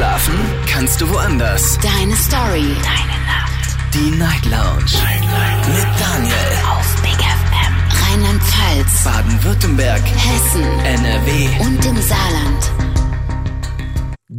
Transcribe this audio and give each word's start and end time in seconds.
Schlafen 0.00 0.32
kannst 0.66 0.98
du 1.02 1.10
woanders. 1.10 1.78
Deine 1.82 2.16
Story. 2.16 2.74
Deine 2.82 3.18
Nacht. 3.26 3.76
Die 3.92 4.10
Night 4.16 4.46
Lounge. 4.46 4.96
Night, 5.04 5.20
Night. 5.20 5.68
Mit 5.68 6.00
Daniel. 6.00 6.34
Auf 6.72 7.02
Big 7.02 7.20
FM. 7.20 7.74
Rheinland-Pfalz. 8.08 9.04
Baden-Württemberg. 9.04 10.00
Hessen. 10.00 10.62
NRW. 10.86 11.48
Und 11.66 11.84
im 11.84 12.00
Saarland. 12.00 12.90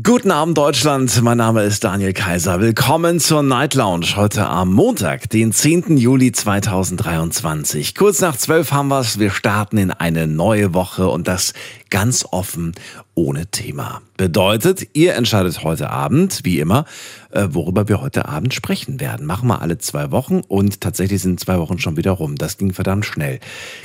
Guten 0.04 0.32
Abend 0.32 0.58
Deutschland, 0.58 1.21
mein 1.21 1.37
Name 1.37 1.62
ist 1.62 1.83
Daniel 1.83 2.13
Kaiser. 2.13 2.59
Willkommen 2.59 3.19
zur 3.19 3.43
Night 3.43 3.75
Lounge 3.75 4.15
heute 4.15 4.47
am 4.47 4.73
Montag, 4.73 5.29
den 5.29 5.51
10. 5.51 5.96
Juli 5.97 6.31
2023. 6.31 7.93
Kurz 7.93 8.19
nach 8.19 8.35
12 8.35 8.71
haben 8.71 8.87
wir's. 8.87 9.19
Wir 9.19 9.29
starten 9.29 9.78
in 9.78 9.91
eine 9.91 10.25
neue 10.25 10.73
Woche 10.73 11.07
und 11.07 11.28
das 11.28 11.53
ganz 11.92 12.26
offen 12.31 12.73
ohne 13.13 13.46
Thema. 13.46 14.01
Bedeutet, 14.17 14.87
ihr 14.94 15.13
entscheidet 15.13 15.63
heute 15.63 15.92
Abend, 15.92 16.39
wie 16.44 16.59
immer, 16.59 16.85
äh, 17.31 17.49
worüber 17.52 17.88
wir 17.88 18.02
heute 18.02 18.27
Abend 18.27 18.53
sprechen 18.53 18.99
werden. 18.99 19.27
Machen 19.27 19.47
wir 19.47 19.61
alle 19.61 19.77
zwei 19.77 20.09
Wochen 20.09 20.41
und 20.47 20.81
tatsächlich 20.81 21.21
sind 21.21 21.39
zwei 21.39 21.59
Wochen 21.59 21.77
schon 21.77 21.97
wieder 21.97 22.11
rum. 22.11 22.35
Das 22.35 22.57
ging 22.57 22.73
verdammt 22.73 23.05
schnell. 23.05 23.39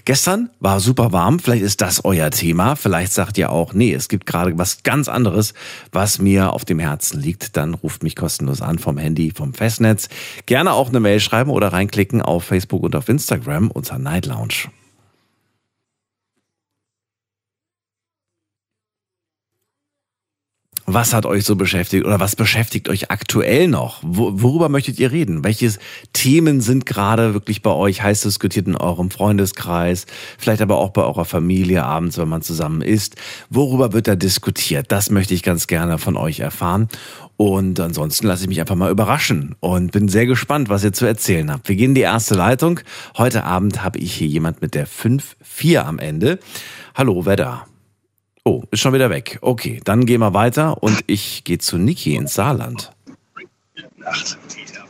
Gestern 0.04 0.48
war 0.60 0.80
super 0.80 1.12
warm. 1.12 1.38
Vielleicht 1.40 1.64
ist 1.64 1.80
das 1.82 2.04
euer 2.04 2.30
Thema. 2.30 2.76
Vielleicht 2.76 3.12
sagt 3.12 3.36
ihr 3.36 3.50
auch, 3.50 3.74
nee, 3.74 3.92
es 3.92 4.08
gibt 4.08 4.24
gerade 4.24 4.56
was 4.56 4.84
ganz 4.84 5.08
anderes, 5.08 5.52
was 5.92 6.18
mir 6.18 6.52
auf 6.52 6.64
dem 6.64 6.78
Herzen 6.78 7.20
liegt. 7.20 7.56
Dann 7.56 7.74
ruft 7.74 8.02
mich 8.04 8.14
kostenlos 8.14 8.62
an 8.62 8.78
vom 8.78 8.98
Handy, 8.98 9.32
vom 9.34 9.52
Festnetz. 9.52 10.08
Gerne 10.46 10.72
auch 10.72 10.88
eine 10.88 11.00
Mail 11.00 11.20
schreiben 11.20 11.50
oder 11.50 11.72
reinklicken 11.72 12.22
auf 12.22 12.44
Facebook 12.44 12.84
und 12.84 12.94
auf 12.94 13.08
Instagram 13.08 13.70
unter 13.70 13.98
Night 13.98 14.26
Lounge. 14.26 14.70
Was 20.88 21.12
hat 21.12 21.26
euch 21.26 21.44
so 21.44 21.56
beschäftigt 21.56 22.06
oder 22.06 22.20
was 22.20 22.36
beschäftigt 22.36 22.88
euch 22.88 23.10
aktuell 23.10 23.66
noch? 23.66 23.98
worüber 24.02 24.68
möchtet 24.68 25.00
ihr 25.00 25.10
reden? 25.10 25.42
Welche 25.42 25.72
Themen 26.12 26.60
sind 26.60 26.86
gerade 26.86 27.34
wirklich 27.34 27.60
bei 27.60 27.72
euch 27.72 28.02
heiß 28.02 28.20
diskutiert 28.20 28.68
in 28.68 28.76
eurem 28.76 29.10
Freundeskreis? 29.10 30.06
Vielleicht 30.38 30.62
aber 30.62 30.76
auch 30.78 30.90
bei 30.90 31.02
eurer 31.02 31.24
Familie 31.24 31.84
abends, 31.84 32.18
wenn 32.18 32.28
man 32.28 32.42
zusammen 32.42 32.82
isst. 32.82 33.16
Worüber 33.50 33.92
wird 33.92 34.06
da 34.06 34.14
diskutiert? 34.14 34.92
Das 34.92 35.10
möchte 35.10 35.34
ich 35.34 35.42
ganz 35.42 35.66
gerne 35.66 35.98
von 35.98 36.16
euch 36.16 36.38
erfahren. 36.38 36.88
Und 37.36 37.80
ansonsten 37.80 38.28
lasse 38.28 38.44
ich 38.44 38.48
mich 38.48 38.60
einfach 38.60 38.76
mal 38.76 38.92
überraschen 38.92 39.56
und 39.58 39.90
bin 39.90 40.08
sehr 40.08 40.26
gespannt, 40.26 40.68
was 40.68 40.84
ihr 40.84 40.92
zu 40.92 41.04
erzählen 41.04 41.50
habt. 41.50 41.68
Wir 41.68 41.74
gehen 41.74 41.90
in 41.90 41.94
die 41.96 42.02
erste 42.02 42.36
Leitung. 42.36 42.78
Heute 43.18 43.42
Abend 43.42 43.82
habe 43.82 43.98
ich 43.98 44.14
hier 44.14 44.28
jemand 44.28 44.62
mit 44.62 44.74
der 44.74 44.86
5-4 44.86 45.78
am 45.80 45.98
Ende. 45.98 46.38
Hallo, 46.94 47.26
wer 47.26 47.36
da? 47.36 47.66
Oh, 48.48 48.62
ist 48.70 48.78
schon 48.78 48.92
wieder 48.94 49.10
weg. 49.10 49.38
Okay, 49.40 49.80
dann 49.82 50.06
gehen 50.06 50.20
wir 50.20 50.32
weiter 50.32 50.80
und 50.80 51.02
ich 51.08 51.42
gehe 51.42 51.58
zu 51.58 51.78
Niki 51.78 52.14
ins 52.14 52.34
Saarland. 52.34 52.92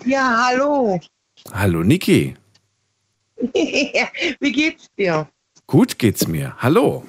Ja, 0.04 0.44
hallo. 0.48 1.00
Hallo 1.54 1.82
Niki. 1.82 2.36
Wie 3.54 4.52
geht's 4.52 4.88
dir? 4.98 5.26
Gut 5.66 5.98
geht's 5.98 6.28
mir. 6.28 6.54
Hallo. 6.58 7.06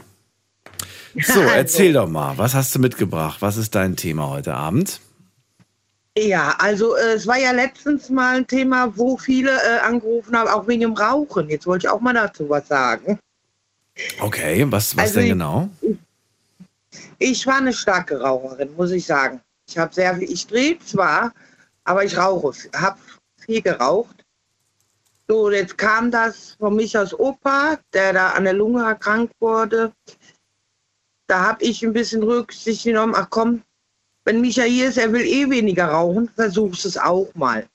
So, 1.22 1.42
erzähl 1.42 1.92
doch 1.92 2.08
mal, 2.08 2.38
was 2.38 2.54
hast 2.54 2.74
du 2.76 2.80
mitgebracht? 2.80 3.42
Was 3.42 3.58
ist 3.58 3.76
dein 3.76 3.98
Thema 3.98 4.30
heute 4.30 4.54
Abend? 4.54 5.02
Ja, 6.18 6.56
also 6.60 6.96
äh, 6.96 7.16
es 7.16 7.28
war 7.28 7.38
ja 7.38 7.52
letztens 7.52 8.10
mal 8.10 8.38
ein 8.38 8.48
Thema, 8.48 8.96
wo 8.96 9.18
viele 9.18 9.52
äh, 9.52 9.80
angerufen 9.86 10.34
haben, 10.38 10.48
auch 10.48 10.66
wegen 10.66 10.80
dem 10.82 10.94
Rauchen. 10.94 11.50
Jetzt 11.50 11.68
wollte 11.68 11.88
ich 11.88 11.90
auch 11.92 12.00
mal 12.00 12.14
dazu 12.14 12.48
was 12.50 12.70
sagen. 12.70 13.20
Okay, 14.22 14.66
was, 14.70 14.96
was 14.96 15.04
Also 15.04 15.16
denn 15.16 15.24
ich- 15.26 15.32
genau? 15.34 15.70
Ich 15.82 15.98
war 17.48 17.58
eine 17.58 17.74
starke 17.74 18.20
Raucherin, 18.20 18.76
muss 18.76 18.92
ich 18.92 19.06
sagen. 19.06 19.42
Ich 19.68 19.78
habe 19.78 19.94
sehr 19.94 20.16
viel, 20.16 20.32
ich 20.32 20.48
drehe 20.48 20.80
zwar, 20.80 21.34
aber 21.84 22.04
ich 22.04 22.18
rauche, 22.18 22.54
habe 22.76 23.00
viel 23.38 23.62
geraucht. 23.62 24.24
So, 25.28 25.52
jetzt 25.52 25.78
kam 25.78 26.10
das 26.10 26.56
von 26.60 26.76
Michas 26.76 27.14
Opa, 27.14 27.78
der 27.94 28.14
da 28.14 28.30
an 28.32 28.46
der 28.46 28.54
Lunge 28.54 28.84
erkrankt 28.84 29.34
wurde. 29.40 29.92
Da 31.28 31.46
habe 31.48 31.64
ich 31.64 31.84
ein 31.84 31.92
bisschen 31.92 32.24
Rücksicht 32.24 32.86
genommen. 32.86 33.14
Ach 33.16 33.28
komm, 33.30 33.62
wenn 34.24 34.42
Micha 34.42 34.64
hier 34.64 34.90
ist, 34.90 34.98
er 34.98 35.12
will 35.12 35.26
eh 35.26 35.50
weniger 35.50 35.88
rauchen, 35.88 36.30
versuchst 36.36 36.86
es 36.86 36.98
auch 36.98 37.34
mal. 37.34 37.66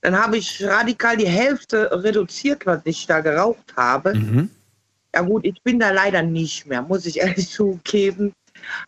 Dann 0.00 0.18
habe 0.18 0.36
ich 0.36 0.62
radikal 0.62 1.16
die 1.16 1.26
Hälfte 1.26 1.90
reduziert, 1.90 2.66
was 2.66 2.82
ich 2.84 3.06
da 3.06 3.20
geraucht 3.20 3.74
habe. 3.74 4.14
Mhm. 4.14 4.50
Ja 5.14 5.22
gut, 5.22 5.46
ich 5.46 5.62
bin 5.62 5.78
da 5.78 5.90
leider 5.90 6.22
nicht 6.22 6.66
mehr, 6.66 6.82
muss 6.82 7.06
ich 7.06 7.18
ehrlich 7.20 7.48
zugeben. 7.50 8.34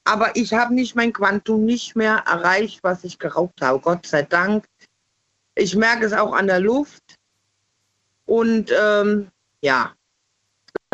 Aber 0.04 0.34
ich 0.36 0.52
habe 0.52 0.74
nicht 0.74 0.94
mein 0.96 1.12
Quantum 1.12 1.64
nicht 1.64 1.96
mehr 1.96 2.22
erreicht, 2.26 2.80
was 2.82 3.04
ich 3.04 3.18
geraucht 3.18 3.60
habe. 3.60 3.78
Gott 3.80 4.06
sei 4.06 4.22
Dank. 4.22 4.64
Ich 5.54 5.74
merke 5.76 6.04
es 6.06 6.12
auch 6.12 6.32
an 6.32 6.46
der 6.46 6.60
Luft. 6.60 7.02
Und 8.26 8.72
ähm, 8.78 9.28
ja, 9.62 9.92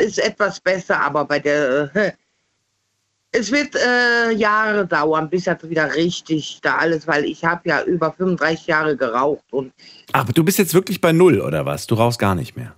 ist 0.00 0.19
etwas 0.19 0.60
besser, 0.60 1.00
aber 1.00 1.25
bei 1.25 1.38
der 1.38 1.91
äh, 1.94 2.12
es 3.32 3.50
wird 3.50 3.75
äh, 3.75 4.31
Jahre 4.32 4.87
dauern, 4.87 5.31
bis 5.31 5.44
das 5.44 5.62
wieder 5.69 5.94
richtig 5.94 6.59
da 6.62 6.76
alles, 6.76 7.06
weil 7.06 7.25
ich 7.25 7.42
habe 7.44 7.66
ja 7.69 7.82
über 7.82 8.12
35 8.12 8.66
Jahre 8.66 8.97
geraucht 8.97 9.44
und 9.50 9.72
Aber 10.12 10.32
du 10.32 10.44
bist 10.44 10.59
jetzt 10.59 10.75
wirklich 10.75 11.00
bei 11.00 11.12
Null 11.12 11.41
oder 11.41 11.65
was? 11.65 11.87
Du 11.87 11.94
rauchst 11.94 12.19
gar 12.19 12.34
nicht 12.34 12.54
mehr. 12.56 12.75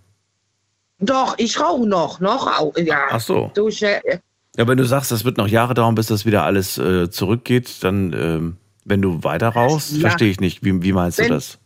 doch, 1.00 1.34
ich 1.38 1.58
rauche 1.60 1.86
noch, 1.88 2.20
noch, 2.20 2.46
au- 2.60 2.72
ja. 2.76 3.06
Ach 3.10 3.20
so. 3.20 3.50
Schnell, 3.70 4.20
Ja, 4.56 4.68
wenn 4.68 4.78
du 4.78 4.84
sagst, 4.86 5.10
das 5.10 5.24
wird 5.24 5.36
noch 5.36 5.48
Jahre 5.48 5.74
dauern, 5.74 5.94
bis 5.94 6.06
das 6.06 6.24
wieder 6.26 6.44
alles 6.44 6.78
äh, 6.78 7.10
zurückgeht, 7.10 7.82
dann, 7.82 8.12
ähm, 8.12 8.56
wenn 8.84 9.02
du 9.02 9.24
weiter 9.24 9.48
rauchst, 9.48 9.92
Ja. 9.92 10.00
verstehe 10.00 10.30
ich 10.30 10.40
nicht. 10.40 10.64
Wie, 10.64 10.82
wie 10.82 10.92
meinst 10.92 11.18
du 11.18 11.22
Wenn- 11.24 11.30
das? 11.30 11.58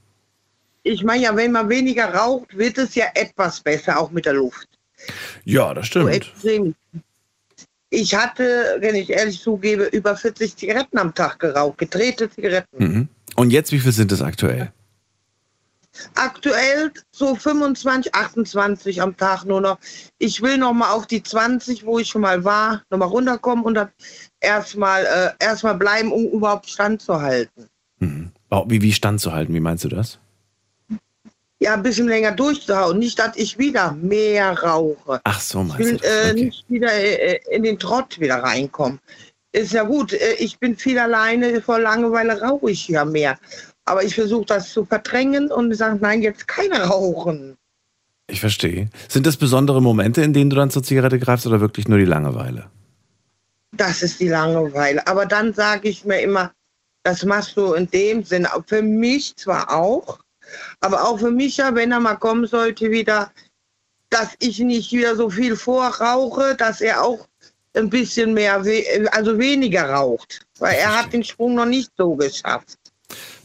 ich 0.84 1.04
meine 1.04 1.22
ja, 1.24 1.36
wenn 1.36 1.52
man 1.52 1.68
weniger 1.68 2.14
raucht, 2.14 2.56
wird 2.56 2.78
es 2.78 2.94
ja 2.94 3.04
etwas 3.14 3.60
besser, 3.60 3.98
auch 4.00 4.10
mit 4.10 4.24
der 4.24 4.32
Luft. 4.34 4.66
Ja, 5.44 5.74
das 5.74 5.84
So 5.86 5.90
stimmt. 6.00 6.10
extrem. 6.14 6.74
Ich 7.90 8.14
hatte, 8.14 8.76
wenn 8.80 8.94
ich 8.94 9.10
ehrlich 9.10 9.40
zugebe, 9.40 9.84
über 9.84 10.16
40 10.16 10.56
Zigaretten 10.56 10.98
am 10.98 11.14
Tag 11.14 11.38
geraucht, 11.40 11.78
gedrehte 11.78 12.30
Zigaretten. 12.30 12.68
Mhm. 12.84 13.08
Und 13.36 13.50
jetzt, 13.50 13.70
wie 13.72 13.78
viel 13.80 13.92
sind 13.92 14.12
es 14.12 14.22
aktuell? 14.22 14.72
Aktuell 16.14 16.92
so 17.12 17.34
25, 17.34 18.14
28 18.14 19.02
am 19.02 19.16
Tag 19.16 19.44
nur 19.44 19.60
noch. 19.60 19.78
Ich 20.18 20.40
will 20.42 20.58
noch 20.58 20.72
mal 20.72 20.90
auf 20.92 21.06
die 21.06 21.22
20, 21.22 21.84
wo 21.84 21.98
ich 21.98 22.08
schon 22.08 22.22
mal 22.22 22.44
war, 22.44 22.82
noch 22.90 22.98
mal 22.98 23.06
runterkommen 23.06 23.64
und 23.64 23.74
dann 23.74 23.90
erstmal 24.40 25.04
äh, 25.04 25.44
erstmal 25.44 25.74
bleiben, 25.76 26.12
um 26.12 26.26
überhaupt 26.26 26.68
standzuhalten. 26.68 27.68
Mhm. 27.98 28.32
Wie, 28.66 28.82
wie 28.82 28.92
standzuhalten, 28.92 29.54
wie 29.54 29.60
meinst 29.60 29.84
du 29.84 29.88
das? 29.88 30.18
Ja, 31.60 31.74
ein 31.74 31.82
bisschen 31.82 32.06
länger 32.06 32.32
durchzuhauen. 32.32 32.98
Nicht, 33.00 33.18
dass 33.18 33.36
ich 33.36 33.58
wieder 33.58 33.92
mehr 33.92 34.56
rauche. 34.62 35.20
Ach 35.24 35.40
so, 35.40 35.62
Ich 35.62 35.66
meinst 35.68 35.80
du 35.80 35.84
will 35.84 35.96
das? 35.98 36.10
äh, 36.10 36.30
Okay. 36.30 36.44
nicht 36.44 36.64
wieder 36.70 36.92
äh, 36.92 37.40
in 37.50 37.62
den 37.64 37.78
Trott 37.78 38.18
wieder 38.20 38.36
reinkommen. 38.36 39.00
Ist 39.50 39.72
ja 39.72 39.82
gut, 39.82 40.12
äh, 40.12 40.34
ich 40.34 40.58
bin 40.60 40.76
viel 40.76 40.98
alleine, 40.98 41.60
vor 41.60 41.80
Langeweile 41.80 42.40
rauche 42.40 42.70
ich 42.70 42.86
ja 42.86 43.04
mehr. 43.04 43.38
Aber 43.88 44.04
ich 44.04 44.14
versuche 44.14 44.44
das 44.44 44.70
zu 44.70 44.84
verdrängen 44.84 45.50
und 45.50 45.74
sage, 45.74 45.98
nein, 46.00 46.20
jetzt 46.20 46.46
keine 46.46 46.82
rauchen. 46.82 47.56
Ich 48.26 48.40
verstehe. 48.40 48.90
Sind 49.08 49.26
das 49.26 49.38
besondere 49.38 49.80
Momente, 49.80 50.20
in 50.20 50.34
denen 50.34 50.50
du 50.50 50.56
dann 50.56 50.70
zur 50.70 50.82
Zigarette 50.82 51.18
greifst 51.18 51.46
oder 51.46 51.62
wirklich 51.62 51.88
nur 51.88 51.98
die 51.98 52.04
Langeweile? 52.04 52.66
Das 53.72 54.02
ist 54.02 54.20
die 54.20 54.28
Langeweile. 54.28 55.06
Aber 55.06 55.24
dann 55.24 55.54
sage 55.54 55.88
ich 55.88 56.04
mir 56.04 56.20
immer, 56.20 56.52
das 57.02 57.24
machst 57.24 57.56
du 57.56 57.72
in 57.72 57.90
dem 57.90 58.22
Sinne, 58.24 58.50
für 58.66 58.82
mich 58.82 59.34
zwar 59.36 59.74
auch, 59.74 60.18
aber 60.80 61.08
auch 61.08 61.18
für 61.18 61.30
mich 61.30 61.56
ja, 61.56 61.74
wenn 61.74 61.90
er 61.90 62.00
mal 62.00 62.16
kommen 62.16 62.46
sollte 62.46 62.90
wieder, 62.90 63.32
dass 64.10 64.34
ich 64.38 64.58
nicht 64.58 64.92
wieder 64.92 65.16
so 65.16 65.30
viel 65.30 65.56
vorrauche, 65.56 66.54
dass 66.56 66.82
er 66.82 67.02
auch 67.02 67.26
ein 67.74 67.88
bisschen 67.88 68.34
mehr, 68.34 68.62
also 69.12 69.38
weniger 69.38 69.88
raucht. 69.88 70.46
Weil 70.58 70.76
er 70.76 70.98
hat 70.98 71.14
den 71.14 71.24
Sprung 71.24 71.54
noch 71.54 71.66
nicht 71.66 71.90
so 71.96 72.14
geschafft. 72.14 72.76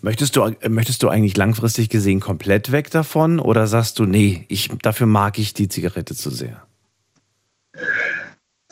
Möchtest 0.04 0.36
du, 0.36 0.42
äh, 0.44 0.68
möchtest 0.68 1.02
du 1.02 1.08
eigentlich 1.08 1.38
langfristig 1.38 1.88
gesehen 1.88 2.20
komplett 2.20 2.74
weg 2.74 2.92
davon 2.92 3.40
oder 3.40 3.68
sagst 3.68 4.00
du, 4.00 4.06
nee, 4.06 4.46
ich, 4.50 4.70
dafür 4.82 5.08
mag 5.08 5.40
ich 5.40 5.54
die 5.54 5.70
Zigarette 5.70 6.14
zu 6.14 6.30
sehr? 6.30 6.68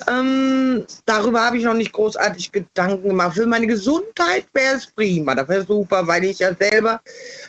Ähm, 0.10 0.84
darüber 1.06 1.46
habe 1.46 1.58
ich 1.58 1.64
noch 1.64 1.74
nicht 1.74 1.94
großartig 1.94 2.52
Gedanken 2.52 3.08
gemacht. 3.08 3.36
Für 3.36 3.46
meine 3.46 3.66
Gesundheit 3.66 4.46
wäre 4.52 4.76
es 4.76 4.88
prima. 4.88 5.34
Das 5.34 5.48
wäre 5.48 5.66
super, 5.66 6.06
weil 6.06 6.26
ich 6.26 6.40
ja 6.40 6.54
selber 6.54 7.00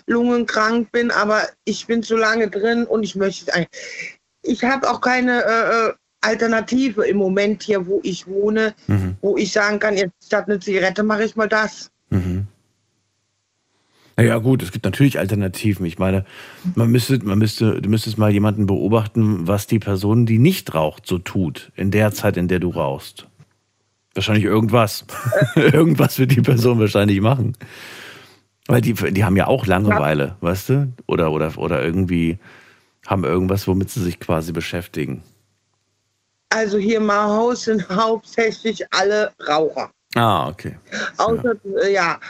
lungenkrank 0.06 0.92
bin, 0.92 1.10
aber 1.10 1.42
ich 1.64 1.84
bin 1.84 2.04
zu 2.04 2.16
lange 2.16 2.48
drin 2.48 2.84
und 2.84 3.02
ich 3.02 3.16
möchte 3.16 3.46
es 3.50 3.54
eigentlich. 3.54 4.18
Ich 4.44 4.62
habe 4.62 4.88
auch 4.88 5.00
keine 5.00 5.42
äh, 5.42 5.88
äh, 5.88 5.92
Alternative 6.20 7.04
im 7.04 7.16
Moment 7.16 7.64
hier, 7.64 7.84
wo 7.84 7.98
ich 8.04 8.28
wohne, 8.28 8.74
Mhm. 8.86 9.16
wo 9.22 9.36
ich 9.36 9.52
sagen 9.52 9.80
kann, 9.80 9.96
jetzt 9.96 10.12
statt 10.24 10.44
eine 10.46 10.60
Zigarette 10.60 11.02
mache 11.02 11.24
ich 11.24 11.34
mal 11.34 11.48
das. 11.48 11.90
Mhm. 12.10 12.46
Naja, 14.16 14.38
gut, 14.38 14.62
es 14.62 14.72
gibt 14.72 14.84
natürlich 14.84 15.18
Alternativen. 15.18 15.86
Ich 15.86 15.98
meine, 15.98 16.24
man 16.74 16.90
müsste, 16.90 17.18
man 17.24 17.38
müsste, 17.38 17.80
du 17.80 17.88
müsstest 17.88 18.18
mal 18.18 18.30
jemanden 18.30 18.66
beobachten, 18.66 19.46
was 19.48 19.66
die 19.66 19.78
Person, 19.78 20.26
die 20.26 20.38
nicht 20.38 20.74
raucht, 20.74 21.06
so 21.06 21.18
tut, 21.18 21.72
in 21.76 21.90
der 21.90 22.12
Zeit, 22.12 22.36
in 22.36 22.48
der 22.48 22.58
du 22.58 22.70
rauchst. 22.70 23.26
Wahrscheinlich 24.14 24.44
irgendwas. 24.44 25.06
irgendwas 25.54 26.18
wird 26.18 26.32
die 26.32 26.42
Person 26.42 26.78
wahrscheinlich 26.78 27.20
machen. 27.20 27.56
Weil 28.66 28.82
die, 28.82 28.92
die 28.92 29.24
haben 29.24 29.36
ja 29.36 29.46
auch 29.46 29.66
Langeweile, 29.66 30.36
weißt 30.40 30.68
du? 30.68 30.92
Oder, 31.06 31.32
oder, 31.32 31.56
oder 31.58 31.82
irgendwie 31.82 32.38
haben 33.06 33.24
irgendwas, 33.24 33.66
womit 33.66 33.90
sie 33.90 34.02
sich 34.02 34.20
quasi 34.20 34.52
beschäftigen. 34.52 35.22
Also 36.50 36.78
hier 36.78 36.98
im 36.98 37.10
Haus 37.10 37.64
sind 37.64 37.88
hauptsächlich 37.88 38.84
alle 38.92 39.32
Raucher. 39.48 39.90
Ah, 40.14 40.48
okay. 40.48 40.76
Außer, 41.16 41.54
äh, 41.82 41.94
ja, 41.94 42.20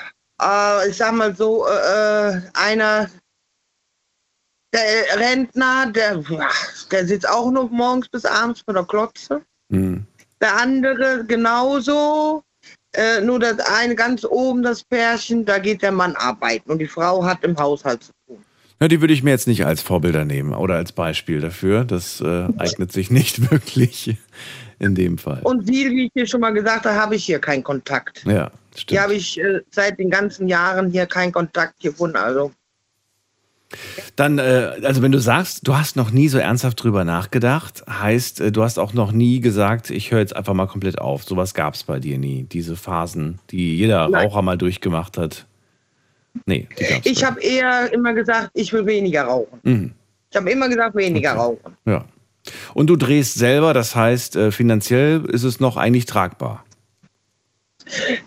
äh, 0.42 0.88
ich 0.88 0.96
sag 0.96 1.12
mal 1.12 1.34
so, 1.34 1.66
äh, 1.66 2.40
einer, 2.54 3.08
der 4.72 5.18
Rentner, 5.18 5.92
der, 5.92 6.22
der 6.90 7.06
sitzt 7.06 7.28
auch 7.28 7.50
noch 7.50 7.70
morgens 7.70 8.08
bis 8.08 8.24
abends 8.24 8.62
vor 8.62 8.74
der 8.74 8.84
Klotze. 8.84 9.42
Hm. 9.70 10.06
Der 10.40 10.56
andere 10.56 11.24
genauso. 11.26 12.42
Äh, 12.94 13.22
nur 13.22 13.38
das 13.38 13.58
eine 13.58 13.94
ganz 13.94 14.22
oben, 14.22 14.62
das 14.62 14.84
Pärchen, 14.84 15.46
da 15.46 15.58
geht 15.58 15.80
der 15.80 15.92
Mann 15.92 16.14
arbeiten 16.14 16.70
und 16.70 16.78
die 16.78 16.86
Frau 16.86 17.24
hat 17.24 17.42
im 17.42 17.56
Haushalt 17.56 18.04
zu 18.04 18.12
tun. 18.26 18.44
Ja, 18.82 18.88
die 18.88 19.00
würde 19.00 19.14
ich 19.14 19.22
mir 19.22 19.30
jetzt 19.30 19.46
nicht 19.46 19.64
als 19.64 19.80
Vorbilder 19.80 20.26
nehmen 20.26 20.52
oder 20.52 20.74
als 20.74 20.92
Beispiel 20.92 21.40
dafür. 21.40 21.84
Das 21.84 22.20
äh, 22.20 22.48
eignet 22.58 22.92
sich 22.92 23.10
nicht 23.10 23.50
wirklich 23.50 24.18
in 24.82 24.94
dem 24.94 25.16
Fall. 25.18 25.40
Und 25.42 25.66
sie, 25.66 25.90
wie 25.90 26.06
ich 26.06 26.12
dir 26.12 26.26
schon 26.26 26.40
mal 26.40 26.50
gesagt 26.52 26.84
habe, 26.86 26.96
habe 26.96 27.14
ich 27.16 27.24
hier 27.24 27.38
keinen 27.38 27.62
Kontakt. 27.62 28.24
Ja, 28.26 28.50
Hier 28.50 28.78
stimmt. 28.80 29.00
habe 29.00 29.14
ich 29.14 29.38
äh, 29.40 29.60
seit 29.70 29.98
den 29.98 30.10
ganzen 30.10 30.48
Jahren 30.48 30.90
hier 30.90 31.06
keinen 31.06 31.32
Kontakt 31.32 31.78
gefunden. 31.80 32.16
Also 32.16 32.52
Dann, 34.16 34.38
äh, 34.38 34.72
also 34.82 35.00
wenn 35.02 35.12
du 35.12 35.18
sagst, 35.18 35.66
du 35.66 35.76
hast 35.76 35.96
noch 35.96 36.10
nie 36.10 36.28
so 36.28 36.38
ernsthaft 36.38 36.82
drüber 36.82 37.04
nachgedacht, 37.04 37.84
heißt, 37.88 38.40
äh, 38.40 38.52
du 38.52 38.62
hast 38.62 38.78
auch 38.78 38.92
noch 38.92 39.12
nie 39.12 39.40
gesagt, 39.40 39.90
ich 39.90 40.10
höre 40.10 40.18
jetzt 40.18 40.36
einfach 40.36 40.52
mal 40.54 40.66
komplett 40.66 40.98
auf. 40.98 41.24
Sowas 41.24 41.54
gab 41.54 41.74
es 41.74 41.84
bei 41.84 41.98
dir 42.00 42.18
nie. 42.18 42.42
Diese 42.44 42.76
Phasen, 42.76 43.38
die 43.50 43.76
jeder 43.76 44.08
Nein. 44.08 44.26
Raucher 44.26 44.42
mal 44.42 44.58
durchgemacht 44.58 45.16
hat. 45.16 45.46
Nee, 46.46 46.66
die 46.78 46.84
gab's 46.84 47.06
ich 47.06 47.24
habe 47.24 47.40
eher 47.40 47.92
immer 47.92 48.14
gesagt, 48.14 48.50
ich 48.54 48.72
will 48.72 48.84
weniger 48.86 49.24
rauchen. 49.24 49.60
Mhm. 49.62 49.92
Ich 50.30 50.36
habe 50.36 50.50
immer 50.50 50.68
gesagt, 50.68 50.96
weniger 50.96 51.32
Okay. 51.32 51.40
rauchen. 51.40 51.76
Ja. 51.84 52.04
Und 52.74 52.88
du 52.88 52.96
drehst 52.96 53.34
selber, 53.34 53.72
das 53.74 53.94
heißt, 53.94 54.36
äh, 54.36 54.52
finanziell 54.52 55.24
ist 55.26 55.44
es 55.44 55.60
noch 55.60 55.76
eigentlich 55.76 56.06
tragbar. 56.06 56.64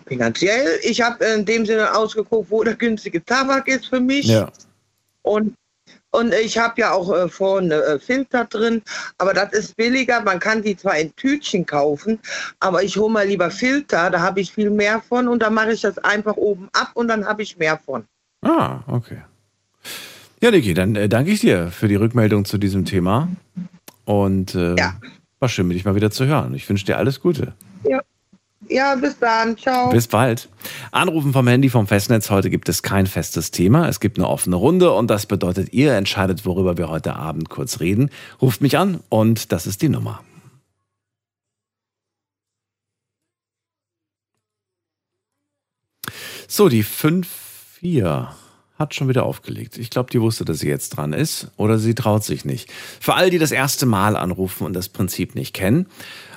Finanziell, 0.06 0.78
ich 0.82 1.00
habe 1.00 1.24
in 1.24 1.44
dem 1.44 1.66
Sinne 1.66 1.94
ausgeguckt, 1.94 2.50
wo 2.50 2.62
der 2.62 2.74
günstige 2.74 3.24
Tabak 3.24 3.68
ist 3.68 3.86
für 3.86 4.00
mich. 4.00 4.26
Ja. 4.26 4.50
Und, 5.22 5.54
und 6.10 6.32
ich 6.34 6.56
habe 6.56 6.80
ja 6.80 6.92
auch 6.92 7.12
äh, 7.12 7.28
vorne 7.28 7.74
äh, 7.74 7.98
Filter 7.98 8.44
drin, 8.44 8.82
aber 9.18 9.34
das 9.34 9.52
ist 9.52 9.76
billiger. 9.76 10.20
Man 10.22 10.38
kann 10.38 10.62
die 10.62 10.76
zwar 10.76 10.98
in 10.98 11.14
Tütchen 11.16 11.66
kaufen, 11.66 12.18
aber 12.60 12.82
ich 12.82 12.96
hole 12.96 13.12
mal 13.12 13.26
lieber 13.26 13.50
Filter, 13.50 14.10
da 14.10 14.20
habe 14.20 14.40
ich 14.40 14.52
viel 14.52 14.70
mehr 14.70 15.00
von 15.00 15.28
und 15.28 15.42
dann 15.42 15.54
mache 15.54 15.72
ich 15.72 15.80
das 15.80 15.98
einfach 15.98 16.36
oben 16.36 16.68
ab 16.72 16.90
und 16.94 17.08
dann 17.08 17.26
habe 17.26 17.42
ich 17.42 17.56
mehr 17.56 17.78
von. 17.84 18.04
Ah, 18.42 18.80
okay. 18.86 19.22
Ja, 20.40 20.50
Niki, 20.50 20.74
dann 20.74 20.94
äh, 20.96 21.08
danke 21.08 21.32
ich 21.32 21.40
dir 21.40 21.70
für 21.70 21.88
die 21.88 21.94
Rückmeldung 21.96 22.44
zu 22.44 22.58
diesem 22.58 22.84
Thema. 22.84 23.28
Und 24.06 24.54
äh, 24.54 24.74
Ja. 24.76 24.98
war 25.40 25.48
schön, 25.50 25.68
dich 25.68 25.84
mal 25.84 25.94
wieder 25.94 26.10
zu 26.10 26.24
hören. 26.24 26.54
Ich 26.54 26.66
wünsche 26.68 26.86
dir 26.86 26.96
alles 26.96 27.20
Gute. 27.20 27.52
Ja, 28.68 28.96
bis 28.96 29.16
dann. 29.18 29.56
Ciao. 29.56 29.90
Bis 29.90 30.08
bald. 30.08 30.48
Anrufen 30.90 31.32
vom 31.32 31.46
Handy 31.46 31.68
vom 31.68 31.86
Festnetz. 31.86 32.30
Heute 32.30 32.50
gibt 32.50 32.68
es 32.68 32.82
kein 32.82 33.06
festes 33.06 33.52
Thema. 33.52 33.88
Es 33.88 34.00
gibt 34.00 34.18
eine 34.18 34.26
offene 34.26 34.56
Runde 34.56 34.90
und 34.92 35.08
das 35.08 35.26
bedeutet, 35.26 35.72
ihr 35.72 35.92
entscheidet, 35.94 36.44
worüber 36.44 36.76
wir 36.76 36.88
heute 36.88 37.14
Abend 37.14 37.48
kurz 37.48 37.78
reden. 37.78 38.10
Ruft 38.42 38.62
mich 38.62 38.76
an 38.76 39.00
und 39.08 39.52
das 39.52 39.68
ist 39.68 39.82
die 39.82 39.88
Nummer. 39.88 40.20
So, 46.48 46.68
die 46.68 46.84
5-4 46.84 48.28
hat 48.78 48.94
schon 48.94 49.08
wieder 49.08 49.24
aufgelegt. 49.24 49.78
Ich 49.78 49.90
glaube, 49.90 50.10
die 50.10 50.20
wusste, 50.20 50.44
dass 50.44 50.58
sie 50.58 50.68
jetzt 50.68 50.90
dran 50.90 51.12
ist 51.12 51.50
oder 51.56 51.78
sie 51.78 51.94
traut 51.94 52.24
sich 52.24 52.44
nicht. 52.44 52.70
Für 53.00 53.14
all 53.14 53.30
die 53.30 53.38
das 53.38 53.52
erste 53.52 53.86
Mal 53.86 54.16
anrufen 54.16 54.66
und 54.66 54.74
das 54.74 54.88
Prinzip 54.88 55.34
nicht 55.34 55.54
kennen. 55.54 55.86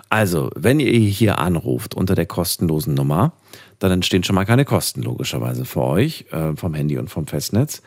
Also, 0.10 0.50
wenn 0.56 0.80
ihr 0.80 0.92
hier 0.92 1.38
anruft 1.38 1.94
unter 1.94 2.16
der 2.16 2.26
kostenlosen 2.26 2.96
Nummer, 2.96 3.34
dann 3.78 3.92
entstehen 3.92 4.24
schon 4.24 4.36
mal 4.36 4.46
keine 4.46 4.66
Kosten 4.66 5.04
logischerweise 5.04 5.66
für 5.66 5.82
euch 5.82 6.26
äh, 6.32 6.56
vom 6.56 6.74
Handy 6.74 6.98
und 6.98 7.10
vom 7.10 7.28
Festnetz. 7.28 7.82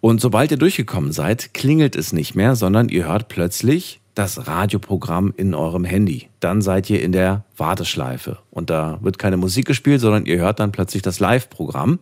Und 0.00 0.20
sobald 0.20 0.50
ihr 0.50 0.56
durchgekommen 0.56 1.12
seid, 1.12 1.54
klingelt 1.54 1.96
es 1.96 2.12
nicht 2.12 2.34
mehr, 2.34 2.56
sondern 2.56 2.88
ihr 2.88 3.06
hört 3.06 3.28
plötzlich 3.28 4.00
das 4.18 4.48
Radioprogramm 4.48 5.32
in 5.36 5.54
eurem 5.54 5.84
Handy. 5.84 6.28
Dann 6.40 6.60
seid 6.60 6.90
ihr 6.90 7.00
in 7.00 7.12
der 7.12 7.44
Warteschleife 7.56 8.38
und 8.50 8.68
da 8.68 8.98
wird 9.00 9.18
keine 9.18 9.36
Musik 9.36 9.66
gespielt, 9.66 10.00
sondern 10.00 10.26
ihr 10.26 10.38
hört 10.38 10.58
dann 10.58 10.72
plötzlich 10.72 11.02
das 11.02 11.20
Live-Programm. 11.20 12.00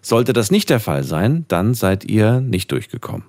Sollte 0.00 0.32
das 0.32 0.50
nicht 0.50 0.70
der 0.70 0.80
Fall 0.80 1.04
sein, 1.04 1.44
dann 1.48 1.74
seid 1.74 2.04
ihr 2.04 2.40
nicht 2.40 2.72
durchgekommen. 2.72 3.26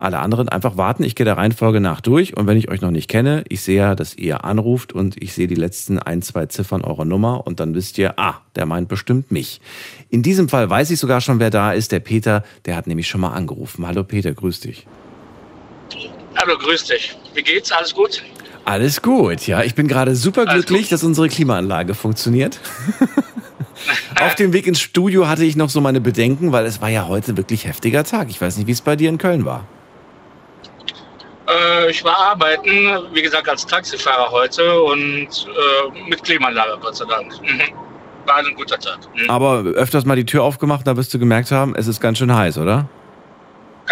Alle 0.00 0.18
anderen 0.18 0.48
einfach 0.48 0.76
warten. 0.76 1.04
Ich 1.04 1.14
gehe 1.14 1.24
der 1.24 1.36
Reihenfolge 1.36 1.78
nach 1.78 2.00
durch 2.00 2.36
und 2.36 2.48
wenn 2.48 2.56
ich 2.56 2.68
euch 2.68 2.80
noch 2.80 2.90
nicht 2.90 3.08
kenne, 3.08 3.44
ich 3.48 3.60
sehe 3.60 3.76
ja, 3.76 3.94
dass 3.94 4.16
ihr 4.16 4.42
anruft 4.44 4.92
und 4.92 5.22
ich 5.22 5.32
sehe 5.32 5.46
die 5.46 5.54
letzten 5.54 6.00
ein, 6.00 6.20
zwei 6.22 6.46
Ziffern 6.46 6.82
eurer 6.82 7.04
Nummer 7.04 7.46
und 7.46 7.60
dann 7.60 7.76
wisst 7.76 7.96
ihr, 7.98 8.18
ah, 8.18 8.40
der 8.56 8.66
meint 8.66 8.88
bestimmt 8.88 9.30
mich. 9.30 9.60
In 10.10 10.24
diesem 10.24 10.48
Fall 10.48 10.68
weiß 10.68 10.90
ich 10.90 10.98
sogar 10.98 11.20
schon, 11.20 11.38
wer 11.38 11.50
da 11.50 11.72
ist. 11.72 11.92
Der 11.92 12.00
Peter, 12.00 12.42
der 12.64 12.74
hat 12.74 12.88
nämlich 12.88 13.06
schon 13.06 13.20
mal 13.20 13.30
angerufen. 13.30 13.86
Hallo 13.86 14.02
Peter, 14.02 14.34
grüß 14.34 14.58
dich. 14.58 14.88
Hallo, 16.36 16.56
grüß 16.58 16.84
dich. 16.84 17.16
Wie 17.34 17.42
geht's? 17.42 17.70
Alles 17.72 17.94
gut? 17.94 18.22
Alles 18.64 19.02
gut, 19.02 19.46
ja. 19.46 19.62
Ich 19.62 19.74
bin 19.74 19.88
gerade 19.88 20.14
super 20.14 20.48
Alles 20.48 20.66
glücklich, 20.66 20.88
dass 20.88 21.02
unsere 21.02 21.28
Klimaanlage 21.28 21.94
funktioniert. 21.94 22.60
Auf 24.20 24.34
dem 24.36 24.52
Weg 24.52 24.66
ins 24.66 24.80
Studio 24.80 25.28
hatte 25.28 25.44
ich 25.44 25.56
noch 25.56 25.68
so 25.68 25.80
meine 25.80 26.00
Bedenken, 26.00 26.52
weil 26.52 26.66
es 26.66 26.80
war 26.80 26.88
ja 26.88 27.08
heute 27.08 27.36
wirklich 27.36 27.66
heftiger 27.66 28.04
Tag. 28.04 28.28
Ich 28.30 28.40
weiß 28.40 28.56
nicht, 28.56 28.66
wie 28.66 28.72
es 28.72 28.80
bei 28.80 28.94
dir 28.94 29.08
in 29.08 29.18
Köln 29.18 29.44
war. 29.44 29.66
Äh, 31.48 31.90
ich 31.90 32.04
war 32.04 32.16
arbeiten, 32.16 32.70
wie 33.12 33.22
gesagt, 33.22 33.48
als 33.48 33.66
Taxifahrer 33.66 34.30
heute 34.30 34.80
und 34.82 35.26
äh, 35.26 36.08
mit 36.08 36.22
Klimaanlage, 36.22 36.78
Gott 36.80 36.96
sei 36.96 37.04
Dank. 37.06 37.32
Mhm. 37.42 37.62
War 38.26 38.36
ein 38.36 38.54
guter 38.54 38.78
Tag. 38.78 39.00
Mhm. 39.16 39.28
Aber 39.28 39.62
öfters 39.64 40.04
mal 40.04 40.16
die 40.16 40.24
Tür 40.24 40.44
aufgemacht, 40.44 40.86
da 40.86 40.96
wirst 40.96 41.12
du 41.12 41.18
gemerkt 41.18 41.50
haben, 41.50 41.74
es 41.74 41.88
ist 41.88 42.00
ganz 42.00 42.18
schön 42.18 42.34
heiß, 42.34 42.58
oder? 42.58 42.88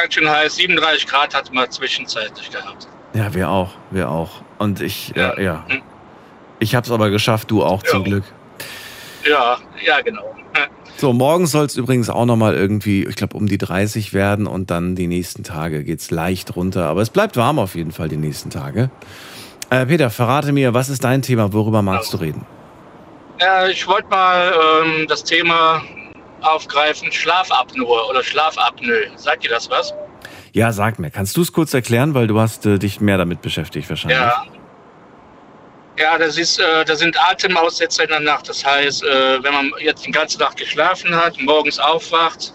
Ganz 0.01 0.15
schön 0.15 0.31
heiß, 0.31 0.57
37 0.57 1.07
Grad 1.07 1.35
hatten 1.35 1.55
wir 1.55 1.69
zwischenzeitlich 1.69 2.51
gehabt. 2.51 2.89
Ja, 3.13 3.35
wir 3.35 3.51
auch, 3.51 3.73
wir 3.91 4.09
auch. 4.11 4.43
Und 4.59 4.81
ich, 4.81 5.13
ja, 5.15 5.39
ja. 5.39 5.65
Mhm. 5.69 5.83
Ich 6.59 6.75
hab's 6.75 6.91
aber 6.91 7.11
geschafft, 7.11 7.51
du 7.51 7.63
auch 7.63 7.83
zum 7.83 8.01
Ja. 8.01 8.05
Glück. 8.09 8.25
Ja, 9.29 9.59
ja, 9.85 10.01
genau. 10.01 10.35
So, 10.97 11.13
morgen 11.13 11.47
soll 11.47 11.67
es 11.67 11.77
übrigens 11.77 12.09
auch 12.09 12.25
nochmal 12.25 12.55
irgendwie, 12.55 13.05
ich 13.07 13.17
glaube, 13.17 13.37
um 13.37 13.47
die 13.47 13.59
30 13.59 14.13
werden 14.15 14.47
und 14.47 14.71
dann 14.71 14.95
die 14.95 15.07
nächsten 15.07 15.45
Tage 15.45 15.85
geht's 15.85 16.11
leicht 16.11 16.57
runter. 16.57 16.87
Aber 16.87 17.03
es 17.03 17.11
bleibt 17.11 17.37
warm 17.37 17.59
auf 17.59 17.75
jeden 17.75 17.93
Fall 17.93 18.09
die 18.09 18.17
nächsten 18.17 18.51
Tage. 18.51 18.91
Äh, 19.71 19.87
Peter, 19.87 20.11
verrate 20.11 20.53
mir, 20.53 20.73
was 20.75 20.89
ist 20.89 21.05
dein 21.05 21.23
Thema? 21.23 21.53
Worüber 21.53 21.83
magst 21.83 22.13
du 22.13 22.19
reden? 22.19 22.47
Ja, 23.41 23.67
ich 23.67 23.87
wollte 23.87 24.09
mal 24.09 24.53
ähm, 24.85 25.07
das 25.09 25.25
Thema 25.25 25.83
aufgreifen, 26.43 27.11
Schlafapnoe 27.13 28.09
oder 28.09 28.23
Schlafapnoe. 28.23 29.11
Sagt 29.17 29.45
ihr 29.45 29.51
das 29.51 29.71
was? 29.71 29.95
Ja, 30.53 30.73
sag 30.73 30.99
mir, 30.99 31.11
kannst 31.11 31.37
du 31.37 31.43
es 31.43 31.53
kurz 31.53 31.73
erklären, 31.75 32.15
weil 32.15 32.27
du 32.27 32.41
hast 32.41 32.67
äh, 32.67 32.79
dich 32.79 33.01
mehr 33.01 33.19
damit 33.19 33.43
beschäftigt 33.43 33.89
wahrscheinlich. 33.89 34.19
Ja. 34.19 34.45
Ja, 35.99 36.17
das 36.17 36.39
ist, 36.39 36.59
äh, 36.59 36.85
das 36.85 37.01
sind 37.01 37.15
Atemaussetzer 37.21 38.05
in 38.05 38.09
der 38.09 38.21
Nacht. 38.21 38.49
Das 38.49 38.65
heißt, 38.65 39.05
äh, 39.05 39.43
wenn 39.43 39.53
man 39.53 39.73
jetzt 39.81 40.07
den 40.07 40.13
ganzen 40.13 40.39
Tag 40.39 40.57
geschlafen 40.57 41.15
hat, 41.15 41.39
morgens 41.43 41.79
aufwacht, 41.79 42.55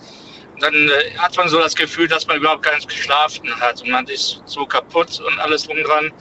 dann 0.59 0.73
äh, 0.73 1.15
hat 1.17 1.37
man 1.37 1.47
so 1.47 1.59
das 1.59 1.75
Gefühl, 1.75 2.07
dass 2.07 2.25
man 2.25 2.37
überhaupt 2.37 2.63
gar 2.63 2.75
nicht 2.75 2.87
geschlafen 2.87 3.53
hat 3.59 3.81
und 3.81 3.89
man 3.89 4.07
ist 4.07 4.41
so 4.45 4.65
kaputt 4.65 5.19
und 5.19 5.39
alles 5.39 5.63
drum 5.63 5.77
dran. 5.83 6.11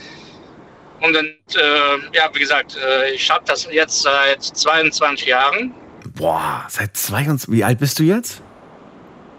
Und 1.00 1.12
dann, 1.14 1.26
äh, 1.26 2.16
ja, 2.16 2.28
wie 2.32 2.40
gesagt, 2.40 2.76
äh, 2.76 3.12
ich 3.12 3.30
habe 3.30 3.44
das 3.46 3.68
jetzt 3.70 4.02
seit 4.02 4.42
22 4.42 5.26
Jahren. 5.26 5.74
Boah, 6.14 6.64
seit 6.68 6.96
22, 6.96 7.50
wie 7.52 7.64
alt 7.64 7.78
bist 7.80 7.98
du 7.98 8.04
jetzt? 8.04 8.42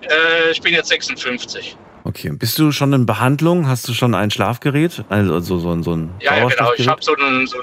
Äh, 0.02 0.52
ich 0.52 0.62
bin 0.62 0.74
jetzt 0.74 0.90
56. 0.90 1.78
Okay, 2.04 2.32
bist 2.34 2.60
du 2.60 2.72
schon 2.72 2.94
in 2.94 3.06
Behandlung? 3.06 3.68
Hast 3.68 3.88
du 3.88 3.94
schon 3.94 4.14
ein 4.14 4.30
Schlafgerät? 4.30 5.04
Also 5.10 5.40
so, 5.40 5.58
so, 5.60 5.72
ein- 5.72 5.84
so 5.84 5.94
ein 5.94 6.12
Ja, 6.22 6.38
ja 6.38 6.48
genau. 6.48 6.72
Ich 6.78 6.88
habe 6.88 7.02
so 7.02 7.16
eine, 7.16 7.48
so 7.48 7.58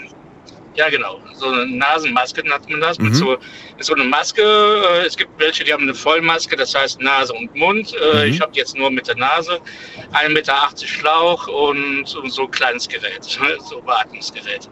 ja 0.75 0.89
genau, 0.89 1.21
so 1.35 1.47
eine 1.49 1.67
Nasenmaske 1.67 2.41
nennt 2.49 2.69
man 2.71 2.81
das. 2.81 2.99
Mhm. 2.99 3.05
Mit, 3.05 3.15
so, 3.17 3.27
mit 3.77 3.85
so 3.85 3.95
einer 3.95 4.05
Maske. 4.05 4.41
Äh, 4.43 5.07
es 5.07 5.17
gibt 5.17 5.39
welche, 5.39 5.63
die 5.63 5.73
haben 5.73 5.83
eine 5.83 5.95
Vollmaske, 5.95 6.57
das 6.57 6.75
heißt 6.75 7.01
Nase 7.01 7.35
und 7.35 7.55
Mund. 7.55 7.93
Äh, 7.95 8.27
Mhm. 8.27 8.33
Ich 8.33 8.41
habe 8.41 8.53
jetzt 8.55 8.75
nur 8.77 8.91
mit 8.91 9.07
der 9.07 9.17
Nase. 9.17 9.61
1,80 10.13 10.29
Meter 10.33 10.55
Schlauch 10.87 11.47
und, 11.47 12.13
und 12.17 12.31
so 12.33 12.43
ein 12.45 12.51
kleines 12.51 12.89
Gerät, 12.89 13.23
so 13.69 13.81
Beatmungsgerät. 13.83 14.69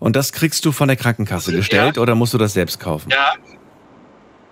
Und 0.00 0.16
das 0.16 0.32
kriegst 0.32 0.64
du 0.64 0.72
von 0.72 0.88
der 0.88 0.96
Krankenkasse 0.96 1.50
Ja. 1.52 1.58
gestellt 1.58 1.98
oder 1.98 2.14
musst 2.14 2.34
du 2.34 2.38
das 2.38 2.54
selbst 2.54 2.80
kaufen? 2.80 3.10
Ja. 3.10 3.34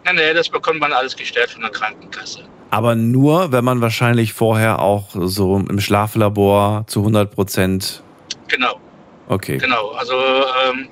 Nee, 0.04 0.12
nee, 0.14 0.34
das 0.34 0.48
bekommt 0.48 0.80
man 0.80 0.92
alles 0.92 1.16
gestellt 1.16 1.50
von 1.50 1.62
der 1.62 1.70
Krankenkasse. 1.70 2.40
Aber 2.70 2.94
nur, 2.94 3.52
wenn 3.52 3.64
man 3.64 3.80
wahrscheinlich 3.80 4.32
vorher 4.32 4.80
auch 4.80 5.08
so 5.12 5.56
im 5.56 5.80
Schlaflabor 5.80 6.84
zu 6.86 7.00
100 7.00 7.30
Prozent. 7.34 8.02
Genau. 8.48 8.80
Okay. 9.28 9.58
Genau, 9.58 9.90
also 9.90 10.14
ähm, 10.14 10.88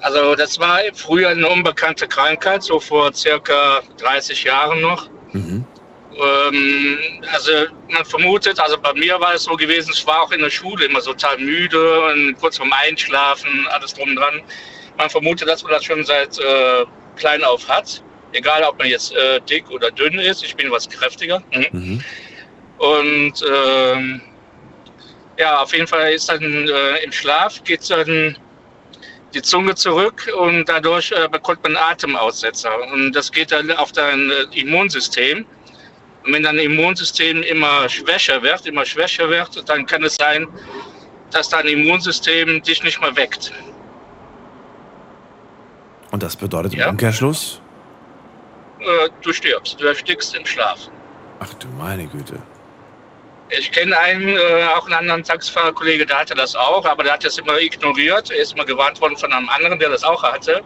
Also 0.00 0.34
das 0.34 0.58
war 0.58 0.80
früher 0.94 1.30
eine 1.30 1.48
unbekannte 1.48 2.06
Krankheit, 2.08 2.62
so 2.62 2.78
vor 2.80 3.12
circa 3.12 3.80
30 3.98 4.44
Jahren 4.44 4.80
noch. 4.80 5.08
Mhm. 5.32 5.64
Ähm, 6.14 6.98
also 7.32 7.52
man 7.88 8.04
vermutet, 8.04 8.60
also 8.60 8.76
bei 8.78 8.92
mir 8.94 9.18
war 9.20 9.34
es 9.34 9.44
so 9.44 9.54
gewesen, 9.56 9.92
ich 9.94 10.06
war 10.06 10.22
auch 10.22 10.32
in 10.32 10.40
der 10.40 10.50
Schule 10.50 10.84
immer 10.86 11.00
total 11.00 11.38
müde 11.38 12.00
und 12.06 12.36
kurz 12.38 12.58
vorm 12.58 12.72
Einschlafen, 12.72 13.66
alles 13.70 13.94
drum 13.94 14.10
und 14.10 14.16
dran. 14.16 14.42
Man 14.98 15.08
vermutet, 15.08 15.48
dass 15.48 15.62
man 15.62 15.72
das 15.72 15.84
schon 15.84 16.04
seit 16.04 16.38
äh, 16.38 16.84
klein 17.16 17.42
auf 17.44 17.66
hat. 17.68 18.02
Egal, 18.32 18.62
ob 18.64 18.78
man 18.78 18.88
jetzt 18.88 19.14
äh, 19.14 19.40
dick 19.40 19.70
oder 19.70 19.90
dünn 19.90 20.18
ist. 20.18 20.42
Ich 20.42 20.56
bin 20.56 20.70
was 20.70 20.88
kräftiger. 20.88 21.42
Mhm. 21.52 21.66
Mhm. 21.72 22.04
Und 22.78 23.34
ähm, 23.48 24.20
ja, 25.38 25.62
auf 25.62 25.72
jeden 25.72 25.86
Fall 25.86 26.12
ist 26.12 26.28
dann 26.28 26.42
äh, 26.42 27.04
im 27.04 27.12
Schlaf 27.12 27.62
geht 27.64 27.88
dann 27.90 28.36
die 29.34 29.42
Zunge 29.42 29.74
zurück 29.74 30.30
und 30.38 30.68
dadurch 30.68 31.10
äh, 31.12 31.28
bekommt 31.28 31.62
man 31.62 31.76
Atemaussetzer. 31.76 32.70
Und 32.92 33.12
das 33.12 33.32
geht 33.32 33.50
dann 33.50 33.70
auf 33.70 33.92
dein 33.92 34.30
äh, 34.30 34.60
Immunsystem. 34.60 35.46
Und 36.24 36.32
wenn 36.34 36.42
dein 36.42 36.58
Immunsystem 36.58 37.42
immer 37.42 37.88
schwächer 37.88 38.42
wird, 38.42 38.66
immer 38.66 38.84
schwächer 38.84 39.28
wird, 39.28 39.68
dann 39.68 39.86
kann 39.86 40.04
es 40.04 40.16
sein, 40.16 40.46
dass 41.30 41.48
dein 41.48 41.66
Immunsystem 41.66 42.62
dich 42.62 42.82
nicht 42.82 43.00
mehr 43.00 43.16
weckt. 43.16 43.52
Und 46.10 46.22
das 46.22 46.36
bedeutet 46.36 46.74
im 46.74 46.80
Ja. 46.80 46.90
Umkehrschluss? 46.90 47.61
Äh, 48.82 49.08
du 49.22 49.32
stirbst, 49.32 49.80
du 49.80 49.86
erstickst 49.86 50.34
im 50.34 50.44
Schlaf. 50.46 50.88
Ach 51.40 51.52
du 51.54 51.66
meine 51.78 52.06
Güte. 52.06 52.38
Ich 53.50 53.70
kenne 53.70 53.98
einen, 53.98 54.28
äh, 54.28 54.66
auch 54.76 54.86
einen 54.86 54.94
anderen 54.94 55.22
Taxifahrerkollege, 55.22 56.06
der 56.06 56.20
hatte 56.20 56.34
das 56.34 56.56
auch, 56.56 56.84
aber 56.86 57.02
der 57.04 57.14
hat 57.14 57.24
das 57.24 57.38
immer 57.38 57.58
ignoriert. 57.58 58.30
Er 58.30 58.38
ist 58.38 58.54
immer 58.54 58.64
gewarnt 58.64 59.00
worden 59.00 59.16
von 59.16 59.32
einem 59.32 59.48
anderen, 59.48 59.78
der 59.78 59.90
das 59.90 60.04
auch 60.04 60.22
hatte. 60.22 60.62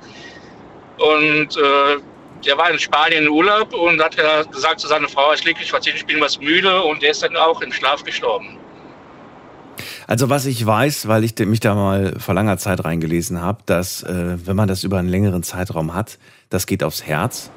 Und 0.99 1.57
äh, 1.57 1.97
der 2.45 2.57
war 2.59 2.71
in 2.71 2.79
Spanien 2.79 3.25
in 3.25 3.29
Urlaub 3.31 3.75
und 3.75 4.03
hat 4.03 4.17
gesagt 4.53 4.81
zu 4.81 4.87
seiner 4.87 5.09
Frau, 5.09 5.33
ich 5.33 5.45
leg 5.45 5.59
mich 5.59 5.73
was 5.73 5.85
hin, 5.85 5.95
ich 5.97 6.07
bin 6.07 6.21
was 6.21 6.39
müde 6.39 6.83
und 6.83 7.03
der 7.03 7.11
ist 7.11 7.23
dann 7.23 7.37
auch 7.37 7.61
im 7.61 7.73
Schlaf 7.73 8.05
gestorben. 8.05 8.59
Also 10.07 10.31
was 10.31 10.47
ich 10.47 10.65
weiß, 10.65 11.09
weil 11.09 11.25
ich 11.25 11.37
mich 11.39 11.61
da 11.61 11.75
mal 11.75 12.15
vor 12.19 12.35
langer 12.35 12.59
Zeit 12.59 12.85
reingelesen 12.85 13.43
habe, 13.43 13.63
dass 13.67 14.03
äh, 14.03 14.37
wenn 14.47 14.57
man 14.57 14.69
das 14.69 14.85
über 14.85 14.99
einen 14.99 15.09
längeren 15.09 15.43
Zeitraum 15.43 15.95
hat, 15.95 16.19
das 16.49 16.67
geht 16.67 16.85
aufs 16.85 17.03
Herz. 17.03 17.51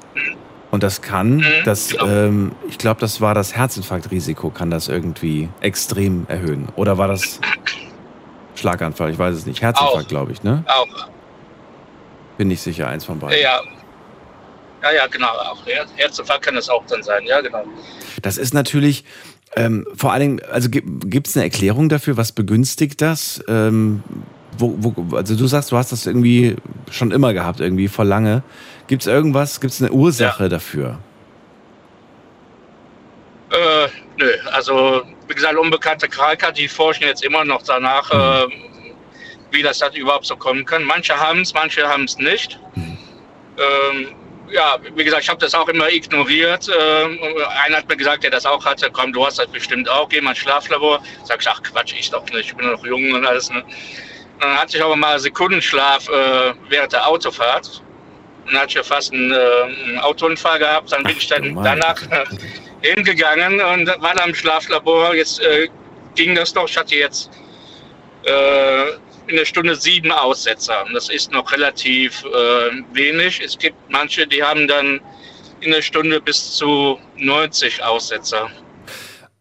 Und 0.70 0.82
das 0.82 1.02
kann, 1.02 1.44
das, 1.64 1.88
genau. 1.90 2.06
ähm, 2.06 2.52
ich 2.68 2.78
glaube, 2.78 3.00
das 3.00 3.20
war 3.20 3.34
das 3.34 3.56
Herzinfarktrisiko, 3.56 4.50
kann 4.50 4.70
das 4.70 4.88
irgendwie 4.88 5.48
extrem 5.60 6.26
erhöhen. 6.28 6.68
Oder 6.76 6.96
war 6.96 7.08
das 7.08 7.40
Schlaganfall? 8.54 9.10
Ich 9.10 9.18
weiß 9.18 9.34
es 9.34 9.46
nicht. 9.46 9.62
Herzinfarkt, 9.62 10.08
glaube 10.08 10.32
ich, 10.32 10.42
ne? 10.42 10.64
Auch, 10.68 11.08
Bin 12.38 12.48
nicht 12.48 12.60
sicher, 12.62 12.88
eins 12.88 13.04
von 13.04 13.18
beiden. 13.18 13.40
ja. 13.40 13.60
Ja, 14.82 14.92
ja, 14.92 15.06
genau, 15.08 15.28
auch. 15.28 15.66
Her 15.66 15.84
Herzinfarkt 15.96 16.42
kann 16.42 16.56
es 16.56 16.70
auch 16.70 16.82
dann 16.86 17.02
sein, 17.02 17.24
ja, 17.26 17.42
genau. 17.42 17.64
Das 18.22 18.38
ist 18.38 18.54
natürlich 18.54 19.04
ähm, 19.56 19.86
vor 19.94 20.12
allen 20.12 20.20
Dingen, 20.20 20.40
also 20.50 20.68
gibt 20.70 21.26
es 21.26 21.36
eine 21.36 21.44
Erklärung 21.44 21.88
dafür, 21.88 22.16
was 22.16 22.32
begünstigt 22.32 23.00
das? 23.00 23.42
Ähm, 23.48 24.02
wo, 24.56 24.76
wo, 24.78 25.16
also 25.16 25.36
du 25.36 25.46
sagst, 25.46 25.72
du 25.72 25.76
hast 25.76 25.92
das 25.92 26.06
irgendwie 26.06 26.56
schon 26.90 27.10
immer 27.10 27.32
gehabt, 27.32 27.60
irgendwie 27.60 27.88
vor 27.88 28.04
lange. 28.04 28.42
Gibt 28.90 29.02
es 29.02 29.06
irgendwas, 29.06 29.60
gibt 29.60 29.72
es 29.72 29.80
eine 29.80 29.92
Ursache 29.92 30.48
dafür? 30.48 30.98
Äh, 33.52 33.86
nö, 34.16 34.32
also 34.50 35.02
wie 35.28 35.34
gesagt, 35.34 35.56
unbekannte 35.56 36.08
Krankheit, 36.08 36.58
die 36.58 36.66
forschen 36.66 37.04
jetzt 37.04 37.22
immer 37.22 37.44
noch 37.44 37.62
danach, 37.62 38.10
äh, 38.10 38.48
wie 39.52 39.62
das 39.62 39.80
halt 39.80 39.96
überhaupt 39.96 40.26
so 40.26 40.34
kommen 40.34 40.64
kann. 40.64 40.82
Manche 40.82 41.16
haben 41.16 41.42
es, 41.42 41.54
manche 41.54 41.86
haben 41.86 42.02
es 42.02 42.18
nicht. 42.18 42.58
Ähm, 42.74 44.08
ja, 44.50 44.76
wie 44.96 45.04
gesagt, 45.04 45.22
ich 45.22 45.28
habe 45.28 45.38
das 45.38 45.54
auch 45.54 45.68
immer 45.68 45.88
ignoriert. 45.88 46.68
Ähm, 46.68 47.16
einer 47.64 47.76
hat 47.76 47.88
mir 47.88 47.96
gesagt, 47.96 48.24
der 48.24 48.32
das 48.32 48.44
auch 48.44 48.64
hatte, 48.64 48.90
komm, 48.92 49.12
du 49.12 49.24
hast 49.24 49.38
das 49.38 49.46
bestimmt 49.46 49.88
auch, 49.88 50.08
geh 50.08 50.20
mal 50.20 50.30
ins 50.30 50.40
Schlaflabor. 50.40 51.00
Sag 51.22 51.42
ich, 51.42 51.48
ach 51.48 51.62
Quatsch, 51.62 51.94
ich 51.96 52.10
doch 52.10 52.24
nicht, 52.24 52.46
ich 52.46 52.56
bin 52.56 52.68
noch 52.68 52.84
jung 52.84 53.12
und 53.12 53.24
alles. 53.24 53.50
Ne? 53.50 53.62
Dann 54.40 54.58
hatte 54.58 54.76
ich 54.76 54.82
aber 54.82 54.96
mal 54.96 55.16
Sekundenschlaf 55.20 56.08
äh, 56.08 56.54
während 56.68 56.92
der 56.92 57.06
Autofahrt. 57.06 57.84
Dann 58.46 58.56
hatte 58.56 58.68
ich 58.68 58.74
ja 58.74 58.82
fast 58.82 59.12
einen, 59.12 59.32
äh, 59.32 59.98
Autounfall 60.00 60.58
gehabt. 60.58 60.92
Dann 60.92 61.02
bin 61.02 61.12
Ach 61.14 61.20
ich 61.20 61.28
dann 61.28 61.54
meine 61.54 61.80
danach 61.80 62.02
äh, 62.10 62.24
hingegangen 62.82 63.60
und 63.60 63.86
war 63.86 64.14
dann 64.14 64.30
im 64.30 64.34
Schlaflabor. 64.34 65.14
Jetzt 65.14 65.40
äh, 65.40 65.68
ging 66.14 66.34
das 66.34 66.52
doch. 66.52 66.68
Ich 66.68 66.76
hatte 66.76 66.96
jetzt 66.96 67.30
äh, 68.24 68.90
in 69.26 69.36
der 69.36 69.44
Stunde 69.44 69.76
sieben 69.76 70.10
Aussetzer. 70.10 70.84
Und 70.86 70.94
das 70.94 71.08
ist 71.08 71.30
noch 71.32 71.50
relativ 71.52 72.24
äh, 72.24 72.82
wenig. 72.92 73.40
Es 73.44 73.56
gibt 73.56 73.76
manche, 73.88 74.26
die 74.26 74.42
haben 74.42 74.66
dann 74.66 75.00
in 75.60 75.70
der 75.70 75.82
Stunde 75.82 76.20
bis 76.20 76.52
zu 76.52 76.98
90 77.16 77.82
Aussetzer. 77.82 78.50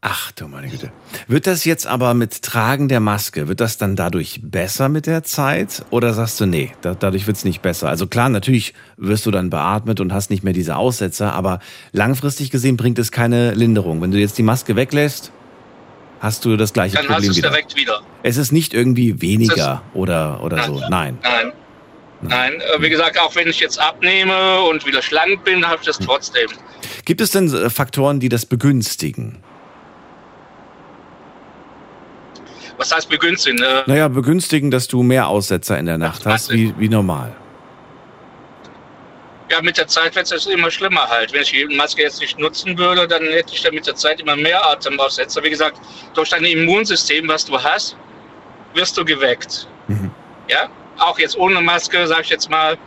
Ach 0.02 0.32
du 0.32 0.48
meine 0.48 0.70
Güte. 0.70 0.94
Wird 1.28 1.46
das 1.46 1.66
jetzt 1.66 1.86
aber 1.86 2.14
mit 2.14 2.42
Tragen 2.42 2.88
der 2.88 3.02
Maske, 3.02 3.50
wird 3.50 3.60
das 3.60 3.78
dann 3.78 3.98
dadurch 3.98 4.40
besser 4.42 4.88
mit 4.88 5.08
der 5.08 5.24
Zeit? 5.24 5.84
Oder 5.90 6.14
sagst 6.14 6.40
du, 6.40 6.46
nee, 6.46 6.72
da, 6.82 6.96
dadurch 6.96 7.28
wird's 7.28 7.44
nicht 7.44 7.62
besser? 7.62 7.90
Also 7.90 8.08
klar, 8.08 8.30
natürlich 8.30 8.74
wirst 9.00 9.26
du 9.26 9.32
dann 9.32 9.50
beatmet 9.50 10.00
und 10.00 10.14
hast 10.14 10.30
nicht 10.30 10.44
mehr 10.44 10.54
diese 10.54 10.76
Aussetzer, 10.76 11.34
aber 11.34 11.60
langfristig 11.92 12.52
gesehen 12.52 12.78
bringt 12.78 13.00
es 13.00 13.12
keine 13.12 13.54
Linderung. 13.54 14.02
Wenn 14.02 14.12
du 14.12 14.18
jetzt 14.18 14.38
die 14.38 14.44
Maske 14.44 14.76
weglässt, 14.76 15.32
hast 16.20 16.44
du 16.46 16.58
das 16.58 16.74
gleiche 16.74 16.96
Dann 16.98 17.06
hast 17.06 17.14
Problem 17.14 17.32
es 17.32 17.38
wieder. 17.38 17.50
direkt 17.50 17.76
wieder. 17.76 18.02
Es 18.24 18.38
ist 18.38 18.52
nicht 18.52 18.74
irgendwie 18.74 19.22
weniger 19.22 19.82
oder, 19.94 20.44
oder 20.44 20.64
so. 20.64 20.82
Nein. 20.90 21.18
Nein. 21.24 21.52
Nein, 22.22 22.54
äh, 22.60 22.82
wie 22.82 22.90
gesagt, 22.90 23.18
auch 23.18 23.34
wenn 23.38 23.48
ich 23.48 23.62
jetzt 23.62 23.80
abnehme 23.80 24.60
und 24.64 24.86
wieder 24.86 25.02
schlank 25.02 25.46
bin, 25.46 25.66
habe 25.66 25.78
ich 25.80 25.86
das 25.88 25.98
trotzdem. 26.00 26.50
Gibt 27.06 27.22
es 27.22 27.32
denn 27.32 27.48
äh, 27.54 27.70
Faktoren, 27.70 28.20
die 28.20 28.28
das 28.28 28.46
begünstigen? 28.46 29.38
Was 32.78 32.94
heißt 32.94 33.10
begünstigen? 33.10 33.60
Äh, 33.64 33.84
Naja, 33.88 34.08
begünstigen, 34.10 34.70
dass 34.72 34.88
du 34.90 35.02
mehr 35.04 35.28
Aussetzer 35.30 35.78
in 35.80 35.86
der 35.86 35.98
Nacht 35.98 36.26
hast, 36.26 36.52
wie, 36.52 36.74
wie 36.78 36.90
normal. 36.90 37.34
Ja, 39.52 39.62
mit 39.62 39.78
der 39.78 39.88
Zeit 39.88 40.16
wird 40.16 40.32
es 40.32 40.46
immer 40.46 40.70
schlimmer 40.70 41.10
halt. 41.10 41.34
Wenn 41.34 41.42
ich 41.42 41.50
die 41.50 41.66
Maske 41.66 42.04
jetzt 42.04 42.20
nicht 42.22 42.38
nutzen 42.38 42.78
würde, 42.78 43.08
dann 43.08 43.24
hätte 43.24 43.54
ich 43.54 43.62
dann 43.62 43.74
mit 43.74 43.88
der 43.88 43.96
Zeit 43.96 44.20
immer 44.20 44.36
mehr 44.36 44.64
Atemaussetzer. 44.64 45.44
Wie 45.44 45.50
gesagt, 45.50 45.80
durch 46.14 46.30
dein 46.30 46.46
Immunsystem, 46.46 47.28
was 47.28 47.46
du 47.46 47.62
hast, 47.62 47.98
wirst 48.76 48.96
du 48.98 49.04
geweckt. 49.04 49.68
Mhm. 49.88 50.12
Ja, 50.48 50.70
auch 51.00 51.18
jetzt 51.18 51.36
ohne 51.36 51.62
Maske, 51.62 52.06
sage 52.06 52.22
ich 52.22 52.30
jetzt 52.30 52.50
mal, 52.50 52.78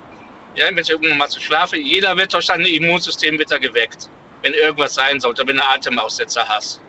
ja, 0.54 0.66
wenn 0.68 0.78
ich 0.78 0.94
ohne 0.94 1.14
Maske 1.14 1.40
schlafe, 1.40 1.76
jeder 1.78 2.16
wird 2.16 2.32
durch 2.32 2.46
dein 2.46 2.60
Immunsystem 2.60 3.38
wird 3.38 3.50
er 3.50 3.58
geweckt. 3.58 4.08
Wenn 4.42 4.54
irgendwas 4.54 4.94
sein 4.94 5.18
sollte, 5.18 5.46
wenn 5.46 5.56
du 5.56 5.64
Atemaussetzer 5.64 6.46
hast. 6.46 6.80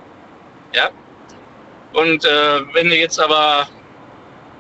Ja. 0.76 0.90
Und 1.94 2.26
äh, 2.26 2.62
wenn 2.74 2.90
du 2.90 2.96
jetzt 2.96 3.20
aber 3.20 3.68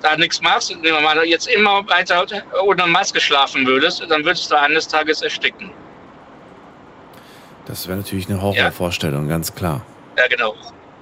da 0.04 0.16
nichts 0.18 0.42
machst, 0.42 0.70
nehmen 0.70 0.84
wir 0.84 1.02
mal 1.02 1.24
jetzt 1.26 1.48
immer 1.48 1.88
weiter 1.90 2.26
ohne 2.64 2.86
Maske 2.86 3.20
schlafen 3.20 3.66
würdest, 3.66 4.04
dann 4.10 4.24
würdest 4.24 4.52
du 4.52 4.60
eines 4.60 4.88
Tages 4.88 5.22
ersticken. 5.22 5.72
Das 7.66 7.88
wäre 7.88 7.98
natürlich 7.98 8.30
eine 8.30 8.42
Horrorvorstellung, 8.42 9.30
ganz 9.30 9.56
klar. 9.56 9.82
Ja, 10.18 10.28
genau. 10.28 10.54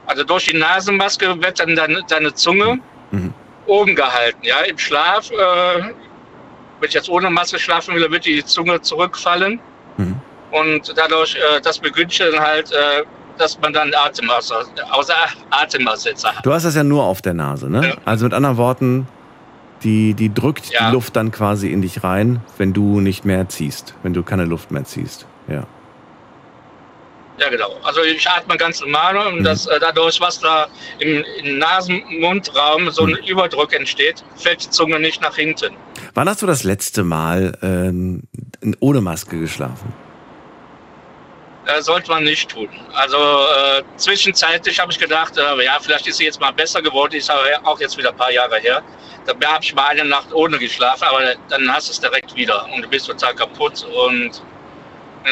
Also 0.06 0.24
durch 0.24 0.46
die 0.46 0.58
Nasenmaske 0.58 1.42
wird 1.42 1.60
dann 1.60 1.76
deine, 1.76 2.02
deine 2.08 2.34
Zunge 2.34 2.80
Mhm. 3.12 3.34
oben 3.66 3.96
gehalten. 3.96 4.40
Ja, 4.44 4.60
im 4.62 4.78
Schlaf, 4.78 5.30
äh, 5.32 5.36
wenn 5.82 6.88
ich 6.88 6.94
jetzt 6.94 7.10
ohne 7.10 7.30
Maske 7.30 7.60
schlafen 7.60 7.96
will, 7.96 8.10
wird 8.12 8.26
die 8.26 8.44
Zunge 8.46 8.80
zurückfallen. 8.82 9.60
Mhm. 9.98 10.16
Und 10.52 10.94
dadurch, 10.96 11.36
äh, 11.36 11.60
das 11.62 11.80
begünstigt 11.80 12.32
dann 12.34 12.40
halt, 12.40 12.72
äh, 12.72 13.04
dass 13.38 13.60
man 13.60 13.74
dann 13.74 13.92
Atemaus 13.94 14.52
außer 14.92 15.14
Atemaussetzer 15.50 16.34
hat. 16.36 16.46
Du 16.46 16.54
hast 16.54 16.64
das 16.64 16.76
ja 16.76 16.84
nur 16.84 17.04
auf 17.04 17.22
der 17.22 17.34
Nase, 17.34 17.70
ne? 17.70 17.90
Ja. 17.90 17.94
Also 18.06 18.26
mit 18.26 18.34
anderen 18.34 18.58
Worten, 18.58 19.08
die, 19.84 20.14
die 20.14 20.34
drückt 20.34 20.72
Ja. 20.72 20.88
die 20.90 20.94
Luft 20.94 21.16
dann 21.16 21.32
quasi 21.32 21.72
in 21.72 21.82
dich 21.82 22.04
rein, 22.04 22.40
wenn 22.58 22.74
du 22.74 23.00
nicht 23.00 23.26
mehr 23.26 23.50
ziehst, 23.50 23.96
wenn 24.04 24.14
du 24.14 24.22
keine 24.24 24.46
Luft 24.46 24.72
mehr 24.72 24.84
ziehst. 24.84 25.26
Ja. 25.48 25.64
Ja, 27.40 27.50
genau. 27.50 27.72
Also 27.84 28.02
ich 28.04 28.30
atme 28.30 28.56
ganz 28.58 28.82
normal 28.82 29.18
und 29.18 29.40
Mhm. 29.40 29.44
das, 29.44 29.66
äh, 29.66 29.80
dadurch, 29.80 30.22
was 30.22 30.40
da 30.40 30.68
im, 31.00 31.24
im 31.44 31.58
Nasen-Mundraum 31.58 32.92
so 32.92 33.04
ein 33.06 33.12
Mhm. 33.22 33.28
Überdruck 33.28 33.74
entsteht, 33.74 34.24
fällt 34.36 34.64
die 34.66 34.70
Zunge 34.70 35.00
nicht 35.00 35.22
nach 35.24 35.36
hinten. 35.36 35.74
Wann 36.14 36.30
hast 36.30 36.44
du 36.44 36.46
das 36.46 36.64
letzte 36.64 37.04
Mal 37.04 37.58
ähm, 37.64 38.24
ohne 38.80 39.02
Maske 39.02 39.40
geschlafen? 39.40 39.92
Äh, 41.72 41.82
sollte 41.82 42.10
man 42.12 42.24
nicht 42.24 42.50
tun. 42.50 42.70
Also 42.94 43.18
äh, 43.18 43.84
zwischenzeitlich 43.98 44.80
habe 44.80 44.92
ich 44.92 45.00
gedacht, 45.00 45.38
äh, 45.38 45.64
ja, 45.64 45.78
vielleicht 45.80 46.08
ist 46.08 46.18
sie 46.18 46.26
jetzt 46.26 46.40
mal 46.40 46.52
besser 46.52 46.82
geworden, 46.82 47.16
ist 47.16 47.30
aber 47.30 47.42
auch 47.64 47.80
jetzt 47.80 47.98
wieder 47.98 48.10
ein 48.10 48.18
paar 48.18 48.32
Jahre 48.32 48.58
her. 48.60 48.82
Da 49.26 49.34
habe 49.48 49.64
ich 49.64 49.74
mal 49.76 49.88
eine 49.88 50.06
Nacht 50.06 50.34
ohne 50.34 50.58
geschlafen, 50.58 51.04
aber 51.04 51.36
dann 51.50 51.72
hast 51.72 51.88
du 51.88 51.92
es 51.92 52.00
direkt 52.00 52.36
wieder 52.36 52.66
und 52.74 52.82
du 52.84 52.88
bist 52.88 53.06
total 53.06 53.36
kaputt 53.36 53.86
und 53.86 54.42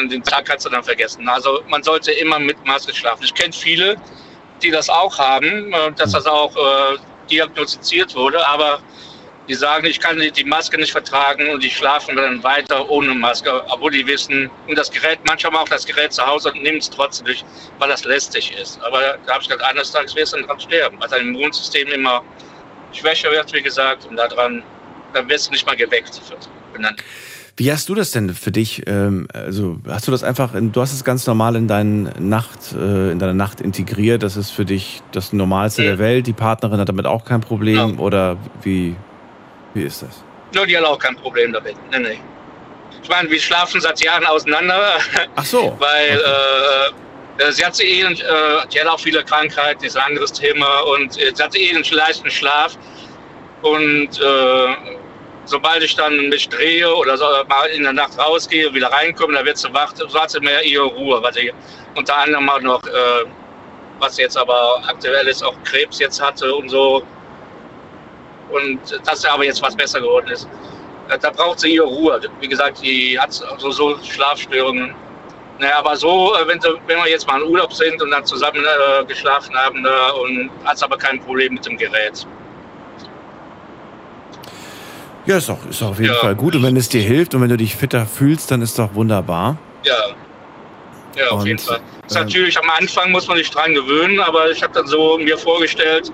den 0.08 0.22
Tag 0.22 0.44
kannst 0.44 0.64
du 0.66 0.70
dann 0.70 0.84
vergessen. 0.84 1.28
Also 1.28 1.62
man 1.68 1.82
sollte 1.82 2.12
immer 2.12 2.38
mit 2.38 2.64
Maske 2.64 2.94
schlafen. 2.94 3.24
Ich 3.24 3.34
kenne 3.34 3.52
viele, 3.52 3.96
die 4.62 4.70
das 4.70 4.88
auch 4.88 5.18
haben, 5.18 5.72
äh, 5.72 5.92
dass 5.96 6.12
das 6.12 6.26
auch 6.26 6.54
äh, 6.56 6.98
diagnostiziert 7.28 8.14
wurde, 8.14 8.46
aber 8.46 8.80
die 9.50 9.56
sagen, 9.56 9.84
ich 9.84 9.98
kann 9.98 10.16
die 10.16 10.44
Maske 10.44 10.78
nicht 10.78 10.92
vertragen 10.92 11.48
und 11.50 11.60
die 11.60 11.70
schlafen 11.70 12.14
dann 12.14 12.40
weiter 12.44 12.88
ohne 12.88 13.12
Maske, 13.14 13.50
obwohl 13.68 13.90
die 13.90 14.06
wissen, 14.06 14.48
und 14.68 14.78
das 14.78 14.88
Gerät, 14.92 15.18
manchmal 15.26 15.56
auch 15.56 15.68
das 15.68 15.84
Gerät 15.84 16.12
zu 16.12 16.24
Hause 16.24 16.52
und 16.52 16.62
nimmt 16.62 16.82
es 16.82 16.90
trotzdem 16.90 17.26
durch, 17.26 17.44
weil 17.80 17.88
das 17.88 18.04
lästig 18.04 18.52
ist. 18.62 18.80
Aber 18.80 19.00
da 19.26 19.32
habe 19.32 19.42
ich 19.42 19.48
gesagt, 19.48 19.64
eines 19.64 19.90
Tages 19.90 20.14
wirst 20.14 20.34
du 20.34 20.36
dann 20.36 20.46
dran 20.46 20.60
sterben, 20.60 21.00
weil 21.00 21.08
dein 21.08 21.34
Immunsystem 21.34 21.88
immer 21.88 22.22
schwächer 22.92 23.32
wird, 23.32 23.52
wie 23.52 23.60
gesagt, 23.60 24.04
und 24.04 24.16
daran, 24.16 24.62
dann 25.14 25.28
wirst 25.28 25.48
du 25.48 25.52
nicht 25.52 25.66
mal 25.66 25.76
geweckt. 25.76 26.20
Benannt. 26.72 27.02
Wie 27.56 27.72
hast 27.72 27.88
du 27.88 27.96
das 27.96 28.12
denn 28.12 28.32
für 28.32 28.52
dich? 28.52 28.84
Ähm, 28.86 29.26
also 29.34 29.80
hast 29.88 30.06
du 30.06 30.12
das 30.12 30.22
einfach, 30.22 30.54
in, 30.54 30.70
du 30.70 30.80
hast 30.80 30.92
es 30.92 31.02
ganz 31.02 31.26
normal 31.26 31.56
in 31.56 31.66
deine 31.66 32.12
Nacht, 32.20 32.72
äh, 32.72 33.10
in 33.10 33.18
deine 33.18 33.34
Nacht 33.34 33.60
integriert. 33.60 34.22
Das 34.22 34.36
ist 34.36 34.50
für 34.50 34.64
dich 34.64 35.02
das 35.10 35.32
Normalste 35.32 35.82
ja. 35.82 35.90
der 35.90 35.98
Welt. 35.98 36.28
Die 36.28 36.32
Partnerin 36.32 36.78
hat 36.78 36.88
damit 36.88 37.06
auch 37.06 37.24
kein 37.24 37.40
Problem 37.40 37.94
ja. 37.94 37.98
oder 37.98 38.36
wie? 38.62 38.94
Wie 39.74 39.82
ist 39.84 40.02
das? 40.02 40.24
No, 40.54 40.64
die 40.64 40.76
hat 40.76 40.84
auch 40.84 40.98
kein 40.98 41.16
Problem 41.16 41.52
damit. 41.52 41.76
Nee, 41.90 41.98
nee. 41.98 42.20
Ich 43.02 43.08
meine, 43.08 43.30
wir 43.30 43.40
schlafen 43.40 43.80
seit 43.80 44.00
Jahren 44.02 44.26
auseinander. 44.26 44.98
Ach 45.36 45.44
so. 45.44 45.76
Weil 45.78 46.18
okay. 46.18 47.48
äh, 47.48 47.52
sie 47.52 47.64
hat 47.64 47.76
sie 47.76 47.84
eh, 47.84 48.02
äh, 48.02 48.16
die 48.72 48.80
hat 48.80 48.88
auch 48.88 49.00
viele 49.00 49.22
Krankheiten, 49.24 49.84
ist 49.84 49.96
ein 49.96 50.04
anderes 50.04 50.32
Thema 50.32 50.80
und 50.80 51.18
äh, 51.18 51.32
sie 51.34 51.42
hat 51.42 51.56
eh 51.56 51.70
einen 51.70 51.84
leichten 51.84 52.30
Schlaf. 52.30 52.76
Und 53.62 54.20
äh, 54.20 54.76
sobald 55.44 55.82
ich 55.82 55.94
dann 55.94 56.28
mich 56.28 56.48
drehe 56.48 56.92
oder 56.94 57.16
so, 57.16 57.24
mal 57.48 57.66
in 57.66 57.82
der 57.82 57.92
Nacht 57.92 58.18
rausgehe, 58.18 58.72
wieder 58.74 58.90
reinkomme, 58.90 59.34
dann 59.34 59.44
wird 59.44 59.58
sie 59.58 59.72
wach, 59.72 59.92
so 59.94 60.20
hat 60.20 60.30
sie 60.30 60.40
mehr 60.40 60.62
ihre 60.64 60.84
Ruhe. 60.84 61.22
Was 61.22 61.34
sie 61.34 61.52
unter 61.94 62.16
anderem 62.16 62.48
auch 62.48 62.60
noch, 62.60 62.82
äh, 62.86 63.24
was 63.98 64.16
jetzt 64.16 64.36
aber 64.36 64.82
aktuell 64.88 65.28
ist, 65.28 65.42
auch 65.42 65.54
Krebs 65.64 65.98
jetzt 65.98 66.20
hatte 66.20 66.54
und 66.54 66.70
so 66.70 67.02
und 68.52 68.78
dass 69.06 69.24
aber 69.24 69.44
jetzt 69.44 69.62
was 69.62 69.76
besser 69.76 70.00
geworden 70.00 70.28
ist. 70.28 70.48
Da 71.20 71.30
braucht 71.30 71.60
sie 71.60 71.74
ihre 71.74 71.86
Ruhe. 71.86 72.20
Wie 72.40 72.48
gesagt, 72.48 72.82
die 72.82 73.18
hat 73.18 73.32
so, 73.32 73.70
so 73.70 73.98
Schlafstörungen. 74.02 74.94
Naja, 75.58 75.78
aber 75.78 75.96
so, 75.96 76.34
äh, 76.36 76.48
wenn, 76.48 76.58
wenn 76.62 76.96
wir 76.98 77.08
jetzt 77.08 77.26
mal 77.26 77.42
in 77.42 77.48
Urlaub 77.48 77.72
sind 77.72 78.00
und 78.00 78.10
dann 78.10 78.24
zusammen 78.24 78.64
äh, 78.64 79.04
geschlafen 79.04 79.54
haben 79.54 79.84
äh, 79.84 79.88
und 80.22 80.50
hat 80.64 80.82
aber 80.82 80.96
kein 80.96 81.20
Problem 81.20 81.54
mit 81.54 81.66
dem 81.66 81.76
Gerät. 81.76 82.26
Ja, 85.26 85.36
ist 85.36 85.50
auch, 85.50 85.58
ist 85.68 85.82
auf 85.82 86.00
jeden 86.00 86.14
ja. 86.14 86.18
Fall 86.18 86.34
gut. 86.34 86.54
Und 86.54 86.62
wenn 86.62 86.76
es 86.76 86.88
dir 86.88 87.02
hilft 87.02 87.34
und 87.34 87.42
wenn 87.42 87.50
du 87.50 87.58
dich 87.58 87.76
fitter 87.76 88.06
fühlst, 88.06 88.50
dann 88.50 88.62
ist 88.62 88.78
doch 88.78 88.94
wunderbar. 88.94 89.58
Ja. 89.84 89.94
Ja, 91.16 91.28
auf 91.30 91.40
und, 91.40 91.46
jeden 91.46 91.58
Fall. 91.58 91.80
Ist 92.06 92.16
ähm, 92.16 92.22
natürlich 92.22 92.58
am 92.58 92.70
Anfang 92.70 93.10
muss 93.10 93.26
man 93.26 93.36
sich 93.36 93.50
dran 93.50 93.74
gewöhnen, 93.74 94.20
aber 94.20 94.50
ich 94.50 94.62
habe 94.62 94.72
dann 94.72 94.86
so 94.86 95.18
mir 95.18 95.36
vorgestellt, 95.36 96.10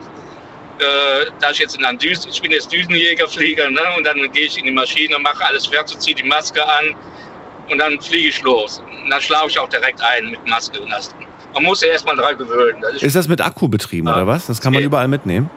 äh, 0.79 1.31
da 1.41 1.51
ich 1.51 1.59
jetzt 1.59 1.77
in 1.77 1.85
einem 1.85 1.99
Düsen, 1.99 2.31
ich 2.31 2.41
bin 2.41 2.51
jetzt 2.51 2.71
Düsenjägerflieger, 2.73 3.71
ne? 3.71 3.81
und 3.97 4.07
dann 4.07 4.17
gehe 4.33 4.47
ich 4.47 4.59
in 4.59 4.65
die 4.65 4.73
Maschine, 4.73 5.19
mache 5.19 5.45
alles 5.45 5.67
fertig, 5.67 5.99
ziehe 5.99 6.15
die 6.15 6.23
Maske 6.23 6.63
an 6.67 6.95
und 7.71 7.79
dann 7.79 8.01
fliege 8.01 8.29
ich 8.29 8.43
los. 8.43 8.83
Und 9.03 9.11
dann 9.11 9.21
schlafe 9.21 9.49
ich 9.49 9.59
auch 9.59 9.69
direkt 9.69 10.01
ein 10.03 10.31
mit 10.31 10.47
Maske 10.47 10.81
und 10.81 10.91
das. 10.91 11.15
Man 11.55 11.63
muss 11.63 11.81
ja 11.81 11.89
erstmal 11.89 12.17
dran 12.17 12.37
gewöhnen. 12.37 12.81
Das 12.83 12.95
ist, 12.95 13.03
ist, 13.03 13.17
das 13.17 13.29
mit 13.29 13.41
Akku 13.41 13.69
betrieben 13.69 14.09
ja. 14.09 14.15
oder 14.15 14.27
was? 14.27 14.47
Das 14.47 14.61
kann 14.61 14.75
man 14.75 14.83
überall 14.83 15.09
mitnehmen? 15.09 15.49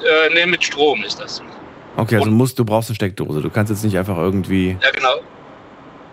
Äh, 0.00 0.32
ne, 0.34 0.46
mit 0.46 0.62
Strom 0.62 1.02
ist 1.02 1.18
das. 1.20 1.42
Okay, 1.96 2.16
also 2.16 2.30
musst, 2.30 2.58
du 2.58 2.64
brauchst 2.64 2.90
eine 2.90 2.94
Steckdose. 2.94 3.40
Du 3.40 3.50
kannst 3.50 3.70
jetzt 3.70 3.82
nicht 3.82 3.96
einfach 3.98 4.18
irgendwie. 4.18 4.76
Ja, 4.80 4.90
genau. 4.90 5.20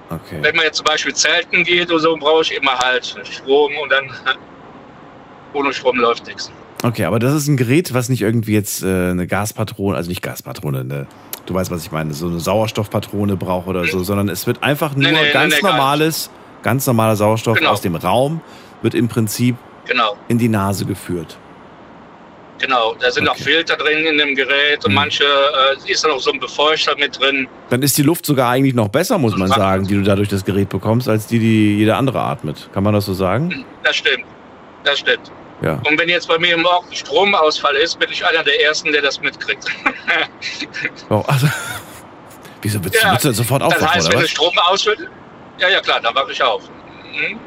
Okay. 0.10 0.40
Wenn 0.42 0.56
man 0.56 0.66
jetzt 0.66 0.78
zum 0.78 0.86
Beispiel 0.86 1.14
zelten 1.14 1.64
geht 1.64 1.90
oder 1.92 2.00
so, 2.00 2.16
brauche 2.16 2.42
ich 2.42 2.56
immer 2.56 2.78
halt 2.80 3.06
Strom 3.06 3.72
und 3.78 3.92
dann 3.92 4.10
ohne 5.54 5.74
Strom 5.74 5.98
läuft 5.98 6.26
nichts. 6.28 6.52
Okay, 6.84 7.06
aber 7.06 7.18
das 7.18 7.34
ist 7.34 7.48
ein 7.48 7.56
Gerät, 7.56 7.94
was 7.94 8.10
nicht 8.10 8.22
irgendwie 8.22 8.54
jetzt 8.54 8.84
äh, 8.84 9.12
eine 9.12 9.26
Gaspatrone, 9.26 9.96
also 9.96 10.10
nicht 10.10 10.22
Gaspatrone, 10.22 10.82
eine, 10.82 11.08
du 11.46 11.54
weißt, 11.54 11.72
was 11.72 11.84
ich 11.86 11.92
meine, 11.92 12.14
so 12.14 12.28
eine 12.28 12.42
Sauerstoffpatrone 12.42 13.38
braucht 13.38 13.68
oder 13.68 13.86
so, 13.86 14.04
sondern 14.04 14.28
es 14.28 14.46
wird 14.48 14.62
einfach 14.62 14.94
nur 14.94 15.10
nee, 15.10 15.12
nee, 15.14 15.32
ganz 15.32 15.56
nee, 15.56 15.62
normales, 15.62 16.30
ganz 16.62 16.86
normaler 16.86 17.16
Sauerstoff 17.16 17.58
genau. 17.58 17.72
aus 17.72 17.82
dem 17.82 17.96
Raum, 17.96 18.42
wird 18.82 18.96
im 18.96 19.08
Prinzip 19.08 19.56
genau. 19.86 20.18
in 20.28 20.38
die 20.38 20.50
Nase 20.50 20.86
geführt. 20.86 21.38
Genau, 22.60 22.96
da 23.00 23.12
sind 23.12 23.28
okay. 23.28 23.40
auch 23.40 23.44
Filter 23.44 23.76
drin 23.78 24.06
in 24.06 24.18
dem 24.18 24.36
Gerät 24.36 24.84
und 24.84 24.92
mhm. 24.92 24.96
manche 24.96 25.24
äh, 25.24 25.92
ist 25.92 26.04
da 26.04 26.10
noch 26.10 26.20
so 26.20 26.32
ein 26.32 26.40
Befeuchter 26.40 26.96
mit 26.98 27.20
drin. 27.20 27.48
Dann 27.70 27.82
ist 27.82 27.98
die 27.98 28.04
Luft 28.04 28.26
sogar 28.26 28.52
eigentlich 28.52 28.74
noch 28.74 28.90
besser, 28.90 29.18
muss 29.18 29.36
man 29.36 29.48
sagen, 29.48 29.88
die 29.88 29.96
du 29.96 30.02
da 30.02 30.16
durch 30.16 30.30
das 30.30 30.44
Gerät 30.44 30.70
bekommst, 30.70 31.08
als 31.08 31.28
die, 31.28 31.40
die 31.40 31.78
jeder 31.78 31.98
andere 31.98 32.20
atmet. 32.20 32.70
Kann 32.74 32.84
man 32.84 32.94
das 32.94 33.06
so 33.06 33.14
sagen? 33.14 33.66
Das 33.84 33.96
stimmt. 33.96 34.26
Das 34.84 35.00
stimmt. 35.00 35.32
Ja. 35.64 35.80
Und 35.86 35.98
wenn 35.98 36.10
jetzt 36.10 36.28
bei 36.28 36.38
mir 36.38 36.58
morgen 36.58 36.94
Stromausfall 36.94 37.76
ist, 37.78 37.98
bin 37.98 38.12
ich 38.12 38.26
einer 38.26 38.44
der 38.44 38.62
Ersten, 38.64 38.92
der 38.92 39.02
das 39.02 39.22
mitkriegt. 39.22 39.66
oh, 41.10 41.24
also, 41.26 41.48
wieso 42.62 42.84
willst, 42.84 43.02
ja, 43.02 43.16
du, 43.16 43.34
sofort 43.34 43.64
aufwachen, 43.64 43.86
Das 43.86 43.96
heißt, 43.96 44.12
wenn 44.12 44.20
der 44.20 44.28
Strom 44.28 44.58
ausfällt, 44.58 45.00
ja, 45.60 45.70
ja 45.70 45.80
klar, 45.80 46.02
dann 46.02 46.14
wache 46.16 46.34
ich 46.34 46.44
auf. 46.44 46.64
Hm? 47.14 47.40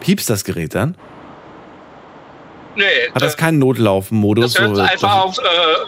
Piepst 0.00 0.28
das 0.28 0.42
Gerät 0.42 0.74
dann? 0.74 0.96
Nee. 2.74 2.84
Hat 3.14 3.22
das 3.22 3.36
keinen 3.36 3.58
Notlaufen-Modus? 3.60 4.52
Das 4.52 4.62
hört 4.62 4.76
so, 4.76 4.82
einfach 4.82 5.14
auf, 5.14 5.38
äh, 5.38 5.42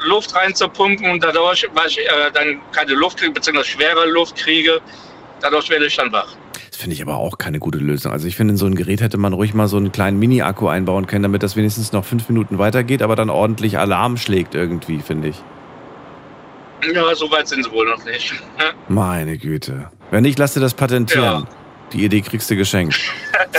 Luft 0.06 0.34
reinzupumpen 0.34 1.10
und 1.10 1.22
dadurch, 1.22 1.68
weil 1.74 1.88
ich 1.88 1.98
äh, 1.98 2.30
dann 2.32 2.60
keine 2.72 2.94
Luft 2.94 3.18
kriege, 3.18 3.32
beziehungsweise 3.32 3.68
schwere 3.68 4.06
Luft 4.06 4.36
kriege, 4.36 4.80
dadurch 5.40 5.68
werde 5.70 5.86
ich 5.86 5.96
dann 5.96 6.12
wach 6.12 6.36
finde 6.78 6.94
ich 6.94 7.02
aber 7.02 7.16
auch 7.16 7.38
keine 7.38 7.58
gute 7.58 7.78
Lösung. 7.78 8.12
Also 8.12 8.26
ich 8.26 8.36
finde, 8.36 8.52
in 8.52 8.56
so 8.56 8.66
ein 8.66 8.74
Gerät 8.74 9.00
hätte 9.00 9.18
man 9.18 9.32
ruhig 9.32 9.52
mal 9.52 9.68
so 9.68 9.76
einen 9.76 9.92
kleinen 9.92 10.18
Mini-Akku 10.18 10.68
einbauen 10.68 11.06
können, 11.06 11.24
damit 11.24 11.42
das 11.42 11.56
wenigstens 11.56 11.92
noch 11.92 12.04
fünf 12.04 12.28
Minuten 12.28 12.58
weitergeht, 12.58 13.02
aber 13.02 13.16
dann 13.16 13.30
ordentlich 13.30 13.78
Alarm 13.78 14.16
schlägt 14.16 14.54
irgendwie, 14.54 15.00
finde 15.00 15.28
ich. 15.28 15.42
Ja, 16.94 17.14
so 17.14 17.30
weit 17.30 17.48
sind 17.48 17.64
sie 17.64 17.72
wohl 17.72 17.86
noch 17.86 18.04
nicht. 18.04 18.32
Meine 18.88 19.36
Güte. 19.36 19.90
Wenn 20.10 20.22
nicht, 20.22 20.38
lass 20.38 20.54
dir 20.54 20.60
das 20.60 20.74
patentieren. 20.74 21.24
Ja. 21.24 21.48
Die 21.92 22.04
Idee 22.04 22.20
kriegst 22.20 22.48
du 22.50 22.56
geschenkt. 22.56 22.98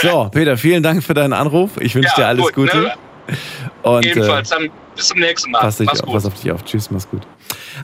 So, 0.01 0.29
Peter, 0.31 0.55
vielen 0.55 0.81
Dank 0.81 1.03
für 1.03 1.13
deinen 1.13 1.33
Anruf. 1.33 1.71
Ich 1.79 1.95
wünsche 1.95 2.09
ja, 2.09 2.15
dir 2.15 2.27
alles 2.27 2.45
gut, 2.45 2.53
Gute. 2.53 2.77
Ne? 2.77 2.93
Und, 3.83 4.05
Ebenfalls. 4.05 4.51
Äh, 4.51 4.69
bis 4.95 5.07
zum 5.09 5.19
nächsten 5.19 5.51
Mal. 5.51 5.59
Pass, 5.59 5.77
dich, 5.77 5.87
pass 5.87 6.25
auf 6.25 6.33
dich 6.35 6.51
auf. 6.51 6.63
Tschüss, 6.63 6.89
mach's 6.89 7.09
gut. 7.09 7.27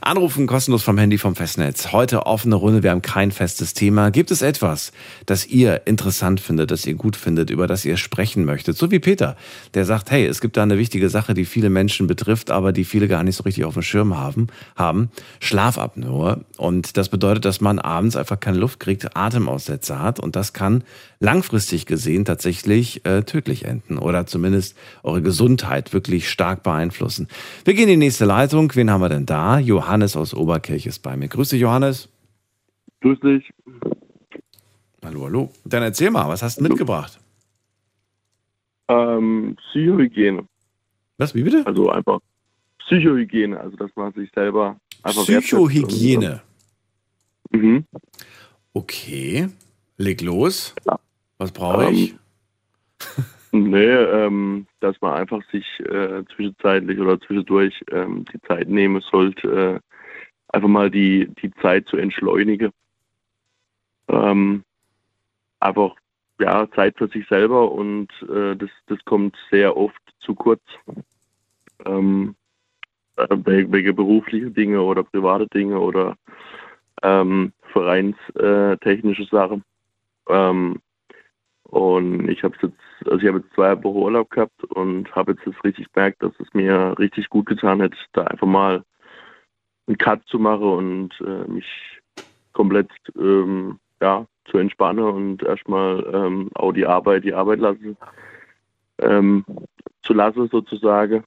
Anrufen 0.02 0.48
kostenlos 0.48 0.84
vom 0.84 0.98
Handy 0.98 1.17
vom 1.17 1.36
Festnetz. 1.36 1.91
Heute 1.91 2.26
offene 2.26 2.56
Runde, 2.56 2.84
wir 2.84 2.91
haben 2.91 3.02
kein 3.02 3.32
festes 3.32 3.74
Thema. 3.74 4.12
Gibt 4.12 4.32
es 4.32 4.41
etwas, 4.41 4.91
das 5.26 5.45
ihr 5.45 5.86
interessant 5.86 6.39
findet, 6.39 6.71
das 6.71 6.86
ihr 6.86 6.95
gut 6.95 7.15
findet, 7.15 7.50
über 7.50 7.67
das 7.67 7.86
ihr 7.86 7.98
sprechen 7.98 8.45
möchtet? 8.45 8.78
So 8.78 8.91
wie 8.91 9.00
Peter, 9.00 9.36
der 9.74 9.86
sagt, 9.86 10.12
hey, 10.12 10.26
es 10.26 10.41
gibt 10.41 10.58
da 10.58 10.63
eine 10.63 10.78
wichtige 10.78 11.10
Sache, 11.10 11.34
die 11.34 11.45
viele 11.45 11.69
Menschen 11.69 12.08
betrifft, 12.08 12.52
aber 12.52 12.71
die 12.71 12.86
viele 12.86 13.08
gar 13.08 13.24
nicht 13.24 13.36
so 13.36 13.43
richtig 13.43 13.65
auf 13.65 13.74
dem 13.74 13.84
Schirm 13.84 14.17
haben. 14.17 14.48
haben. 14.76 15.10
Schlafapnoe. 15.39 16.41
Und 16.58 16.98
das 16.98 17.10
bedeutet, 17.10 17.45
dass 17.45 17.62
man 17.62 17.80
abends 17.80 18.15
einfach 18.15 18.39
keine 18.39 18.58
Luft 18.58 18.80
kriegt, 18.80 19.15
Atemaussetzer 19.15 20.02
hat. 20.02 20.19
Und 20.19 20.36
das 20.36 20.54
kann 20.54 20.84
langfristig 21.25 21.88
gesehen 21.88 22.23
tatsächlich 22.23 23.03
äh, 23.03 23.23
tödlich 23.23 23.65
enden 23.65 23.97
oder 23.97 24.27
zumindest 24.27 24.77
eure 25.01 25.23
Gesundheit 25.23 25.91
wirklich 25.91 26.29
stark 26.29 26.61
beeinflussen. 26.61 27.27
Wir 27.65 27.73
gehen 27.73 27.89
in 27.89 27.99
die 27.99 28.05
nächste 28.05 28.25
Leitung. 28.25 28.71
Wen 28.75 28.91
haben 28.91 29.01
wir 29.01 29.09
denn 29.09 29.25
da? 29.25 29.57
Johannes 29.57 30.15
aus 30.15 30.35
Oberkirch 30.35 30.85
ist 30.85 30.99
bei 30.99 31.17
mir. 31.17 31.27
Grüß 31.27 31.49
dich, 31.49 31.61
Johannes. 31.61 32.09
Grüß 33.01 33.19
dich. 33.21 33.51
Hallo, 35.03 35.25
hallo. 35.25 35.51
Dann 35.65 35.81
erzähl 35.81 36.11
mal, 36.11 36.29
was 36.29 36.43
hast 36.43 36.59
du 36.59 36.63
mitgebracht? 36.63 37.19
Ähm, 38.88 39.57
Psychohygiene. 39.71 40.45
Was, 41.17 41.33
wie 41.33 41.41
bitte? 41.41 41.65
Also 41.65 41.89
einfach 41.89 42.19
Psychohygiene, 42.85 43.59
also 43.59 43.75
dass 43.77 43.89
man 43.95 44.13
sich 44.13 44.29
selber 44.35 44.77
einfach. 45.01 45.25
Psychohygiene. 45.25 46.43
Mhm. 47.49 47.83
Okay. 48.73 49.49
Leg 49.97 50.21
los. 50.21 50.75
Ja. 50.85 50.99
Was 51.38 51.52
brauche 51.52 51.91
ich? 51.91 52.12
Ähm, 52.12 52.19
Nee, 53.58 53.86
ähm, 53.86 54.67
dass 54.82 55.00
man 55.00 55.13
einfach 55.13 55.41
sich 55.50 55.65
äh, 55.80 56.26
zwischenzeitlich 56.36 57.00
oder 57.00 57.17
zwischendurch 57.21 57.74
ähm, 57.89 58.26
die 58.34 58.41
Zeit 58.41 58.67
nehmen 58.67 59.00
sollte, 59.00 59.48
äh, 59.48 59.80
einfach 60.50 60.67
mal 60.67 60.91
die, 60.91 61.30
die 61.41 61.52
Zeit 61.62 61.88
zu 61.88 61.95
entschleunigen. 61.95 62.71
Ähm, 64.10 64.65
einfach 65.62 65.95
ja, 66.38 66.69
Zeit 66.71 66.98
für 66.98 67.08
sich 67.08 67.26
selber 67.30 67.71
und 67.71 68.10
äh, 68.24 68.58
das, 68.58 68.69
das 68.88 69.00
kommt 69.06 69.38
sehr 69.50 69.78
oft 69.78 70.02
zu 70.19 70.36
kurz. 70.36 70.62
Ähm, 71.86 72.36
äh, 73.15 73.28
wegen 73.30 73.95
beruflicher 73.95 74.50
Dinge 74.50 74.82
oder 74.82 75.04
private 75.04 75.48
Dinge 75.48 75.80
oder 75.80 76.17
ähm, 77.04 77.54
vereinstechnische 77.71 79.26
Sachen. 79.32 79.63
Ähm, 80.28 80.82
und 81.69 82.30
ich 82.30 82.43
habe 82.43 82.56
jetzt, 82.62 82.78
also 83.06 83.17
ich 83.17 83.28
habe 83.28 83.39
jetzt 83.39 83.54
zwei 83.54 83.82
Wochen 83.84 83.97
Urlaub 83.97 84.30
gehabt 84.30 84.63
und 84.65 85.13
habe 85.15 85.34
jetzt 85.34 85.45
das 85.45 85.63
richtig 85.63 85.91
gemerkt, 85.91 86.21
dass 86.21 86.34
es 86.39 86.54
mir 86.54 86.95
richtig 86.99 87.30
gut 87.30 87.47
getan 87.47 87.82
hat, 87.82 87.93
da 88.13 88.23
einfach 88.25 88.47
mal 88.47 88.84
einen 89.88 89.97
Cut 89.97 90.21
zu 90.28 90.39
machen 90.39 90.63
und 90.63 91.21
äh, 91.21 91.51
mich 91.51 91.67
komplett 92.54 92.89
ähm, 93.17 93.80
ja, 94.01 94.25
zu 94.45 94.58
entspannen 94.58 95.04
und 95.04 95.43
erstmal 95.43 96.06
ähm, 96.13 96.49
auch 96.56 96.71
die 96.71 96.86
Arbeit, 96.86 97.23
die 97.23 97.34
Arbeit 97.34 97.60
lassen, 97.60 97.97
ähm, 98.99 99.45
zu 100.04 100.13
lassen 100.13 100.47
sozusagen. 100.49 101.23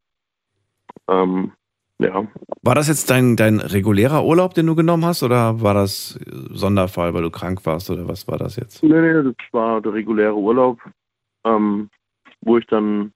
Ähm, 1.09 1.53
ja. 1.99 2.27
War 2.63 2.75
das 2.75 2.89
jetzt 2.89 3.11
dein, 3.11 3.37
dein 3.37 3.61
regulärer 3.61 4.25
Urlaub, 4.25 4.55
den 4.55 4.67
du 4.67 4.75
genommen 4.75 5.05
hast, 5.05 5.23
oder 5.23 5.61
war 5.61 5.75
das 5.75 6.19
Sonderfall, 6.51 7.15
weil 7.15 7.23
du 7.23 7.31
krank 7.31 7.65
warst, 7.65 7.91
oder 7.91 8.09
was 8.09 8.29
war 8.29 8.39
das 8.39 8.57
jetzt? 8.57 8.83
Nee, 8.83 9.01
nee, 9.01 9.23
das 9.23 9.35
war 9.53 9.81
der 9.81 9.93
reguläre 9.93 10.37
Urlaub, 10.37 10.81
ähm, 11.45 11.91
wo 12.41 12.59
ich 12.59 12.67
dann, 12.67 13.13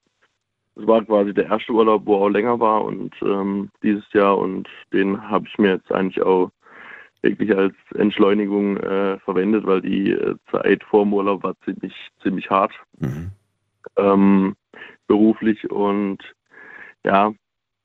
das 0.74 0.86
war 0.86 1.04
quasi 1.04 1.32
der 1.32 1.46
erste 1.46 1.72
Urlaub, 1.72 2.06
wo 2.06 2.16
auch 2.16 2.28
länger 2.28 2.58
war 2.58 2.84
und 2.84 3.14
ähm, 3.22 3.70
dieses 3.82 4.04
Jahr 4.12 4.38
und 4.38 4.68
den 4.92 5.22
habe 5.28 5.46
ich 5.46 5.58
mir 5.58 5.74
jetzt 5.74 5.92
eigentlich 5.92 6.22
auch 6.22 6.50
wirklich 7.22 7.56
als 7.56 7.74
Entschleunigung 7.94 8.76
äh, 8.78 9.18
verwendet, 9.20 9.64
weil 9.64 9.80
die 9.80 10.10
äh, 10.10 10.34
Zeit 10.50 10.82
vor 10.84 11.04
dem 11.04 11.12
Urlaub 11.12 11.44
war 11.44 11.54
ziemlich, 11.64 11.94
ziemlich 12.20 12.50
hart. 12.50 12.72
Mhm. 12.98 13.30
Ähm, 13.96 14.56
beruflich 15.06 15.70
und 15.70 16.18
ja, 17.04 17.32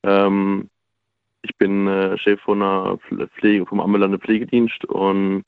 ähm, 0.04 0.70
ich 1.48 1.58
bin 1.58 1.88
äh, 1.88 2.18
Chef 2.18 2.42
von 2.42 2.62
einer 2.62 2.98
Pflege, 3.36 3.66
vom 3.66 3.80
ambulanten 3.80 4.20
Pflegedienst 4.20 4.86
und 4.86 5.44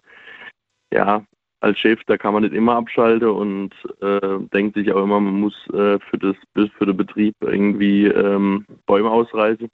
ja, 0.92 1.24
als 1.62 1.78
Chef, 1.78 2.02
da 2.06 2.18
kann 2.18 2.34
man 2.34 2.44
nicht 2.44 2.56
immer 2.56 2.76
abschalten 2.76 3.30
und 3.30 3.74
äh, 4.02 4.40
denkt 4.54 4.76
sich 4.76 4.92
auch 4.92 5.04
immer, 5.04 5.20
man 5.20 5.42
muss 5.42 5.56
äh, 5.70 6.00
für, 6.00 6.18
das, 6.18 6.36
für 6.78 6.86
den 6.86 6.96
Betrieb 6.96 7.36
irgendwie 7.42 8.06
ähm, 8.06 8.66
Bäume 8.86 9.10
ausreißen. 9.10 9.70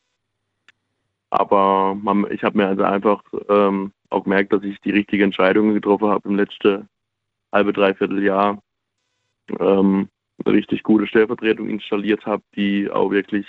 Aber 1.29 1.95
man, 1.95 2.25
ich 2.31 2.43
habe 2.43 2.57
mir 2.57 2.67
also 2.67 2.83
einfach 2.83 3.21
ähm, 3.49 3.91
auch 4.09 4.23
gemerkt, 4.23 4.53
dass 4.53 4.63
ich 4.63 4.79
die 4.81 4.91
richtige 4.91 5.23
Entscheidung 5.23 5.73
getroffen 5.73 6.07
habe 6.07 6.27
im 6.27 6.35
letzten 6.35 6.87
halbe, 7.51 7.71
dreiviertel 7.71 8.23
Jahr. 8.23 8.59
Ähm, 9.59 10.09
eine 10.43 10.55
richtig 10.55 10.83
gute 10.83 11.07
Stellvertretung 11.07 11.69
installiert 11.69 12.25
habe, 12.25 12.43
die 12.55 12.89
auch 12.89 13.11
wirklich 13.11 13.45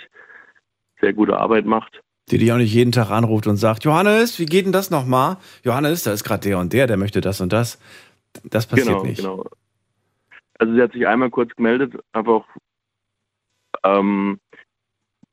sehr 1.01 1.13
gute 1.13 1.37
Arbeit 1.37 1.65
macht. 1.65 2.01
Die 2.29 2.37
dich 2.37 2.51
auch 2.51 2.57
nicht 2.57 2.73
jeden 2.73 2.91
Tag 2.91 3.09
anruft 3.09 3.47
und 3.47 3.55
sagt, 3.55 3.85
Johannes, 3.85 4.37
wie 4.39 4.45
geht 4.45 4.65
denn 4.65 4.73
das 4.73 4.91
nochmal? 4.91 5.37
Johannes, 5.63 6.03
da 6.03 6.11
ist 6.11 6.23
gerade 6.23 6.41
der 6.41 6.59
und 6.59 6.73
der, 6.73 6.87
der 6.87 6.97
möchte 6.97 7.21
das 7.21 7.39
und 7.39 7.53
das. 7.53 7.79
Das 8.43 8.67
passiert 8.67 8.87
genau, 8.87 9.03
nicht. 9.03 9.21
Genau. 9.21 9.45
Also 10.59 10.73
sie 10.73 10.81
hat 10.81 10.91
sich 10.91 11.07
einmal 11.07 11.29
kurz 11.29 11.55
gemeldet, 11.55 11.93
einfach 12.11 12.43
ähm, 13.83 14.39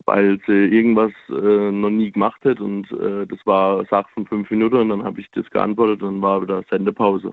weil 0.07 0.39
sie 0.47 0.53
irgendwas 0.53 1.13
äh, 1.29 1.71
noch 1.71 1.91
nie 1.91 2.11
gemacht 2.11 2.45
hat 2.45 2.61
und 2.61 2.91
äh, 2.93 3.27
das 3.27 3.39
war 3.47 3.85
Sache 3.87 4.09
von 4.13 4.27
fünf 4.27 4.51
Minuten 4.51 4.77
und 4.77 4.89
dann 4.91 5.05
habe 5.05 5.21
ich 5.21 5.31
das 5.31 5.49
geantwortet 5.51 6.03
und 6.03 6.15
dann 6.15 6.23
war 6.23 6.43
wieder 6.43 6.63
Sendepause. 6.69 7.33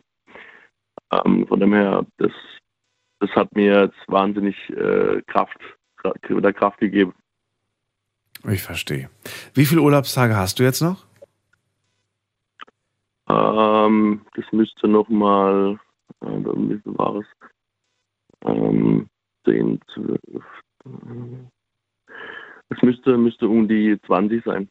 Ähm, 1.12 1.45
von 1.47 1.60
dem 1.60 1.74
her, 1.74 2.06
das, 2.17 2.32
das 3.19 3.30
hat 3.32 3.54
mir 3.56 3.84
jetzt 3.84 4.08
wahnsinnig 4.08 4.56
äh, 4.69 5.21
Kraft, 5.28 5.60
wieder 6.28 6.54
Kraft 6.54 6.80
gegeben. 6.80 7.13
Ich 8.50 8.64
verstehe. 8.64 9.10
Wie 9.54 9.66
viele 9.66 9.82
Urlaubstage 9.82 10.36
hast 10.36 10.60
du 10.60 10.64
jetzt 10.64 10.82
noch? 10.82 11.06
Ähm, 13.30 14.22
das 14.36 14.46
müsste 14.52 14.88
nochmal, 14.88 15.80
äh, 16.22 16.26
wie 16.26 16.80
viel 16.82 16.98
war 16.98 17.16
es? 17.18 17.26
Ähm, 18.44 19.08
10, 19.46 19.80
12. 19.94 20.20
Es 22.70 22.82
müsste, 22.82 23.18
müsste 23.18 23.48
um 23.48 23.68
die 23.68 24.00
20 24.06 24.44
sein. 24.44 24.70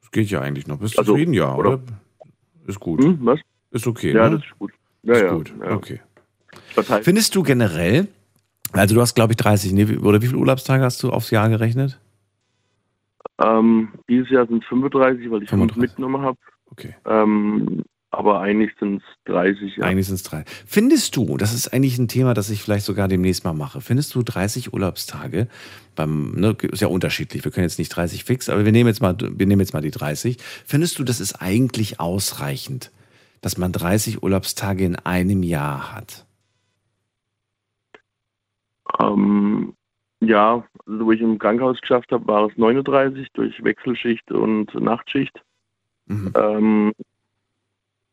Das 0.00 0.10
geht 0.12 0.30
ja 0.30 0.40
eigentlich 0.40 0.66
noch. 0.66 0.78
Bist 0.78 0.94
du 0.94 1.00
Also, 1.00 1.12
zufrieden? 1.12 1.34
Ja, 1.34 1.54
oder? 1.54 1.74
oder? 1.74 1.82
Ist 2.66 2.80
gut. 2.80 3.02
Hm, 3.02 3.18
was? 3.22 3.40
Ist 3.70 3.86
okay. 3.86 4.12
Ja, 4.12 4.28
ne? 4.28 4.36
das 4.36 4.46
ist 4.46 4.58
gut. 4.58 4.72
Ja, 5.02 5.14
ist 5.14 5.22
ja, 5.22 5.32
gut. 5.34 5.52
ja. 5.60 5.70
Okay. 5.72 6.00
Findest 7.02 7.34
du 7.34 7.42
generell, 7.42 8.08
also 8.72 8.94
du 8.94 9.00
hast 9.00 9.14
glaube 9.14 9.32
ich 9.32 9.36
30, 9.36 9.72
nee, 9.72 9.96
oder 9.96 10.22
wie 10.22 10.26
viele 10.26 10.38
Urlaubstage 10.38 10.82
hast 10.82 11.02
du 11.02 11.10
aufs 11.10 11.30
Jahr 11.30 11.48
gerechnet? 11.48 12.00
Ähm, 13.40 13.88
dieses 14.08 14.30
Jahr 14.30 14.46
sind 14.46 14.62
es 14.62 14.68
35, 14.68 15.30
weil 15.30 15.42
ich 15.42 15.48
fünf 15.48 15.72
35. 15.72 15.76
mitgenommen 15.76 16.22
habe. 16.22 16.38
Okay. 16.70 16.94
Ähm, 17.06 17.84
aber 18.10 18.40
eigentlich 18.40 18.72
sind 18.80 19.02
es 19.02 19.32
30. 19.32 19.76
Ja. 19.76 19.84
Eigentlich 19.84 20.06
sind 20.06 20.14
es 20.14 20.22
drei. 20.22 20.44
Findest 20.66 21.14
du, 21.14 21.36
das 21.36 21.52
ist 21.52 21.68
eigentlich 21.68 21.98
ein 21.98 22.08
Thema, 22.08 22.32
das 22.32 22.48
ich 22.48 22.62
vielleicht 22.62 22.86
sogar 22.86 23.06
demnächst 23.06 23.44
mal 23.44 23.52
mache, 23.52 23.80
findest 23.80 24.14
du 24.14 24.22
30 24.22 24.72
Urlaubstage 24.72 25.46
beim, 25.94 26.32
ne, 26.32 26.56
ist 26.62 26.80
ja 26.80 26.88
unterschiedlich, 26.88 27.44
wir 27.44 27.52
können 27.52 27.64
jetzt 27.66 27.78
nicht 27.78 27.90
30 27.90 28.24
fix, 28.24 28.48
aber 28.48 28.64
wir 28.64 28.72
nehmen 28.72 28.88
jetzt 28.88 29.02
mal, 29.02 29.14
wir 29.18 29.46
nehmen 29.46 29.60
jetzt 29.60 29.74
mal 29.74 29.82
die 29.82 29.90
30. 29.90 30.38
Findest 30.64 30.98
du, 30.98 31.04
das 31.04 31.20
ist 31.20 31.34
eigentlich 31.34 32.00
ausreichend, 32.00 32.92
dass 33.42 33.58
man 33.58 33.72
30 33.72 34.22
Urlaubstage 34.22 34.84
in 34.84 34.96
einem 34.96 35.42
Jahr 35.42 35.94
hat? 35.94 36.24
Ähm, 39.00 39.74
ja, 40.20 40.64
also 40.86 41.06
wo 41.06 41.12
ich 41.12 41.20
im 41.20 41.38
Krankenhaus 41.38 41.80
geschafft 41.80 42.10
habe, 42.12 42.26
war 42.26 42.46
es 42.46 42.56
39 42.56 43.28
durch 43.34 43.62
Wechselschicht 43.62 44.30
und 44.32 44.74
Nachtschicht. 44.74 45.40
Mhm. 46.06 46.32
Ähm, 46.34 46.92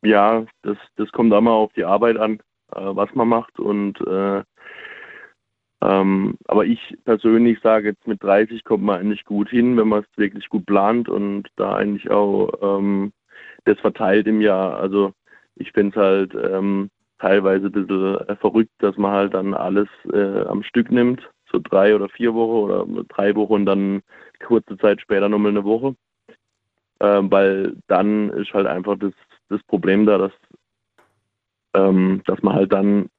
ja, 0.03 0.45
das, 0.61 0.77
das 0.97 1.11
kommt 1.11 1.33
auch 1.33 1.41
mal 1.41 1.51
auf 1.51 1.73
die 1.73 1.85
Arbeit 1.85 2.17
an, 2.17 2.39
äh, 2.73 2.79
was 2.81 3.13
man 3.15 3.27
macht. 3.27 3.59
Und 3.59 3.99
äh, 4.01 4.43
ähm, 5.81 6.37
aber 6.47 6.65
ich 6.65 6.79
persönlich 7.05 7.59
sage 7.61 7.89
jetzt 7.89 8.07
mit 8.07 8.23
30 8.23 8.63
kommt 8.63 8.83
man 8.83 8.99
eigentlich 8.99 9.25
gut 9.25 9.49
hin, 9.49 9.77
wenn 9.77 9.87
man 9.87 10.01
es 10.03 10.17
wirklich 10.17 10.47
gut 10.49 10.65
plant 10.65 11.09
und 11.09 11.49
da 11.57 11.75
eigentlich 11.75 12.09
auch 12.09 12.79
ähm, 12.79 13.13
das 13.65 13.79
verteilt 13.79 14.27
im 14.27 14.41
Jahr. 14.41 14.77
Also 14.77 15.13
ich 15.55 15.71
finde 15.71 15.89
es 15.91 15.95
halt 15.95 16.35
ähm, 16.35 16.89
teilweise 17.19 17.67
ein 17.67 17.71
bisschen 17.71 18.17
äh, 18.27 18.35
verrückt, 18.35 18.71
dass 18.79 18.97
man 18.97 19.11
halt 19.11 19.33
dann 19.33 19.53
alles 19.53 19.87
äh, 20.11 20.41
am 20.45 20.63
Stück 20.63 20.91
nimmt, 20.91 21.27
so 21.51 21.59
drei 21.63 21.95
oder 21.95 22.09
vier 22.09 22.33
Wochen 22.33 22.71
oder 22.71 23.03
drei 23.09 23.35
Wochen 23.35 23.53
und 23.53 23.65
dann 23.65 24.01
kurze 24.45 24.77
Zeit 24.77 25.01
später 25.01 25.29
nochmal 25.29 25.51
eine 25.51 25.63
Woche. 25.63 25.95
Ähm, 26.99 27.29
weil 27.31 27.75
dann 27.87 28.29
ist 28.31 28.53
halt 28.53 28.67
einfach 28.67 28.97
das, 28.97 29.13
das 29.49 29.61
Problem 29.63 30.05
da, 30.05 30.17
dass, 30.17 30.31
ähm, 31.73 32.21
dass 32.25 32.41
man 32.41 32.55
halt 32.55 32.71
dann, 32.71 33.09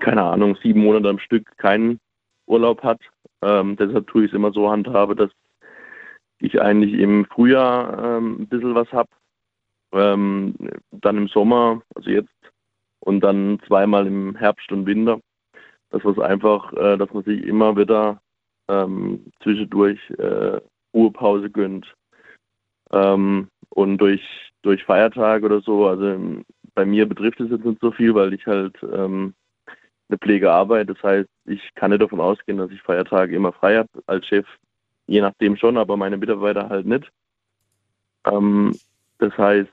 keine 0.00 0.22
Ahnung, 0.22 0.56
sieben 0.62 0.80
Monate 0.80 1.08
am 1.08 1.18
Stück 1.18 1.56
keinen 1.58 2.00
Urlaub 2.46 2.82
hat. 2.82 3.00
Ähm, 3.42 3.76
deshalb 3.76 4.06
tue 4.08 4.24
ich 4.24 4.32
es 4.32 4.36
immer 4.36 4.52
so 4.52 4.70
handhabe, 4.70 5.14
dass 5.14 5.30
ich 6.40 6.60
eigentlich 6.60 6.94
im 6.94 7.24
Frühjahr 7.26 8.16
ähm, 8.16 8.42
ein 8.42 8.48
bisschen 8.48 8.74
was 8.74 8.90
habe, 8.92 9.10
ähm, 9.92 10.54
dann 10.90 11.16
im 11.16 11.28
Sommer, 11.28 11.82
also 11.94 12.10
jetzt, 12.10 12.30
und 13.00 13.20
dann 13.20 13.60
zweimal 13.66 14.06
im 14.06 14.36
Herbst 14.36 14.70
und 14.72 14.86
Winter. 14.86 15.20
Das 15.90 16.04
was 16.04 16.18
einfach, 16.18 16.72
äh, 16.74 16.96
dass 16.96 17.12
man 17.12 17.24
sich 17.24 17.42
immer 17.44 17.76
wieder 17.76 18.20
ähm, 18.68 19.24
zwischendurch 19.42 19.98
äh, 20.18 20.60
Ruhepause 20.94 21.50
gönnt. 21.50 21.94
Ähm, 22.92 23.48
und 23.70 23.98
durch, 23.98 24.22
durch 24.62 24.84
Feiertage 24.84 25.46
oder 25.46 25.60
so, 25.60 25.86
also 25.86 26.42
bei 26.74 26.84
mir 26.84 27.06
betrifft 27.06 27.40
es 27.40 27.50
jetzt 27.50 27.64
nicht 27.64 27.80
so 27.80 27.90
viel, 27.90 28.14
weil 28.14 28.32
ich 28.32 28.46
halt 28.46 28.76
ähm, 28.82 29.34
eine 30.08 30.18
Pflege 30.18 30.52
arbeite. 30.52 30.94
Das 30.94 31.02
heißt, 31.02 31.28
ich 31.46 31.74
kann 31.74 31.90
nicht 31.90 32.02
davon 32.02 32.20
ausgehen, 32.20 32.58
dass 32.58 32.70
ich 32.70 32.82
Feiertage 32.82 33.34
immer 33.34 33.52
frei 33.52 33.78
habe 33.78 33.88
als 34.06 34.26
Chef. 34.26 34.46
Je 35.06 35.20
nachdem 35.20 35.56
schon, 35.56 35.78
aber 35.78 35.96
meine 35.96 36.16
Mitarbeiter 36.18 36.68
halt 36.68 36.86
nicht. 36.86 37.10
Ähm, 38.26 38.76
das 39.18 39.36
heißt, 39.36 39.70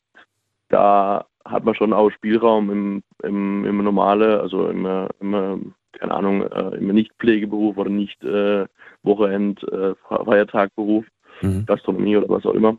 da 0.70 1.26
hat 1.46 1.64
man 1.64 1.76
schon 1.76 1.94
auch 1.94 2.10
Spielraum 2.12 2.70
im, 2.72 3.04
im, 3.24 3.66
im 3.66 3.84
normale, 3.84 4.42
also 4.42 4.68
im, 4.68 4.86
äh, 4.86 5.08
im 5.20 5.34
äh, 5.34 5.58
keine 6.00 6.14
Ahnung, 6.14 6.42
äh, 6.42 6.76
im 6.78 6.88
Nicht-Pflegeberuf 6.88 7.78
oder 7.78 7.90
nicht 7.90 8.22
äh, 8.24 8.66
Wochenend, 9.04 9.64
äh, 9.72 9.94
Feiertagberuf, 10.10 11.06
Mhm. 11.42 11.66
Gastronomie 11.66 12.18
oder 12.18 12.30
was 12.30 12.46
auch 12.46 12.54
immer, 12.54 12.78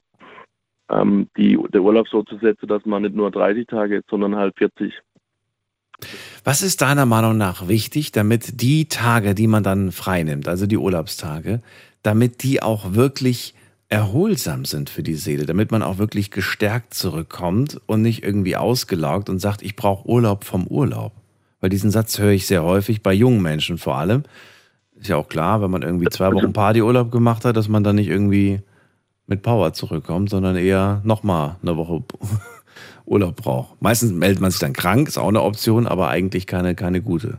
ähm, 0.90 1.28
die, 1.36 1.58
der 1.72 1.82
Urlaub 1.82 2.08
so 2.08 2.22
zu 2.22 2.38
setzen, 2.38 2.68
dass 2.68 2.84
man 2.84 3.02
nicht 3.02 3.14
nur 3.14 3.30
30 3.30 3.66
Tage, 3.66 4.02
sondern 4.08 4.36
halt 4.36 4.56
40. 4.56 4.92
Was 6.44 6.62
ist 6.62 6.82
deiner 6.82 7.06
Meinung 7.06 7.36
nach 7.36 7.68
wichtig, 7.68 8.12
damit 8.12 8.60
die 8.60 8.86
Tage, 8.86 9.34
die 9.34 9.46
man 9.46 9.62
dann 9.62 9.92
freinimmt, 9.92 10.46
also 10.46 10.66
die 10.66 10.76
Urlaubstage, 10.76 11.62
damit 12.02 12.42
die 12.42 12.62
auch 12.62 12.94
wirklich 12.94 13.54
erholsam 13.88 14.64
sind 14.64 14.90
für 14.90 15.02
die 15.02 15.14
Seele, 15.14 15.46
damit 15.46 15.70
man 15.70 15.82
auch 15.82 15.98
wirklich 15.98 16.30
gestärkt 16.30 16.94
zurückkommt 16.94 17.80
und 17.86 18.02
nicht 18.02 18.24
irgendwie 18.24 18.56
ausgelaugt 18.56 19.28
und 19.28 19.38
sagt, 19.38 19.62
ich 19.62 19.76
brauche 19.76 20.08
Urlaub 20.08 20.44
vom 20.44 20.66
Urlaub. 20.66 21.12
Weil 21.60 21.70
diesen 21.70 21.90
Satz 21.90 22.18
höre 22.18 22.32
ich 22.32 22.46
sehr 22.46 22.64
häufig, 22.64 23.02
bei 23.02 23.12
jungen 23.12 23.42
Menschen 23.42 23.78
vor 23.78 23.96
allem. 23.96 24.24
Ist 24.96 25.08
ja 25.08 25.16
auch 25.16 25.28
klar, 25.28 25.62
wenn 25.62 25.70
man 25.70 25.82
irgendwie 25.82 26.08
zwei 26.08 26.32
Wochen 26.32 26.52
Partyurlaub 26.52 27.12
gemacht 27.12 27.44
hat, 27.44 27.56
dass 27.56 27.68
man 27.68 27.84
dann 27.84 27.96
nicht 27.96 28.08
irgendwie 28.08 28.60
mit 29.26 29.42
Power 29.42 29.72
zurückkommt, 29.72 30.30
sondern 30.30 30.56
eher 30.56 31.00
nochmal 31.04 31.56
eine 31.62 31.76
Woche 31.76 32.02
Urlaub 33.06 33.36
braucht. 33.36 33.80
Meistens 33.80 34.12
meldet 34.12 34.40
man 34.40 34.50
sich 34.50 34.60
dann 34.60 34.72
krank, 34.72 35.08
ist 35.08 35.18
auch 35.18 35.28
eine 35.28 35.42
Option, 35.42 35.86
aber 35.86 36.08
eigentlich 36.08 36.46
keine, 36.46 36.74
keine 36.74 37.02
gute. 37.02 37.38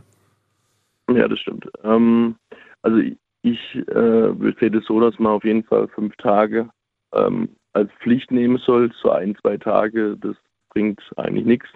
Ja, 1.10 1.28
das 1.28 1.38
stimmt. 1.40 1.68
Ähm, 1.84 2.36
also 2.82 2.98
ich, 3.42 3.76
äh, 3.76 4.54
sehe 4.58 4.70
das 4.70 4.84
so, 4.84 5.00
dass 5.00 5.18
man 5.18 5.32
auf 5.32 5.44
jeden 5.44 5.64
Fall 5.64 5.88
fünf 5.88 6.16
Tage 6.16 6.68
ähm, 7.12 7.50
als 7.72 7.90
Pflicht 8.00 8.30
nehmen 8.30 8.58
soll. 8.58 8.92
So 9.00 9.10
ein, 9.10 9.36
zwei 9.36 9.56
Tage, 9.56 10.16
das 10.16 10.36
bringt 10.70 11.00
eigentlich 11.16 11.46
nichts. 11.46 11.68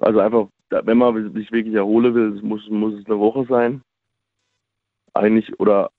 Also 0.00 0.20
einfach, 0.20 0.48
wenn 0.70 0.98
man 0.98 1.32
sich 1.32 1.50
wirklich 1.52 1.74
erholen 1.74 2.14
will, 2.14 2.40
muss, 2.42 2.68
muss 2.68 2.94
es 2.94 3.06
eine 3.06 3.18
Woche 3.18 3.46
sein. 3.48 3.82
Eigentlich, 5.14 5.58
oder 5.58 5.90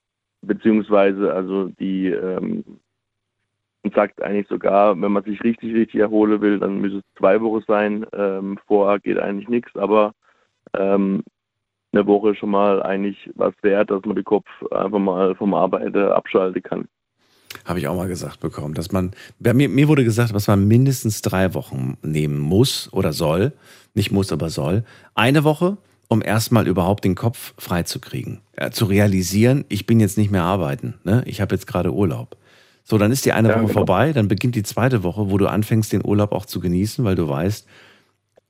beziehungsweise 0.42 1.32
also 1.32 1.68
die 1.80 2.06
ähm, 2.06 2.64
sagt 3.94 4.22
eigentlich 4.22 4.48
sogar, 4.48 5.00
wenn 5.00 5.12
man 5.12 5.24
sich 5.24 5.42
richtig, 5.42 5.74
richtig 5.74 6.00
erholen 6.00 6.40
will, 6.40 6.58
dann 6.58 6.80
müsste 6.80 6.98
es 6.98 7.14
zwei 7.18 7.40
Wochen 7.40 7.64
sein. 7.66 8.06
Ähm, 8.12 8.58
vorher 8.66 9.00
geht 9.00 9.18
eigentlich 9.18 9.48
nichts, 9.48 9.74
aber 9.76 10.12
ähm, 10.76 11.24
eine 11.92 12.06
Woche 12.06 12.34
schon 12.34 12.50
mal 12.50 12.82
eigentlich 12.82 13.30
was 13.34 13.54
wert, 13.62 13.90
dass 13.90 14.04
man 14.04 14.16
den 14.16 14.24
Kopf 14.24 14.46
einfach 14.70 14.98
mal 14.98 15.34
vom 15.34 15.54
Arbeiten 15.54 15.96
abschalten 15.96 16.62
kann. 16.62 16.88
Habe 17.64 17.78
ich 17.78 17.88
auch 17.88 17.96
mal 17.96 18.08
gesagt 18.08 18.40
bekommen, 18.40 18.74
dass 18.74 18.92
man, 18.92 19.12
bei 19.38 19.54
mir, 19.54 19.68
mir 19.68 19.88
wurde 19.88 20.04
gesagt, 20.04 20.34
dass 20.34 20.48
man 20.48 20.68
mindestens 20.68 21.22
drei 21.22 21.54
Wochen 21.54 21.96
nehmen 22.02 22.38
muss 22.38 22.92
oder 22.92 23.12
soll, 23.12 23.52
nicht 23.94 24.12
muss, 24.12 24.32
aber 24.32 24.50
soll. 24.50 24.84
Eine 25.14 25.44
Woche, 25.44 25.78
um 26.08 26.22
erstmal 26.22 26.66
überhaupt 26.66 27.04
den 27.04 27.14
Kopf 27.14 27.54
freizukriegen, 27.58 28.40
äh, 28.56 28.70
zu 28.70 28.84
realisieren, 28.84 29.64
ich 29.68 29.86
bin 29.86 30.00
jetzt 30.00 30.18
nicht 30.18 30.30
mehr 30.30 30.42
arbeiten, 30.42 30.94
ne? 31.04 31.22
ich 31.26 31.40
habe 31.40 31.54
jetzt 31.54 31.66
gerade 31.66 31.92
Urlaub. 31.92 32.36
So, 32.84 32.96
dann 32.96 33.12
ist 33.12 33.26
die 33.26 33.32
eine 33.32 33.48
ja, 33.48 33.54
Woche 33.54 33.66
genau. 33.66 33.74
vorbei, 33.74 34.12
dann 34.12 34.28
beginnt 34.28 34.54
die 34.54 34.62
zweite 34.62 35.02
Woche, 35.02 35.30
wo 35.30 35.36
du 35.36 35.46
anfängst, 35.46 35.92
den 35.92 36.04
Urlaub 36.04 36.32
auch 36.32 36.46
zu 36.46 36.60
genießen, 36.60 37.04
weil 37.04 37.16
du 37.16 37.28
weißt, 37.28 37.66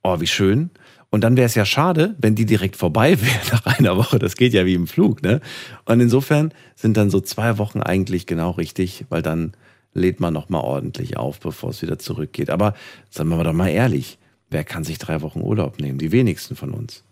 oh, 0.02 0.20
wie 0.20 0.26
schön. 0.26 0.70
Und 1.10 1.24
dann 1.24 1.36
wäre 1.36 1.46
es 1.46 1.54
ja 1.54 1.64
schade, 1.64 2.14
wenn 2.20 2.34
die 2.34 2.44
direkt 2.46 2.76
vorbei 2.76 3.10
wäre 3.20 3.40
nach 3.52 3.78
einer 3.78 3.96
Woche. 3.96 4.18
Das 4.18 4.36
geht 4.36 4.52
ja 4.52 4.66
wie 4.66 4.74
im 4.74 4.86
Flug, 4.86 5.22
ne? 5.22 5.40
Und 5.86 6.00
insofern 6.00 6.52
sind 6.74 6.96
dann 6.96 7.10
so 7.10 7.20
zwei 7.20 7.58
Wochen 7.58 7.80
eigentlich 7.80 8.26
genau 8.26 8.50
richtig, 8.50 9.06
weil 9.08 9.22
dann 9.22 9.52
lädt 9.94 10.20
man 10.20 10.34
nochmal 10.34 10.62
ordentlich 10.62 11.16
auf, 11.16 11.40
bevor 11.40 11.70
es 11.70 11.82
wieder 11.82 11.98
zurückgeht. 11.98 12.50
Aber 12.50 12.74
sagen 13.10 13.30
wir 13.30 13.42
doch 13.42 13.52
mal 13.52 13.68
ehrlich, 13.68 14.18
wer 14.50 14.64
kann 14.64 14.84
sich 14.84 14.98
drei 14.98 15.22
Wochen 15.22 15.40
Urlaub 15.40 15.80
nehmen? 15.80 15.98
Die 15.98 16.12
wenigsten 16.12 16.56
von 16.56 16.72
uns. 16.72 17.04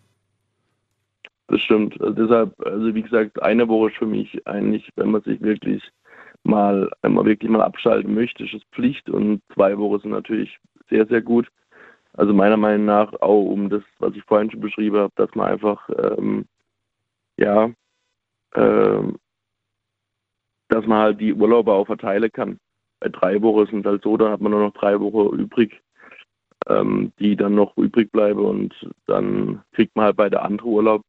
Das 1.48 1.60
stimmt. 1.60 2.00
Also 2.00 2.12
deshalb, 2.14 2.54
also 2.66 2.94
wie 2.94 3.02
gesagt, 3.02 3.42
eine 3.42 3.68
Woche 3.68 3.90
ist 3.90 3.98
für 3.98 4.06
mich 4.06 4.46
eigentlich, 4.46 4.88
wenn 4.96 5.10
man 5.10 5.22
sich 5.22 5.40
wirklich 5.40 5.82
mal, 6.42 6.90
wenn 7.02 7.14
man 7.14 7.26
wirklich 7.26 7.50
mal 7.50 7.62
abschalten 7.62 8.14
möchte, 8.14 8.44
ist 8.44 8.54
es 8.54 8.62
Pflicht 8.72 9.08
und 9.08 9.42
zwei 9.54 9.76
Wochen 9.78 10.00
sind 10.00 10.10
natürlich 10.10 10.58
sehr, 10.90 11.06
sehr 11.06 11.22
gut. 11.22 11.48
Also 12.16 12.32
meiner 12.32 12.56
Meinung 12.56 12.86
nach 12.86 13.12
auch 13.20 13.44
um 13.44 13.68
das, 13.68 13.82
was 13.98 14.14
ich 14.14 14.24
vorhin 14.24 14.50
schon 14.50 14.60
beschrieben 14.60 14.96
habe, 14.96 15.12
dass 15.16 15.34
man 15.34 15.48
einfach, 15.48 15.88
ähm, 15.90 16.46
ja, 17.36 17.70
ähm, 18.54 19.18
dass 20.68 20.86
man 20.86 20.98
halt 20.98 21.20
die 21.20 21.34
Urlaube 21.34 21.72
auch 21.72 21.86
verteilen 21.86 22.30
kann. 22.32 22.58
Bei 23.00 23.08
drei 23.10 23.40
Wochen 23.42 23.66
sind 23.66 23.86
halt 23.86 24.02
so, 24.02 24.16
da 24.16 24.30
hat 24.30 24.40
man 24.40 24.52
nur 24.52 24.62
noch 24.62 24.72
drei 24.72 24.98
Wochen 24.98 25.36
übrig, 25.38 25.80
ähm, 26.66 27.12
die 27.18 27.36
dann 27.36 27.54
noch 27.54 27.76
übrig 27.76 28.10
bleiben 28.10 28.40
und 28.44 28.74
dann 29.06 29.62
kriegt 29.72 29.94
man 29.94 30.06
halt 30.06 30.16
bei 30.16 30.30
der 30.30 30.42
anderen 30.42 30.70
Urlaub, 30.70 31.02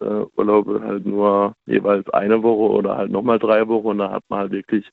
äh, 0.00 0.24
Urlaube 0.36 0.80
halt 0.82 1.04
nur 1.04 1.54
jeweils 1.66 2.08
eine 2.10 2.42
Woche 2.42 2.72
oder 2.72 2.96
halt 2.96 3.10
nochmal 3.10 3.40
drei 3.40 3.66
Wochen 3.66 3.88
und 3.88 3.98
da 3.98 4.12
hat 4.12 4.24
man 4.28 4.40
halt 4.40 4.52
wirklich 4.52 4.88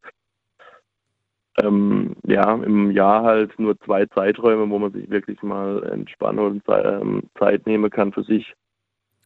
ähm, 1.63 2.15
ja, 2.25 2.55
im 2.55 2.91
Jahr 2.91 3.23
halt 3.23 3.57
nur 3.59 3.79
zwei 3.79 4.05
Zeiträume, 4.07 4.69
wo 4.69 4.79
man 4.79 4.91
sich 4.91 5.09
wirklich 5.09 5.41
mal 5.43 5.83
entspannen 5.83 6.39
und 6.39 6.63
ähm, 6.67 7.23
Zeit 7.37 7.65
nehmen 7.65 7.89
kann 7.89 8.11
für 8.11 8.23
sich. 8.23 8.53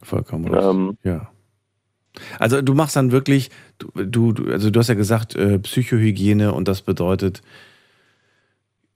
Vollkommen 0.01 0.53
ähm, 0.53 0.97
ja. 1.03 1.29
Also 2.39 2.61
du 2.61 2.73
machst 2.73 2.95
dann 2.95 3.11
wirklich, 3.11 3.49
du, 3.79 4.33
du, 4.33 4.51
also 4.51 4.69
du 4.69 4.79
hast 4.79 4.89
ja 4.89 4.95
gesagt, 4.95 5.35
äh, 5.35 5.59
Psychohygiene 5.59 6.53
und 6.53 6.67
das 6.67 6.81
bedeutet 6.81 7.41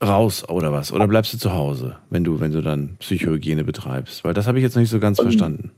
raus 0.03 0.47
oder 0.47 0.71
was? 0.71 0.93
Oder 0.93 1.07
bleibst 1.07 1.33
du 1.33 1.37
zu 1.37 1.53
Hause, 1.53 1.97
wenn 2.09 2.23
du, 2.23 2.39
wenn 2.39 2.51
du 2.51 2.61
dann 2.61 2.97
Psychohygiene 2.99 3.63
betreibst? 3.63 4.23
Weil 4.23 4.33
das 4.33 4.47
habe 4.47 4.59
ich 4.59 4.63
jetzt 4.63 4.75
noch 4.75 4.81
nicht 4.81 4.91
so 4.91 4.99
ganz 4.99 5.19
ähm, 5.19 5.25
verstanden. 5.25 5.71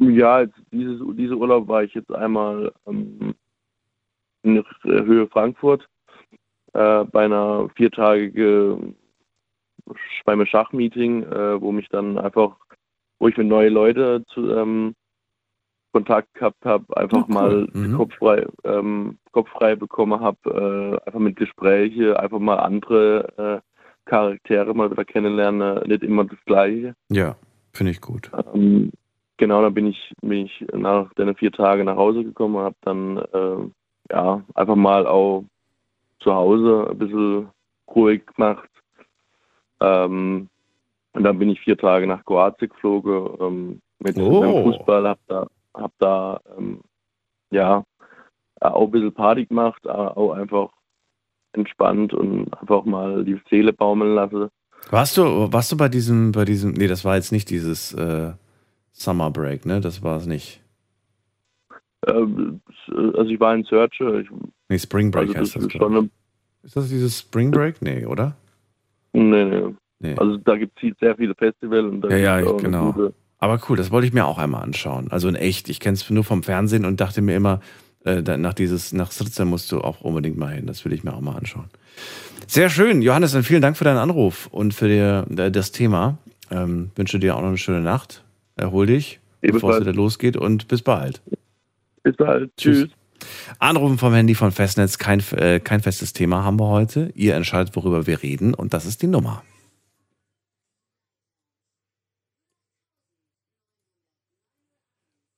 Ja, 0.00 0.44
dieses, 0.70 1.00
diese 1.16 1.36
Urlaub 1.36 1.68
war 1.68 1.84
ich 1.84 1.94
jetzt 1.94 2.12
einmal 2.12 2.72
ähm, 2.86 3.34
in 4.42 4.62
Höhe 4.82 5.26
Frankfurt 5.28 5.88
äh, 6.74 7.04
bei 7.04 7.24
einer 7.24 7.68
viertagigen 7.76 8.96
beim 10.24 10.46
Schachmeeting, 10.46 11.24
äh, 11.24 11.60
wo 11.60 11.72
mich 11.72 11.88
dann 11.88 12.18
einfach, 12.18 12.56
wo 13.18 13.28
ich 13.28 13.36
mit 13.36 13.48
neuen 13.48 13.74
Leuten 13.74 14.24
zu, 14.28 14.50
ähm, 14.52 14.94
Kontakt 15.92 16.32
gehabt 16.34 16.64
habe, 16.64 16.96
einfach 16.96 17.18
oh, 17.18 17.24
cool. 17.28 17.34
mal 17.34 17.68
mhm. 17.72 17.96
Kopf 17.96 18.14
frei, 18.14 18.46
ähm, 18.64 19.18
Kopf 19.30 19.48
frei 19.50 19.76
bekommen 19.76 20.20
habe, 20.20 20.38
äh, 21.02 21.06
einfach 21.06 21.20
mit 21.20 21.36
Gespräche, 21.36 22.18
einfach 22.18 22.38
mal 22.38 22.56
andere 22.56 23.62
äh, 23.62 24.08
Charaktere 24.08 24.74
mal 24.74 24.90
wieder 24.90 25.04
kennenlernen, 25.04 25.86
nicht 25.86 26.02
immer 26.02 26.24
das 26.24 26.38
Gleiche. 26.46 26.94
Ja, 27.10 27.36
finde 27.72 27.92
ich 27.92 28.00
gut. 28.00 28.30
Ähm, 28.54 28.90
genau, 29.36 29.62
da 29.62 29.68
bin 29.68 29.86
ich, 29.86 30.12
bin 30.22 30.46
ich 30.46 30.64
nach 30.72 31.12
den 31.14 31.34
vier 31.36 31.52
Tagen 31.52 31.84
nach 31.84 31.96
Hause 31.96 32.24
gekommen 32.24 32.56
und 32.56 32.62
habe 32.62 32.76
dann 32.80 33.18
äh, 33.18 34.12
ja 34.12 34.42
einfach 34.54 34.76
mal 34.76 35.06
auch 35.06 35.44
zu 36.22 36.32
Hause 36.32 36.88
ein 36.90 36.98
bisschen 36.98 37.48
ruhig 37.94 38.26
gemacht. 38.26 38.68
Ähm, 39.80 40.48
und 41.14 41.24
dann 41.24 41.38
bin 41.38 41.50
ich 41.50 41.60
vier 41.60 41.76
Tage 41.76 42.06
nach 42.06 42.24
Kroatien 42.24 42.70
geflogen 42.70 43.36
ähm, 43.40 43.80
mit 43.98 44.16
oh. 44.16 44.42
dem 44.42 44.64
Fußball, 44.64 45.08
hab 45.08 45.18
da, 45.26 45.46
hab 45.74 45.92
da 45.98 46.40
ähm, 46.56 46.80
ja 47.50 47.84
auch 48.60 48.86
ein 48.86 48.90
bisschen 48.90 49.12
Party 49.12 49.46
gemacht, 49.46 49.86
auch 49.88 50.32
einfach 50.32 50.70
entspannt 51.52 52.14
und 52.14 52.52
einfach 52.54 52.84
mal 52.84 53.24
die 53.24 53.40
Seele 53.50 53.72
baumeln 53.72 54.14
lassen. 54.14 54.48
Warst 54.90 55.16
du, 55.16 55.52
warst 55.52 55.70
du 55.72 55.76
bei 55.76 55.88
diesem, 55.88 56.32
bei 56.32 56.44
diesem, 56.44 56.72
nee, 56.72 56.86
das 56.86 57.04
war 57.04 57.16
jetzt 57.16 57.32
nicht 57.32 57.50
dieses 57.50 57.92
äh, 57.94 58.32
Summer 58.92 59.30
Break, 59.30 59.66
ne? 59.66 59.80
Das 59.80 60.02
war 60.02 60.16
es 60.16 60.26
nicht. 60.26 60.62
Ähm, 62.06 62.60
also 62.88 63.24
ich 63.24 63.40
war 63.40 63.54
in 63.54 63.64
Searcher. 63.64 64.20
Ich, 64.20 64.28
nee, 64.72 64.78
Spring 64.78 65.10
Break 65.10 65.28
also 65.28 65.40
heißt 65.40 65.56
das. 65.56 65.64
Ist, 65.64 65.72
schon 65.72 66.10
ist 66.62 66.76
das 66.76 66.88
dieses 66.88 67.18
Spring 67.18 67.50
Break? 67.50 67.82
Nee, 67.82 68.06
oder? 68.06 68.36
Nee, 69.12 69.44
nee. 69.44 69.62
nee. 70.00 70.14
Also 70.16 70.36
da 70.38 70.56
gibt 70.56 70.82
es 70.82 70.92
sehr 71.00 71.16
viele 71.16 71.34
Festivals. 71.34 71.92
ja, 72.10 72.16
ja, 72.16 72.52
genau. 72.52 73.12
Aber 73.38 73.60
cool, 73.68 73.76
das 73.76 73.90
wollte 73.90 74.06
ich 74.06 74.12
mir 74.12 74.24
auch 74.24 74.38
einmal 74.38 74.62
anschauen. 74.62 75.08
Also 75.10 75.28
in 75.28 75.34
echt. 75.34 75.68
Ich 75.68 75.80
kenne 75.80 75.94
es 75.94 76.08
nur 76.08 76.22
vom 76.22 76.44
Fernsehen 76.44 76.84
und 76.84 77.00
dachte 77.00 77.22
mir 77.22 77.34
immer, 77.34 77.60
äh, 78.04 78.22
nach 78.22 78.54
dieses, 78.54 78.92
nach 78.92 79.10
Sritzer 79.10 79.44
musst 79.44 79.72
du 79.72 79.80
auch 79.80 80.00
unbedingt 80.00 80.36
mal 80.36 80.54
hin. 80.54 80.66
Das 80.66 80.84
will 80.84 80.92
ich 80.92 81.02
mir 81.02 81.12
auch 81.12 81.20
mal 81.20 81.36
anschauen. 81.36 81.66
Sehr 82.46 82.70
schön. 82.70 83.02
Johannes, 83.02 83.32
dann 83.32 83.42
vielen 83.42 83.62
Dank 83.62 83.76
für 83.76 83.84
deinen 83.84 83.98
Anruf 83.98 84.48
und 84.52 84.74
für 84.74 84.88
die, 84.88 85.40
äh, 85.40 85.50
das 85.50 85.72
Thema. 85.72 86.18
Ähm, 86.50 86.90
wünsche 86.94 87.18
dir 87.18 87.36
auch 87.36 87.40
noch 87.40 87.48
eine 87.48 87.58
schöne 87.58 87.80
Nacht. 87.80 88.22
Erhol 88.56 88.86
dich, 88.86 89.20
bevor 89.40 89.74
es 89.74 89.80
wieder 89.80 89.94
losgeht 89.94 90.36
und 90.36 90.68
bis 90.68 90.82
bald. 90.82 91.20
Bis 92.02 92.16
bald. 92.16 92.50
Tschüss. 92.56 92.88
Anrufen 93.58 93.98
vom 93.98 94.14
Handy 94.14 94.34
von 94.34 94.52
Festnetz, 94.52 94.98
kein, 94.98 95.20
äh, 95.32 95.60
kein 95.60 95.80
festes 95.80 96.12
Thema 96.12 96.44
haben 96.44 96.58
wir 96.58 96.68
heute. 96.68 97.12
Ihr 97.14 97.34
entscheidet, 97.34 97.74
worüber 97.76 98.06
wir 98.06 98.22
reden 98.22 98.54
und 98.54 98.74
das 98.74 98.86
ist 98.86 99.02
die 99.02 99.06
Nummer. 99.06 99.42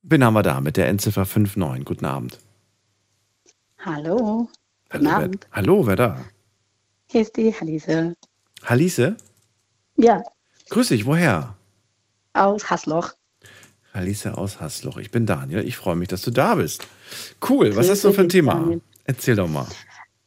Wen 0.03 0.23
haben 0.23 0.35
wir 0.35 0.43
da 0.43 0.61
mit 0.61 0.77
der 0.77 0.89
Endziffer 0.89 1.25
59? 1.25 1.85
Guten 1.85 2.05
Abend. 2.05 2.39
Hallo. 3.79 4.49
Guten 4.91 5.11
hallo, 5.11 5.25
Abend. 5.25 5.47
Wer, 5.51 5.57
hallo, 5.57 5.87
wer 5.87 5.97
da? 5.97 6.25
Hier 7.11 7.23
ist 7.23 7.37
die 7.37 7.53
Halise. 7.53 8.15
Halise? 8.65 9.17
Ja. 9.97 10.23
Grüß 10.71 10.89
dich, 10.89 11.07
woher? 11.07 11.57
Aus 12.35 12.71
Hasloch. 12.71 13.15
Alice 13.95 14.27
aus 14.27 14.61
Hasloch. 14.61 14.97
Ich 14.99 15.11
bin 15.11 15.25
Daniel. 15.25 15.67
Ich 15.67 15.77
freue 15.77 15.95
mich, 15.95 16.09
dass 16.09 16.23
du 16.23 16.33
da 16.33 16.57
bist. 16.57 16.87
Cool. 17.47 17.75
Was 17.77 17.91
hast 17.91 18.05
du 18.05 18.13
für 18.13 18.23
ein 18.23 18.29
Thema? 18.29 18.79
Erzähl 19.05 19.37
doch 19.37 19.49
mal. 19.49 19.67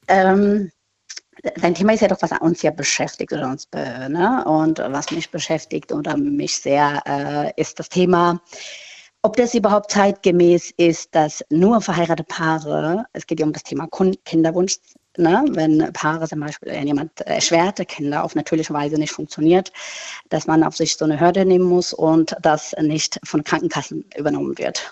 Ähm, 0.08 0.72
dein 1.56 1.76
Thema 1.76 1.94
ist 1.94 2.02
ja 2.02 2.08
doch, 2.08 2.22
was 2.22 2.32
uns 2.40 2.62
ja 2.62 2.72
beschäftigt 2.72 3.34
oder 3.34 3.50
uns, 3.50 3.68
ne? 3.74 4.44
Und 4.46 4.80
was 4.80 5.12
mich 5.12 5.30
beschäftigt 5.30 5.92
oder 5.92 6.16
mich 6.18 6.56
sehr, 6.58 7.02
äh, 7.06 7.62
ist 7.62 7.80
das 7.80 7.90
Thema, 7.90 8.42
ob 9.24 9.36
das 9.36 9.56
überhaupt 9.56 9.92
zeitgemäß 9.92 10.72
ist, 10.78 11.14
dass 11.14 11.44
nur 11.50 11.82
verheiratete 11.82 12.24
Paare, 12.24 13.06
es 13.14 13.26
geht 13.26 13.40
ja 13.40 13.46
um 13.46 13.52
das 13.52 13.64
Thema 13.64 13.88
Kinderwunsch, 14.24 14.78
ne, 15.18 15.44
wenn 15.50 15.92
Paare 15.92 16.28
zum 16.28 16.40
Beispiel 16.40 16.72
wenn 16.72 16.88
jemand 16.88 17.20
erschwerte 17.22 17.84
Kinder 17.84 18.24
auf 18.24 18.36
natürliche 18.36 18.74
Weise 18.74 18.98
nicht 18.98 19.12
funktioniert, 19.12 19.74
dass 20.30 20.48
man 20.48 20.64
auf 20.64 20.78
sich 20.78 20.96
so 20.96 21.06
eine 21.06 21.20
Hürde 21.20 21.46
nehmen 21.46 21.66
muss 21.66 21.94
und 21.94 22.36
das 22.42 22.76
nicht 22.80 23.20
von 23.24 23.44
Krankenkassen 23.44 24.06
übernommen 24.16 24.58
wird. 24.58 24.92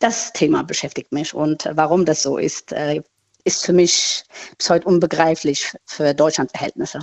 Das 0.00 0.32
Thema 0.32 0.62
beschäftigt 0.62 1.12
mich 1.12 1.34
und 1.34 1.68
warum 1.72 2.04
das 2.04 2.22
so 2.22 2.38
ist, 2.38 2.72
äh, 2.72 3.02
ist 3.44 3.64
für 3.64 3.72
mich 3.72 4.24
bis 4.56 4.70
heute 4.70 4.86
unbegreiflich 4.86 5.72
für 5.86 6.14
Deutschlands 6.14 6.52
Verhältnisse. 6.52 7.00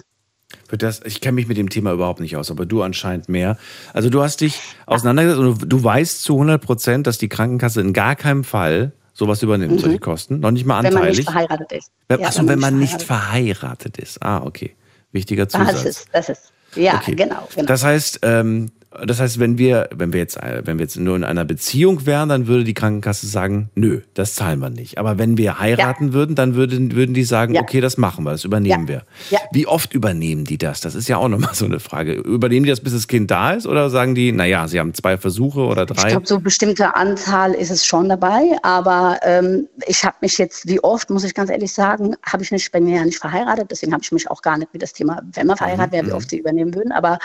Für 0.67 0.77
das, 0.77 1.01
ich 1.03 1.21
kenne 1.21 1.36
mich 1.36 1.47
mit 1.47 1.58
dem 1.58 1.69
Thema 1.69 1.91
überhaupt 1.91 2.19
nicht 2.19 2.38
aus, 2.38 2.51
aber 2.51 2.65
du 2.65 2.84
anscheinend 2.84 3.29
mehr. 3.29 3.58
Also 3.93 4.10
du 4.10 4.21
hast 4.21 4.41
dich 4.41 4.60
auseinandergesetzt 4.86 5.39
und 5.39 5.69
du 5.69 5.84
weißt 5.84 6.21
zu 6.21 6.34
100 6.34 6.62
Prozent, 6.62 7.08
dass 7.08 7.17
die 7.17 7.29
Krankenkasse 7.29 7.81
in 7.81 7.93
gar 7.93 8.15
keinem 8.15 8.43
Fall 8.43 8.93
sowas 9.13 9.41
übernimmt, 9.43 9.73
mhm. 9.73 9.79
solche 9.79 9.99
Kosten. 9.99 10.39
Noch 10.39 10.51
nicht 10.51 10.65
mal 10.65 10.79
anteilig. 10.79 10.95
Wenn 10.95 11.01
man 11.01 11.10
nicht 11.15 11.29
verheiratet 11.29 11.71
ist. 11.71 11.91
Ja, 12.10 12.19
Achso, 12.19 12.39
wenn, 12.39 12.47
wenn 12.49 12.60
man 12.60 12.79
nicht 12.79 13.01
verheiratet 13.01 13.97
ist. 13.97 14.21
Ah, 14.21 14.43
okay. 14.43 14.75
Wichtiger 15.12 15.47
Zusatz. 15.49 15.71
Das 15.71 15.86
ist, 15.86 16.08
das 16.12 16.29
ist. 16.29 16.51
Ja, 16.75 16.95
okay. 16.95 17.15
genau, 17.15 17.47
genau. 17.55 17.67
Das 17.67 17.84
heißt, 17.84 18.19
ähm, 18.23 18.71
Das 19.05 19.19
heißt, 19.19 19.39
wenn 19.39 19.58
wir, 19.58 19.89
wenn 19.95 20.13
wir 20.13 20.19
jetzt, 20.19 20.38
wenn 20.41 20.77
wir 20.77 20.84
jetzt 20.84 20.97
nur 20.97 21.15
in 21.15 21.23
einer 21.23 21.45
Beziehung 21.45 22.05
wären, 22.05 22.29
dann 22.29 22.47
würde 22.47 22.63
die 22.63 22.73
Krankenkasse 22.73 23.27
sagen, 23.27 23.69
nö, 23.75 24.01
das 24.13 24.36
zahlen 24.36 24.60
wir 24.60 24.69
nicht. 24.69 24.97
Aber 24.97 25.17
wenn 25.17 25.38
wir 25.38 25.60
heiraten 25.60 26.08
ja. 26.08 26.13
würden, 26.13 26.36
dann 26.36 26.55
würden, 26.55 26.93
würden 26.93 27.13
die 27.13 27.23
sagen, 27.23 27.55
ja. 27.55 27.62
okay, 27.62 27.81
das 27.81 27.97
machen 27.97 28.23
wir, 28.25 28.31
das 28.31 28.43
übernehmen 28.43 28.88
ja. 28.88 29.01
wir. 29.29 29.39
Wie 29.51 29.67
oft 29.67 29.93
übernehmen 29.93 30.45
die 30.45 30.58
das? 30.58 30.81
Das 30.81 30.95
ist 30.95 31.08
ja 31.08 31.17
auch 31.17 31.27
nochmal 31.27 31.53
so 31.53 31.65
eine 31.65 31.79
Frage. 31.79 32.13
Übernehmen 32.13 32.65
die 32.65 32.69
das, 32.69 32.81
bis 32.81 32.93
das 32.93 33.08
Kind 33.08 33.31
da 33.31 33.51
ist? 33.51 33.67
Oder 33.67 33.89
sagen 33.89 34.15
die, 34.15 34.31
naja, 34.31 34.67
sie 34.67 34.79
haben 34.79 34.93
zwei 34.93 35.17
Versuche 35.17 35.62
oder 35.62 35.86
drei? 35.86 36.03
Ich 36.03 36.08
glaube, 36.10 36.27
so 36.27 36.39
bestimmte 36.39 36.95
Anzahl 36.95 37.53
ist 37.53 37.71
es 37.71 37.86
schon 37.86 38.10
dabei. 38.10 38.55
Aber 38.63 39.19
ähm, 39.23 39.67
ich 39.88 40.03
habe 40.05 40.17
mich 40.21 40.38
jetzt, 40.38 40.67
wie 40.67 40.79
oft, 40.84 41.10
muss 41.10 41.23
ich 41.23 41.34
ganz 41.34 41.49
ehrlich 41.49 41.73
sagen, 41.73 42.15
habe 42.23 42.43
ich 42.43 42.51
nicht, 42.51 42.71
bei 42.71 42.79
mir 42.79 42.97
ja 42.97 43.05
nicht 43.05 43.19
verheiratet. 43.19 43.71
Deswegen 43.71 43.93
habe 43.93 44.03
ich 44.03 44.12
mich 44.12 44.29
auch 44.29 44.41
gar 44.41 44.58
nicht 44.58 44.73
mit 44.73 44.81
das 44.81 44.93
Thema, 44.93 45.21
wenn 45.34 45.47
man 45.47 45.58
verheiratet 45.58 45.93
wäre, 45.93 46.05
wie 46.05 46.12
mhm. 46.12 46.15
oft 46.15 46.29
sie 46.29 46.39
übernehmen 46.39 46.73
würden. 46.73 46.91
Aber 46.91 47.19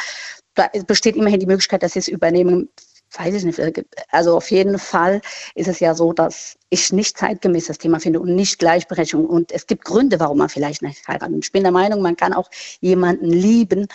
da 0.55 0.69
besteht 0.87 1.17
immerhin 1.17 1.41
die 1.41 1.47
Möglichkeit, 1.47 1.83
dass 1.83 1.93
sie 1.93 2.01
es 2.01 2.09
übernehmen. 2.09 2.69
Weiß 3.17 3.35
ich 3.35 3.45
nicht. 3.45 3.61
Also 4.11 4.37
auf 4.37 4.51
jeden 4.53 4.79
Fall 4.79 5.21
ist 5.57 5.67
es 5.67 5.81
ja 5.81 5.95
so, 5.95 6.13
dass 6.13 6.57
ich 6.69 6.93
nicht 6.93 7.19
zeitgemäß 7.19 7.67
das 7.67 7.79
Thema 7.79 7.99
finde 7.99 8.21
und 8.21 8.37
nicht 8.37 8.61
Gleichberechtigung. 8.61 9.27
Und 9.27 9.51
es 9.51 9.67
gibt 9.67 9.85
Gründe, 9.85 10.21
warum 10.21 10.39
man 10.39 10.49
vielleicht 10.49 10.83
nicht 10.83 11.07
heiratet. 11.09 11.45
Ich 11.45 11.51
bin 11.51 11.65
der 11.65 11.73
Meinung, 11.73 12.03
man 12.03 12.17
kann 12.17 12.33
auch 12.33 12.49
jemanden 12.81 13.27
lieben 13.27 13.89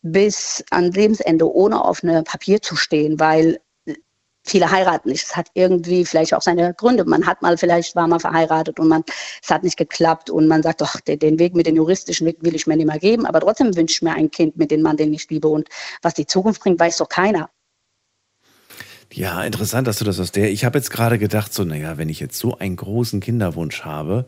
bis 0.00 0.64
an 0.70 0.92
Lebensende, 0.92 1.50
ohne 1.50 1.84
auf 1.84 2.02
einem 2.02 2.24
Papier 2.24 2.62
zu 2.62 2.76
stehen, 2.76 3.20
weil 3.20 3.60
viele 4.44 4.70
heiraten 4.70 5.08
nicht. 5.08 5.24
Es 5.24 5.36
hat 5.36 5.48
irgendwie 5.54 6.04
vielleicht 6.04 6.34
auch 6.34 6.42
seine 6.42 6.74
Gründe. 6.74 7.04
Man 7.04 7.26
hat 7.26 7.42
mal 7.42 7.56
vielleicht 7.56 7.96
war 7.96 8.06
mal 8.06 8.20
verheiratet 8.20 8.78
und 8.78 8.88
man 8.88 9.02
es 9.42 9.50
hat 9.50 9.64
nicht 9.64 9.76
geklappt 9.76 10.30
und 10.30 10.46
man 10.46 10.62
sagt, 10.62 10.80
doch 10.80 11.00
den 11.00 11.38
Weg 11.38 11.54
mit 11.54 11.66
den 11.66 11.76
juristischen 11.76 12.26
Weg 12.26 12.38
will 12.40 12.54
ich 12.54 12.66
mir 12.66 12.76
nicht 12.76 12.86
mehr 12.86 12.98
geben. 12.98 13.26
Aber 13.26 13.40
trotzdem 13.40 13.74
wünsche 13.74 13.94
ich 13.94 14.02
mir 14.02 14.14
ein 14.14 14.30
Kind 14.30 14.56
mit 14.56 14.70
dem 14.70 14.82
Mann, 14.82 14.96
den 14.96 15.12
ich 15.12 15.28
liebe. 15.30 15.48
Und 15.48 15.68
was 16.02 16.14
die 16.14 16.26
Zukunft 16.26 16.62
bringt, 16.62 16.78
weiß 16.78 16.98
doch 16.98 17.08
keiner. 17.08 17.50
Ja, 19.12 19.44
interessant, 19.44 19.86
dass 19.86 19.98
du 19.98 20.04
das 20.04 20.18
aus 20.18 20.32
der. 20.32 20.50
Ich 20.50 20.64
habe 20.64 20.78
jetzt 20.78 20.90
gerade 20.90 21.18
gedacht, 21.18 21.52
so, 21.54 21.64
naja, 21.64 21.98
wenn 21.98 22.08
ich 22.08 22.20
jetzt 22.20 22.38
so 22.38 22.58
einen 22.58 22.76
großen 22.76 23.20
Kinderwunsch 23.20 23.82
habe 23.82 24.26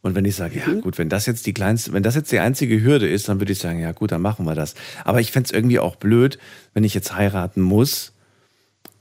und 0.00 0.14
wenn 0.14 0.24
ich 0.24 0.34
sage, 0.34 0.58
ja, 0.58 0.68
mhm. 0.68 0.80
gut, 0.80 0.98
wenn 0.98 1.08
das 1.08 1.26
jetzt 1.26 1.46
die 1.46 1.54
kleinste, 1.54 1.92
wenn 1.92 2.02
das 2.02 2.14
jetzt 2.14 2.32
die 2.32 2.40
einzige 2.40 2.82
Hürde 2.82 3.08
ist, 3.08 3.28
dann 3.28 3.40
würde 3.40 3.52
ich 3.52 3.58
sagen, 3.58 3.78
ja, 3.78 3.92
gut, 3.92 4.10
dann 4.10 4.22
machen 4.22 4.46
wir 4.46 4.54
das. 4.54 4.74
Aber 5.04 5.20
ich 5.20 5.32
fände 5.32 5.46
es 5.46 5.52
irgendwie 5.52 5.78
auch 5.78 5.96
blöd, 5.96 6.38
wenn 6.72 6.82
ich 6.82 6.94
jetzt 6.94 7.14
heiraten 7.14 7.60
muss 7.60 8.11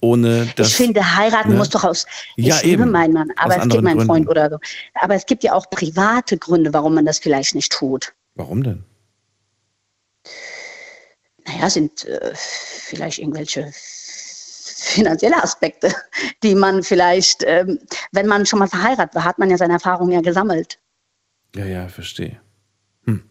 ohne 0.02 0.48
dass. 0.56 0.70
Ich 0.70 0.76
finde, 0.76 1.16
heiraten 1.16 1.52
ne? 1.52 1.58
muss 1.58 1.70
doch 1.70 1.84
aus. 1.84 2.06
Ich 2.36 2.48
ja, 2.48 2.60
liebe 2.62 2.84
eben. 2.84 2.92
meinen 2.92 3.14
Mann, 3.14 3.32
aber 3.38 3.56
aus 3.56 3.64
es 3.64 3.70
gibt 3.70 3.84
meinen 3.84 4.06
Freund 4.06 4.28
oder 4.28 4.50
so. 4.50 4.58
Aber 4.96 5.16
es 5.16 5.26
gibt 5.26 5.44
ja 5.44 5.54
auch 5.54 5.70
private 5.70 6.38
Gründe, 6.38 6.74
warum 6.74 6.96
man 6.96 7.06
das 7.06 7.20
vielleicht 7.20 7.56
nicht 7.56 7.72
tut. 7.72 8.14
Warum 8.36 8.64
denn? 8.64 8.84
Naja, 11.46 11.70
sind 11.70 12.06
äh, 12.06 12.32
vielleicht 12.36 13.20
irgendwelche 13.20 13.72
finanzielle 13.74 15.42
Aspekte, 15.42 15.94
die 16.44 16.56
man 16.56 16.84
vielleicht, 16.84 17.44
ähm, 17.46 17.80
wenn 18.12 18.28
man 18.28 18.46
schon 18.46 18.60
mal 18.60 18.68
verheiratet 18.68 19.16
war, 19.16 19.24
hat 19.24 19.40
man 19.40 19.50
ja 19.50 19.58
seine 19.58 19.74
Erfahrungen 19.74 20.12
ja 20.12 20.22
gesammelt. 20.22 20.80
Ja, 21.56 21.66
ja, 21.66 21.88
verstehe. 21.88 22.40
Hm. 23.06 23.24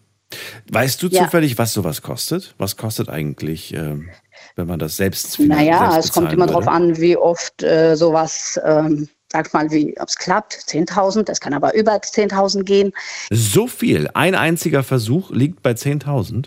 Weißt 0.70 1.02
du 1.02 1.08
zufällig, 1.08 1.52
ja. 1.52 1.58
was 1.58 1.72
sowas 1.72 2.02
kostet? 2.02 2.54
Was 2.58 2.76
kostet 2.76 3.08
eigentlich 3.08 3.74
ähm, 3.74 4.10
wenn 4.56 4.66
man 4.66 4.78
das 4.78 4.96
selbst 4.96 5.38
Naja, 5.38 5.92
selbst 5.92 6.08
es 6.08 6.12
kommt 6.12 6.32
immer 6.32 6.46
darauf 6.46 6.68
an, 6.68 6.96
wie 6.98 7.16
oft 7.16 7.62
äh, 7.62 7.94
sowas, 7.96 8.60
ähm, 8.64 9.08
sag 9.30 9.52
mal, 9.52 9.70
wie 9.70 9.98
ob 10.00 10.08
es 10.08 10.16
klappt. 10.16 10.54
10.000, 10.54 11.24
das 11.24 11.40
kann 11.40 11.54
aber 11.54 11.74
über 11.74 11.94
10.000 11.94 12.64
gehen. 12.64 12.92
So 13.30 13.66
viel? 13.66 14.08
Ein 14.14 14.34
einziger 14.34 14.82
Versuch 14.82 15.30
liegt 15.30 15.62
bei 15.62 15.72
10.000? 15.72 16.46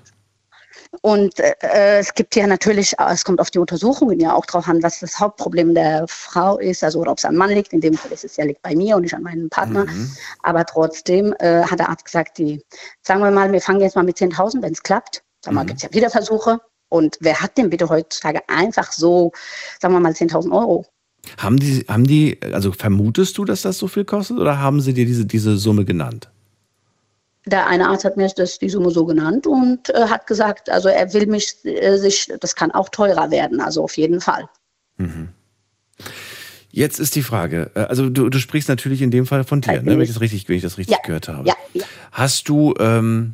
Und 1.02 1.40
äh, 1.40 2.00
es 2.00 2.14
gibt 2.14 2.36
ja 2.36 2.46
natürlich, 2.46 2.94
äh, 3.00 3.12
es 3.12 3.26
kommt 3.26 3.42
auf 3.42 3.50
die 3.50 3.60
Untersuchungen 3.60 4.20
ja 4.20 4.34
auch 4.34 4.46
drauf 4.46 4.68
an, 4.68 4.84
was 4.84 5.00
das 5.00 5.20
Hauptproblem 5.20 5.74
der 5.74 6.06
Frau 6.08 6.60
ist, 6.60 6.84
also 6.84 7.00
oder 7.00 7.12
ob 7.12 7.18
es 7.18 7.26
an 7.26 7.36
Mann 7.36 7.50
liegt. 7.50 7.74
In 7.74 7.82
dem 7.82 7.96
Fall 7.96 8.12
ist 8.12 8.24
es 8.24 8.38
ja 8.38 8.46
liegt 8.46 8.62
bei 8.62 8.76
mir 8.76 8.96
und 8.96 9.02
nicht 9.02 9.14
an 9.14 9.24
meinem 9.24 9.50
Partner. 9.50 9.86
Mhm. 9.86 10.12
Aber 10.44 10.66
trotzdem 10.66 11.34
äh, 11.40 11.64
hat 11.64 11.80
der 11.80 11.90
Arzt 11.90 12.06
gesagt, 12.06 12.38
die, 12.38 12.64
sagen 13.02 13.22
wir 13.22 13.32
mal, 13.32 13.52
wir 13.52 13.62
fangen 13.62 13.82
jetzt 13.82 13.96
mal 13.96 14.04
mit 14.04 14.18
10.000, 14.18 14.62
wenn 14.62 14.74
es 14.74 14.84
klappt. 14.84 15.24
Sag 15.44 15.54
mal, 15.54 15.64
mhm. 15.64 15.68
gibt 15.68 15.78
es 15.78 15.84
ja 15.84 15.94
wieder 15.94 16.10
Versuche. 16.10 16.60
Und 16.94 17.18
wer 17.22 17.42
hat 17.42 17.58
denn 17.58 17.72
bitte 17.72 17.90
heutzutage 17.90 18.48
einfach 18.48 18.92
so, 18.92 19.32
sagen 19.82 19.96
wir 19.96 20.00
mal, 20.00 20.12
10.000 20.12 20.52
Euro? 20.52 20.86
Haben 21.40 21.58
die, 21.58 21.84
haben 21.88 22.06
die, 22.06 22.38
also 22.52 22.72
vermutest 22.72 23.36
du, 23.40 23.46
dass 23.46 23.64
das 23.64 23.80
so 23.80 23.88
viel 23.88 24.06
kostet 24.06 24.38
oder 24.38 24.60
haben 24.60 24.80
sie 24.80 24.94
dir 24.94 25.08
diese, 25.08 25.26
diese 25.26 25.58
Summe 25.58 25.86
genannt? 25.86 26.30
Der 27.48 27.66
eine 27.66 27.90
Arzt 27.90 28.06
hat 28.06 28.16
mir 28.16 28.30
das, 28.36 28.60
die 28.60 28.70
Summe 28.70 28.92
so 28.92 29.06
genannt 29.06 29.48
und 29.48 29.90
äh, 29.90 30.06
hat 30.08 30.28
gesagt, 30.28 30.70
also 30.70 30.88
er 30.88 31.12
will 31.14 31.26
mich 31.26 31.56
äh, 31.66 31.98
sich, 31.98 32.32
das 32.40 32.56
kann 32.56 32.70
auch 32.70 32.90
teurer 32.90 33.32
werden, 33.32 33.60
also 33.60 33.84
auf 33.84 33.98
jeden 33.98 34.22
Fall. 34.22 34.48
Mhm. 34.98 35.30
Jetzt 36.70 37.00
ist 37.00 37.16
die 37.16 37.24
Frage, 37.24 37.72
äh, 37.74 37.80
also 37.80 38.12
du, 38.12 38.30
du 38.30 38.38
sprichst 38.38 38.70
natürlich 38.70 39.02
in 39.02 39.10
dem 39.10 39.26
Fall 39.26 39.46
von 39.46 39.62
dir, 39.62 39.82
ne, 39.82 39.94
wenn 39.94 40.02
ich 40.02 40.10
das 40.10 40.22
richtig, 40.22 40.48
wenn 40.48 40.58
ich 40.58 40.64
das 40.64 40.78
richtig 40.78 40.96
ja. 40.98 41.02
gehört 41.04 41.28
habe. 41.28 41.48
Ja, 41.48 41.56
ja. 41.74 41.86
Hast 42.12 42.48
du 42.50 42.76
ähm, 42.80 43.34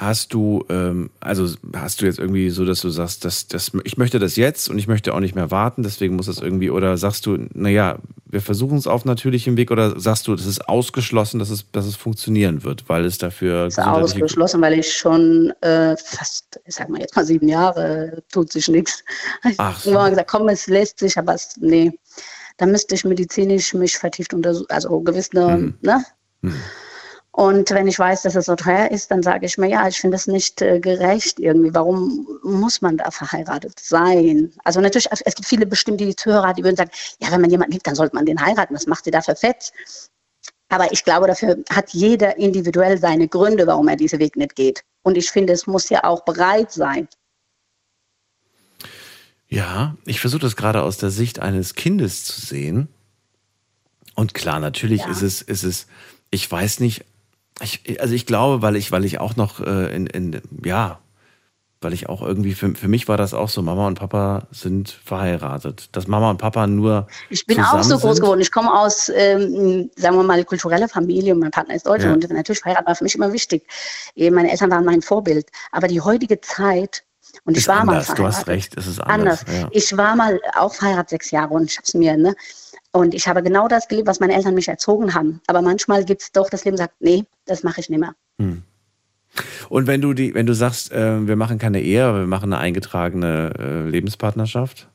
Hast 0.00 0.32
du, 0.32 0.64
ähm, 0.68 1.10
also 1.18 1.52
hast 1.74 2.00
du 2.00 2.06
jetzt 2.06 2.20
irgendwie 2.20 2.50
so, 2.50 2.64
dass 2.64 2.80
du 2.80 2.88
sagst, 2.88 3.24
dass, 3.24 3.48
dass, 3.48 3.72
ich 3.82 3.96
möchte 3.96 4.20
das 4.20 4.36
jetzt 4.36 4.70
und 4.70 4.78
ich 4.78 4.86
möchte 4.86 5.12
auch 5.12 5.18
nicht 5.18 5.34
mehr 5.34 5.50
warten, 5.50 5.82
deswegen 5.82 6.14
muss 6.14 6.26
das 6.26 6.38
irgendwie, 6.38 6.70
oder 6.70 6.96
sagst 6.96 7.26
du, 7.26 7.36
naja, 7.52 7.98
wir 8.24 8.40
versuchen 8.40 8.78
es 8.78 8.86
auf 8.86 9.04
natürlichem 9.04 9.56
Weg, 9.56 9.72
oder 9.72 9.98
sagst 9.98 10.28
du, 10.28 10.36
das 10.36 10.46
ist 10.46 10.68
ausgeschlossen, 10.68 11.40
dass 11.40 11.50
es, 11.50 11.68
dass 11.72 11.84
es 11.84 11.96
funktionieren 11.96 12.62
wird, 12.62 12.88
weil 12.88 13.04
es 13.06 13.18
dafür. 13.18 13.64
Das 13.64 13.78
ist 13.78 13.84
ausgeschlossen, 13.84 14.60
weil 14.60 14.78
ich 14.78 14.96
schon 14.96 15.52
äh, 15.62 15.96
fast, 15.96 16.60
ich 16.64 16.76
sag 16.76 16.88
mal 16.90 17.00
jetzt 17.00 17.16
mal 17.16 17.26
sieben 17.26 17.48
Jahre, 17.48 18.22
tut 18.30 18.52
sich 18.52 18.68
nichts. 18.68 19.02
Ach 19.56 19.80
so. 19.80 19.90
Ich 19.90 19.96
habe 19.96 20.10
gesagt, 20.10 20.30
komm, 20.30 20.48
es 20.48 20.68
lässt 20.68 21.00
sich, 21.00 21.18
aber 21.18 21.34
es, 21.34 21.56
nee, 21.58 21.98
da 22.56 22.66
müsste 22.66 22.94
ich 22.94 23.04
medizinisch 23.04 23.74
mich 23.74 23.98
vertieft 23.98 24.32
untersuchen, 24.32 24.70
also 24.70 25.00
gewisse, 25.00 25.56
mhm. 25.58 25.74
ne? 25.80 26.04
Mhm. 26.42 26.54
Und 27.32 27.70
wenn 27.70 27.86
ich 27.86 27.98
weiß, 27.98 28.22
dass 28.22 28.34
es 28.34 28.46
so 28.46 28.56
teuer 28.56 28.90
ist, 28.90 29.10
dann 29.10 29.22
sage 29.22 29.46
ich 29.46 29.58
mir, 29.58 29.68
ja, 29.68 29.86
ich 29.86 30.00
finde 30.00 30.16
es 30.16 30.26
nicht 30.26 30.60
äh, 30.60 30.80
gerecht 30.80 31.38
irgendwie. 31.38 31.72
Warum 31.72 32.26
muss 32.42 32.80
man 32.80 32.96
da 32.96 33.10
verheiratet 33.10 33.78
sein? 33.78 34.52
Also 34.64 34.80
natürlich, 34.80 35.08
es 35.10 35.34
gibt 35.34 35.46
viele 35.46 35.66
bestimmte 35.66 36.16
Zuhörer, 36.16 36.54
die 36.54 36.64
würden 36.64 36.76
sagen, 36.76 36.90
ja, 37.20 37.30
wenn 37.30 37.40
man 37.40 37.50
jemanden 37.50 37.72
liebt, 37.72 37.86
dann 37.86 37.94
sollte 37.94 38.16
man 38.16 38.26
den 38.26 38.44
heiraten. 38.44 38.74
Was 38.74 38.86
macht 38.86 39.04
sie 39.04 39.10
da 39.10 39.20
für 39.20 39.36
fett? 39.36 39.72
Aber 40.68 40.92
ich 40.92 41.04
glaube, 41.04 41.26
dafür 41.26 41.58
hat 41.70 41.90
jeder 41.90 42.36
individuell 42.36 42.98
seine 42.98 43.28
Gründe, 43.28 43.66
warum 43.66 43.88
er 43.88 43.96
diesen 43.96 44.18
Weg 44.18 44.36
nicht 44.36 44.54
geht. 44.56 44.84
Und 45.02 45.16
ich 45.16 45.30
finde, 45.30 45.52
es 45.52 45.66
muss 45.66 45.88
ja 45.88 46.04
auch 46.04 46.24
bereit 46.24 46.72
sein. 46.72 47.08
Ja, 49.48 49.96
ich 50.04 50.20
versuche 50.20 50.42
das 50.42 50.56
gerade 50.56 50.82
aus 50.82 50.98
der 50.98 51.10
Sicht 51.10 51.38
eines 51.38 51.74
Kindes 51.74 52.24
zu 52.24 52.40
sehen. 52.40 52.88
Und 54.14 54.34
klar, 54.34 54.60
natürlich 54.60 55.02
ja. 55.02 55.10
ist 55.10 55.22
es, 55.22 55.40
ist 55.40 55.62
es, 55.62 55.86
ich 56.30 56.50
weiß 56.50 56.80
nicht, 56.80 57.04
ich, 57.60 58.00
also 58.00 58.14
ich 58.14 58.26
glaube, 58.26 58.62
weil 58.62 58.76
ich, 58.76 58.92
weil 58.92 59.04
ich 59.04 59.20
auch 59.20 59.36
noch 59.36 59.60
äh, 59.60 59.94
in, 59.94 60.06
in, 60.06 60.40
ja, 60.64 60.98
weil 61.80 61.92
ich 61.92 62.08
auch 62.08 62.22
irgendwie, 62.22 62.54
für, 62.54 62.74
für 62.74 62.88
mich 62.88 63.06
war 63.06 63.16
das 63.16 63.34
auch 63.34 63.48
so, 63.48 63.62
Mama 63.62 63.86
und 63.86 63.98
Papa 63.98 64.48
sind 64.50 64.90
verheiratet. 64.90 65.90
Dass 65.92 66.08
Mama 66.08 66.30
und 66.30 66.38
Papa 66.38 66.66
nur. 66.66 67.06
Ich 67.30 67.46
bin 67.46 67.60
auch 67.60 67.82
so 67.84 67.98
groß 67.98 68.20
geworden. 68.20 68.40
Ich 68.40 68.50
komme 68.50 68.72
aus, 68.76 69.08
ähm, 69.14 69.88
sagen 69.96 70.16
wir 70.16 70.24
mal, 70.24 70.44
kultureller 70.44 70.88
Familie 70.88 71.34
und 71.34 71.40
mein 71.40 71.52
Partner 71.52 71.76
ist 71.76 71.86
Deutscher 71.86 72.08
ja. 72.08 72.14
und 72.14 72.28
natürlich 72.30 72.60
verheiratet 72.60 72.88
war 72.88 72.96
für 72.96 73.04
mich 73.04 73.14
immer 73.14 73.32
wichtig. 73.32 73.64
Meine 74.16 74.50
Eltern 74.50 74.70
waren 74.72 74.84
mein 74.84 75.02
Vorbild. 75.02 75.46
Aber 75.70 75.86
die 75.86 76.00
heutige 76.00 76.40
Zeit, 76.40 77.04
und 77.44 77.52
ich 77.52 77.58
ist 77.58 77.68
war 77.68 77.80
anders. 77.80 77.86
mal 77.86 78.02
verheiratet. 78.02 78.18
Du 78.18 78.26
hast 78.26 78.46
recht, 78.48 78.76
es 78.76 78.86
ist 78.88 79.00
anders. 79.00 79.44
anders. 79.46 79.60
Ja. 79.62 79.68
Ich 79.70 79.96
war 79.96 80.16
mal 80.16 80.40
auch 80.56 80.74
verheiratet 80.74 81.10
sechs 81.10 81.30
Jahre 81.30 81.54
und 81.54 81.70
ich 81.70 81.76
habe 81.76 81.84
es 81.84 81.94
mir, 81.94 82.16
ne, 82.16 82.34
und 82.92 83.14
ich 83.14 83.28
habe 83.28 83.42
genau 83.42 83.68
das 83.68 83.88
gelebt, 83.88 84.08
was 84.08 84.20
meine 84.20 84.34
Eltern 84.34 84.54
mich 84.54 84.68
erzogen 84.68 85.14
haben. 85.14 85.40
Aber 85.46 85.62
manchmal 85.62 86.04
gibt 86.04 86.22
es 86.22 86.32
doch, 86.32 86.48
das 86.48 86.64
Leben 86.64 86.76
sagt, 86.76 86.94
nee, 87.00 87.24
das 87.44 87.62
mache 87.62 87.80
ich 87.80 87.88
nicht 87.88 88.00
mehr. 88.00 88.14
Hm. 88.38 88.62
Und 89.68 89.86
wenn 89.86 90.00
du 90.00 90.14
die, 90.14 90.34
wenn 90.34 90.46
du 90.46 90.54
sagst, 90.54 90.90
äh, 90.92 91.26
wir 91.26 91.36
machen 91.36 91.58
keine 91.58 91.82
Ehe, 91.82 92.04
aber 92.04 92.20
wir 92.20 92.26
machen 92.26 92.52
eine 92.52 92.60
eingetragene 92.60 93.52
äh, 93.58 93.88
Lebenspartnerschaft? 93.88 94.88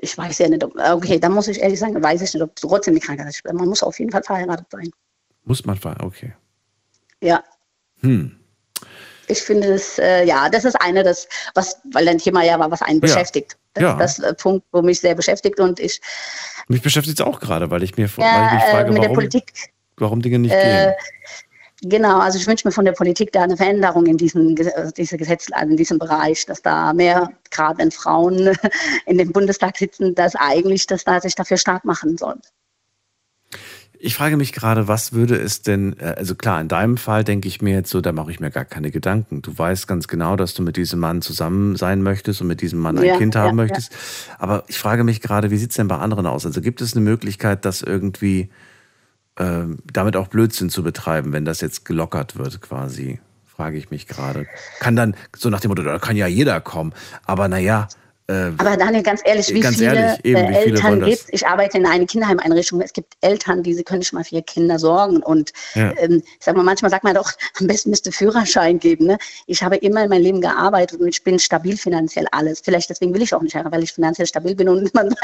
Ich 0.00 0.16
weiß 0.16 0.38
ja 0.38 0.48
nicht, 0.48 0.64
ob, 0.64 0.74
okay, 0.76 1.20
dann 1.20 1.32
muss 1.32 1.48
ich 1.48 1.60
ehrlich 1.60 1.78
sagen, 1.78 2.02
weiß 2.02 2.22
ich 2.22 2.32
nicht, 2.32 2.42
ob 2.42 2.56
trotzdem 2.56 2.94
die 2.94 3.00
Krankheit 3.00 3.28
ist. 3.28 3.44
Man 3.44 3.68
muss 3.68 3.82
auf 3.82 3.98
jeden 3.98 4.10
Fall 4.10 4.22
verheiratet 4.22 4.66
sein. 4.70 4.90
Muss 5.44 5.66
man 5.66 5.76
verheiratet, 5.76 6.06
okay. 6.06 6.32
Ja. 7.22 7.44
Hm. 8.00 8.36
Ich 9.28 9.40
finde 9.40 9.74
es, 9.74 9.98
äh, 9.98 10.24
ja, 10.24 10.48
das 10.48 10.64
ist 10.64 10.74
eine, 10.80 11.02
das, 11.02 11.28
was, 11.54 11.78
weil 11.92 12.04
dein 12.04 12.18
Thema 12.18 12.42
ja 12.44 12.58
war, 12.58 12.70
was 12.70 12.82
einen 12.82 13.00
ja. 13.00 13.06
beschäftigt. 13.06 13.56
Das 13.74 13.82
ja. 13.82 14.00
ist 14.00 14.18
das 14.18 14.30
äh, 14.30 14.34
Punkt, 14.34 14.66
wo 14.72 14.82
mich 14.82 15.00
sehr 15.00 15.14
beschäftigt 15.14 15.60
und 15.60 15.78
ich. 15.80 16.00
Mich 16.68 16.82
beschäftigt 16.82 17.20
es 17.20 17.26
auch 17.26 17.40
gerade, 17.40 17.70
weil 17.70 17.82
ich 17.82 17.96
mir 17.96 18.06
ja, 18.06 18.18
weil 18.18 18.46
ich 18.46 18.52
mich 18.54 18.62
frage, 18.64 18.96
warum, 18.96 19.14
Politik, 19.14 19.52
warum 19.96 20.22
Dinge 20.22 20.38
nicht 20.38 20.52
äh, 20.52 20.86
gehen. 20.86 20.94
Genau, 21.82 22.18
also 22.18 22.38
ich 22.38 22.46
wünsche 22.46 22.66
mir 22.66 22.72
von 22.72 22.84
der 22.84 22.92
Politik 22.92 23.30
da 23.30 23.42
eine 23.42 23.56
Veränderung 23.56 24.06
in 24.06 24.16
diesem 24.16 24.56
äh, 24.56 24.90
diese 24.96 25.16
Gesetz, 25.16 25.46
also 25.52 25.70
in 25.70 25.76
diesem 25.76 25.98
Bereich, 25.98 26.44
dass 26.46 26.60
da 26.60 26.92
mehr, 26.92 27.30
gerade 27.50 27.78
wenn 27.78 27.92
Frauen 27.92 28.56
in 29.06 29.18
dem 29.18 29.30
Bundestag 29.30 29.76
sitzen, 29.76 30.14
dass 30.14 30.34
eigentlich, 30.34 30.86
dass 30.86 31.04
da 31.04 31.20
sich 31.20 31.36
dafür 31.36 31.56
stark 31.56 31.84
machen 31.84 32.18
soll. 32.18 32.38
Ich 34.00 34.14
frage 34.14 34.36
mich 34.36 34.52
gerade, 34.52 34.86
was 34.86 35.12
würde 35.12 35.34
es 35.36 35.62
denn, 35.62 35.98
äh, 35.98 36.14
also 36.16 36.36
klar, 36.36 36.60
in 36.60 36.68
deinem 36.68 36.96
Fall 36.96 37.24
denke 37.24 37.48
ich 37.48 37.60
mir 37.60 37.74
jetzt 37.74 37.90
so, 37.90 38.00
da 38.00 38.12
mache 38.12 38.30
ich 38.30 38.38
mir 38.38 38.50
gar 38.50 38.64
keine 38.64 38.92
Gedanken. 38.92 39.42
Du 39.42 39.56
weißt 39.56 39.88
ganz 39.88 40.06
genau, 40.06 40.36
dass 40.36 40.54
du 40.54 40.62
mit 40.62 40.76
diesem 40.76 41.00
Mann 41.00 41.20
zusammen 41.20 41.74
sein 41.74 42.02
möchtest 42.02 42.40
und 42.40 42.46
mit 42.46 42.60
diesem 42.60 42.78
Mann 42.78 42.96
ein 42.96 43.04
Ja, 43.04 43.16
Kind 43.16 43.34
ja, 43.34 43.40
haben 43.40 43.58
ja. 43.58 43.64
möchtest. 43.64 43.92
Aber 44.38 44.62
ich 44.68 44.78
frage 44.78 45.02
mich 45.02 45.20
gerade, 45.20 45.50
wie 45.50 45.56
sieht's 45.56 45.74
denn 45.76 45.88
bei 45.88 45.98
anderen 45.98 46.26
aus? 46.26 46.46
Also 46.46 46.60
gibt 46.60 46.80
es 46.80 46.94
eine 46.94 47.02
Möglichkeit, 47.02 47.64
das 47.64 47.82
irgendwie 47.82 48.50
ähm, 49.36 49.78
damit 49.92 50.16
auch 50.16 50.28
Blödsinn 50.28 50.70
zu 50.70 50.82
betreiben, 50.84 51.32
wenn 51.32 51.44
das 51.44 51.60
jetzt 51.60 51.84
gelockert 51.84 52.36
wird 52.36 52.60
quasi? 52.60 53.18
Frage 53.46 53.78
ich 53.78 53.90
mich 53.90 54.06
gerade. 54.06 54.46
Kann 54.78 54.94
dann, 54.94 55.16
so 55.34 55.50
nach 55.50 55.60
dem 55.60 55.70
Motto, 55.70 55.82
da 55.82 55.98
kann 55.98 56.16
ja 56.16 56.28
jeder 56.28 56.60
kommen. 56.60 56.92
Aber 57.24 57.48
naja, 57.48 57.88
äh, 57.88 57.96
Aber 58.30 58.76
Daniel, 58.76 59.02
ganz 59.02 59.22
ehrlich, 59.24 59.48
wie 59.54 59.60
Ganz 59.60 59.76
viele, 59.78 59.94
ehrlich, 59.94 60.24
eben, 60.24 60.44
äh, 60.44 60.48
wie 60.50 60.70
Eltern 60.70 61.02
gibt 61.02 61.24
Ich 61.30 61.46
arbeite 61.46 61.78
in 61.78 61.86
einer 61.86 62.04
Kinderheimeinrichtung. 62.04 62.82
Es 62.82 62.92
gibt 62.92 63.14
Eltern, 63.22 63.62
die 63.62 63.72
sie 63.72 63.84
können 63.84 64.00
nicht 64.00 64.12
mal 64.12 64.22
für 64.22 64.34
ihre 64.34 64.44
Kinder 64.44 64.78
sorgen. 64.78 65.22
Und 65.22 65.52
Ja. 65.74 65.94
ähm, 65.96 66.22
ich 66.22 66.44
sag 66.44 66.54
mal, 66.54 66.62
manchmal 66.62 66.90
sagt 66.90 67.04
man 67.04 67.14
doch, 67.14 67.32
am 67.58 67.66
besten 67.66 67.88
müsste 67.88 68.12
Führerschein 68.12 68.78
geben. 68.80 69.06
Ne? 69.06 69.18
Ich 69.46 69.62
habe 69.62 69.76
immer 69.76 70.02
in 70.02 70.10
meinem 70.10 70.22
Leben 70.22 70.40
gearbeitet 70.42 71.00
und 71.00 71.08
ich 71.08 71.24
bin 71.24 71.38
stabil 71.38 71.78
finanziell 71.78 72.26
alles. 72.32 72.60
Vielleicht 72.60 72.90
deswegen 72.90 73.14
will 73.14 73.22
ich 73.22 73.32
auch 73.32 73.40
nicht 73.40 73.54
heiraten, 73.54 73.74
weil 73.74 73.82
ich 73.82 73.94
finanziell 73.94 74.26
stabil 74.26 74.54
bin 74.54 74.68
und 74.68 74.92
man 74.94 75.14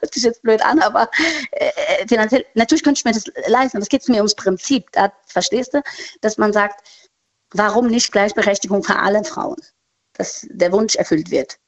hört 0.00 0.14
sich 0.14 0.22
jetzt 0.22 0.40
blöd 0.40 0.64
an, 0.64 0.78
aber 0.78 1.10
äh, 1.50 2.08
finanziell, 2.08 2.46
natürlich 2.54 2.82
könnte 2.82 3.00
ich 3.00 3.04
mir 3.04 3.12
das 3.12 3.24
leisten. 3.48 3.82
Es 3.82 3.88
geht 3.90 4.08
mir 4.08 4.16
ums 4.16 4.34
Prinzip. 4.34 4.90
Da, 4.92 5.12
verstehst 5.26 5.74
du, 5.74 5.82
dass 6.22 6.38
man 6.38 6.54
sagt, 6.54 6.80
warum 7.50 7.88
nicht 7.88 8.12
Gleichberechtigung 8.12 8.82
für 8.82 8.96
alle 8.96 9.22
Frauen? 9.24 9.56
Dass 10.14 10.46
der 10.48 10.72
Wunsch 10.72 10.96
erfüllt 10.96 11.30
wird 11.30 11.58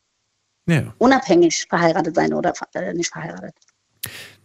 ja. 0.69 0.95
unabhängig 0.99 1.67
verheiratet 1.69 2.15
sein 2.15 2.33
oder 2.33 2.53
äh, 2.75 2.93
nicht 2.95 3.13
verheiratet. 3.13 3.55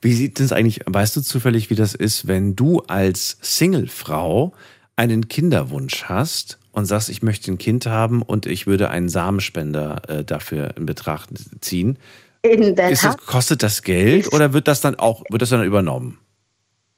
Wie 0.02 0.14
sieht 0.14 0.40
es 0.40 0.52
eigentlich, 0.52 0.82
weißt 0.86 1.16
du 1.16 1.22
zufällig, 1.22 1.70
wie 1.70 1.76
das 1.76 1.94
ist, 1.94 2.28
wenn 2.28 2.56
du 2.56 2.80
als 2.88 3.38
Singlefrau 3.42 4.54
einen 4.96 5.28
Kinderwunsch 5.28 6.06
hast 6.06 6.60
und 6.72 6.86
sagst, 6.86 7.10
ich 7.10 7.24
möchte 7.24 7.52
ein 7.52 7.58
Kind 7.58 7.86
haben 7.86 8.22
und 8.22 8.46
ich 8.46 8.68
würde 8.68 8.90
einen 8.90 9.10
Samenspender 9.10 10.02
äh, 10.10 10.24
dafür 10.24 10.76
in 10.78 10.86
Betracht 10.86 11.30
ziehen? 11.62 11.98
In 12.42 12.76
der 12.76 12.90
Ist 12.90 13.06
das, 13.06 13.18
kostet 13.18 13.64
das 13.64 13.84
Geld 13.84 14.34
oder 14.34 14.54
wird 14.54 14.68
das 14.68 14.82
dann 14.82 14.96
auch, 14.96 15.24
wird 15.30 15.42
das 15.42 15.50
dann 15.50 15.64
übernommen? 15.64 16.20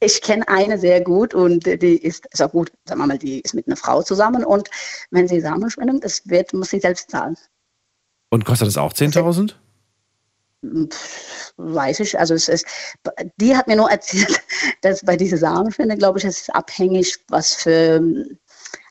ich 0.05 0.21
kenne 0.21 0.47
eine 0.47 0.77
sehr 0.77 1.01
gut 1.01 1.33
und 1.33 1.65
die 1.65 1.97
ist, 1.97 2.25
ist 2.31 2.41
auch 2.41 2.51
gut, 2.51 2.71
sagen 2.85 3.01
wir 3.01 3.07
mal, 3.07 3.17
die 3.17 3.41
ist 3.41 3.53
mit 3.53 3.67
einer 3.67 3.77
Frau 3.77 4.01
zusammen 4.01 4.43
und 4.43 4.69
wenn 5.11 5.27
sie 5.27 5.41
Samen 5.41 5.69
spendet, 5.69 6.03
das 6.03 6.27
wird, 6.27 6.53
muss 6.53 6.69
sie 6.69 6.79
selbst 6.79 7.09
zahlen. 7.09 7.37
Und 8.35 8.43
kostet 8.43 8.67
das 8.67 8.77
auch 8.77 8.91
10.000? 8.91 9.53
Pff, 10.89 11.53
Weiß 11.55 12.01
ich, 12.01 12.19
also 12.19 12.33
es 12.33 12.49
ist, 12.49 12.65
die 13.37 13.55
hat 13.55 13.67
mir 13.67 13.77
nur 13.77 13.89
erzählt, 13.89 14.41
dass 14.81 15.05
bei 15.05 15.15
dieser 15.15 15.37
Samenspende, 15.37 15.95
glaube 15.95 16.19
ich, 16.19 16.25
es 16.25 16.41
ist 16.41 16.53
abhängig, 16.53 17.15
was 17.29 17.53
für, 17.53 18.03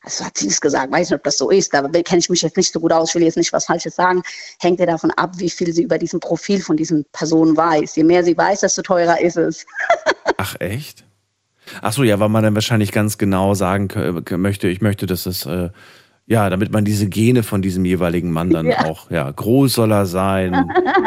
also 0.01 0.25
hat 0.25 0.35
sie 0.35 0.47
es 0.47 0.59
gesagt, 0.59 0.91
weiß 0.91 1.11
nicht, 1.11 1.19
ob 1.19 1.23
das 1.23 1.37
so 1.37 1.51
ist, 1.51 1.75
da 1.75 1.83
kenne 1.83 2.17
ich 2.17 2.29
mich 2.31 2.41
jetzt 2.41 2.57
nicht 2.57 2.73
so 2.73 2.79
gut 2.79 2.91
aus, 2.91 3.09
ich 3.09 3.15
will 3.15 3.21
jetzt 3.21 3.37
nicht 3.37 3.53
was 3.53 3.65
Falsches 3.65 3.95
sagen, 3.95 4.23
hängt 4.61 4.79
ja 4.79 4.87
davon 4.87 5.11
ab, 5.11 5.33
wie 5.37 5.51
viel 5.51 5.71
sie 5.73 5.83
über 5.83 5.99
diesen 5.99 6.19
Profil 6.19 6.59
von 6.59 6.75
diesen 6.75 7.05
Personen 7.11 7.55
weiß. 7.55 7.95
Je 7.97 8.03
mehr 8.03 8.23
sie 8.23 8.35
weiß, 8.35 8.61
desto 8.61 8.81
teurer 8.81 9.21
ist 9.21 9.37
es. 9.37 9.63
Ach, 10.37 10.55
echt? 10.59 11.05
Ach 11.83 11.93
so, 11.93 12.01
ja, 12.01 12.19
weil 12.19 12.29
man 12.29 12.43
dann 12.43 12.55
wahrscheinlich 12.55 12.91
ganz 12.91 13.19
genau 13.19 13.53
sagen 13.53 13.89
möchte, 14.31 14.69
ich 14.69 14.81
möchte, 14.81 15.05
dass 15.05 15.27
es, 15.27 15.45
äh, 15.45 15.69
ja, 16.27 16.49
damit 16.49 16.71
man 16.71 16.85
diese 16.85 17.07
Gene 17.07 17.43
von 17.43 17.61
diesem 17.61 17.85
jeweiligen 17.85 18.31
Mann 18.31 18.49
dann 18.49 18.65
Ja. 18.69 18.85
auch, 18.85 19.11
ja, 19.11 19.29
groß 19.29 19.73
soll 19.73 19.91
er 19.91 20.05
sein 20.05 20.53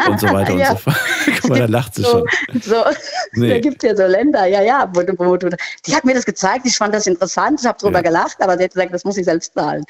und 0.09 0.21
so 0.21 0.29
weiter 0.29 0.55
Ja. 0.55 0.71
und 0.71 0.79
so 0.79 0.83
fort. 0.91 0.97
Guck 1.41 1.51
mal, 1.51 1.59
da 1.59 1.67
lacht 1.69 1.95
sie 1.97 2.03
so, 2.03 2.11
schon. 2.11 2.61
so. 2.63 2.85
Nee. 3.33 3.49
Da 3.51 3.59
gibt 3.61 3.83
es 3.83 3.91
ja 3.91 3.97
so 3.97 4.05
Länder, 4.07 4.47
ja, 4.47 4.63
ja. 4.63 4.91
Wo, 4.95 5.01
wo, 5.19 5.37
du- 5.37 5.51
die 5.87 5.95
hat 5.95 6.05
mir 6.05 6.15
das 6.15 6.25
gezeigt, 6.25 6.67
ich 6.67 6.77
fand 6.77 6.95
das 6.95 7.07
interessant, 7.07 7.61
ich 7.61 7.67
habe 7.67 7.79
drüber 7.79 7.99
Ja. 7.99 8.03
gelacht, 8.03 8.37
aber 8.41 8.57
sie 8.57 8.65
hat 8.65 8.73
gesagt, 8.75 8.95
das 8.95 9.05
muss 9.05 9.17
ich 9.17 9.25
selbst 9.25 9.55
zahlen. 9.55 9.85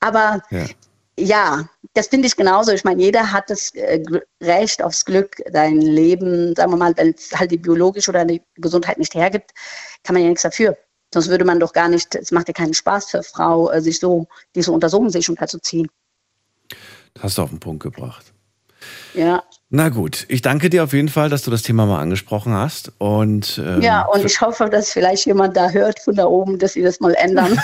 Aber 0.00 0.42
Ja. 1.16 1.64
das 1.94 2.08
finde 2.08 2.26
ich 2.26 2.36
genauso. 2.36 2.72
Ich 2.72 2.84
meine, 2.84 3.00
jeder 3.00 3.32
hat 3.32 3.48
das 3.48 3.70
äh, 3.74 4.02
Recht 4.42 4.82
aufs 4.82 5.04
Glück, 5.04 5.36
sein 5.52 5.80
Leben, 5.80 6.54
sagen 6.56 6.72
wir 6.72 6.76
mal, 6.76 6.92
wenn 6.96 7.14
es 7.16 7.30
halt 7.38 7.52
die 7.52 7.56
biologische 7.58 8.10
oder 8.10 8.24
die 8.24 8.42
Gesundheit 8.56 8.98
nicht 8.98 9.14
hergibt, 9.14 9.52
kann 10.02 10.14
man 10.14 10.22
ja 10.24 10.28
nichts 10.28 10.42
dafür. 10.42 10.76
Sonst 11.14 11.28
würde 11.28 11.44
man 11.44 11.60
doch 11.60 11.72
gar 11.72 11.88
nicht, 11.88 12.16
es 12.16 12.32
macht 12.32 12.48
ja 12.48 12.54
keinen 12.54 12.74
Spaß 12.74 13.08
für 13.08 13.22
Frau, 13.22 13.70
äh, 13.70 13.80
sich 13.80 14.00
so, 14.00 14.26
diese 14.56 14.72
Untersuchung 14.72 15.10
sich 15.10 15.24
schon 15.24 15.36
zu 15.46 15.60
ziehen. 15.60 15.88
Das 17.14 17.22
hast 17.22 17.38
du 17.38 17.42
auf 17.42 17.50
den 17.50 17.60
Punkt 17.60 17.84
gebracht. 17.84 18.32
Ja, 19.14 19.44
Na 19.70 19.90
gut, 19.90 20.26
ich 20.28 20.42
danke 20.42 20.70
dir 20.70 20.82
auf 20.82 20.92
jeden 20.92 21.08
Fall, 21.08 21.30
dass 21.30 21.42
du 21.42 21.52
das 21.52 21.62
Thema 21.62 21.86
mal 21.86 22.00
angesprochen 22.00 22.52
hast. 22.52 22.92
Und, 22.98 23.62
ähm, 23.64 23.80
ja, 23.80 24.02
und 24.06 24.24
ich 24.24 24.40
hoffe, 24.40 24.68
dass 24.68 24.92
vielleicht 24.92 25.24
jemand 25.26 25.56
da 25.56 25.70
hört 25.70 26.00
von 26.00 26.16
da 26.16 26.26
oben, 26.26 26.58
dass 26.58 26.72
sie 26.72 26.82
das 26.82 26.98
mal 26.98 27.14
ändern. 27.14 27.58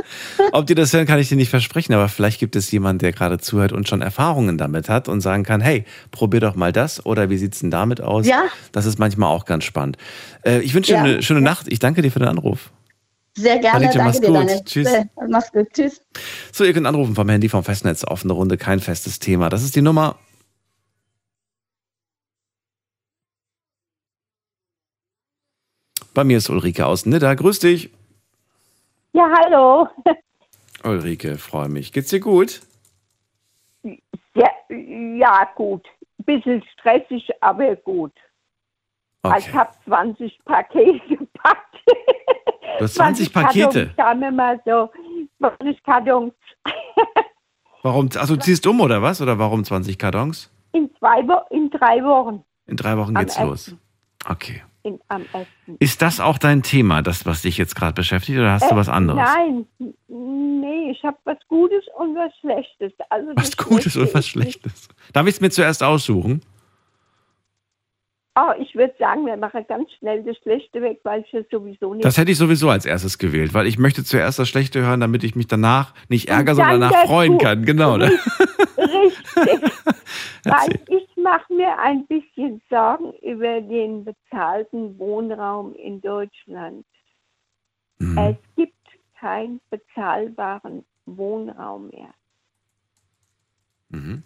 ob 0.52 0.66
die 0.66 0.74
das 0.74 0.94
hören, 0.94 1.06
kann 1.06 1.18
ich 1.18 1.28
dir 1.28 1.36
nicht 1.36 1.50
versprechen, 1.50 1.92
aber 1.92 2.08
vielleicht 2.08 2.40
gibt 2.40 2.56
es 2.56 2.70
jemanden, 2.70 3.00
der 3.00 3.12
gerade 3.12 3.38
zuhört 3.38 3.72
und 3.72 3.86
schon 3.86 4.00
Erfahrungen 4.00 4.56
damit 4.56 4.88
hat 4.88 5.08
und 5.08 5.20
sagen 5.20 5.44
kann, 5.44 5.60
hey, 5.60 5.84
probier 6.10 6.40
doch 6.40 6.54
mal 6.54 6.72
das 6.72 7.04
oder 7.04 7.28
wie 7.28 7.36
sieht's 7.36 7.60
denn 7.60 7.70
damit 7.70 8.00
aus? 8.00 8.26
Ja. 8.26 8.44
Das 8.72 8.86
ist 8.86 8.98
manchmal 8.98 9.28
auch 9.28 9.44
ganz 9.44 9.64
spannend. 9.64 9.98
Äh, 10.42 10.60
ich 10.60 10.72
wünsche 10.74 10.92
dir 10.92 10.98
Ja. 10.98 11.04
eine 11.04 11.22
schöne 11.22 11.42
Nacht. 11.42 11.66
Ich 11.68 11.78
danke 11.78 12.00
dir 12.00 12.10
für 12.10 12.18
den 12.18 12.28
Anruf. 12.28 12.70
Sehr 13.36 13.58
gerne, 13.58 13.86
Anita, 13.86 14.02
mach's 14.04 14.20
danke 14.20 14.32
dir, 14.32 14.38
gut. 14.40 14.48
Daniel. 14.48 14.64
Tschüss. 14.64 14.92
Äh, 14.92 15.04
Mach's 15.28 15.52
gut, 15.52 15.68
tschüss. 15.72 16.00
So, 16.52 16.64
ihr 16.64 16.72
könnt 16.72 16.86
anrufen 16.86 17.14
vom 17.16 17.28
Handy, 17.28 17.48
vom 17.48 17.64
Festnetz, 17.64 18.04
offene 18.04 18.32
Runde, 18.32 18.56
kein 18.56 18.78
festes 18.80 19.18
Thema. 19.18 19.48
Das 19.48 19.62
ist 19.64 19.74
die 19.74 19.82
Nummer. 19.82 20.18
Bei 26.14 26.22
mir 26.24 26.38
ist 26.38 26.48
Ulrike 26.48 26.86
aus 26.86 27.06
Nidda. 27.06 27.34
Grüß 27.34 27.58
dich. 27.58 27.90
Ja, 29.12 29.28
hallo. 29.40 29.88
Ulrike, 30.84 31.38
freue 31.38 31.68
mich. 31.68 31.92
Geht's 31.92 32.10
dir 32.10 32.20
gut? 32.20 32.60
Ja, 34.34 34.50
ja 34.70 35.48
gut. 35.56 35.86
Bisschen 36.18 36.62
stressig, 36.72 37.28
aber 37.40 37.74
gut. 37.76 38.12
Also 39.22 39.38
Ich 39.38 39.48
Okay. 39.48 39.58
habe 39.58 39.74
20 39.84 40.38
Pakete 40.44 41.00
gepackt. 41.08 41.76
Du 42.78 42.84
hast 42.84 42.94
20 42.94 43.32
Pakete. 43.32 43.90
Kartons, 43.96 44.20
wir 44.20 44.30
mal 44.32 44.60
so. 44.64 44.90
20 45.38 45.82
Kartons. 45.84 46.32
Warum? 47.82 48.08
Also 48.16 48.36
du 48.36 48.42
ziehst 48.42 48.66
um 48.66 48.80
oder 48.80 49.02
was? 49.02 49.20
Oder 49.20 49.38
warum 49.38 49.64
20 49.64 49.98
Kartons? 49.98 50.50
In, 50.72 50.90
zwei 50.98 51.26
Wo 51.28 51.40
in 51.54 51.70
drei 51.70 52.02
Wochen. 52.02 52.42
In 52.66 52.76
drei 52.76 52.96
Wochen 52.96 53.16
Am 53.16 53.22
geht's 53.24 53.38
los. 53.38 53.68
ersten. 53.68 53.80
Okay. 54.28 54.62
In, 54.82 54.98
am 55.08 55.22
ersten. 55.32 55.76
Ist 55.78 56.02
das 56.02 56.18
auch 56.20 56.38
dein 56.38 56.62
Thema, 56.62 57.02
das, 57.02 57.26
was 57.26 57.42
dich 57.42 57.58
jetzt 57.58 57.74
gerade 57.76 57.92
beschäftigt, 57.94 58.38
oder 58.38 58.52
hast 58.52 58.70
du 58.70 58.74
Äh, 58.74 58.76
was 58.76 58.88
anderes? 58.88 59.20
Nein, 59.22 59.66
nee, 60.08 60.90
ich 60.90 61.02
habe 61.04 61.16
was 61.24 61.38
Gutes 61.48 61.84
und 61.98 62.14
was 62.16 62.32
Schlechtes. 62.40 62.92
Also 63.10 63.30
Was 63.36 63.56
Gutes 63.56 63.96
und 63.96 64.12
was 64.14 64.26
Schlechtes? 64.26 64.88
Darf 65.12 65.26
ich 65.26 65.34
es 65.34 65.40
mir 65.40 65.50
zuerst 65.50 65.82
aussuchen? 65.82 66.40
Oh, 68.36 68.50
ich 68.58 68.74
würde 68.74 68.92
sagen, 68.98 69.26
wir 69.26 69.36
machen 69.36 69.64
ganz 69.68 69.92
schnell 69.92 70.24
das 70.24 70.36
Schlechte 70.38 70.82
weg, 70.82 70.98
weil 71.04 71.22
ich 71.22 71.32
es 71.32 71.46
sowieso 71.50 71.94
nicht 71.94 72.04
Das 72.04 72.18
hätte 72.18 72.32
ich 72.32 72.38
sowieso 72.38 72.68
als 72.68 72.84
erstes 72.84 73.18
gewählt, 73.18 73.54
weil 73.54 73.68
ich 73.68 73.78
möchte 73.78 74.02
zuerst 74.02 74.40
das 74.40 74.48
Schlechte 74.48 74.82
hören, 74.82 75.00
damit 75.00 75.22
ich 75.22 75.36
mich 75.36 75.46
danach 75.46 75.94
nicht 76.08 76.28
Und 76.28 76.34
ärgere, 76.34 76.56
sondern 76.56 76.80
danach 76.80 77.06
freuen 77.06 77.38
kann. 77.38 77.64
Genau. 77.64 77.96
Ne? 77.96 78.06
Richtig. 78.76 79.24
Erzähl. 80.44 80.52
Weil 80.52 80.80
ich 80.88 81.16
mache 81.16 81.52
mir 81.52 81.78
ein 81.78 82.06
bisschen 82.06 82.60
Sorgen 82.68 83.12
über 83.22 83.60
den 83.60 84.04
bezahlten 84.04 84.98
Wohnraum 84.98 85.74
in 85.76 86.00
Deutschland. 86.00 86.84
Mhm. 87.98 88.18
Es 88.18 88.36
gibt 88.56 88.74
keinen 89.18 89.60
bezahlbaren 89.70 90.84
Wohnraum 91.06 91.88
mehr. 91.88 92.12
Mhm. 93.90 94.22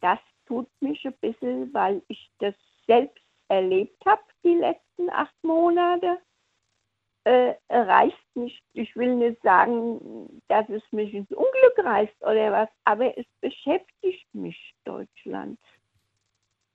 Das 0.00 0.18
tut 0.46 0.68
mich 0.80 1.04
ein 1.06 1.14
bisschen, 1.20 1.72
weil 1.74 2.02
ich 2.08 2.30
das 2.38 2.54
selbst 2.88 3.22
erlebt 3.48 4.04
habe 4.04 4.22
die 4.44 4.54
letzten 4.54 5.10
acht 5.10 5.34
Monate. 5.42 6.18
Äh, 7.24 7.54
reißt 7.68 8.36
nicht, 8.36 8.62
ich 8.72 8.96
will 8.96 9.14
nicht 9.16 9.42
sagen, 9.42 10.40
dass 10.48 10.66
es 10.70 10.82
mich 10.92 11.12
ins 11.12 11.30
Unglück 11.30 11.78
reißt 11.84 12.22
oder 12.22 12.52
was, 12.52 12.68
aber 12.84 13.18
es 13.18 13.26
beschäftigt 13.42 14.26
mich 14.32 14.74
Deutschland. 14.84 15.58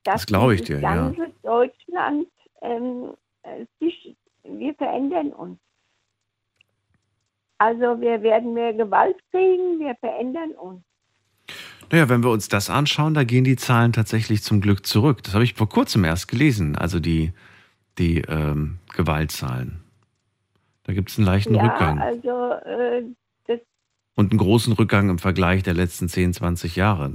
Das 0.04 0.16
Dass 0.16 0.26
glaube 0.28 0.54
ich 0.56 0.62
dir, 0.62 0.80
ja. 0.80 0.96
ganze 0.96 1.34
Deutschland, 1.42 2.28
ähm, 2.62 3.16
äh, 3.44 3.66
sich, 3.80 4.16
wir 4.44 4.76
verändern 4.76 5.34
uns. 5.34 5.60
Also 7.58 8.00
wir 8.02 8.22
werden 8.22 8.54
mehr 8.54 8.74
Gewalt 8.74 9.18
kriegen, 9.32 9.80
wir 9.80 9.96
verändern 9.96 10.52
uns. 10.52 10.84
Naja, 11.92 12.10
wenn 12.10 12.24
wir 12.24 12.32
uns 12.32 12.48
das 12.48 12.70
anschauen, 12.70 13.14
da 13.14 13.24
gehen 13.24 13.44
die 13.44 13.56
Zahlen 13.56 13.94
tatsächlich 13.94 14.42
zum 14.44 14.62
Glück 14.62 14.86
zurück. 14.86 15.22
Das 15.24 15.34
habe 15.34 15.44
ich 15.44 15.54
vor 15.54 15.70
kurzem 15.70 16.04
erst 16.06 16.28
gelesen, 16.28 16.76
also 16.76 17.00
die, 17.00 17.34
die 18.00 18.20
ähm, 18.22 18.80
Gewaltzahlen. 18.96 19.84
Da 20.86 20.94
gibt 20.94 21.12
es 21.12 21.18
einen 21.18 21.28
leichten 21.28 21.56
Ja, 21.56 21.64
Rückgang 21.64 22.00
also 22.00 22.52
äh, 22.68 23.04
das 23.48 23.60
und 24.16 24.32
einen 24.32 24.40
großen 24.40 24.74
Rückgang 24.74 25.10
im 25.10 25.20
Vergleich 25.20 25.64
der 25.64 25.74
letzten 25.76 26.10
10, 26.10 26.34
20 26.34 26.76
Jahre. 26.76 27.14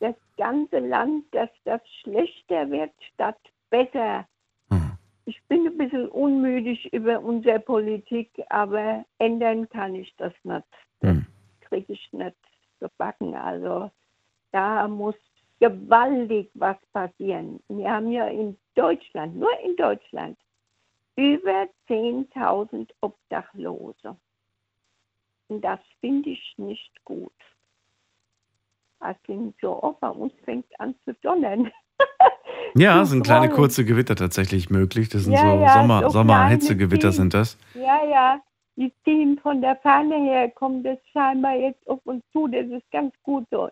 das 0.00 0.14
ganze 0.36 0.78
Land, 0.78 1.24
dass 1.32 1.50
das 1.64 1.80
schlechter 2.02 2.70
wird 2.70 2.92
statt 3.14 3.38
besser. 3.70 4.26
Hm. 4.70 4.92
ich 5.24 5.40
bin 5.48 5.66
ein 5.66 5.76
bisschen 5.78 6.06
unmüdig 6.08 6.92
über 6.92 7.20
unsere 7.20 7.58
Politik, 7.60 8.30
aber 8.50 9.04
ändern 9.18 9.68
kann 9.70 9.94
ich 9.94 10.14
das 10.18 10.32
nicht. 10.44 10.64
Das 11.00 11.10
Hm. 11.10 11.26
kriege 11.62 11.92
ich 11.92 12.08
nicht 12.12 12.36
gebacken. 12.80 13.34
Also 13.34 13.90
da 14.52 14.86
muss 14.88 15.14
gewaltig 15.60 16.50
was 16.54 16.76
passieren. 16.92 17.60
Wir 17.68 17.90
haben 17.90 18.10
ja 18.10 18.26
in 18.26 18.56
Deutschland, 18.74 19.36
nur 19.36 19.58
in 19.60 19.76
Deutschland, 19.76 20.38
über 21.16 21.68
10.000 21.88 22.90
Obdachlose. 23.00 24.16
Und 25.48 25.62
das 25.62 25.80
finde 26.00 26.30
ich 26.30 26.54
nicht 26.58 27.04
gut. 27.04 27.32
Das 29.00 29.16
klingt 29.24 29.56
so, 29.60 29.82
oh, 29.82 29.96
bei 30.00 30.08
uns 30.08 30.32
fängt 30.44 30.66
an 30.80 30.94
zu 31.04 31.14
donnern. 31.14 31.70
Ja, 32.74 33.04
sind 33.06 33.24
kleine 33.24 33.48
kurze 33.48 33.84
Gewitter 33.84 34.14
tatsächlich 34.14 34.68
möglich. 34.68 35.08
Das 35.08 35.24
sind 35.24 35.32
Ja, 35.32 35.40
so 35.40 35.60
ja, 35.62 35.72
Sommer, 35.72 36.02
so 36.02 36.08
Sommerhitzegewitter 36.10 37.12
sind 37.12 37.32
das. 37.32 37.56
Ja, 37.74 38.04
ja, 38.04 38.40
die 38.78 38.92
ziehen 39.02 39.38
von 39.40 39.60
der 39.60 39.74
Fahne 39.76 40.16
her, 40.16 40.50
kommt 40.50 40.86
das 40.86 40.98
scheinbar 41.12 41.56
jetzt 41.56 41.86
auf 41.88 41.98
uns 42.04 42.22
zu, 42.32 42.46
das 42.46 42.66
ist 42.68 42.88
ganz 42.92 43.12
gut 43.24 43.44
so. 43.50 43.68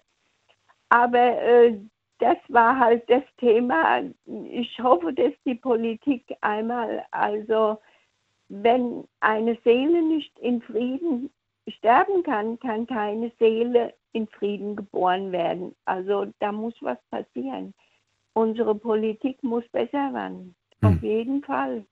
Aber 0.89 1.41
äh, 1.43 1.79
das 2.19 2.39
war 2.49 2.77
halt 2.77 3.09
das 3.09 3.23
Thema. 3.39 4.03
Ich 4.51 4.79
hoffe, 4.81 5.13
dass 5.13 5.33
die 5.45 5.55
Politik 5.55 6.25
einmal, 6.41 7.05
also 7.13 7.79
wenn 8.49 9.05
eine 9.21 9.57
Seele 9.63 10.03
nicht 10.03 10.37
in 10.41 10.61
Frieden 10.63 11.31
sterben 11.69 12.25
kann, 12.25 12.59
kann 12.59 12.89
keine 12.89 13.31
Seele 13.39 13.95
in 14.11 14.27
Frieden 14.27 14.75
geboren 14.75 15.31
werden. 15.31 15.77
Also 15.85 16.27
da 16.41 16.51
muss 16.51 16.75
was 16.81 16.99
passieren. 17.11 17.75
Unsere 18.33 18.75
Politik 18.75 19.41
muss 19.45 19.67
besser 19.69 20.13
werden. 20.13 20.57
Hm. 20.81 20.89
Auf 20.89 21.03
jeden 21.03 21.45
Fall. 21.45 21.85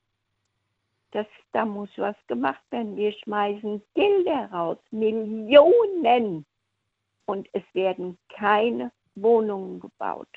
Das, 1.15 1.27
da 1.53 1.65
muss 1.65 1.91
was 1.97 2.17
gemacht 2.27 2.61
werden. 2.71 2.97
Wir 2.97 3.13
schmeißen 3.13 3.81
Gelder 3.95 4.51
raus, 4.53 4.79
Millionen. 4.91 6.45
Und 7.27 7.49
es 7.53 7.63
werden 7.73 8.19
keine 8.37 8.91
Wohnungen 9.15 9.79
gebaut. 9.79 10.29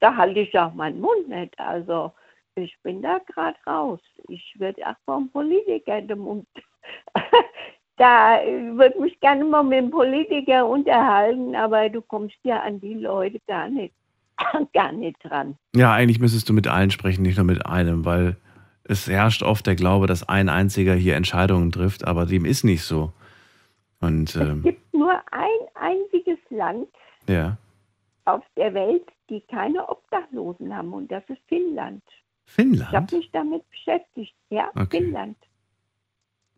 Da 0.00 0.16
halte 0.16 0.40
ich 0.40 0.58
auch 0.58 0.74
meinen 0.74 1.00
Mund 1.00 1.28
nicht. 1.28 1.56
Also 1.60 2.12
ich 2.56 2.76
bin 2.82 3.02
da 3.02 3.20
gerade 3.20 3.56
raus. 3.68 4.00
Ich 4.28 4.52
würde 4.58 4.84
auch 4.84 4.96
vom 5.04 5.30
Politiker 5.30 6.02
den 6.02 6.18
Mund. 6.18 6.48
da 7.96 8.42
äh, 8.42 8.76
würde 8.76 9.00
mich 9.00 9.18
gerne 9.20 9.44
mal 9.44 9.62
mit 9.62 9.78
dem 9.78 9.90
Politiker 9.92 10.66
unterhalten, 10.66 11.54
aber 11.54 11.88
du 11.88 12.02
kommst 12.02 12.36
ja 12.42 12.60
an 12.62 12.80
die 12.80 12.94
Leute 12.94 13.38
gar 13.46 13.68
nicht, 13.68 13.94
gar 14.74 14.90
nicht 14.90 15.16
dran. 15.22 15.56
Ja, 15.76 15.92
eigentlich 15.92 16.18
müsstest 16.18 16.48
du 16.48 16.52
mit 16.52 16.66
allen 16.66 16.90
sprechen, 16.90 17.22
nicht 17.22 17.36
nur 17.36 17.46
mit 17.46 17.64
einem, 17.64 18.04
weil 18.04 18.36
es 18.84 19.08
herrscht 19.08 19.42
oft 19.42 19.66
der 19.66 19.74
Glaube, 19.76 20.06
dass 20.06 20.28
ein 20.28 20.48
einziger 20.48 20.94
hier 20.94 21.16
Entscheidungen 21.16 21.72
trifft, 21.72 22.06
aber 22.06 22.26
dem 22.26 22.44
ist 22.44 22.64
nicht 22.64 22.82
so. 22.82 23.12
Und 24.00 24.34
Es 24.34 24.36
ähm, 24.36 24.62
gibt 24.62 24.92
nur 24.94 25.12
ein 25.32 25.68
einziges 25.74 26.38
Land 26.50 26.88
ja, 27.28 27.56
auf 28.26 28.42
der 28.56 28.74
Welt, 28.74 29.06
die 29.30 29.40
keine 29.42 29.88
Obdachlosen 29.88 30.74
haben, 30.76 30.92
und 30.92 31.10
das 31.10 31.24
ist 31.28 31.40
Finnland. 31.48 32.02
Ich 32.46 32.58
habe 32.58 32.70
Finnland. 32.72 33.12
mich 33.12 33.30
damit 33.32 33.68
beschäftigt. 33.70 34.34
Ja, 34.50 34.70
Okay. 34.74 34.98
Finnland. 34.98 35.36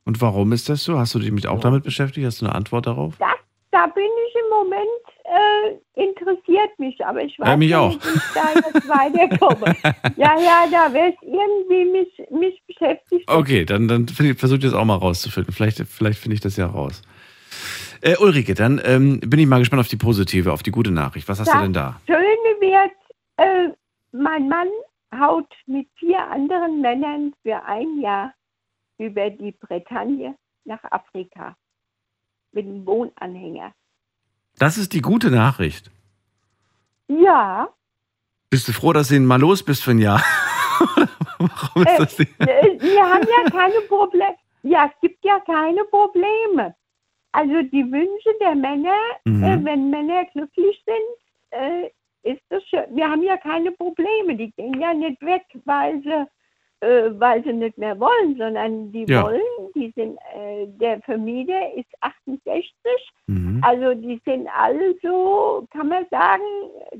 Und 0.04 0.20
warum 0.20 0.52
ist 0.52 0.68
das 0.68 0.84
so? 0.84 0.98
Hast 0.98 1.14
du 1.14 1.18
dich 1.18 1.48
auch 1.48 1.60
damit 1.60 1.82
beschäftigt? 1.84 2.26
Hast 2.26 2.40
du 2.40 2.46
eine 2.46 2.54
Antwort 2.54 2.86
darauf? 2.86 3.16
Das, 3.18 3.28
da 3.76 3.86
bin 3.88 4.04
ich 4.26 4.34
im 4.34 4.48
Moment, 4.48 5.04
äh, 5.24 6.02
interessiert 6.02 6.78
mich, 6.78 7.04
aber 7.04 7.22
ich 7.22 7.38
weiß 7.38 7.46
Ja, 7.46 7.56
mich 7.58 7.70
nicht, 7.70 8.06
wie 8.06 8.16
ich 8.16 8.32
da 8.32 8.54
jetzt 8.54 8.88
weiterkomme. 8.88 9.76
ja, 10.16 10.40
ja, 10.40 10.66
da 10.70 10.92
wird 10.94 11.14
irgendwie 11.20 11.84
mich, 11.84 12.30
mich 12.30 12.62
beschäftigt. 12.66 13.30
Okay, 13.30 13.66
dann, 13.66 13.86
dann 13.86 14.08
versuche 14.08 14.56
ich 14.56 14.64
das 14.64 14.72
auch 14.72 14.86
mal 14.86 14.96
rauszufinden. 14.96 15.52
Vielleicht, 15.52 15.78
vielleicht 15.86 16.18
finde 16.18 16.36
ich 16.36 16.40
das 16.40 16.56
ja 16.56 16.66
raus. 16.66 17.02
Äh, 18.00 18.16
Ulrike, 18.18 18.54
dann 18.54 18.80
ähm, 18.82 19.20
bin 19.20 19.40
ich 19.40 19.46
mal 19.46 19.58
gespannt 19.58 19.80
auf 19.80 19.88
die 19.88 19.96
positive, 19.96 20.52
auf 20.52 20.62
die 20.62 20.70
gute 20.70 20.90
Nachricht. 20.90 21.28
Was 21.28 21.38
hast 21.40 21.48
du 21.48 21.52
Das 21.52 21.62
denn 21.62 21.74
da? 21.74 22.00
Schöne 22.06 22.60
wird, 22.60 22.92
äh, 23.36 23.68
mein 24.12 24.48
Mann 24.48 24.68
haut 25.18 25.52
mit 25.66 25.86
vier 25.98 26.26
anderen 26.30 26.80
Männern 26.80 27.34
für 27.42 27.62
ein 27.62 28.00
Jahr 28.00 28.32
über 28.96 29.28
die 29.28 29.52
Bretagne 29.52 30.34
nach 30.64 30.82
Afrika 30.90 31.54
mit 32.52 32.66
einem 32.66 32.86
Wohnanhänger. 32.86 33.72
Das 34.58 34.78
ist 34.78 34.92
die 34.92 35.02
gute 35.02 35.30
Nachricht. 35.30 35.90
Ja, 37.08 37.68
Bist 38.50 38.68
du 38.68 38.72
froh, 38.72 38.92
dass 38.92 39.08
du 39.08 39.20
mal 39.20 39.40
los 39.40 39.62
bist 39.62 39.82
für 39.84 39.90
ein 39.92 39.98
Jahr? 39.98 40.22
Warum 41.38 41.82
ist 41.82 41.88
Äh, 41.92 41.98
das 41.98 42.16
die? 42.16 42.22
äh, 42.38 42.80
wir 42.80 43.02
haben 43.04 43.26
ja 43.26 43.50
keine 43.50 43.80
Probleme. 43.88 44.34
Ja, 44.62 44.86
es 44.92 45.00
gibt 45.00 45.24
ja 45.24 45.38
keine 45.40 45.84
Probleme. 45.84 46.74
Also 47.32 47.62
die 47.62 47.84
Wünsche 47.92 48.30
der 48.40 48.54
Männer, 48.54 48.96
Mhm. 49.24 49.42
äh, 49.44 49.64
wenn 49.64 49.90
Männer 49.90 50.24
glücklich 50.32 50.82
sind, 50.86 51.60
äh, 51.60 51.90
ist 52.22 52.42
das 52.48 52.64
schön. 52.68 52.84
Wir 52.96 53.08
haben 53.08 53.22
ja 53.22 53.36
keine 53.36 53.70
Probleme. 53.72 54.34
Die 54.36 54.50
gehen 54.52 54.80
ja 54.80 54.94
nicht 54.94 55.20
weg, 55.22 55.44
weil 55.64 56.00
sie, 56.02 56.26
äh, 56.80 57.10
weil 57.18 57.42
sie 57.44 57.52
nicht 57.52 57.78
mehr 57.78 57.98
wollen, 57.98 58.36
sondern 58.36 58.92
die 58.92 59.04
Ja. 59.08 59.24
wollen, 59.24 59.40
die 59.74 59.92
sind, 59.96 60.18
äh, 60.34 60.66
der 60.80 61.00
Vermieter 61.02 61.74
ist 61.74 61.88
68, 62.00 62.72
Mhm. 63.28 63.60
also 63.64 63.94
die 63.94 64.20
sind 64.24 64.46
alle 64.56 64.94
so, 65.02 65.66
kann 65.72 65.88
man 65.88 66.04
sagen, 66.10 66.42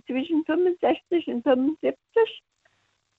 zwischen 0.06 0.44
65 0.44 1.26
und 1.28 1.42
75. 1.42 2.42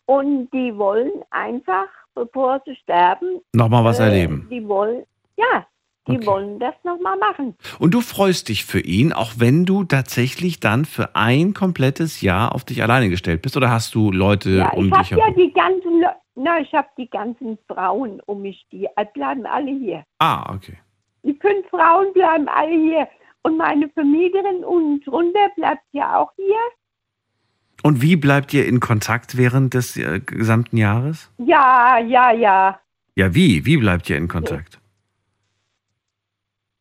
Und 0.05 0.49
die 0.53 0.75
wollen 0.77 1.11
einfach, 1.31 1.87
bevor 2.15 2.61
sie 2.65 2.75
sterben, 2.77 3.41
Nochmal 3.53 3.83
was 3.83 3.99
äh, 3.99 4.03
erleben. 4.03 4.47
Die 4.49 4.65
wollen, 4.67 5.03
ja, 5.37 5.67
die 6.07 6.15
Okay. 6.17 6.25
wollen 6.25 6.59
das 6.59 6.73
nochmal 6.85 7.17
machen. 7.17 7.55
Und 7.79 7.93
du 7.93 7.99
freust 7.99 8.47
dich 8.47 8.63
für 8.63 8.79
ihn, 8.79 9.11
auch 9.11 9.33
wenn 9.37 9.65
du 9.65 9.83
tatsächlich 9.83 10.61
dann 10.61 10.85
für 10.85 11.15
ein 11.17 11.53
komplettes 11.53 12.21
Jahr 12.21 12.55
auf 12.55 12.63
dich 12.63 12.81
alleine 12.81 13.09
gestellt 13.09 13.41
bist? 13.41 13.57
Oder 13.57 13.69
hast 13.69 13.93
du 13.93 14.11
Leute 14.11 14.51
Ja, 14.51 14.69
um 14.71 14.85
ich 14.85 14.91
dich 14.93 15.11
habe 15.13 15.19
ja 15.21 15.27
herum? 15.27 15.35
die 15.43 15.51
ganzen, 15.53 15.99
Le 15.99 16.15
na, 16.37 16.59
ich 16.59 16.73
habe 16.73 16.87
die 16.97 17.09
ganzen 17.09 17.57
Frauen 17.67 18.21
um 18.25 18.41
mich, 18.41 18.65
die 18.71 18.85
äh, 18.95 19.05
bleiben 19.13 19.45
alle 19.45 19.71
hier. 19.71 20.03
Ah, 20.19 20.53
okay. 20.53 20.77
Die 21.23 21.33
fünf 21.33 21.67
Frauen 21.69 22.13
bleiben 22.13 22.47
alle 22.47 22.71
hier. 22.71 23.07
Und 23.43 23.57
meine 23.57 23.89
Vermieterin 23.89 24.63
unten 24.63 25.03
drunter 25.03 25.49
bleibt 25.55 25.83
ja 25.91 26.17
auch 26.19 26.31
hier. 26.35 26.55
Und 27.83 28.01
wie 28.01 28.15
bleibt 28.15 28.53
ihr 28.53 28.65
in 28.65 28.79
Kontakt 28.79 29.37
während 29.37 29.73
des 29.73 29.95
äh, 29.97 30.19
gesamten 30.19 30.77
Jahres? 30.77 31.31
Ja, 31.37 31.99
ja, 31.99 32.31
ja. 32.31 32.79
Ja, 33.15 33.33
wie? 33.35 33.65
Wie 33.65 33.77
bleibt 33.77 34.09
ihr 34.09 34.17
in 34.17 34.27
Kontakt? 34.27 34.79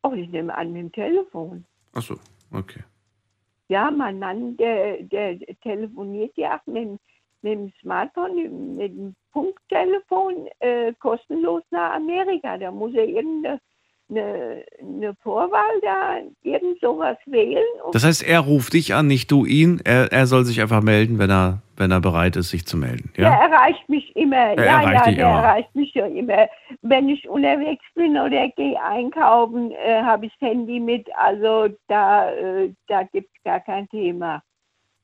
Oh, 0.03 0.13
ich 0.13 0.29
nehme 0.31 0.55
an 0.55 0.73
mit 0.73 0.83
dem 0.83 0.93
Telefon. 0.93 1.65
Ach 1.95 2.03
so, 2.03 2.17
okay. 2.53 2.81
Ja, 3.69 3.91
mein 3.91 4.19
Mann, 4.19 4.57
der, 4.57 5.03
der 5.03 5.39
telefoniert 5.63 6.37
ja 6.37 6.57
auch 6.59 6.67
mit, 6.67 6.77
dem- 6.85 6.99
mit 7.47 7.59
dem 7.59 7.73
Smartphone, 7.81 8.77
mit 8.77 8.93
dem 8.93 9.15
Punkttelefon 9.33 10.49
äh, 10.59 10.93
kostenlos 10.99 11.63
nach 11.71 11.95
Amerika. 11.95 12.59
Da 12.59 12.71
muss 12.71 12.95
er 12.95 13.07
irgendeine 13.07 13.61
eine, 14.09 14.65
eine 14.81 15.15
Vorwahl 15.23 15.81
da, 15.83 16.19
irgend 16.43 16.81
sowas 16.81 17.17
wählen. 17.27 17.65
Das 17.93 18.05
heißt, 18.05 18.23
er 18.23 18.41
ruft 18.41 18.73
dich 18.75 18.95
an, 18.95 19.09
nicht 19.09 19.31
du 19.31 19.45
ihn. 19.45 19.81
Er, 19.85 20.13
er 20.13 20.27
soll 20.27 20.45
sich 20.45 20.61
einfach 20.61 20.81
melden, 20.81 21.19
wenn 21.19 21.31
er, 21.31 21.63
wenn 21.77 21.91
er 21.91 22.01
bereit 22.01 22.37
ist, 22.37 22.51
sich 22.51 22.67
zu 22.67 22.77
melden. 22.77 23.11
Ja? 23.17 23.35
erreicht 23.35 23.89
mich 23.89 24.15
immer. 24.15 24.37
Er 24.37 24.65
ja, 24.65 24.81
erreicht 24.81 25.07
ja, 25.07 25.13
der 25.13 25.29
immer. 25.29 25.43
erreicht 25.43 25.75
mich 25.75 25.95
ja 25.95 26.07
immer. 26.07 26.49
Wenn 26.83 27.09
ich 27.09 27.29
unterwegs 27.29 27.85
bin 27.95 28.17
oder 28.17 28.49
gehe 28.51 28.81
einkaufen, 28.81 29.73
äh, 29.73 30.03
habe 30.03 30.27
ich 30.27 30.33
das 30.39 30.51
Handy 30.51 30.79
mit. 30.79 31.09
Also 31.17 31.75
da, 31.89 32.31
äh, 32.31 32.73
da 32.87 33.03
gibt 33.03 33.31
es 33.37 33.43
gar 33.43 33.61
kein 33.61 33.89
Thema. 33.89 34.41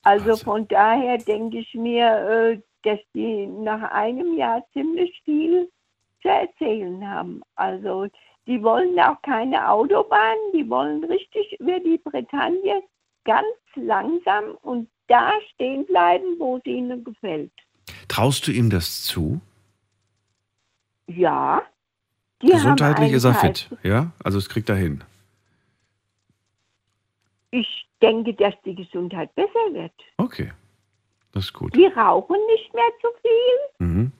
Also 0.03 0.27
Wahnsinn. 0.27 0.45
von 0.45 0.69
daher 0.69 1.19
denke 1.19 1.59
ich 1.59 1.75
mir, 1.75 2.07
äh, 2.07 2.61
dass 2.83 3.01
die 3.15 3.47
nach 3.47 3.91
einem 3.93 4.37
Jahr 4.37 4.65
ziemlich 4.73 5.21
viel 5.25 5.69
zu 6.21 6.29
erzählen 6.29 7.09
haben. 7.09 7.43
Also 7.55 8.07
die 8.47 8.63
wollen 8.63 8.99
auch 8.99 9.21
keine 9.23 9.71
Autobahn, 9.71 10.37
die 10.53 10.69
wollen 10.69 11.05
richtig 11.05 11.61
über 11.61 11.79
die 11.81 11.99
Bretagne 11.99 12.83
ganz 13.25 13.47
langsam 13.77 14.57
und 14.63 14.89
da 15.07 15.33
stehen 15.55 15.87
bleiben, 15.87 16.39
wo 16.39 16.57
es 16.57 16.65
ihnen 16.65 17.05
gefällt. 17.05 17.53
Traust 18.09 18.47
du 18.47 18.53
ihm 18.53 18.71
das 18.71 19.05
zu? 19.05 19.41
Ja. 21.07 21.63
Die 22.41 22.49
Gesundheitlich 22.49 23.13
ist 23.13 23.25
er 23.25 23.35
fit, 23.35 23.71
ja? 23.83 24.11
Also 24.25 24.39
es 24.39 24.49
kriegt 24.49 24.69
er 24.69 24.77
hin. 24.77 25.05
Ich 27.53 27.87
denke, 28.03 28.35
dass 28.35 28.55
die 28.65 28.75
Gesundheit 28.75 29.35
besser 29.35 29.65
wird. 29.73 29.93
Okay, 30.19 30.51
das 31.33 31.45
ist 31.45 31.53
gut. 31.53 31.75
Die 31.75 31.87
rauchen 31.87 32.37
nicht 32.49 32.75
mehr 32.75 32.91
zu 33.01 33.09
viel. 33.23 33.87
Mhm. 33.87 34.13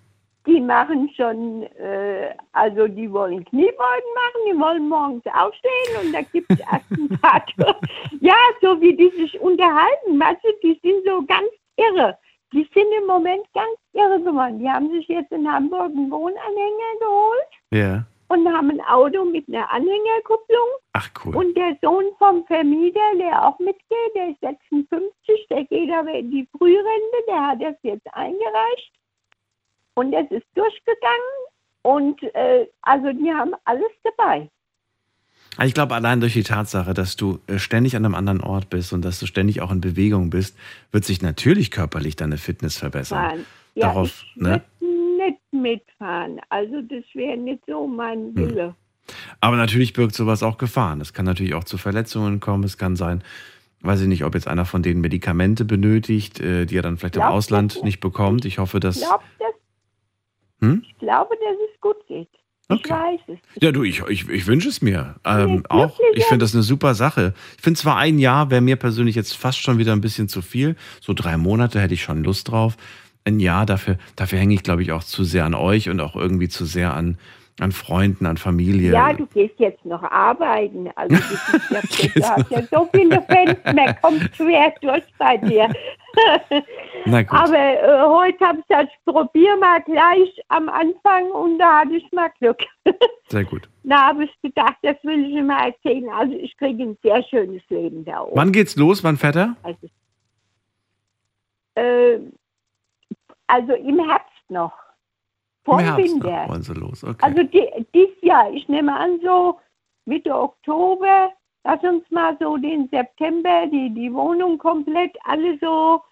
Die 0.47 0.61
machen 0.61 1.09
schon, 1.17 1.63
äh, 1.79 2.35
also 2.53 2.89
die 2.89 3.11
wollen 3.13 3.45
Kniebeugen 3.45 4.13
machen, 4.15 4.41
die 4.51 4.59
wollen 4.59 4.89
morgens 4.89 5.23
aufstehen 5.27 6.05
und 6.05 6.13
da 6.13 6.23
gibt 6.23 6.51
es 6.51 6.61
Attentate. 6.67 7.77
ja, 8.21 8.35
so 8.61 8.81
wie 8.81 8.97
die 8.97 9.11
sich 9.11 9.39
unterhalten, 9.41 10.19
weißt 10.19 10.43
du, 10.43 10.49
die 10.65 10.81
sind 10.83 11.05
so 11.07 11.25
ganz 11.27 11.49
irre. 11.77 12.19
die 12.53 12.69
sind 12.75 12.87
im 13.01 13.07
Moment 13.07 13.47
ganz 13.55 13.79
irre 13.93 14.21
geworden. 14.21 14.59
Die 14.59 14.69
haben 14.69 14.91
sich 14.91 15.07
jetzt 15.09 15.31
in 15.33 15.51
Hamburg 15.51 15.93
einen 15.93 16.11
Wohnanhänger 16.11 16.93
geholt 17.01 17.53
Ja. 17.71 18.05
Und 18.33 18.49
haben 18.49 18.71
ein 18.71 18.81
Auto 18.81 19.25
mit 19.25 19.47
einer 19.49 19.71
Anhängerkupplung. 19.71 20.69
Ach, 20.95 21.09
cool. 21.25 21.37
Und 21.37 21.55
der 21.55 21.77
Sohn 21.83 22.05
vom 22.19 22.47
Vermieter, 22.47 23.01
der 23.19 23.47
auch 23.47 23.59
mitgeht, 23.59 24.15
der 24.15 24.31
ist 24.31 24.41
56, 24.41 25.47
der 25.51 25.65
geht 25.65 25.91
aber 25.93 26.13
in 26.15 26.31
die 26.31 26.49
Frührente, 26.57 27.19
der 27.29 27.47
hat 27.47 27.63
das 27.63 27.75
jetzt 27.83 28.07
eingereicht. 28.15 28.93
Und 29.95 30.13
das 30.13 30.25
ist 30.31 30.47
durchgegangen. 30.55 31.33
Und 31.83 32.23
äh, 32.35 32.67
also 32.81 33.13
die 33.13 33.31
haben 33.31 33.53
alles 33.65 33.91
dabei. 34.03 34.49
Also 35.59 35.69
Ich 35.69 35.75
glaube, 35.75 35.95
allein 35.95 36.21
durch 36.21 36.33
die 36.33 36.45
Tatsache, 36.45 36.95
dass 36.95 37.17
du 37.17 37.41
äh, 37.47 37.59
ständig 37.59 37.97
an 37.97 38.05
einem 38.07 38.15
anderen 38.15 38.41
Ort 38.41 38.71
bist 38.71 38.95
und 38.95 39.05
dass 39.05 39.21
du 39.21 39.27
ständig 39.27 39.61
auch 39.61 39.71
in 39.71 39.83
Bewegung 39.83 40.31
bist, 40.31 40.57
wird 40.91 41.05
sich 41.05 41.21
natürlich 41.21 41.71
körperlich 41.71 42.17
deine 42.17 42.39
Fitness 42.39 42.79
verbessern. 42.79 43.45
Ja, 43.75 43.89
Darauf, 43.89 44.25
ich 44.35 44.37
ne? 44.37 44.63
Mitfahren. 45.63 46.41
Also 46.49 46.83
das 46.83 47.05
wäre 47.15 47.37
nicht 47.37 47.63
so 47.67 47.85
Hm. 47.85 47.97
mein 47.97 48.35
Wille. 48.37 48.75
Aber 49.41 49.57
natürlich 49.57 49.93
birgt 49.95 50.15
sowas 50.15 50.43
auch 50.43 50.59
Gefahren. 50.59 51.01
Es 51.01 51.13
kann 51.13 51.25
natürlich 51.25 51.55
auch 51.55 51.65
zu 51.65 51.77
Verletzungen 51.79 52.39
kommen. 52.41 52.63
Es 52.65 52.79
kann 52.79 52.95
sein, 52.97 53.23
weiß 53.81 54.01
ich 54.03 54.09
nicht, 54.09 54.25
ob 54.25 54.35
jetzt 54.35 54.47
einer 54.49 54.65
von 54.65 54.83
denen 54.83 55.01
Medikamente 55.01 55.65
benötigt, 55.65 56.39
äh, 56.41 56.67
die 56.67 56.77
er 56.77 56.83
dann 56.83 56.99
vielleicht 56.99 57.17
im 57.17 57.23
Glaub 57.23 57.33
Ausland 57.35 57.83
nicht 57.83 58.01
bekommt. 58.01 58.45
Ich 58.45 58.59
hoffe, 58.59 58.79
dass. 58.81 58.97
Ich, 59.01 59.07
glaub, 59.07 59.23
das, 59.39 59.49
Hm? 60.61 60.83
ich 60.87 60.99
glaube, 60.99 61.35
dass 61.37 61.57
es 61.75 61.81
gut 61.81 62.07
geht. 62.07 62.29
Ich 62.69 62.77
Okay. 62.79 62.91
weiß 62.93 63.21
es. 63.27 63.63
Ja, 63.63 63.73
du, 63.73 63.83
ich, 63.83 64.01
ich, 64.09 64.29
ich 64.29 64.47
wünsche 64.47 64.69
es 64.69 64.81
mir. 64.81 65.17
Ähm, 65.27 65.65
auch. 65.69 65.99
Ich 66.15 66.25
finde 66.25 66.45
das 66.45 66.55
eine 66.55 66.63
super 66.63 66.95
Sache. 66.95 67.35
Ich 67.57 67.63
finde 67.63 67.79
zwar 67.81 67.97
ein 67.99 68.19
Jahr 68.19 68.51
wäre 68.51 68.61
mir 68.63 68.77
persönlich 68.77 69.17
jetzt 69.17 69.37
fast 69.37 69.59
schon 69.59 69.79
wieder 69.79 69.93
ein 69.93 70.01
bisschen 70.01 70.29
zu 70.29 70.41
viel. 70.41 70.77
So 71.01 71.13
drei 71.13 71.37
Monate 71.37 71.81
hätte 71.81 71.93
ich 71.95 72.03
schon 72.03 72.23
Lust 72.25 72.51
drauf. 72.51 72.77
Ein 73.25 73.41
Jahr, 73.41 73.67
dafür, 73.67 73.99
dafür 74.17 74.39
hänge 74.39 74.55
ich, 74.55 74.63
glaube 74.63 74.83
ich, 74.83 74.93
auch 74.93 75.05
zu 75.05 75.25
sehr 75.25 75.45
an 75.45 75.55
euch 75.55 75.89
und 75.89 76.01
auch 76.01 76.17
irgendwie 76.17 76.49
zu 76.49 76.65
sehr 76.65 76.95
an, 76.95 77.19
an 77.61 77.73
Freunden, 77.73 78.27
an 78.27 78.37
Familie. 78.37 78.93
Ja, 78.93 79.13
du 79.13 79.27
gehst 79.27 79.55
jetzt 79.59 79.85
noch 79.85 80.03
arbeiten. 80.03 80.89
Also 80.97 81.17
das 81.17 81.31
ist 81.31 82.17
ja, 82.17 82.37
du 82.37 82.43
hast 82.43 82.51
ja 82.51 82.63
so 82.71 82.89
viele 82.93 83.23
Fans, 83.23 83.59
man 83.65 83.97
kommt 84.01 84.31
schwer 84.35 84.73
durch 84.81 85.05
bei 85.19 85.37
dir. 85.37 85.71
Na 87.07 87.23
gut. 87.23 87.39
Aber 87.39 87.57
äh, 87.57 88.03
heute 88.03 88.45
habe 88.45 88.59
ich 88.59 88.67
gesagt, 88.67 88.91
ich 88.93 89.13
probiere 89.13 89.57
mal 89.59 89.81
gleich 89.83 90.41
am 90.49 90.69
Anfang 90.69 91.31
und 91.31 91.59
da 91.59 91.81
hatte 91.81 91.97
ich 91.97 92.11
mal 92.13 92.31
Glück. 92.39 92.59
Sehr 93.29 93.45
gut. 93.45 93.69
Da 93.85 94.09
habe 94.09 94.25
ich 94.25 94.43
gedacht, 94.43 94.77
das 94.83 94.97
will 95.03 95.27
ich 95.27 95.37
immer 95.37 95.67
erzählen. 95.67 96.09
Also 96.11 96.35
ich 96.35 96.57
kriege 96.57 96.83
ein 96.83 96.99
sehr 97.03 97.23
schönes 97.25 97.63
Leben 97.69 98.05
da 98.05 98.23
oben. 98.23 98.37
Wann 98.37 98.53
geht's 98.53 98.77
los? 98.77 99.03
Wann 99.03 99.17
fährt 99.17 99.37
er? 99.37 99.57
Also, 99.63 99.89
äh, 101.75 102.19
also 103.53 103.75
im 103.75 103.99
Herbst 103.99 104.49
noch. 104.49 104.73
Vor 105.65 105.79
Im 105.79 105.87
Herbst 105.87 106.15
Winter. 106.15 106.43
noch 106.43 106.49
wollen 106.49 106.63
sie 106.63 106.75
los. 106.75 107.05
Okay. 107.05 107.19
Also 107.21 107.43
die, 107.43 107.87
dieses 107.95 108.21
Jahr, 108.23 108.51
ich 108.51 108.67
nehme 108.69 108.97
an, 108.97 109.21
so 109.23 109.61
Mitte 110.07 110.35
Oktober, 110.35 111.31
lass 111.65 111.83
uns 111.83 112.11
mal 112.11 112.37
so 112.41 112.57
den 112.57 112.89
September, 112.89 113.67
die, 113.67 113.91
die 113.95 114.13
Wohnung 114.13 114.59
komplett 114.59 115.17
alle 115.25 115.59
so 115.61 116.03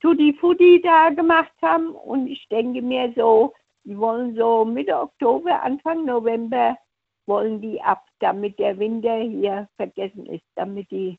tutti 0.00 0.32
futti 0.32 0.80
da 0.82 1.10
gemacht 1.10 1.52
haben. 1.62 1.90
Und 1.90 2.28
ich 2.28 2.48
denke 2.48 2.80
mir 2.80 3.12
so, 3.14 3.52
die 3.84 3.96
wollen 3.98 4.34
so 4.34 4.64
Mitte 4.64 4.98
Oktober, 4.98 5.62
Anfang 5.62 6.06
November, 6.06 6.76
wollen 7.26 7.60
die 7.60 7.80
ab, 7.82 8.04
damit 8.20 8.58
der 8.58 8.78
Winter 8.78 9.18
hier 9.18 9.68
vergessen 9.76 10.26
ist, 10.26 10.44
damit 10.54 10.90
die 10.90 11.18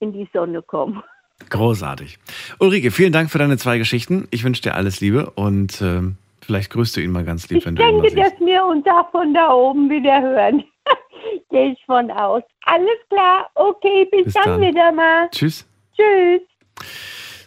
in 0.00 0.12
die 0.12 0.28
Sonne 0.32 0.62
kommen. 0.62 1.02
Großartig. 1.48 2.18
Ulrike, 2.58 2.90
vielen 2.90 3.12
Dank 3.12 3.30
für 3.30 3.38
deine 3.38 3.56
zwei 3.56 3.78
Geschichten. 3.78 4.28
Ich 4.30 4.44
wünsche 4.44 4.62
dir 4.62 4.74
alles 4.74 5.00
Liebe 5.00 5.30
und 5.30 5.80
ähm, 5.82 6.16
vielleicht 6.40 6.70
grüßt 6.70 6.96
du 6.96 7.00
ihn 7.00 7.10
mal 7.10 7.24
ganz 7.24 7.48
lieb, 7.48 7.58
Ich 7.58 7.66
wenn 7.66 7.74
du 7.76 7.82
denke, 7.82 8.06
irgendwas 8.06 8.24
siehst. 8.30 8.40
dass 8.40 8.46
wir 8.46 8.64
uns 8.64 8.86
auch 8.86 9.10
von 9.10 9.34
da 9.34 9.50
oben 9.52 9.90
wieder 9.90 10.20
hören. 10.20 10.62
Gehe 11.50 11.72
ich 11.72 11.78
von 11.86 12.10
aus. 12.10 12.42
Alles 12.64 12.98
klar. 13.08 13.48
Okay, 13.54 14.06
bis, 14.10 14.24
Bis 14.24 14.34
dann, 14.34 14.44
dann. 14.44 14.60
wieder 14.60 14.92
mal. 14.92 15.28
Tschüss. 15.30 15.66
Tschüss. 15.96 16.42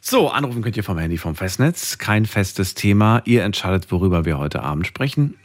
So, 0.02 0.28
anrufen 0.30 0.62
könnt 0.62 0.76
ihr 0.76 0.84
vom 0.84 0.98
Handy 0.98 1.18
vom 1.18 1.36
Festnetz. 1.36 1.98
Kein 1.98 2.26
festes 2.26 2.74
Thema. 2.76 3.22
Ihr 3.24 3.44
entscheidet, 3.44 3.90
worüber 3.92 4.26
wir 4.26 4.38
heute 4.38 4.62
Abend 4.62 4.86
sprechen. 4.86 5.38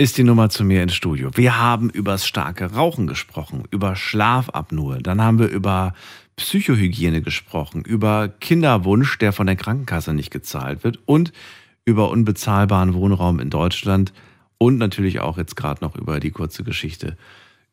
Ist 0.00 0.16
die 0.16 0.24
Nummer 0.24 0.48
zu 0.48 0.64
mir 0.64 0.82
ins 0.82 0.94
Studio. 0.94 1.28
Wir 1.34 1.58
haben 1.58 1.90
über 1.90 2.12
das 2.12 2.26
starke 2.26 2.72
Rauchen 2.72 3.06
gesprochen, 3.06 3.64
über 3.70 3.96
Schlafapnoe. 3.96 5.02
Dann 5.02 5.20
haben 5.20 5.38
wir 5.38 5.48
über 5.48 5.92
Psychohygiene 6.36 7.20
gesprochen, 7.20 7.82
über 7.82 8.28
Kinderwunsch, 8.28 9.18
der 9.18 9.34
von 9.34 9.46
der 9.46 9.56
Krankenkasse 9.56 10.14
nicht 10.14 10.30
gezahlt 10.30 10.84
wird 10.84 11.00
und 11.04 11.34
über 11.84 12.08
unbezahlbaren 12.08 12.94
Wohnraum 12.94 13.40
in 13.40 13.50
Deutschland 13.50 14.14
und 14.56 14.78
natürlich 14.78 15.20
auch 15.20 15.36
jetzt 15.36 15.54
gerade 15.54 15.84
noch 15.84 15.94
über 15.96 16.18
die 16.18 16.30
kurze 16.30 16.64
Geschichte 16.64 17.18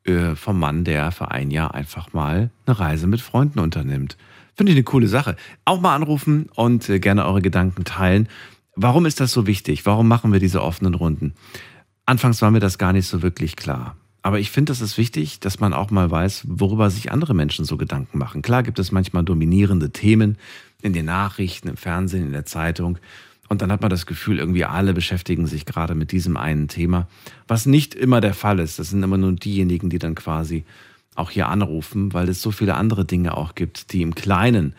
äh, 0.04 0.36
vom 0.36 0.60
Mann, 0.60 0.84
der 0.84 1.14
für 1.14 1.32
ein 1.32 1.50
Jahr 1.50 1.74
einfach 1.76 2.12
mal 2.12 2.52
eine 2.66 2.78
Reise 2.78 3.08
mit 3.08 3.22
Freunden 3.22 3.60
unternimmt. 3.60 4.18
Finde 4.54 4.74
ich 4.74 4.78
eine 4.78 4.84
coole 4.84 5.08
Sache. 5.08 5.38
Auch 5.64 5.80
mal 5.80 5.96
anrufen 5.96 6.50
und 6.56 6.90
äh, 6.90 7.00
gerne 7.00 7.26
eure 7.26 7.42
Gedanken 7.42 7.86
teilen. 7.86 8.28
Warum 8.76 9.06
ist 9.06 9.22
das 9.22 9.32
so 9.32 9.48
wichtig? 9.48 9.86
Warum 9.86 10.10
machen 10.10 10.34
wir 10.34 10.42
diese 10.42 10.62
offenen 10.62 10.94
Runden? 10.94 11.34
Anfangs 12.08 12.42
war 12.42 12.52
mir 12.52 12.62
das 12.62 12.78
gar 12.78 12.94
nicht 12.94 13.06
so 13.06 13.22
wirklich 13.22 13.58
klar. 13.58 13.98
Aber 14.22 14.40
ich 14.40 14.50
finde, 14.50 14.72
es 14.72 14.80
ist 14.80 14.98
wichtig, 14.98 15.42
dass 15.42 15.60
man 15.60 15.74
auch 15.74 15.92
mal 15.92 16.10
weiß, 16.10 16.46
worüber 16.48 16.90
sich 16.90 17.12
andere 17.12 17.34
Menschen 17.34 17.66
so 17.66 17.76
Gedanken 17.76 18.18
machen. 18.18 18.42
Klar 18.42 18.64
gibt 18.64 18.80
es 18.80 18.94
manchmal 18.94 19.24
dominierende 19.24 19.92
Themen 19.92 20.38
in 20.82 20.94
den 20.94 21.06
Nachrichten, 21.06 21.68
im 21.68 21.78
Fernsehen, 21.78 22.26
in 22.26 22.32
der 22.32 22.46
Zeitung. 22.46 22.98
Und 23.50 23.62
dann 23.62 23.72
hat 23.74 23.82
man 23.82 23.90
das 23.90 24.06
Gefühl, 24.06 24.40
irgendwie 24.40 24.64
alle 24.64 24.94
beschäftigen 24.94 25.48
sich 25.48 25.66
gerade 25.66 25.96
mit 25.96 26.14
diesem 26.14 26.38
einen 26.38 26.70
Thema, 26.70 27.08
was 27.46 27.66
nicht 27.66 27.94
immer 27.94 28.22
der 28.22 28.34
Fall 28.34 28.60
ist. 28.60 28.80
Das 28.80 28.90
sind 28.90 29.04
immer 29.04 29.18
nur 29.18 29.34
diejenigen, 29.34 29.90
die 29.90 30.00
dann 30.00 30.16
quasi 30.16 30.64
auch 31.16 31.30
hier 31.30 31.50
anrufen, 31.50 32.14
weil 32.14 32.30
es 32.30 32.42
so 32.42 32.52
viele 32.52 32.76
andere 32.76 33.04
Dinge 33.04 33.36
auch 33.36 33.54
gibt, 33.54 33.92
die 33.92 34.02
im 34.02 34.16
Kleinen 34.16 34.76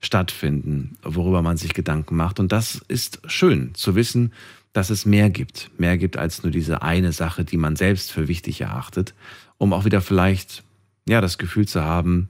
stattfinden, 0.00 0.96
worüber 1.02 1.42
man 1.42 1.58
sich 1.58 1.74
Gedanken 1.74 2.16
macht. 2.16 2.40
Und 2.40 2.52
das 2.52 2.80
ist 2.88 3.20
schön 3.26 3.74
zu 3.74 3.94
wissen, 3.94 4.32
dass 4.72 4.90
es 4.90 5.06
mehr 5.06 5.30
gibt. 5.30 5.70
Mehr 5.78 5.98
gibt 5.98 6.16
als 6.16 6.42
nur 6.42 6.52
diese 6.52 6.82
eine 6.82 7.12
Sache, 7.12 7.44
die 7.44 7.56
man 7.56 7.76
selbst 7.76 8.12
für 8.12 8.28
wichtig 8.28 8.60
erachtet, 8.60 9.14
um 9.58 9.72
auch 9.72 9.84
wieder 9.84 10.00
vielleicht, 10.00 10.62
ja, 11.08 11.20
das 11.20 11.38
Gefühl 11.38 11.66
zu 11.66 11.82
haben, 11.82 12.28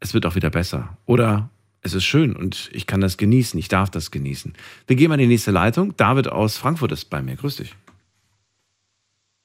es 0.00 0.14
wird 0.14 0.26
auch 0.26 0.34
wieder 0.34 0.50
besser. 0.50 0.96
Oder 1.06 1.48
es 1.82 1.94
ist 1.94 2.04
schön 2.04 2.36
und 2.36 2.68
ich 2.72 2.86
kann 2.86 3.00
das 3.00 3.16
genießen, 3.16 3.58
ich 3.58 3.68
darf 3.68 3.90
das 3.90 4.10
genießen. 4.10 4.54
Wir 4.86 4.96
gehen 4.96 5.08
mal 5.08 5.14
in 5.14 5.20
die 5.20 5.26
nächste 5.34 5.50
Leitung. 5.50 5.96
David 5.96 6.28
aus 6.28 6.58
Frankfurt 6.58 6.92
ist 6.92 7.06
bei 7.06 7.22
mir. 7.22 7.36
Grüß 7.36 7.56
dich. 7.56 7.74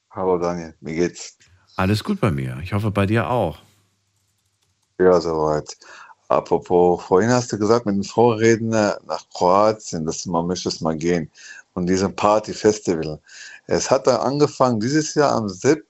Hallo 0.10 0.38
Daniel, 0.38 0.74
wie 0.82 0.96
geht's? 0.96 1.38
Alles 1.78 2.04
gut 2.04 2.20
bei 2.20 2.32
mir. 2.32 2.60
Ich 2.64 2.74
hoffe 2.74 2.92
bei 2.92 3.06
dir 3.06 3.30
auch. 3.30 3.60
Ja, 5.00 5.20
soweit. 5.22 5.78
Apropos, 6.28 7.04
vorhin 7.04 7.30
hast 7.30 7.52
du 7.52 7.58
gesagt, 7.58 7.86
mit 7.86 7.96
dem 7.96 8.04
Vorredner 8.04 9.00
nach 9.06 9.24
Kroatien, 9.34 10.06
dass 10.06 10.26
man 10.26 10.48
möchte 10.48 10.70
es 10.70 10.82
mal 10.82 10.96
gehen. 10.96 11.30
Und 11.74 11.88
diesem 11.88 12.16
Party-Festival. 12.16 13.20
Es 13.68 13.90
hat 13.90 14.06
dann 14.06 14.18
angefangen 14.18 14.80
dieses 14.82 15.14
Jahr 15.16 15.32
am 15.32 15.48
7. 15.48 15.82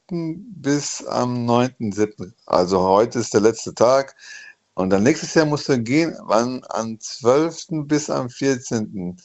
bis 0.56 1.04
am 1.08 1.48
9.7. 1.48 2.32
Also 2.46 2.82
heute 2.82 3.20
ist 3.20 3.34
der 3.34 3.42
letzte 3.42 3.74
Tag. 3.74 4.16
Und 4.76 4.92
dann 4.92 5.04
nächstes 5.04 5.34
Jahr 5.34 5.46
musst 5.46 5.68
du 5.70 5.80
gehen, 5.80 6.16
wann? 6.24 6.62
Am 6.70 7.00
12. 7.00 7.86
bis 7.86 8.10
am 8.10 8.30
14. 8.30 9.18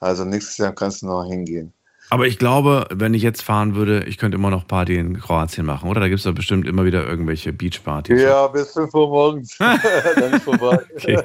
Also 0.00 0.24
nächstes 0.24 0.58
Jahr 0.58 0.74
kannst 0.74 1.02
du 1.02 1.06
noch 1.06 1.24
hingehen. 1.28 1.72
Aber 2.12 2.26
ich 2.26 2.38
glaube, 2.38 2.88
wenn 2.90 3.14
ich 3.14 3.22
jetzt 3.22 3.42
fahren 3.42 3.76
würde, 3.76 4.02
ich 4.04 4.18
könnte 4.18 4.36
immer 4.36 4.50
noch 4.50 4.66
Party 4.66 4.96
in 4.96 5.20
Kroatien 5.20 5.64
machen, 5.64 5.88
oder? 5.88 6.00
Da 6.00 6.08
gibt 6.08 6.18
es 6.18 6.24
doch 6.24 6.34
bestimmt 6.34 6.66
immer 6.66 6.84
wieder 6.84 7.06
irgendwelche 7.06 7.52
Beachpartys. 7.52 8.20
Ja, 8.20 8.48
bis 8.48 8.72
5 8.72 8.92
Uhr 8.92 9.08
morgens. 9.08 9.56
dann 9.58 10.32
ist 10.32 10.42
vorbei. 10.42 10.80
Okay. 10.96 11.22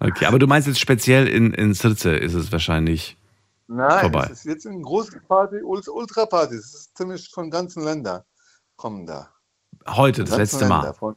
okay, 0.00 0.24
aber 0.24 0.40
du 0.40 0.48
meinst 0.48 0.66
jetzt 0.66 0.80
speziell 0.80 1.28
in, 1.28 1.54
in 1.54 1.72
Sirce 1.72 2.16
ist 2.16 2.34
es 2.34 2.50
wahrscheinlich 2.50 3.16
Nein, 3.76 4.00
vorbei. 4.00 4.24
es 4.26 4.38
ist 4.40 4.44
jetzt 4.44 4.66
eine 4.66 4.80
große 4.80 5.20
Party, 5.28 5.56
Ult- 5.62 5.88
Ultra-Party. 5.88 6.54
Es 6.54 6.74
ist 6.74 6.96
ziemlich 6.96 7.28
von 7.32 7.50
ganzen 7.50 7.82
Ländern 7.84 8.22
kommen 8.76 9.06
da. 9.06 9.28
Heute, 9.88 10.24
das 10.24 10.36
letzte 10.36 10.66
Mal. 10.66 10.76
Ländern. 10.78 10.94
Von, 10.94 11.16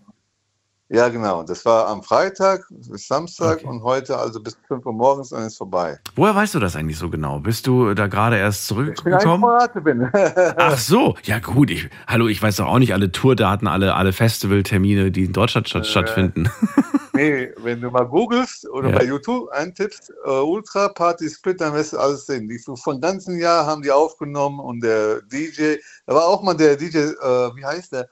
ja, 0.89 1.09
genau. 1.09 1.41
Das 1.41 1.65
war 1.65 1.87
am 1.87 2.03
Freitag 2.03 2.63
bis 2.69 3.07
Samstag 3.07 3.57
Okay. 3.57 3.67
und 3.67 3.81
heute 3.81 4.17
also 4.17 4.39
bis 4.39 4.55
5 4.67 4.85
Uhr 4.85 4.93
morgens 4.93 5.31
und 5.31 5.41
ist 5.41 5.57
vorbei. 5.57 5.99
Woher 6.15 6.35
weißt 6.35 6.53
du 6.53 6.59
das 6.59 6.75
eigentlich 6.75 6.99
so 6.99 7.09
genau? 7.09 7.39
Bist 7.39 7.65
du 7.65 7.95
da 7.95 8.05
gerade 8.05 8.37
erst 8.37 8.61
Ich 8.61 8.67
zurückgekommen? 8.67 9.41
Kroate 9.43 9.81
bin. 9.81 10.09
Ach 10.57 10.77
so, 10.77 11.15
ja 11.23 11.39
gut. 11.39 11.71
Ich, 11.71 11.89
hallo, 12.07 12.27
ich 12.27 12.39
weiß 12.41 12.57
doch 12.57 12.67
auch 12.67 12.77
nicht 12.79 12.93
alle 12.93 13.11
Tourdaten, 13.11 13.67
alle, 13.67 13.95
alle 13.95 14.13
Festivaltermine, 14.13 15.09
die 15.11 15.25
in 15.25 15.33
Deutschland 15.33 15.67
statt, 15.67 15.87
stattfinden. 15.87 16.49
nee, 17.15 17.51
wenn 17.57 17.81
du 17.81 17.89
mal 17.89 18.07
googelst 18.07 18.67
oder 18.69 18.89
Ja. 18.89 18.99
bei 18.99 19.05
YouTube 19.05 19.49
eintippst, 19.49 20.11
äh, 20.25 20.29
Ultra 20.29 20.89
Party 20.89 21.29
Split, 21.29 21.61
dann 21.61 21.73
wirst 21.73 21.93
du 21.93 21.97
alles 21.97 22.25
sehen. 22.25 22.47
Die 22.47 22.59
von 22.59 23.01
ganzen 23.01 23.39
Jahr 23.39 23.65
haben 23.65 23.81
die 23.81 23.91
aufgenommen 23.91 24.59
und 24.59 24.81
der 24.81 25.21
DJ, 25.23 25.75
da 26.05 26.15
war 26.15 26.25
auch 26.27 26.43
mal 26.43 26.53
der 26.55 26.75
DJ, 26.75 26.97
äh, 26.97 27.55
wie 27.55 27.65
heißt 27.65 27.93
der? 27.93 28.09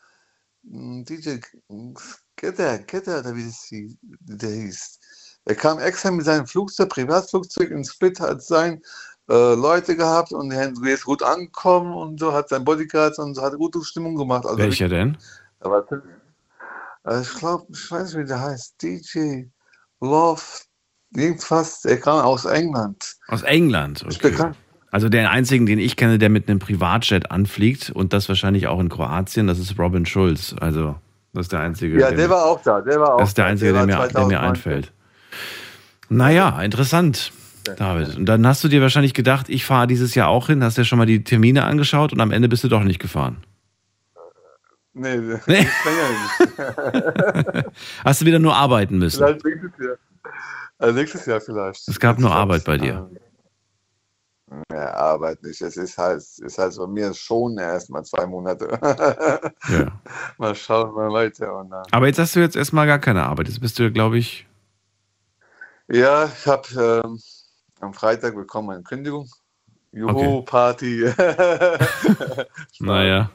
Hm, 0.69 1.03
DJ 1.05 1.37
Getter, 2.35 2.79
Getter, 2.79 3.19
oder 3.19 3.35
wie 3.35 3.45
das 3.45 3.65
hieß, 3.69 3.95
der 4.01 4.49
hieß. 4.49 4.99
Er 5.45 5.55
kam 5.55 5.79
extra 5.79 6.09
mit 6.11 6.25
seinem 6.25 6.47
Flugzeug, 6.47 6.89
Privatflugzeug 6.89 7.69
in 7.71 7.83
Split, 7.83 8.19
hat 8.19 8.41
sein 8.41 8.81
äh, 9.29 9.55
Leute 9.55 9.95
gehabt 9.95 10.31
und 10.31 10.51
er 10.51 10.71
ist 10.85 11.05
gut 11.05 11.23
angekommen 11.23 11.93
und 11.93 12.19
so, 12.19 12.33
hat 12.33 12.49
sein 12.49 12.63
Bodyguards 12.63 13.19
und 13.19 13.35
so, 13.35 13.41
hat 13.41 13.55
gute 13.57 13.83
Stimmung 13.83 14.15
gemacht. 14.15 14.45
Also 14.45 14.57
Welcher 14.57 14.89
denn? 14.89 15.17
Aber 15.59 15.85
ich 17.21 17.33
glaube, 17.35 17.65
ich 17.69 17.91
weiß 17.91 18.13
nicht, 18.13 18.23
wie 18.23 18.27
der 18.27 18.41
heißt. 18.41 18.75
DJ 18.81 19.43
Love, 20.01 20.41
irgendwas, 21.15 21.81
der 21.81 21.99
kam 21.99 22.19
aus 22.19 22.45
England. 22.45 23.15
Aus 23.27 23.43
England, 23.43 24.03
okay. 24.05 24.51
Also 24.91 25.09
der 25.09 25.31
einzigen, 25.31 25.65
den 25.65 25.79
ich 25.79 25.95
kenne, 25.95 26.19
der 26.19 26.29
mit 26.29 26.47
einem 26.47 26.59
Privatjet 26.59 27.31
anfliegt 27.31 27.89
und 27.89 28.13
das 28.13 28.29
wahrscheinlich 28.29 28.67
auch 28.67 28.79
in 28.79 28.89
Kroatien, 28.89 29.47
das 29.47 29.57
ist 29.57 29.79
Robin 29.79 30.05
Schulz. 30.05 30.55
Also 30.59 30.95
das 31.33 31.45
ist 31.47 31.51
der 31.51 31.61
einzige. 31.61 31.99
Ja, 31.99 32.11
der, 32.11 32.29
war 32.29 32.45
auch 32.45 32.61
da. 32.61 32.79
Der 32.79 32.99
war 32.99 33.15
auch 33.15 33.19
das 33.19 33.29
ist 33.29 33.37
der 33.39 33.45
einzige, 33.47 33.73
der, 33.73 33.87
der, 33.87 33.97
mir, 33.97 34.07
der 34.07 34.25
mir 34.27 34.39
einfällt. 34.39 34.91
Naja, 36.09 36.61
interessant. 36.61 37.31
David. 37.77 38.17
Und 38.17 38.25
dann 38.25 38.45
hast 38.45 38.63
du 38.63 38.67
dir 38.67 38.81
wahrscheinlich 38.81 39.13
gedacht, 39.13 39.49
ich 39.49 39.65
fahre 39.65 39.87
dieses 39.87 40.15
Jahr 40.15 40.27
auch 40.27 40.47
hin, 40.47 40.63
hast 40.63 40.77
ja 40.77 40.83
schon 40.83 40.99
mal 40.99 41.05
die 41.05 41.23
Termine 41.23 41.63
angeschaut 41.63 42.13
und 42.13 42.19
am 42.19 42.31
Ende 42.31 42.49
bist 42.49 42.63
du 42.63 42.67
doch 42.67 42.83
nicht 42.83 42.99
gefahren. 42.99 43.37
Nee, 44.93 45.17
nee. 45.47 45.67
hast 48.05 48.21
du 48.21 48.25
wieder 48.25 48.39
nur 48.39 48.55
arbeiten 48.55 48.97
müssen? 48.97 49.17
Vielleicht 49.17 49.43
nächstes 49.45 49.71
Jahr. 49.79 49.97
Also 50.77 50.99
nächstes 50.99 51.25
Jahr 51.25 51.41
vielleicht. 51.41 51.87
Es 51.87 51.99
gab 51.99 52.19
nur 52.19 52.31
Arbeit 52.31 52.63
bei 52.63 52.77
dir. 52.77 53.09
Ja, 54.71 54.93
Arbeit 54.93 55.41
nicht. 55.41 55.61
Es 55.61 55.77
ist 55.77 55.97
halt, 55.97 56.21
ist 56.21 56.57
halt 56.57 56.75
bei 56.77 56.87
mir 56.87 57.13
schon 57.13 57.57
erst 57.57 57.89
mal 57.89 58.03
zwei 58.03 58.27
Monate. 58.27 58.67
ja. 59.69 59.99
Mal 60.37 60.53
schauen, 60.53 60.93
mal 60.93 61.11
weiter. 61.11 61.65
Aber 61.91 62.07
jetzt 62.07 62.19
hast 62.19 62.35
du 62.35 62.39
jetzt 62.39 62.55
erstmal 62.55 62.85
gar 62.85 62.99
keine 62.99 63.23
Arbeit. 63.23 63.47
Jetzt 63.47 63.61
bist 63.61 63.79
du, 63.79 63.91
glaube 63.91 64.19
ich. 64.19 64.47
Ja, 65.87 66.25
ich 66.25 66.45
habe 66.45 67.01
ähm, 67.03 67.19
am 67.79 67.93
Freitag 67.93 68.35
bekommen 68.35 68.69
eine 68.69 68.83
Kündigung. 68.83 69.27
Juhu, 69.93 70.09
okay. 70.09 70.41
Party. 70.45 71.03
naja. 72.79 73.29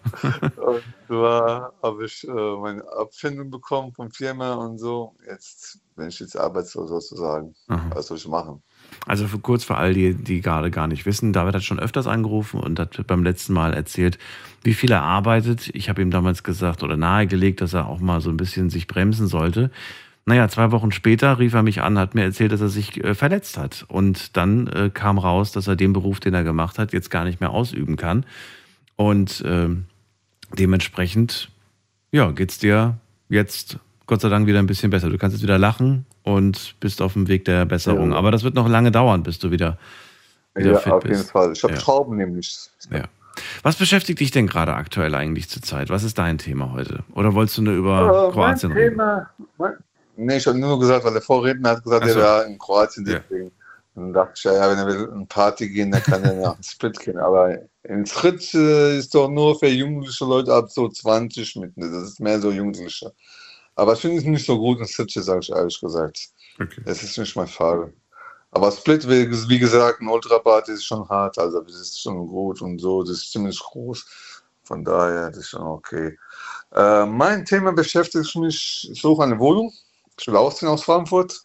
und 0.56 0.82
zwar 1.06 1.72
habe 1.80 2.04
ich 2.04 2.26
äh, 2.26 2.56
meine 2.60 2.82
Abfindung 2.98 3.48
bekommen 3.50 3.92
vom 3.92 4.10
Firma 4.10 4.54
und 4.54 4.78
so. 4.78 5.14
Jetzt 5.24 5.78
bin 5.94 6.08
ich 6.08 6.18
jetzt 6.18 6.36
arbeitslos 6.36 6.88
sozusagen. 6.88 7.54
Aha. 7.68 7.90
Was 7.94 8.08
soll 8.08 8.16
ich 8.16 8.26
machen? 8.26 8.60
Also 9.06 9.28
für, 9.28 9.38
kurz 9.38 9.62
für 9.62 9.76
all 9.76 9.94
die, 9.94 10.14
die 10.14 10.40
gerade 10.40 10.72
gar 10.72 10.88
nicht 10.88 11.06
wissen, 11.06 11.32
David 11.32 11.54
hat 11.54 11.62
schon 11.62 11.78
öfters 11.78 12.08
angerufen 12.08 12.58
und 12.58 12.80
hat 12.80 13.06
beim 13.06 13.22
letzten 13.22 13.52
Mal 13.52 13.72
erzählt, 13.72 14.18
wie 14.64 14.74
viel 14.74 14.90
er 14.90 15.02
arbeitet. 15.02 15.70
Ich 15.74 15.88
habe 15.88 16.02
ihm 16.02 16.10
damals 16.10 16.42
gesagt 16.42 16.82
oder 16.82 16.96
nahegelegt, 16.96 17.60
dass 17.60 17.72
er 17.72 17.86
auch 17.86 18.00
mal 18.00 18.20
so 18.20 18.30
ein 18.30 18.36
bisschen 18.36 18.68
sich 18.68 18.88
bremsen 18.88 19.28
sollte. 19.28 19.70
Naja, 20.28 20.46
zwei 20.48 20.70
Wochen 20.72 20.92
später 20.92 21.38
rief 21.38 21.54
er 21.54 21.62
mich 21.62 21.80
an, 21.80 21.98
hat 21.98 22.14
mir 22.14 22.22
erzählt, 22.24 22.52
dass 22.52 22.60
er 22.60 22.68
sich 22.68 23.02
äh, 23.02 23.14
verletzt 23.14 23.56
hat. 23.56 23.86
Und 23.88 24.36
dann 24.36 24.66
äh, 24.66 24.90
kam 24.92 25.16
raus, 25.16 25.52
dass 25.52 25.66
er 25.68 25.74
den 25.74 25.94
Beruf, 25.94 26.20
den 26.20 26.34
er 26.34 26.44
gemacht 26.44 26.78
hat, 26.78 26.92
jetzt 26.92 27.10
gar 27.10 27.24
nicht 27.24 27.40
mehr 27.40 27.50
ausüben 27.50 27.96
kann. 27.96 28.26
Und 28.96 29.40
äh, 29.40 29.68
dementsprechend, 30.52 31.50
ja, 32.12 32.30
geht's 32.30 32.58
dir 32.58 32.98
jetzt 33.28 33.78
Gott 34.06 34.20
sei 34.20 34.28
Dank 34.28 34.46
wieder 34.46 34.58
ein 34.58 34.66
bisschen 34.66 34.90
besser. 34.90 35.10
Du 35.10 35.18
kannst 35.18 35.34
jetzt 35.36 35.42
wieder 35.42 35.58
lachen 35.58 36.06
und 36.22 36.74
bist 36.80 37.02
auf 37.02 37.12
dem 37.14 37.28
Weg 37.28 37.44
der 37.44 37.64
Besserung. 37.66 38.12
Ja. 38.12 38.16
Aber 38.18 38.30
das 38.30 38.42
wird 38.42 38.54
noch 38.54 38.68
lange 38.68 38.90
dauern, 38.90 39.22
bis 39.22 39.38
du 39.38 39.50
wieder, 39.50 39.78
wieder 40.54 40.72
ja, 40.72 40.78
fit 40.78 40.92
auf 40.92 41.02
bist. 41.02 41.14
jeden 41.14 41.28
Fall. 41.30 41.52
Ich 41.52 41.62
habe 41.62 41.74
Ja. 41.74 41.80
Schrauben 41.80 42.16
nämlich. 42.16 42.54
Ja. 42.90 43.04
Was 43.62 43.76
beschäftigt 43.76 44.18
dich 44.20 44.30
denn 44.30 44.46
gerade 44.46 44.74
aktuell 44.74 45.14
eigentlich 45.14 45.48
zur 45.48 45.62
Zeit? 45.62 45.90
Was 45.90 46.02
ist 46.02 46.18
dein 46.18 46.38
Thema 46.38 46.72
heute? 46.72 47.04
Oder 47.14 47.34
wolltest 47.34 47.58
du 47.58 47.62
nur 47.62 47.74
über 47.74 48.28
Äh, 48.28 48.32
Kroatien 48.32 48.70
mein 48.70 48.78
reden? 48.78 48.90
Thema, 48.94 49.30
mein, 49.58 49.72
nee, 50.18 50.36
ich 50.36 50.46
habe 50.46 50.58
nur 50.58 50.78
gesagt, 50.78 51.04
weil 51.04 51.12
der 51.12 51.22
Vorredner 51.22 51.70
hat 51.70 51.82
gesagt, 51.84 52.04
Ach 52.04 52.10
so. 52.10 52.18
er 52.18 52.24
war 52.24 52.46
in 52.46 52.58
Kroatien 52.58 53.06
Ja. 53.06 53.18
deswegen. 53.20 53.50
Und 53.94 54.04
dann 54.04 54.12
dachte 54.12 54.32
ich, 54.36 54.44
ja, 54.44 54.52
ja, 54.54 54.70
wenn 54.70 54.78
er 54.78 54.86
will 54.86 55.10
eine 55.10 55.26
Party 55.26 55.68
gehen, 55.70 55.90
dann 55.90 56.02
kann 56.02 56.22
er 56.22 56.34
nach 56.34 56.52
einem 56.54 56.62
Split 56.62 56.98
gehen. 57.00 57.18
Aber 57.18 57.56
in 57.82 58.06
Split 58.06 58.54
äh, 58.54 58.98
ist 58.98 59.14
doch 59.14 59.28
nur 59.28 59.58
für 59.58 59.66
jugendliche 59.68 60.24
Leute 60.24 60.54
ab 60.54 60.70
so 60.70 60.88
20 60.88 61.56
mit. 61.56 61.72
Das 61.76 61.90
ist 61.90 62.20
mehr 62.20 62.40
so 62.40 62.50
Jugendliche. 62.52 63.12
Aber 63.74 63.94
ich 63.94 64.00
finde 64.00 64.18
es 64.18 64.24
nicht 64.24 64.46
so 64.46 64.58
gut 64.58 64.78
in 64.78 64.86
Split, 64.86 65.10
sage 65.12 65.40
ich 65.40 65.50
ehrlich 65.50 65.80
gesagt. 65.80 66.28
Okay. 66.60 66.82
Das 66.84 67.02
ist 67.02 67.16
nicht 67.18 67.34
mein 67.36 67.46
Fall. 67.48 67.92
Aber 68.52 68.70
Split, 68.72 69.08
wie 69.08 69.30
wie 69.48 69.58
gesagt, 69.58 70.00
ein 70.00 70.08
Ultraparty 70.08 70.72
ist 70.72 70.84
schon 70.84 71.08
hart. 71.08 71.38
Also 71.38 71.60
das 71.60 71.74
ist 71.74 72.00
schon 72.00 72.26
gut 72.28 72.62
und 72.62 72.78
so. 72.80 73.02
Das 73.02 73.12
ist 73.18 73.32
ziemlich 73.32 73.58
groß. 73.58 74.04
Von 74.62 74.84
daher, 74.84 75.28
das 75.30 75.38
ist 75.38 75.48
schon 75.48 75.62
okay. 75.62 76.16
Äh, 76.74 77.06
mein 77.06 77.44
Thema 77.44 77.72
beschäftigt 77.72 78.36
mich, 78.36 78.88
ich 78.92 79.00
suche 79.00 79.22
eine 79.24 79.38
Wohnung. 79.38 79.72
Ich 80.18 80.26
will 80.26 80.36
ausziehen 80.36 80.68
aus 80.68 80.84
Frankfurt. 80.84 81.42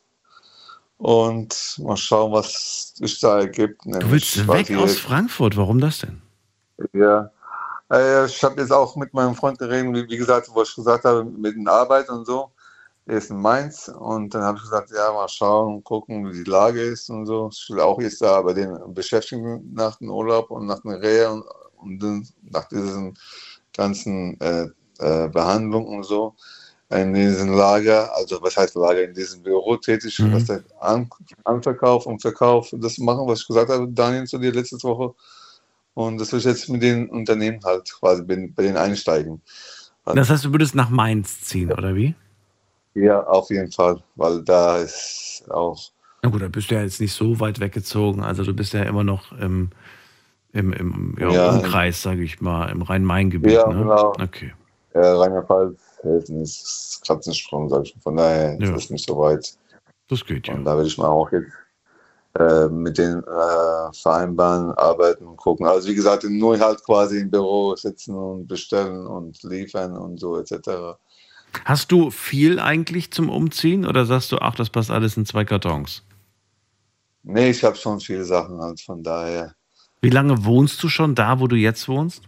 Und 0.98 1.80
mal 1.80 1.98
schauen, 1.98 2.32
was 2.32 2.94
sich 2.96 3.20
da 3.20 3.40
ergibt. 3.40 3.82
Du 3.86 4.12
willst 4.12 4.48
weg 4.48 4.72
aus 4.78 4.98
Frankfurt. 4.98 5.58
Warum 5.58 5.80
das 5.80 6.00
denn? 6.00 6.22
Ja. 6.94 7.30
Äh, 7.92 8.26
ich 8.26 8.44
habe 8.44 8.62
jetzt 8.62 8.72
auch 8.72 8.96
mit 8.96 9.14
meinem 9.14 9.36
Freund 9.36 9.60
geredet, 9.60 9.94
wie, 9.94 10.10
wie 10.10 10.18
gesagt, 10.18 10.50
wo 10.54 10.62
ich 10.62 10.74
gesagt 10.74 11.04
habe, 11.04 11.26
mit 11.26 11.56
der 11.58 11.74
Arbeit 11.74 12.10
und 12.10 12.26
so. 12.26 12.52
Er 13.06 13.18
ist 13.18 13.30
in 13.30 13.42
Mainz 13.42 13.90
und 13.90 14.34
dann 14.34 14.44
habe 14.44 14.58
ich 14.58 14.64
gesagt, 14.64 14.92
ja, 14.96 15.12
mal 15.12 15.28
schauen 15.28 15.76
und 15.76 15.84
gucken, 15.84 16.32
wie 16.32 16.44
die 16.44 16.50
Lage 16.50 16.82
ist 16.82 17.10
und 17.10 17.26
so. 17.26 17.50
Ich 17.52 17.70
will 17.70 17.82
auch 17.82 18.00
jetzt 18.00 18.22
da 18.22 18.42
bei 18.42 18.54
den 18.54 18.94
beschäftigen 18.94 19.74
nach 19.74 19.98
dem 19.98 20.10
Urlaub 20.10 20.52
und 20.52 20.68
nach 20.68 20.80
der 20.84 21.02
Rehe 21.02 21.30
und, 21.30 21.44
und 22.02 22.34
nach 22.50 22.70
diesen 22.70 23.18
ganzen 23.76 24.40
äh, 24.40 24.70
äh, 25.00 25.28
Behandlungen 25.28 25.98
und 25.98 26.04
so 26.04 26.34
in 26.96 27.14
diesem 27.14 27.54
Lager, 27.54 28.14
also 28.16 28.42
was 28.42 28.56
heißt 28.58 28.76
Lager, 28.76 29.04
in 29.04 29.14
diesem 29.14 29.42
Büro 29.44 29.78
tätig, 29.78 30.18
Mhm. 30.20 30.34
was 30.34 30.46
der 30.46 30.64
An 30.80 31.10
Anverkauf 31.44 32.06
und 32.06 32.22
Verkauf, 32.22 32.70
das 32.74 32.98
machen, 32.98 33.28
was 33.28 33.42
ich 33.42 33.48
gesagt 33.48 33.70
habe, 33.70 33.88
Daniel, 33.90 34.26
zu 34.26 34.38
dir 34.38 34.52
letzte 34.52 34.82
Woche. 34.84 35.14
Und 35.96 36.20
das 36.20 36.32
will 36.32 36.40
ich 36.40 36.46
jetzt 36.46 36.70
mit 36.70 36.82
den 36.82 37.10
Unternehmen 37.10 37.60
halt 37.64 37.92
quasi 38.00 38.24
bei, 38.24 38.36
denen 38.64 38.78
einsteigen. 38.78 39.42
Das 40.06 40.30
heißt, 40.30 40.46
du 40.46 40.52
würdest 40.52 40.76
nach 40.76 40.90
Mainz 40.90 41.42
ziehen, 41.42 41.72
oder 41.72 41.96
wie? 41.96 42.16
Ja, 42.96 43.24
auf 43.26 43.50
jeden 43.50 43.72
Fall, 43.72 44.02
weil 44.16 44.42
da 44.44 44.78
ist 44.78 45.44
auch. 45.50 45.80
Na 46.22 46.30
gut, 46.30 46.42
da 46.42 46.48
bist 46.48 46.72
du 46.72 46.76
ja 46.76 46.82
jetzt 46.82 47.02
nicht 47.02 47.14
so 47.14 47.40
weit 47.40 47.60
weggezogen. 47.60 48.24
Also 48.24 48.44
du 48.44 48.54
bist 48.54 48.74
ja 48.74 48.84
immer 48.84 49.04
noch 49.04 49.32
im, 49.34 49.70
im, 50.52 50.74
im 50.74 51.18
ja, 51.20 51.32
Ja. 51.32 51.50
Umkreis, 51.52 52.02
sage 52.02 52.24
ich 52.24 52.42
mal, 52.42 52.70
im 52.70 52.82
Rhein-Main-Gebiet. 52.82 53.54
Ja, 53.54 53.68
ne? 53.68 53.80
genau. 53.84 54.14
Okay. 54.20 54.54
Äh, 54.94 55.00
Rheinland-Pfalz, 55.00 55.80
Hessen 56.04 56.42
ist 56.42 57.02
Katzensprung, 57.06 57.70
sag 57.70 57.84
ich. 57.84 57.96
Von 58.02 58.18
daher 58.18 58.58
Ja. 58.60 58.76
ist 58.76 58.86
es 58.86 58.90
nicht 58.90 59.08
so 59.08 59.18
weit. 59.18 59.58
Das 60.10 60.26
geht 60.26 60.48
ja. 60.48 60.54
Und 60.54 60.66
da 60.66 60.78
will 60.78 60.86
ich 60.86 60.98
mal 60.98 61.08
auch 61.08 61.32
jetzt 61.32 61.52
äh, 62.40 62.68
mit 62.68 62.98
den 62.98 63.20
äh, 63.24 63.94
vereinbaren, 63.94 64.72
arbeiten 64.72 65.26
und 65.26 65.38
gucken. 65.38 65.66
Also 65.66 65.88
wie 65.90 65.96
gesagt, 65.96 66.24
nur 66.24 66.60
halt 66.60 66.84
quasi 66.84 67.20
im 67.20 67.30
Büro 67.32 67.76
sitzen 67.76 68.16
und 68.16 68.48
bestellen 68.48 69.06
und 69.06 69.42
liefern 69.44 69.96
und 69.96 70.20
so 70.20 70.38
etc. 70.40 70.98
Hast 71.66 71.92
du 71.92 72.10
viel 72.10 72.60
eigentlich 72.60 73.12
zum 73.12 73.30
Umziehen 73.30 73.86
oder 73.86 74.06
sagst 74.06 74.32
du, 74.32 74.40
ach, 74.40 74.56
das 74.56 74.70
passt 74.70 74.90
alles 74.90 75.16
in 75.18 75.26
zwei 75.26 75.46
Kartons? 75.46 76.04
Nee, 77.24 77.52
ich 77.52 77.64
habe 77.64 77.76
schon 77.76 78.00
viele 78.00 78.26
Sachen 78.26 78.60
halt, 78.60 78.82
von 78.82 79.02
daher. 79.04 79.54
Wie 80.02 80.10
lange 80.10 80.44
wohnst 80.44 80.84
du 80.84 80.90
schon 80.90 81.16
da, 81.16 81.40
wo 81.40 81.48
du 81.48 81.56
jetzt 81.56 81.88
wohnst? 81.88 82.24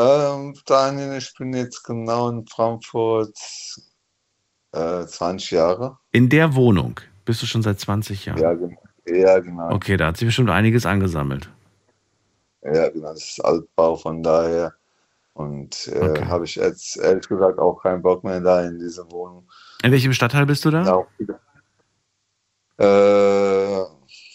Ähm, 0.00 0.54
Daniel, 0.64 1.18
ich 1.18 1.34
bin 1.34 1.52
jetzt 1.52 1.82
genau 1.84 2.30
in 2.30 2.46
Frankfurt 2.46 3.36
äh, 4.72 5.04
20 5.04 5.50
Jahre. 5.50 5.98
In 6.12 6.30
der 6.30 6.54
Wohnung 6.54 6.98
bist 7.26 7.42
du 7.42 7.46
schon 7.46 7.62
seit 7.62 7.78
20 7.80 8.24
Jahren? 8.24 8.38
Ja, 8.38 8.54
gen- 8.54 8.78
ja, 9.06 9.38
genau. 9.40 9.74
Okay, 9.74 9.98
da 9.98 10.06
hat 10.06 10.16
sich 10.16 10.26
bestimmt 10.26 10.48
einiges 10.48 10.86
angesammelt. 10.86 11.50
Ja, 12.62 12.88
genau, 12.88 13.08
das 13.12 13.24
ist 13.24 13.44
Altbau, 13.44 13.96
von 13.96 14.22
daher. 14.22 14.74
Und 15.34 15.88
äh, 15.88 15.98
Okay. 15.98 16.24
habe 16.26 16.44
ich 16.46 16.54
jetzt 16.54 16.96
ehrlich 16.96 17.28
gesagt 17.28 17.58
auch 17.58 17.82
keinen 17.82 18.00
Bock 18.00 18.24
mehr 18.24 18.40
da 18.40 18.62
in 18.66 18.78
diese 18.78 19.10
Wohnung. 19.10 19.48
In 19.82 19.92
welchem 19.92 20.14
Stadtteil 20.14 20.46
bist 20.46 20.64
du 20.64 20.70
da? 20.70 20.84
Ja, 20.84 20.94
auch 20.94 21.08
wieder. 21.18 21.40
Äh, 22.78 23.84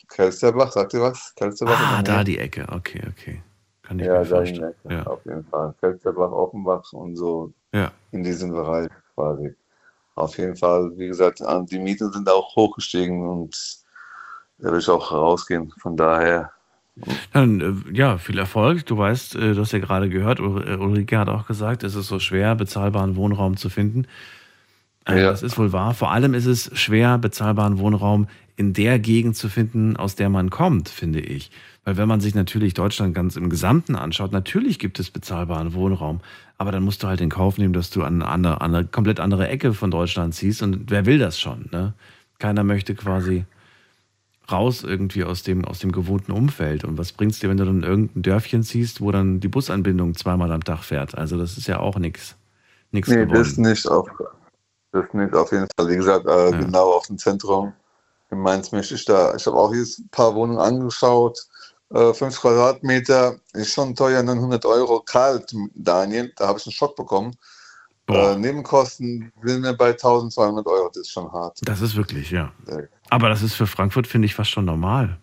Kelsterbach, 0.09 0.71
sagt 0.71 0.93
ihr 0.93 1.01
was? 1.01 1.33
Kelsterbach 1.35 1.79
ah, 1.79 2.03
da 2.03 2.23
die 2.23 2.37
Ecke. 2.37 2.67
Okay, 2.71 3.01
okay. 3.09 3.41
Kann 3.87 3.99
ich 3.99 4.05
Ja, 4.05 4.19
mir 4.19 4.25
vorstellen. 4.25 4.73
Ja. 4.89 5.03
auf 5.03 5.23
jeden 5.25 5.45
Fall. 5.45 5.73
Kelsterbach, 5.79 6.31
Offenbach 6.31 6.91
und 6.93 7.15
so 7.15 7.53
Ja. 7.73 7.91
in 8.11 8.23
diesem 8.23 8.51
Bereich 8.51 8.89
quasi. 9.13 9.53
Auf 10.15 10.37
jeden 10.37 10.55
Fall, 10.55 10.91
wie 10.97 11.07
gesagt, 11.07 11.41
an- 11.41 11.65
die 11.65 11.79
Mieten 11.79 12.11
sind 12.11 12.29
auch 12.29 12.55
hochgestiegen 12.55 13.27
und 13.27 13.55
da 14.59 14.71
will 14.71 14.79
ich 14.79 14.89
auch 14.89 15.11
rausgehen. 15.11 15.71
Von 15.79 15.97
daher, 15.97 16.51
Dann, 17.33 17.59
äh, 17.59 17.73
ja, 17.97 18.17
viel 18.17 18.39
Erfolg. 18.39 18.85
Du 18.85 18.97
weißt, 18.97 19.35
äh, 19.35 19.53
du 19.53 19.59
hast 19.59 19.73
ja 19.73 19.79
gerade 19.79 20.07
gehört, 20.07 20.39
äh, 20.39 20.43
Ulrike 20.43 21.17
hat 21.19 21.27
auch 21.27 21.45
gesagt, 21.45 21.83
es 21.83 21.93
ist 21.95 22.07
so 22.07 22.19
schwer, 22.19 22.55
bezahlbaren 22.55 23.17
Wohnraum 23.17 23.57
zu 23.57 23.69
finden. 23.69 24.07
Ja. 25.05 25.15
Das 25.15 25.43
ist 25.43 25.57
wohl 25.57 25.73
wahr. 25.73 25.93
Vor 25.93 26.11
allem 26.11 26.33
ist 26.33 26.45
es 26.45 26.71
schwer, 26.79 27.17
bezahlbaren 27.17 27.79
Wohnraum 27.79 28.27
in 28.55 28.71
der 28.71 28.97
Gegend 28.97 29.35
zu 29.35 29.49
finden, 29.49 29.97
aus 29.97 30.15
der 30.15 30.29
man 30.29 30.49
kommt, 30.49 30.87
finde 30.87 31.19
ich. 31.19 31.51
Weil 31.85 31.97
wenn 31.97 32.07
man 32.07 32.19
sich 32.19 32.33
natürlich 32.33 32.73
Deutschland 32.73 33.13
ganz 33.13 33.35
im 33.35 33.49
Gesamten 33.49 33.95
anschaut, 33.95 34.31
natürlich 34.31 34.79
gibt 34.79 34.99
es 34.99 35.11
bezahlbaren 35.11 35.73
Wohnraum. 35.75 36.19
Aber 36.57 36.71
dann 36.71 36.83
musst 36.83 37.03
du 37.03 37.07
halt 37.07 37.21
in 37.21 37.29
Kauf 37.29 37.59
nehmen, 37.59 37.73
dass 37.73 37.91
du 37.91 38.01
an 38.01 38.23
eine, 38.23 38.59
an 38.59 38.73
eine 38.73 38.85
komplett 38.85 39.19
andere 39.19 39.47
Ecke 39.47 39.73
von 39.73 39.91
Deutschland 39.91 40.33
ziehst. 40.33 40.63
Und 40.63 40.89
wer 40.89 41.05
will 41.05 41.19
das 41.19 41.39
schon? 41.39 41.69
Ne? 41.71 41.93
Keiner 42.39 42.63
möchte 42.63 42.95
quasi 42.95 43.45
raus 44.51 44.83
irgendwie 44.83 45.23
aus 45.23 45.43
dem, 45.43 45.63
aus 45.63 45.77
dem 45.77 45.91
gewohnten 45.91 46.31
Umfeld. 46.31 46.83
Und 46.83 46.97
was 46.97 47.11
bringst 47.11 47.43
dir, 47.43 47.49
wenn 47.49 47.57
du 47.57 47.65
dann 47.65 47.83
irgendein 47.83 48.23
Dörfchen 48.23 48.63
ziehst, 48.63 48.99
wo 48.99 49.11
dann 49.11 49.39
die 49.39 49.47
Busanbindung 49.47 50.15
zweimal 50.15 50.51
am 50.51 50.63
Tag 50.63 50.83
fährt? 50.83 51.15
Also 51.15 51.37
das 51.37 51.57
ist 51.57 51.67
ja 51.67 51.79
auch 51.79 51.99
nichts. 51.99 52.35
Nichts 52.91 53.09
nee, 53.09 53.17
gewonnen. 53.17 53.33
das 53.43 53.57
nicht 53.57 53.87
auf, 53.87 54.07
das 54.91 55.05
nicht 55.13 55.33
auf 55.33 55.51
jeden 55.51 55.67
Fall. 55.77 55.89
Wie 55.89 55.97
gesagt, 55.97 56.25
äh, 56.25 56.51
ja. 56.51 56.57
genau 56.57 56.93
auf 56.93 57.05
dem 57.07 57.19
Zentrum 57.19 57.73
in 58.31 58.39
Mainz 58.39 58.71
möchte 58.71 58.95
ich 58.95 59.05
da. 59.05 59.35
Ich 59.35 59.45
habe 59.45 59.57
auch 59.57 59.71
hier 59.71 59.83
ein 59.83 60.09
paar 60.09 60.33
Wohnungen 60.33 60.59
angeschaut. 60.59 61.39
Äh, 61.93 62.13
50 62.13 62.41
Quadratmeter 62.41 63.35
ist 63.53 63.73
schon 63.73 63.95
teuer, 63.95 64.23
900 64.23 64.65
Euro 64.65 65.01
kalt, 65.01 65.53
Daniel. 65.75 66.31
Da 66.35 66.47
habe 66.47 66.59
ich 66.59 66.65
einen 66.65 66.73
Schock 66.73 66.95
bekommen. 66.95 67.35
Äh, 68.07 68.35
Nebenkosten 68.37 69.31
sind 69.43 69.63
wir 69.63 69.73
bei 69.73 69.89
1200 69.89 70.65
Euro. 70.67 70.89
Das 70.89 71.01
ist 71.01 71.11
schon 71.11 71.31
hart. 71.31 71.59
Das 71.63 71.81
ist 71.81 71.95
wirklich, 71.95 72.31
ja. 72.31 72.51
Aber 73.09 73.29
das 73.29 73.41
ist 73.41 73.55
für 73.55 73.67
Frankfurt, 73.67 74.07
finde 74.07 74.27
ich, 74.27 74.35
fast 74.35 74.51
schon 74.51 74.65
normal. 74.65 75.17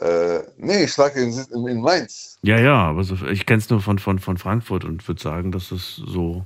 Äh, 0.00 0.40
nee, 0.56 0.84
ich 0.84 0.92
sage 0.92 1.20
in, 1.20 1.32
in, 1.66 1.80
Mainz. 1.80 2.38
Ja, 2.42 2.58
ja, 2.58 2.74
aber 2.74 3.04
so, 3.04 3.14
ich 3.26 3.46
kenne 3.46 3.60
es 3.60 3.70
nur 3.70 3.80
von, 3.80 3.98
von, 3.98 4.18
von 4.18 4.38
Frankfurt 4.38 4.84
und 4.84 5.06
würde 5.06 5.22
sagen, 5.22 5.52
dass 5.52 5.70
es 5.70 5.96
so 5.96 6.44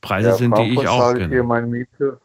Preise 0.00 0.30
ja, 0.30 0.34
sind, 0.36 0.54
Frankfurt 0.54 0.78
die 0.78 0.82
ich 0.82 0.88
auch 0.88 1.12
kenne. 1.12 1.28
Hier 1.28 1.44
meine 1.44 1.66
Miete. 1.66 2.20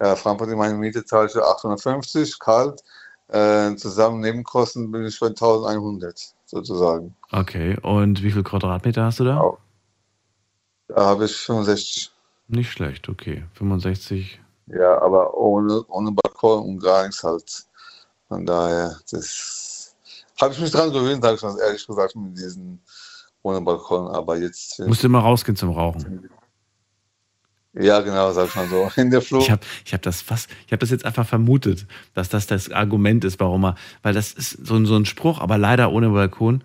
Ja, 0.00 0.14
Frankfurt, 0.14 0.50
meine 0.50 0.74
Miete 0.74 1.04
zahle 1.04 1.28
ich 1.28 1.36
850, 1.36 2.38
kalt. 2.38 2.82
Äh, 3.28 3.76
zusammen 3.76 4.20
Nebenkosten 4.20 4.90
bin 4.90 5.04
ich 5.04 5.20
bei 5.20 5.28
1100 5.28 6.34
sozusagen. 6.46 7.14
Okay, 7.30 7.76
und 7.82 8.22
wie 8.22 8.30
viel 8.30 8.42
Quadratmeter 8.42 9.04
hast 9.04 9.20
du 9.20 9.24
da? 9.24 9.38
Auch. 9.38 9.58
Da 10.88 11.04
habe 11.04 11.26
ich 11.26 11.36
65. 11.36 12.10
Nicht 12.48 12.72
schlecht, 12.72 13.08
okay. 13.10 13.44
65. 13.52 14.40
Ja, 14.68 15.00
aber 15.02 15.36
ohne, 15.36 15.84
ohne 15.88 16.12
Balkon 16.12 16.62
und 16.64 16.78
gar 16.82 17.06
nichts 17.06 17.22
halt. 17.22 17.66
Von 18.28 18.46
daher, 18.46 18.98
das 19.10 19.94
habe 20.40 20.54
ich 20.54 20.60
mich 20.60 20.70
dran 20.70 20.92
gewöhnt, 20.92 21.22
habe 21.24 21.34
ich 21.34 21.40
ganz 21.40 21.60
ehrlich 21.60 21.86
gesagt, 21.86 22.16
mit 22.16 22.36
diesen 22.38 22.80
ohne 23.42 23.60
Balkon. 23.60 24.08
Aber 24.08 24.38
jetzt. 24.38 24.78
Musst 24.80 25.02
du 25.02 25.08
immer 25.08 25.20
rausgehen 25.20 25.56
zum 25.56 25.70
Rauchen. 25.70 26.30
Ja, 27.80 28.00
genau, 28.00 28.32
sag 28.32 28.48
ich 28.48 28.54
mal 28.56 28.66
so. 28.66 28.90
In 28.96 29.10
der 29.10 29.22
Flur. 29.22 29.40
Ich 29.40 29.50
habe 29.50 29.60
ich 29.84 29.94
hab 29.94 30.02
das 30.02 30.20
fast, 30.20 30.50
ich 30.66 30.72
habe 30.72 30.80
das 30.80 30.90
jetzt 30.90 31.04
einfach 31.04 31.26
vermutet, 31.26 31.86
dass 32.14 32.28
das 32.28 32.46
das 32.46 32.70
Argument 32.70 33.24
ist, 33.24 33.38
warum 33.38 33.64
er, 33.64 33.76
weil 34.02 34.14
das 34.14 34.32
ist 34.32 34.66
so, 34.66 34.84
so 34.84 34.96
ein 34.96 35.06
Spruch, 35.06 35.40
aber 35.40 35.58
leider 35.58 35.92
ohne 35.92 36.10
Balkon. 36.10 36.62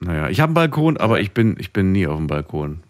Naja, 0.00 0.28
ich 0.28 0.40
habe 0.40 0.50
einen 0.50 0.54
Balkon, 0.54 0.96
aber 0.96 1.20
ich 1.20 1.32
bin, 1.32 1.56
ich 1.58 1.72
bin 1.72 1.92
nie 1.92 2.06
auf 2.06 2.16
dem 2.16 2.26
Balkon. 2.26 2.82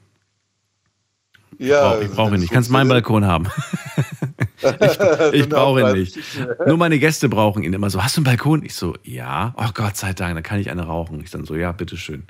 Ja, 1.59 2.01
ich 2.01 2.09
brauche 2.09 2.17
brauch 2.17 2.33
ihn 2.33 2.41
nicht. 2.41 2.53
Kannst 2.53 2.71
meinen 2.71 2.89
Balkon 2.89 3.25
haben. 3.25 3.47
ich, 4.61 5.41
ich 5.41 5.49
brauche 5.49 5.81
ihn 5.81 5.93
nicht. 5.93 6.19
Nur 6.67 6.77
meine 6.77 6.99
Gäste 6.99 7.29
brauchen 7.29 7.63
ihn 7.63 7.73
immer 7.73 7.91
so. 7.91 8.03
Hast 8.03 8.17
du 8.17 8.21
einen 8.21 8.25
Balkon? 8.25 8.65
Ich 8.65 8.75
so, 8.75 8.97
ja. 9.05 9.55
Oh 9.57 9.71
Gott 9.75 9.97
sei 9.97 10.13
Dank, 10.13 10.35
dann 10.35 10.43
kann 10.43 10.59
ich 10.59 10.71
eine 10.71 10.83
rauchen. 10.83 11.21
Ich 11.23 11.31
dann 11.31 11.45
so, 11.45 11.55
ja, 11.55 11.73
bitteschön. 11.73 12.25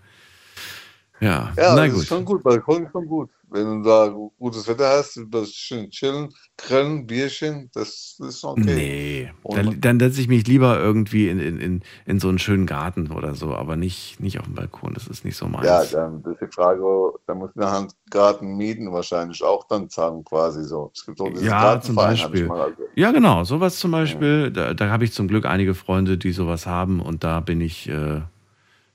Ja, 1.25 1.53
ja 1.57 1.75
na 1.75 1.89
gut. 1.89 1.99
ist 1.99 2.07
schon 2.07 2.25
gut. 2.25 2.43
Balkon 2.43 2.85
ist 2.85 2.93
schon 2.93 3.07
gut. 3.07 3.31
Wenn 3.51 3.83
du 3.83 3.89
da 3.89 4.09
gutes 4.39 4.67
Wetter 4.67 4.89
hast, 4.89 5.21
schön 5.55 5.89
chillen, 5.89 6.29
grillen, 6.59 7.07
Bierchen, 7.07 7.71
das 7.73 8.19
ist 8.19 8.45
okay. 8.45 8.63
Nee, 8.65 9.33
dann, 9.45 9.81
dann 9.81 10.01
setze 10.01 10.21
ich 10.21 10.27
mich 10.27 10.47
lieber 10.49 10.81
irgendwie 10.81 11.29
in, 11.29 11.39
in, 11.39 11.61
in, 11.61 11.83
in 12.05 12.19
so 12.19 12.29
einen 12.29 12.41
schönen 12.41 12.67
Garten 12.67 13.13
oder 13.13 13.37
so, 13.37 13.55
aber 13.55 13.77
nicht, 13.77 14.19
nicht 14.19 14.41
auf 14.41 14.47
dem 14.47 14.55
Balkon, 14.55 14.93
das 14.95 15.07
ist 15.07 15.25
nicht 15.25 15.37
so 15.37 15.47
meins. 15.47 15.67
Ja, 15.67 15.85
dann 15.85 16.21
das 16.25 16.33
ist 16.33 16.41
die 16.43 16.53
Frage, 16.53 16.83
da 17.29 17.35
muss 17.35 17.51
man 17.55 17.69
einen 17.69 17.89
Garten 18.11 18.57
mieten 18.57 18.93
wahrscheinlich 18.93 19.43
auch 19.45 19.69
dann 19.69 19.89
zahlen 19.89 20.25
quasi 20.25 20.65
so. 20.65 20.91
Es 20.93 21.07
gibt 21.07 21.19
so 21.19 21.29
ja, 21.29 21.81
zum 21.81 21.95
Beispiel. 21.95 22.51
Also. 22.51 22.75
Ja, 22.97 23.13
genau, 23.13 23.45
sowas 23.45 23.79
zum 23.79 23.93
Beispiel, 23.93 24.45
ja. 24.45 24.51
da, 24.51 24.75
da 24.75 24.91
habe 24.91 25.05
ich 25.05 25.13
zum 25.13 25.29
Glück 25.29 25.47
einige 25.47 25.75
Freunde, 25.75 26.19
die 26.19 26.33
sowas 26.33 26.67
haben 26.67 27.01
und 27.01 27.23
da 27.23 27.39
bin 27.39 27.61
ich... 27.61 27.89
Äh, 27.89 28.23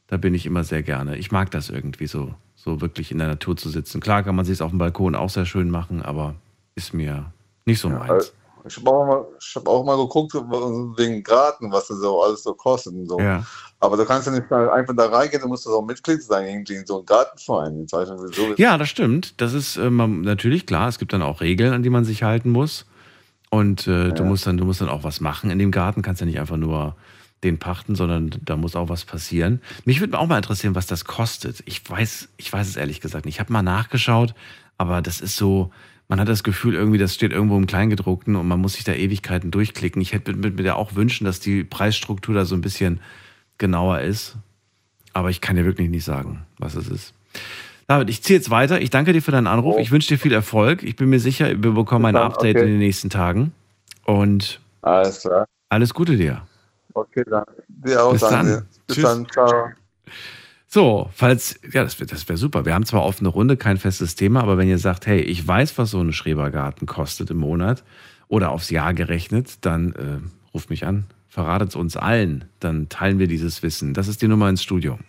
da 0.09 0.17
bin 0.17 0.33
ich 0.33 0.45
immer 0.45 0.63
sehr 0.63 0.83
gerne. 0.83 1.17
Ich 1.17 1.31
mag 1.31 1.51
das 1.51 1.69
irgendwie 1.69 2.07
so, 2.07 2.33
so 2.55 2.81
wirklich 2.81 3.11
in 3.11 3.19
der 3.19 3.27
Natur 3.27 3.55
zu 3.55 3.69
sitzen. 3.69 4.01
Klar 4.01 4.23
kann 4.23 4.35
man 4.35 4.43
sich 4.43 4.53
es 4.53 4.61
auf 4.61 4.71
dem 4.71 4.79
Balkon 4.79 5.15
auch 5.15 5.29
sehr 5.29 5.45
schön 5.45 5.69
machen, 5.69 6.01
aber 6.01 6.35
ist 6.75 6.93
mir 6.93 7.31
nicht 7.65 7.79
so 7.79 7.89
meins. 7.89 8.07
Ja, 8.07 8.65
ich 8.67 8.77
habe 8.77 8.89
auch, 8.89 9.05
mal, 9.05 9.25
hab 9.55 9.67
auch 9.67 9.85
mal 9.85 9.97
geguckt 9.97 10.33
wegen 10.33 11.23
Garten, 11.23 11.71
was 11.71 11.87
das 11.87 11.99
so 11.99 12.21
alles 12.23 12.43
so 12.43 12.53
kostet 12.53 12.93
und 12.93 13.07
so. 13.07 13.19
Ja. 13.19 13.45
Aber 13.79 13.95
du 13.95 14.05
kannst 14.05 14.27
ja 14.27 14.33
nicht 14.33 14.51
einfach 14.51 14.95
da 14.95 15.05
reingehen, 15.05 15.41
du 15.41 15.47
musst 15.47 15.67
auch 15.67 15.85
Mitglied 15.85 16.21
sein, 16.21 16.47
irgendwie 16.47 16.75
in 16.75 16.85
so 16.85 16.97
einem 16.97 17.05
Gartenverein. 17.05 17.87
Ja, 18.57 18.77
das 18.77 18.89
stimmt. 18.89 19.39
Das 19.39 19.53
ist 19.53 19.77
ähm, 19.77 20.21
natürlich 20.21 20.65
klar. 20.65 20.89
Es 20.89 20.99
gibt 20.99 21.13
dann 21.13 21.21
auch 21.21 21.39
Regeln, 21.39 21.71
an 21.71 21.83
die 21.83 21.89
man 21.89 22.03
sich 22.03 22.23
halten 22.23 22.49
muss. 22.49 22.85
Und 23.51 23.87
äh, 23.87 24.07
ja. 24.07 24.11
du 24.11 24.23
musst 24.23 24.45
dann, 24.45 24.57
du 24.57 24.65
musst 24.65 24.81
dann 24.81 24.89
auch 24.89 25.03
was 25.03 25.21
machen 25.21 25.49
in 25.49 25.59
dem 25.59 25.71
Garten. 25.71 26.01
Kannst 26.01 26.19
ja 26.19 26.25
nicht 26.25 26.39
einfach 26.39 26.57
nur 26.57 26.95
den 27.43 27.57
pachten, 27.57 27.95
sondern 27.95 28.31
da 28.43 28.57
muss 28.57 28.75
auch 28.75 28.89
was 28.89 29.05
passieren. 29.05 29.61
Mich 29.85 29.99
würde 29.99 30.17
auch 30.19 30.27
mal 30.27 30.37
interessieren, 30.37 30.75
was 30.75 30.87
das 30.87 31.05
kostet. 31.05 31.63
Ich 31.65 31.87
weiß, 31.89 32.29
ich 32.37 32.51
weiß 32.51 32.67
es 32.67 32.75
ehrlich 32.75 33.01
gesagt 33.01 33.25
nicht. 33.25 33.35
Ich 33.35 33.39
habe 33.39 33.53
mal 33.53 33.61
nachgeschaut, 33.61 34.33
aber 34.77 35.01
das 35.01 35.21
ist 35.21 35.35
so, 35.37 35.71
man 36.09 36.19
hat 36.19 36.27
das 36.27 36.43
Gefühl, 36.43 36.73
irgendwie, 36.73 36.97
das 36.97 37.15
steht 37.15 37.31
irgendwo 37.31 37.55
im 37.55 37.67
Kleingedruckten 37.67 38.35
und 38.35 38.47
man 38.47 38.59
muss 38.59 38.73
sich 38.73 38.83
da 38.83 38.93
Ewigkeiten 38.93 39.51
durchklicken. 39.51 40.01
Ich 40.01 40.11
hätte 40.11 40.33
mir 40.33 40.51
da 40.63 40.73
auch 40.73 40.95
wünschen, 40.95 41.25
dass 41.25 41.39
die 41.39 41.63
Preisstruktur 41.63 42.35
da 42.35 42.45
so 42.45 42.55
ein 42.55 42.61
bisschen 42.61 42.99
genauer 43.57 44.01
ist. 44.01 44.35
Aber 45.13 45.29
ich 45.29 45.41
kann 45.41 45.55
dir 45.55 45.65
wirklich 45.65 45.89
nicht 45.89 46.03
sagen, 46.03 46.45
was 46.57 46.75
es 46.75 46.89
ist. 46.89 47.13
David, 47.87 48.09
ich 48.09 48.21
ziehe 48.21 48.37
jetzt 48.37 48.49
weiter. 48.49 48.81
Ich 48.81 48.89
danke 48.91 49.13
dir 49.13 49.21
für 49.21 49.31
deinen 49.31 49.47
Anruf. 49.47 49.79
Ich 49.79 49.91
wünsche 49.91 50.09
dir 50.09 50.19
viel 50.19 50.33
Erfolg. 50.33 50.83
Ich 50.83 50.95
bin 50.95 51.09
mir 51.09 51.19
sicher, 51.19 51.47
wir 51.47 51.71
bekommen 51.71 52.05
ein 52.05 52.15
Update 52.15 52.55
okay. 52.55 52.65
in 52.65 52.73
den 52.73 52.79
nächsten 52.79 53.09
Tagen. 53.09 53.51
Und 54.05 54.59
alles, 54.81 55.21
klar. 55.21 55.45
alles 55.69 55.93
Gute 55.93 56.15
dir. 56.15 56.43
Okay, 56.99 57.23
dann. 57.29 57.45
Dir 57.67 58.03
auch, 58.03 58.11
Bis 58.11 58.21
dann. 58.21 58.67
Bis 58.87 58.95
Tschüss. 58.95 59.03
dann. 59.03 59.27
Ciao. 59.29 59.69
So, 60.71 61.09
falls, 61.13 61.59
ja, 61.73 61.83
das 61.83 61.99
wäre 61.99 62.09
das 62.09 62.29
wär 62.29 62.37
super. 62.37 62.63
Wir 62.65 62.75
haben 62.75 62.85
zwar 62.85 63.03
offene 63.03 63.29
Runde, 63.29 63.57
kein 63.57 63.77
festes 63.77 64.15
Thema, 64.15 64.41
aber 64.41 64.57
wenn 64.57 64.67
ihr 64.67 64.77
sagt, 64.77 65.07
hey, 65.07 65.19
ich 65.19 65.47
weiß, 65.47 65.77
was 65.79 65.89
so 65.89 65.99
ein 65.99 66.13
Schrebergarten 66.13 66.85
kostet 66.85 67.31
im 67.31 67.37
Monat 67.37 67.83
oder 68.27 68.51
aufs 68.51 68.69
Jahr 68.69 68.93
gerechnet, 68.93 69.65
dann 69.65 69.93
äh, 69.93 70.19
ruft 70.53 70.69
mich 70.69 70.85
an, 70.85 71.05
verratet 71.27 71.69
es 71.69 71.75
uns 71.75 71.97
allen, 71.97 72.45
dann 72.59 72.87
teilen 72.87 73.17
wir 73.17 73.27
dieses 73.27 73.63
Wissen. 73.63 73.95
Das 73.95 74.07
ist 74.07 74.21
die 74.21 74.27
Nummer 74.27 74.47
ins 74.47 74.61
Studio. 74.61 74.99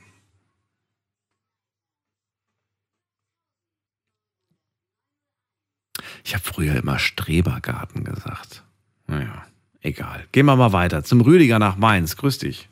Ich 6.24 6.34
habe 6.34 6.44
früher 6.44 6.76
immer 6.76 6.98
Strebergarten 6.98 8.04
gesagt. 8.04 8.64
Naja. 9.06 9.44
Egal. 9.82 10.24
Gehen 10.32 10.46
wir 10.46 10.56
mal 10.56 10.72
weiter. 10.72 11.02
Zum 11.04 11.20
Rüdiger 11.20 11.58
nach 11.58 11.76
Mainz. 11.76 12.16
Grüß 12.16 12.38
dich. 12.38 12.68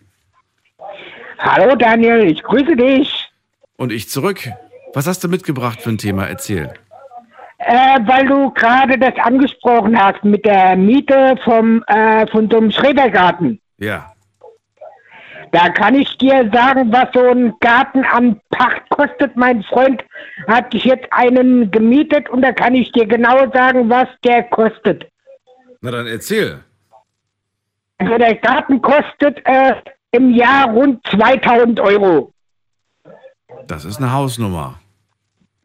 Hallo 1.38 1.76
Daniel, 1.76 2.24
ich 2.24 2.42
grüße 2.42 2.74
dich. 2.76 3.30
Und 3.76 3.92
ich 3.92 4.08
zurück. 4.08 4.40
Was 4.92 5.06
hast 5.06 5.22
du 5.22 5.28
mitgebracht 5.28 5.80
für 5.80 5.90
ein 5.90 5.98
Thema? 5.98 6.26
Erzähl. 6.26 6.72
Äh, 7.58 7.98
weil 8.06 8.26
du 8.26 8.50
gerade 8.50 8.98
das 8.98 9.14
angesprochen 9.22 9.98
hast 9.98 10.24
mit 10.24 10.44
der 10.44 10.76
Miete 10.76 11.36
vom, 11.44 11.82
äh, 11.86 12.26
von 12.28 12.50
so 12.50 12.56
einem 12.56 12.70
Schrebergarten. 12.70 13.60
Ja. 13.78 14.12
Da 15.52 15.70
kann 15.70 15.94
ich 15.94 16.16
dir 16.18 16.50
sagen, 16.52 16.92
was 16.92 17.08
so 17.14 17.30
ein 17.30 17.54
Garten 17.60 18.04
an 18.04 18.40
Pacht 18.50 18.82
kostet. 18.90 19.36
Mein 19.36 19.62
Freund 19.62 20.04
hat 20.46 20.72
sich 20.72 20.84
jetzt 20.84 21.06
einen 21.10 21.70
gemietet 21.70 22.28
und 22.28 22.42
da 22.42 22.52
kann 22.52 22.74
ich 22.74 22.92
dir 22.92 23.06
genau 23.06 23.50
sagen, 23.52 23.88
was 23.88 24.08
der 24.24 24.42
kostet. 24.44 25.06
Na 25.80 25.90
dann 25.90 26.06
erzähl. 26.06 26.60
Also 27.98 28.16
der 28.16 28.34
Garten 28.36 28.80
kostet 28.80 29.40
äh, 29.44 29.74
im 30.12 30.34
Jahr 30.34 30.70
rund 30.70 31.04
2000 31.08 31.80
Euro. 31.80 32.32
Das 33.66 33.84
ist 33.84 33.98
eine 33.98 34.12
Hausnummer. 34.12 34.76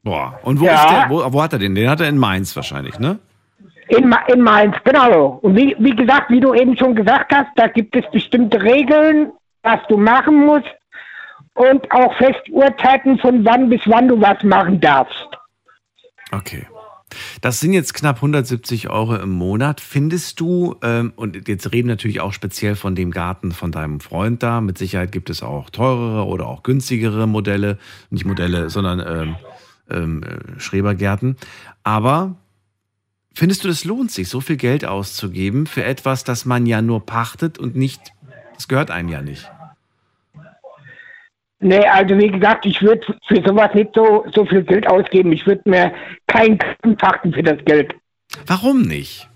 Boah. 0.04 0.40
Und 0.44 0.60
wo, 0.60 0.66
ja. 0.66 1.06
der, 1.06 1.10
wo, 1.10 1.32
wo, 1.32 1.42
hat 1.42 1.54
er 1.54 1.60
den? 1.60 1.76
Den 1.76 1.90
hat 1.90 2.02
er 2.02 2.10
in 2.10 2.18
Mainz 2.18 2.56
wahrscheinlich, 2.56 3.00
ne? 3.00 3.20
In, 3.88 4.14
in 4.28 4.42
Mainz, 4.42 4.76
genau. 4.84 5.40
Und 5.42 5.56
wie, 5.56 5.76
wie 5.80 5.96
gesagt, 5.96 6.30
wie 6.30 6.40
du 6.40 6.54
eben 6.54 6.76
schon 6.78 6.96
gesagt 6.96 7.34
hast, 7.34 7.50
da 7.56 7.68
gibt 7.68 7.96
es 7.96 8.04
bestimmte 8.12 8.62
Regeln, 8.62 9.32
was 9.62 9.80
du 9.88 9.98
machen 9.98 10.46
musst 10.46 10.68
und 11.54 11.90
auch 11.92 12.14
Festuhrzeiten, 12.18 13.20
von 13.20 13.46
wann 13.46 13.70
bis 13.70 13.82
wann 13.86 14.08
du 14.08 14.20
was 14.20 14.42
machen 14.44 14.80
darfst. 14.80 15.30
Okay. 16.32 16.66
Das 17.42 17.60
sind 17.60 17.74
jetzt 17.74 17.94
knapp 17.94 18.18
170 18.18 18.90
Euro 18.90 19.16
im 19.16 19.30
Monat. 19.30 19.82
Findest 19.82 20.40
du, 20.40 20.76
ähm, 20.82 21.14
und 21.16 21.48
jetzt 21.48 21.72
reden 21.72 21.88
natürlich 21.88 22.22
auch 22.22 22.34
speziell 22.34 22.76
von 22.76 22.96
dem 22.96 23.12
Garten 23.12 23.52
von 23.52 23.72
deinem 23.72 24.00
Freund 24.00 24.44
da, 24.44 24.62
mit 24.62 24.78
Sicherheit 24.78 25.12
gibt 25.12 25.30
es 25.30 25.44
auch 25.44 25.70
teurere 25.70 26.26
oder 26.26 26.48
auch 26.48 26.64
günstigere 26.64 27.28
Modelle, 27.28 27.78
nicht 28.10 28.26
Modelle, 28.26 28.70
sondern 28.70 29.36
ähm, 29.90 30.24
äh, 30.24 30.60
Schrebergärten. 30.60 31.38
Aber 31.84 32.36
findest 33.34 33.64
du, 33.64 33.70
es 33.70 33.86
lohnt 33.86 34.12
sich, 34.12 34.30
so 34.30 34.42
viel 34.42 34.58
Geld 34.58 34.86
auszugeben 34.86 35.68
für 35.68 35.84
etwas, 35.84 36.24
das 36.24 36.46
man 36.46 36.66
ja 36.66 36.82
nur 36.82 37.06
pachtet 37.06 37.58
und 37.58 37.76
nicht, 37.76 38.02
das 38.56 38.68
gehört 38.68 38.92
einem 38.92 39.10
ja 39.10 39.22
nicht? 39.22 39.50
Nee, 41.64 41.86
also 41.88 42.18
wie 42.18 42.28
gesagt, 42.28 42.66
ich 42.66 42.82
würde 42.82 43.16
für 43.26 43.42
sowas 43.42 43.74
nicht 43.74 43.92
so, 43.96 44.26
so 44.36 44.46
viel 44.46 44.64
Geld 44.64 44.86
ausgeben. 44.86 45.32
Ich 45.32 45.48
würde 45.48 45.62
mir 45.64 45.94
keinen 46.28 46.58
pachten 46.98 47.32
für 47.32 47.42
das 47.42 47.64
Geld. 47.64 47.96
Warum 48.48 48.82
nicht? 48.82 49.30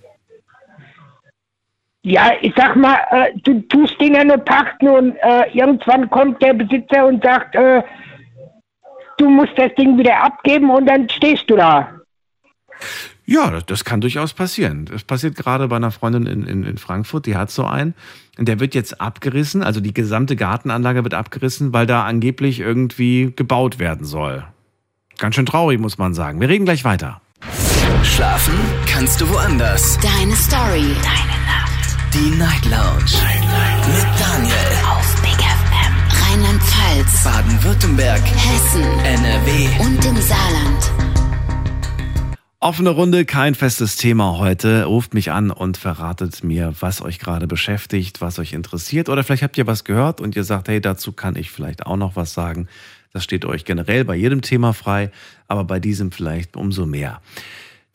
Ja, 2.02 2.32
ich 2.42 2.54
sag 2.56 2.76
mal, 2.76 2.98
äh, 3.12 3.32
du 3.44 3.62
tust 3.68 4.00
den 4.02 4.16
ja 4.16 4.26
nur 4.26 4.38
pachten 4.38 4.90
und 4.90 5.16
äh, 5.18 5.50
irgendwann 5.54 6.10
kommt 6.10 6.42
der 6.42 6.54
Besitzer 6.54 7.06
und 7.06 7.24
sagt, 7.24 7.56
äh, 7.56 7.82
du 9.18 9.30
musst 9.30 9.58
das 9.58 9.74
Ding 9.76 9.98
wieder 9.98 10.22
abgeben 10.22 10.70
und 10.70 10.86
dann 10.86 11.08
stehst 11.10 11.50
du 11.50 11.56
da. 11.56 11.94
Ja, 13.30 13.60
das, 13.60 13.84
kann 13.84 14.00
durchaus 14.00 14.32
passieren. 14.32 14.86
Das 14.86 15.04
passiert 15.04 15.36
gerade 15.36 15.68
bei 15.68 15.76
einer 15.76 15.92
Freundin 15.92 16.26
in, 16.26 16.44
in, 16.44 16.64
in 16.64 16.78
Frankfurt, 16.78 17.26
die 17.26 17.36
hat 17.36 17.52
so 17.52 17.66
einen. 17.66 17.94
Und 18.38 18.48
der 18.48 18.62
wird 18.62 18.74
jetzt 18.74 19.02
abgerissen, 19.02 19.64
also 19.64 19.82
die 19.82 19.94
gesamte 19.94 20.38
Gartenanlage 20.38 21.04
wird 21.04 21.14
abgerissen, 21.14 21.74
weil 21.74 21.86
da 21.86 22.06
angeblich 22.06 22.62
irgendwie 22.62 23.34
gebaut 23.36 23.80
werden 23.80 24.06
soll. 24.06 24.46
Ganz 25.18 25.36
schön 25.36 25.46
traurig, 25.46 25.78
muss 25.78 25.98
man 25.98 26.14
sagen. 26.14 26.40
Wir 26.40 26.48
reden 26.48 26.64
gleich 26.64 26.86
weiter. 26.86 27.20
Schlafen 28.02 28.54
kannst 28.88 29.20
du 29.20 29.30
woanders. 29.30 29.98
Deine 30.00 30.36
Story. 30.36 30.96
Deine 31.04 31.38
Nacht. 31.46 31.98
Die 32.14 32.30
Night 32.38 32.64
Lounge. 32.66 33.12
Night, 33.12 33.42
Night. 33.42 33.88
Mit 33.88 34.22
Daniel. 34.22 34.56
Auf 34.90 35.22
Big 35.22 35.36
FM. 35.36 36.32
Rheinland-Pfalz. 36.32 37.24
Baden-Württemberg. 37.26 38.22
Hessen. 38.22 39.00
NRW. 39.00 39.68
Und 39.80 40.06
im 40.06 40.16
Saarland. 40.16 41.07
Offene 42.68 42.90
Runde, 42.90 43.24
kein 43.24 43.56
festes 43.56 43.96
Thema 43.96 44.40
heute. 44.40 44.84
Ruft 44.84 45.14
mich 45.14 45.32
an 45.32 45.52
und 45.52 45.78
verratet 45.78 46.44
mir, 46.44 46.74
was 46.82 47.02
euch 47.02 47.18
gerade 47.18 47.48
beschäftigt, 47.48 48.20
was 48.20 48.40
euch 48.40 48.52
interessiert. 48.52 49.08
Oder 49.08 49.24
vielleicht 49.24 49.44
habt 49.44 49.58
ihr 49.58 49.68
was 49.68 49.86
gehört 49.86 50.20
und 50.20 50.36
ihr 50.36 50.44
sagt, 50.44 50.68
hey, 50.68 50.82
dazu 50.82 51.14
kann 51.14 51.38
ich 51.38 51.50
vielleicht 51.50 51.86
auch 51.86 51.96
noch 51.96 52.18
was 52.18 52.34
sagen. 52.34 52.68
Das 53.14 53.24
steht 53.24 53.46
euch 53.46 53.64
generell 53.64 54.04
bei 54.04 54.18
jedem 54.18 54.42
Thema 54.42 54.74
frei, 54.74 55.12
aber 55.48 55.64
bei 55.64 55.80
diesem 55.80 56.12
vielleicht 56.12 56.58
umso 56.58 56.86
mehr. 56.86 57.22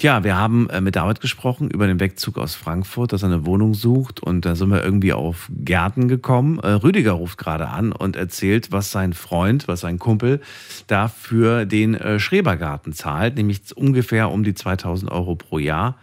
Tja, 0.02 0.24
wir 0.24 0.36
haben 0.36 0.68
äh, 0.68 0.80
mit 0.80 0.96
David 0.96 1.20
gesprochen 1.20 1.70
über 1.70 1.86
den 1.86 2.00
Wegzug 2.00 2.36
aus 2.36 2.56
Frankfurt, 2.56 3.12
dass 3.12 3.22
er 3.22 3.28
eine 3.28 3.46
Wohnung 3.46 3.72
sucht 3.72 4.18
und 4.18 4.44
da 4.44 4.56
sind 4.56 4.70
wir 4.70 4.82
irgendwie 4.82 5.12
auf 5.12 5.48
Gärten 5.48 6.08
gekommen. 6.08 6.58
Äh, 6.58 6.70
Rüdiger 6.70 7.12
ruft 7.12 7.38
gerade 7.38 7.68
an 7.68 7.92
und 7.92 8.16
erzählt, 8.16 8.72
was 8.72 8.90
sein 8.90 9.12
Freund, 9.12 9.68
was 9.68 9.78
sein 9.78 10.00
Kumpel 10.00 10.40
da 10.88 11.06
für 11.06 11.66
den 11.66 11.94
äh, 11.94 12.18
Schrebergarten 12.18 12.92
zahlt, 12.92 13.36
nämlich 13.36 13.60
ungefähr 13.76 14.32
um 14.32 14.42
die 14.42 14.54
2000 14.54 15.08
Euro 15.08 15.36
pro 15.36 15.60
Jahr. 15.60 15.96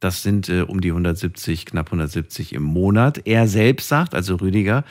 Das 0.00 0.22
sind 0.22 0.48
um 0.48 0.80
die 0.80 0.88
170, 0.88 1.66
knapp 1.66 1.88
170 1.88 2.54
im 2.54 2.62
Monat. 2.62 3.20
Er 3.26 3.46
selbst 3.46 3.86
sagt, 3.86 4.14
also 4.14 4.36
Rüdiger, 4.36 4.82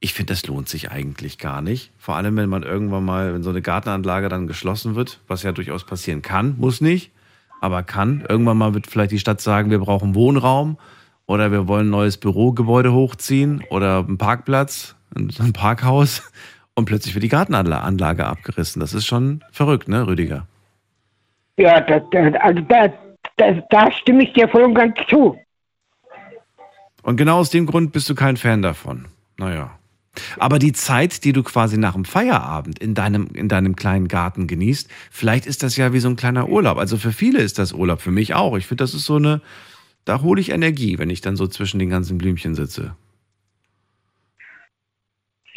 ich 0.00 0.12
finde, 0.12 0.32
das 0.32 0.44
lohnt 0.44 0.68
sich 0.68 0.90
eigentlich 0.90 1.38
gar 1.38 1.62
nicht. 1.62 1.92
Vor 1.98 2.16
allem, 2.16 2.36
wenn 2.36 2.48
man 2.48 2.64
irgendwann 2.64 3.04
mal, 3.04 3.32
wenn 3.32 3.44
so 3.44 3.50
eine 3.50 3.62
Gartenanlage 3.62 4.28
dann 4.28 4.48
geschlossen 4.48 4.96
wird, 4.96 5.20
was 5.28 5.44
ja 5.44 5.52
durchaus 5.52 5.84
passieren 5.84 6.20
kann, 6.20 6.56
muss 6.58 6.80
nicht 6.80 7.12
aber 7.60 7.82
kann. 7.82 8.24
Irgendwann 8.28 8.58
mal 8.58 8.74
wird 8.74 8.86
vielleicht 8.86 9.12
die 9.12 9.18
Stadt 9.18 9.40
sagen, 9.40 9.70
wir 9.70 9.78
brauchen 9.78 10.14
Wohnraum 10.14 10.78
oder 11.26 11.52
wir 11.52 11.68
wollen 11.68 11.88
ein 11.88 11.90
neues 11.90 12.16
Bürogebäude 12.16 12.92
hochziehen 12.92 13.64
oder 13.70 13.98
einen 13.98 14.18
Parkplatz, 14.18 14.96
ein 15.14 15.52
Parkhaus 15.52 16.30
und 16.74 16.84
plötzlich 16.84 17.14
wird 17.14 17.24
die 17.24 17.28
Gartenanlage 17.28 18.26
abgerissen. 18.26 18.80
Das 18.80 18.94
ist 18.94 19.06
schon 19.06 19.44
verrückt, 19.50 19.88
ne, 19.88 20.06
Rüdiger? 20.06 20.46
Ja, 21.56 21.80
das, 21.80 22.02
das, 22.12 22.34
also 22.40 22.60
da, 22.62 22.92
das, 23.36 23.56
da 23.70 23.90
stimme 23.90 24.22
ich 24.22 24.32
dir 24.32 24.48
voll 24.48 24.62
und 24.62 24.74
ganz 24.74 24.94
zu. 25.08 25.36
Und 27.02 27.16
genau 27.16 27.38
aus 27.38 27.50
dem 27.50 27.66
Grund 27.66 27.92
bist 27.92 28.08
du 28.08 28.14
kein 28.14 28.36
Fan 28.36 28.62
davon. 28.62 29.06
Naja. 29.38 29.77
Aber 30.38 30.58
die 30.58 30.72
Zeit, 30.72 31.24
die 31.24 31.32
du 31.32 31.42
quasi 31.42 31.78
nach 31.78 31.94
dem 31.94 32.04
Feierabend 32.04 32.78
in 32.78 32.94
deinem, 32.94 33.28
in 33.34 33.48
deinem 33.48 33.76
kleinen 33.76 34.08
Garten 34.08 34.46
genießt, 34.46 34.88
vielleicht 35.10 35.46
ist 35.46 35.62
das 35.62 35.76
ja 35.76 35.92
wie 35.92 36.00
so 36.00 36.08
ein 36.08 36.16
kleiner 36.16 36.48
Urlaub. 36.48 36.78
Also 36.78 36.96
für 36.96 37.12
viele 37.12 37.40
ist 37.40 37.58
das 37.58 37.72
Urlaub, 37.72 38.00
für 38.00 38.10
mich 38.10 38.34
auch. 38.34 38.56
Ich 38.56 38.66
finde, 38.66 38.84
das 38.84 38.94
ist 38.94 39.04
so 39.04 39.16
eine, 39.16 39.40
da 40.04 40.22
hole 40.22 40.40
ich 40.40 40.50
Energie, 40.50 40.98
wenn 40.98 41.10
ich 41.10 41.20
dann 41.20 41.36
so 41.36 41.46
zwischen 41.46 41.78
den 41.78 41.90
ganzen 41.90 42.18
Blümchen 42.18 42.54
sitze. 42.54 42.94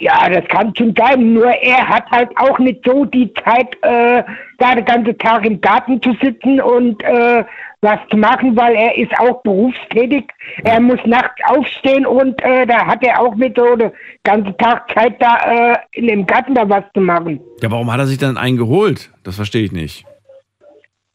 Ja, 0.01 0.27
das 0.27 0.47
kann 0.47 0.75
schon 0.75 0.95
sein. 0.97 1.33
Nur 1.33 1.45
er 1.45 1.87
hat 1.87 2.09
halt 2.09 2.35
auch 2.35 2.57
nicht 2.57 2.81
so 2.83 3.05
die 3.05 3.31
Zeit, 3.35 3.75
äh, 3.83 4.23
da 4.57 4.73
den 4.73 4.83
ganzen 4.83 5.15
Tag 5.19 5.45
im 5.45 5.61
Garten 5.61 6.01
zu 6.01 6.15
sitzen 6.19 6.59
und 6.59 7.03
äh, 7.03 7.45
was 7.81 7.99
zu 8.09 8.17
machen, 8.17 8.55
weil 8.57 8.73
er 8.73 8.97
ist 8.97 9.11
auch 9.19 9.43
berufstätig. 9.43 10.25
Er 10.63 10.79
muss 10.79 10.97
nachts 11.05 11.39
aufstehen 11.45 12.07
und 12.07 12.41
äh, 12.41 12.65
da 12.65 12.87
hat 12.87 13.03
er 13.03 13.21
auch 13.21 13.35
nicht 13.35 13.55
so 13.55 13.75
den 13.75 13.91
ganzen 14.23 14.57
Tag 14.57 14.91
Zeit, 14.91 15.21
da 15.21 15.73
äh, 15.73 15.77
in 15.91 16.07
dem 16.07 16.25
Garten 16.25 16.55
da 16.55 16.67
was 16.67 16.83
zu 16.95 17.01
machen. 17.01 17.39
Ja, 17.61 17.69
warum 17.69 17.91
hat 17.93 17.99
er 17.99 18.07
sich 18.07 18.17
dann 18.17 18.37
einen 18.37 18.57
geholt? 18.57 19.11
Das 19.23 19.35
verstehe 19.35 19.65
ich 19.65 19.71
nicht. 19.71 20.03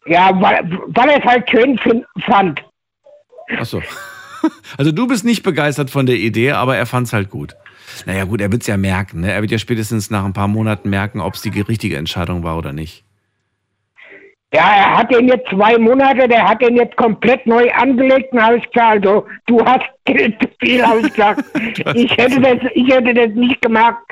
Ja, 0.07 0.31
weil, 0.41 0.79
weil 0.87 1.09
er 1.09 1.19
es 1.19 1.25
halt 1.25 1.51
schön 1.51 1.77
fand. 2.25 2.63
Ach 3.59 3.65
so. 3.65 3.83
Also 4.79 4.93
du 4.93 5.09
bist 5.09 5.25
nicht 5.25 5.43
begeistert 5.43 5.91
von 5.91 6.07
der 6.07 6.17
Idee, 6.17 6.53
aber 6.53 6.77
er 6.77 6.87
fand 6.87 7.09
es 7.09 7.13
halt 7.13 7.31
gut. 7.31 7.57
Naja 8.05 8.25
gut, 8.25 8.41
er 8.41 8.53
wird 8.53 8.63
es 8.63 8.69
ja 8.69 8.77
merken. 8.77 9.21
Ne? 9.21 9.33
Er 9.33 9.41
wird 9.41 9.53
ja 9.53 9.59
spätestens 9.59 10.11
nach 10.11 10.25
ein 10.25 10.33
paar 10.33 10.49
Monaten 10.49 10.91
merken, 10.91 11.21
ob 11.21 11.35
es 11.35 11.43
die 11.43 11.61
richtige 11.61 11.97
Entscheidung 11.97 12.43
war 12.43 12.59
oder 12.59 12.73
nicht. 12.73 13.05
Ja, 14.53 14.73
er 14.75 14.99
hat 14.99 15.13
den 15.13 15.29
jetzt 15.29 15.49
zwei 15.51 15.77
Monate, 15.77 16.29
der 16.29 16.49
hat 16.49 16.63
den 16.63 16.77
jetzt 16.77 16.97
komplett 16.97 17.47
neu 17.47 17.71
angelegt 17.73 18.33
und 18.33 18.43
habe 18.43 18.59
ich 18.59 18.71
gesagt, 18.71 19.05
also 19.05 19.27
du 19.47 19.65
hast 19.65 19.85
Geld 20.05 20.41
zu 20.41 20.49
viel, 20.61 20.87
habe 20.87 21.01
ich 21.01 21.13
gesagt. 21.13 21.45
ich, 21.95 22.17
hätte 22.17 22.41
das, 22.41 22.71
ich 22.75 22.89
hätte 22.89 23.13
das 23.13 23.35
nicht 23.35 23.61
gemacht. 23.61 24.03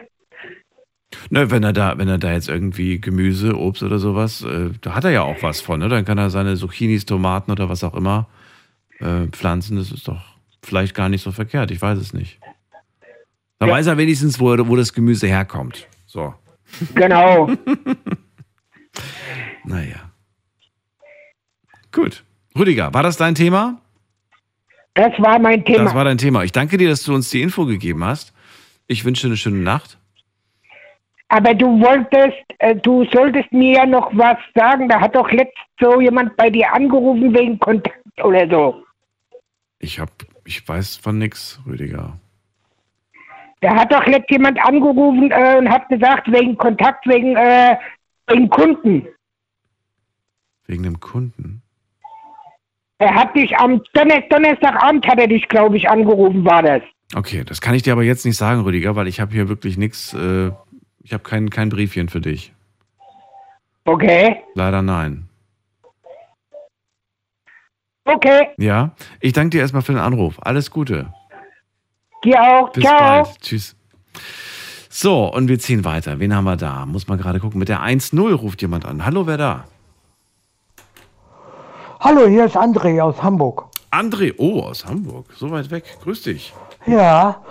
Ne, 1.31 1.51
wenn 1.51 1.63
er 1.63 1.73
da, 1.73 1.97
wenn 1.97 2.09
er 2.09 2.19
da 2.19 2.33
jetzt 2.33 2.49
irgendwie 2.49 3.01
Gemüse, 3.01 3.57
Obst 3.57 3.83
oder 3.83 3.99
sowas, 3.99 4.43
äh, 4.43 4.71
da 4.81 4.95
hat 4.95 5.05
er 5.05 5.11
ja 5.11 5.23
auch 5.23 5.43
was 5.43 5.61
von, 5.61 5.79
ne? 5.79 5.89
Dann 5.89 6.05
kann 6.05 6.19
er 6.19 6.29
seine 6.31 6.57
Zucchinis, 6.57 7.07
Tomaten 7.07 7.53
oder 7.53 7.69
was 7.69 7.85
auch 7.85 7.95
immer 7.95 8.29
äh, 8.99 9.29
pflanzen. 9.31 9.77
Das 9.77 9.93
ist 9.93 10.09
doch 10.09 10.23
vielleicht 10.63 10.95
gar 10.95 11.09
nicht 11.09 11.23
so 11.23 11.31
verkehrt. 11.31 11.71
Ich 11.71 11.81
weiß 11.81 11.99
es 11.99 12.13
nicht. 12.13 12.41
Dann 13.65 13.71
ja. 13.71 13.77
weiß 13.77 13.87
er 13.87 13.97
wenigstens, 13.97 14.39
wo, 14.39 14.55
wo 14.69 14.77
das 14.77 14.93
Gemüse 14.93 15.27
herkommt. 15.27 15.89
So. 16.05 16.35
Genau. 16.95 17.49
naja. 19.65 20.11
Gut. 21.91 22.25
Rüdiger, 22.59 22.93
war 22.93 23.03
das 23.03 23.17
dein 23.17 23.35
Thema? 23.35 23.81
Das 24.93 25.19
war 25.19 25.39
mein 25.39 25.65
Thema. 25.65 25.85
Das 25.85 25.95
war 25.95 26.05
dein 26.05 26.19
Thema. 26.19 26.45
Ich 26.45 26.53
danke 26.53 26.77
dir, 26.77 26.91
dass 26.91 27.05
du 27.05 27.15
uns 27.15 27.31
die 27.31 27.41
Info 27.41 27.65
gegeben 27.65 28.05
hast. 28.05 28.35
Ich 28.87 29.07
wünsche 29.07 29.23
dir 29.23 29.29
eine 29.29 29.39
schöne 29.39 29.61
Nacht. 29.61 29.97
Aber 31.29 31.55
du 31.55 31.81
wolltest, 31.81 32.45
äh, 32.59 32.77
du 32.77 33.07
solltest 33.15 33.51
mir 33.51 33.79
ja 33.79 33.87
noch 33.87 34.15
was 34.15 34.37
sagen. 34.55 34.91
Da 34.91 35.01
hat 35.01 35.17
doch 35.17 35.33
letzt 35.33 35.57
so 35.81 36.03
jemand 36.03 36.37
bei 36.37 36.51
dir 36.51 36.71
angerufen 36.71 37.33
wegen 37.33 37.59
Kontakt 37.59 37.97
oder 38.23 38.47
so. 38.47 38.85
Ich 39.79 39.99
hab, 39.99 40.11
ich 40.45 40.69
weiß 40.69 40.97
von 40.97 41.17
nix, 41.17 41.59
Rüdiger. 41.67 42.21
Da 43.65 43.75
hat 43.75 43.91
doch 43.91 44.05
letzt 44.05 44.31
jemand 44.31 44.63
angerufen 44.63 45.31
äh, 45.31 45.57
und 45.57 45.71
hat 45.71 45.89
gesagt, 45.89 46.31
wegen 46.31 46.55
Kontakt, 46.59 47.07
wegen, 47.07 47.35
äh, 47.35 47.79
wegen 48.27 48.51
Kunden. 48.51 49.09
Wegen 50.67 50.83
dem 50.83 51.01
Kunden? 51.01 51.63
Er 52.99 53.15
hat 53.15 53.35
dich 53.35 53.57
am 53.57 53.83
Donner 53.95 54.21
Donnerstagabend 54.29 55.07
hat 55.07 55.19
er 55.19 55.29
dich, 55.29 55.49
glaube 55.49 55.79
ich, 55.79 55.89
angerufen, 55.89 56.45
war 56.45 56.63
das. 56.63 56.83
Okay, 57.17 57.43
das 57.43 57.63
kann 57.63 57.75
ich 57.75 57.83
dir 57.83 57.95
aber 57.95 58.03
jetzt 58.03 58.27
nicht 58.27 58.37
sagen, 58.37 58.61
Rüdiger, 58.61 58.97
weil 58.97 59.09
ich 59.09 59.19
habe 59.19 59.33
hier 59.33 59.49
wirklich 59.49 59.79
nichts, 59.79 60.13
äh, 60.13 60.51
ich 61.03 61.15
habe 61.15 61.23
kein, 61.23 61.49
kein 61.49 61.71
Briefchen 61.71 62.11
für 62.11 62.21
dich. 62.21 62.53
Okay. 63.87 64.43
Leider 64.55 64.83
nein. 64.83 65.27
Okay. 68.05 68.49
Ja, 68.59 68.95
ich 69.21 69.33
danke 69.33 69.57
dir 69.57 69.63
erstmal 69.63 69.81
für 69.81 69.93
den 69.93 70.03
Anruf. 70.03 70.37
Alles 70.43 70.71
Gute. 70.71 71.15
Dir 72.25 72.43
auch. 72.43 72.71
Bis 72.71 72.85
Ciao. 72.85 72.99
bald. 72.99 73.41
Tschüss. 73.41 73.77
So, 74.89 75.33
und 75.33 75.49
wir 75.49 75.59
ziehen 75.59 75.85
weiter. 75.85 76.19
Wen 76.21 76.35
haben 76.35 76.45
wir 76.45 76.57
da? 76.57 76.87
Muss 76.87 77.09
man 77.09 77.19
gerade 77.19 77.41
gucken. 77.41 77.59
Mit 77.59 77.69
der 77.69 77.81
1-0 77.81 78.33
ruft 78.35 78.63
jemand 78.63 78.87
an. 78.87 79.05
Hallo, 79.05 79.27
wer 79.27 79.37
da? 79.37 79.65
Hallo, 82.01 82.27
hier 82.27 82.45
ist 82.45 82.57
André 82.57 83.03
aus 83.03 83.23
Hamburg. 83.23 83.67
André, 83.91 84.35
oh, 84.39 84.61
aus 84.61 84.85
Hamburg. 84.87 85.27
So 85.37 85.51
weit 85.51 85.71
weg. 85.71 85.85
Grüß 86.03 86.23
dich. 86.23 86.55
Ja, 86.87 87.43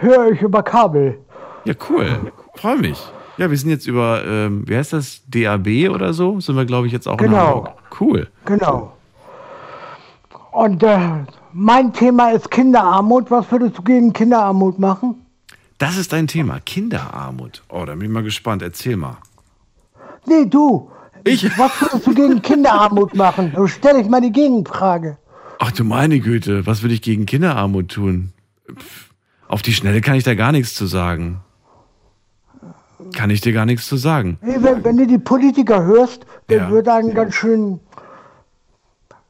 höre 0.00 0.32
ich 0.32 0.42
über 0.42 0.62
Kabel. 0.62 1.18
Ja, 1.64 1.74
cool. 1.88 2.32
Freue 2.54 2.78
mich. 2.78 2.98
Ja, 3.36 3.50
wir 3.50 3.56
sind 3.56 3.70
jetzt 3.70 3.86
über, 3.86 4.24
ähm, 4.24 4.64
wie 4.66 4.76
heißt 4.76 4.92
das, 4.92 5.22
DAB 5.28 5.90
oder 5.90 6.12
so? 6.12 6.40
Sind 6.40 6.56
wir, 6.56 6.64
glaube 6.64 6.86
ich, 6.86 6.92
jetzt 6.92 7.06
auch 7.06 7.16
genau. 7.16 7.32
in 7.32 7.40
Hamburg. 7.40 7.72
Cool. 8.00 8.28
Genau. 8.44 8.92
Und 10.52 10.82
äh, 10.82 10.98
mein 11.52 11.92
Thema 11.92 12.30
ist 12.30 12.50
Kinderarmut. 12.50 13.30
Was 13.30 13.50
würdest 13.50 13.78
du 13.78 13.82
gegen 13.82 14.12
Kinderarmut 14.12 14.78
machen? 14.78 15.14
Das 15.78 15.96
ist 15.96 16.12
dein 16.12 16.26
Thema, 16.26 16.58
Kinderarmut. 16.60 17.62
Oh, 17.68 17.84
da 17.84 17.94
bin 17.94 18.02
ich 18.06 18.10
mal 18.10 18.22
gespannt. 18.22 18.62
Erzähl 18.62 18.96
mal. 18.96 19.16
Nee, 20.26 20.44
du. 20.46 20.90
Ich? 21.24 21.44
Was 21.58 21.80
würdest 21.80 22.06
du 22.06 22.14
gegen 22.14 22.42
Kinderarmut 22.42 23.14
machen? 23.14 23.52
Da 23.54 23.66
stelle 23.68 24.00
ich 24.00 24.08
mal 24.08 24.20
die 24.20 24.32
Gegenfrage. 24.32 25.18
Ach 25.60 25.72
du 25.72 25.84
meine 25.84 26.20
Güte, 26.20 26.66
was 26.66 26.82
würde 26.82 26.94
ich 26.94 27.02
gegen 27.02 27.26
Kinderarmut 27.26 27.88
tun? 27.90 28.32
Pff, 28.72 29.10
Auf 29.48 29.62
die 29.62 29.72
Schnelle 29.72 30.00
kann 30.00 30.14
ich 30.14 30.24
da 30.24 30.34
gar 30.34 30.52
nichts 30.52 30.74
zu 30.74 30.86
sagen. 30.86 31.40
Kann 33.16 33.30
ich 33.30 33.40
dir 33.40 33.52
gar 33.52 33.64
nichts 33.66 33.86
zu 33.88 33.96
sagen. 33.96 34.38
Hey, 34.40 34.62
wenn, 34.62 34.84
wenn 34.84 34.96
du 34.96 35.06
die 35.06 35.18
Politiker 35.18 35.82
hörst, 35.84 36.26
dann 36.48 36.58
Ja. 36.58 36.70
wird 36.70 36.86
dann 36.88 37.14
ganz 37.14 37.34
schön 37.34 37.80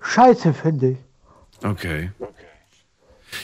scheiße, 0.01 0.55
finde 0.55 0.91
ich. 0.91 0.99
Okay. 1.63 2.11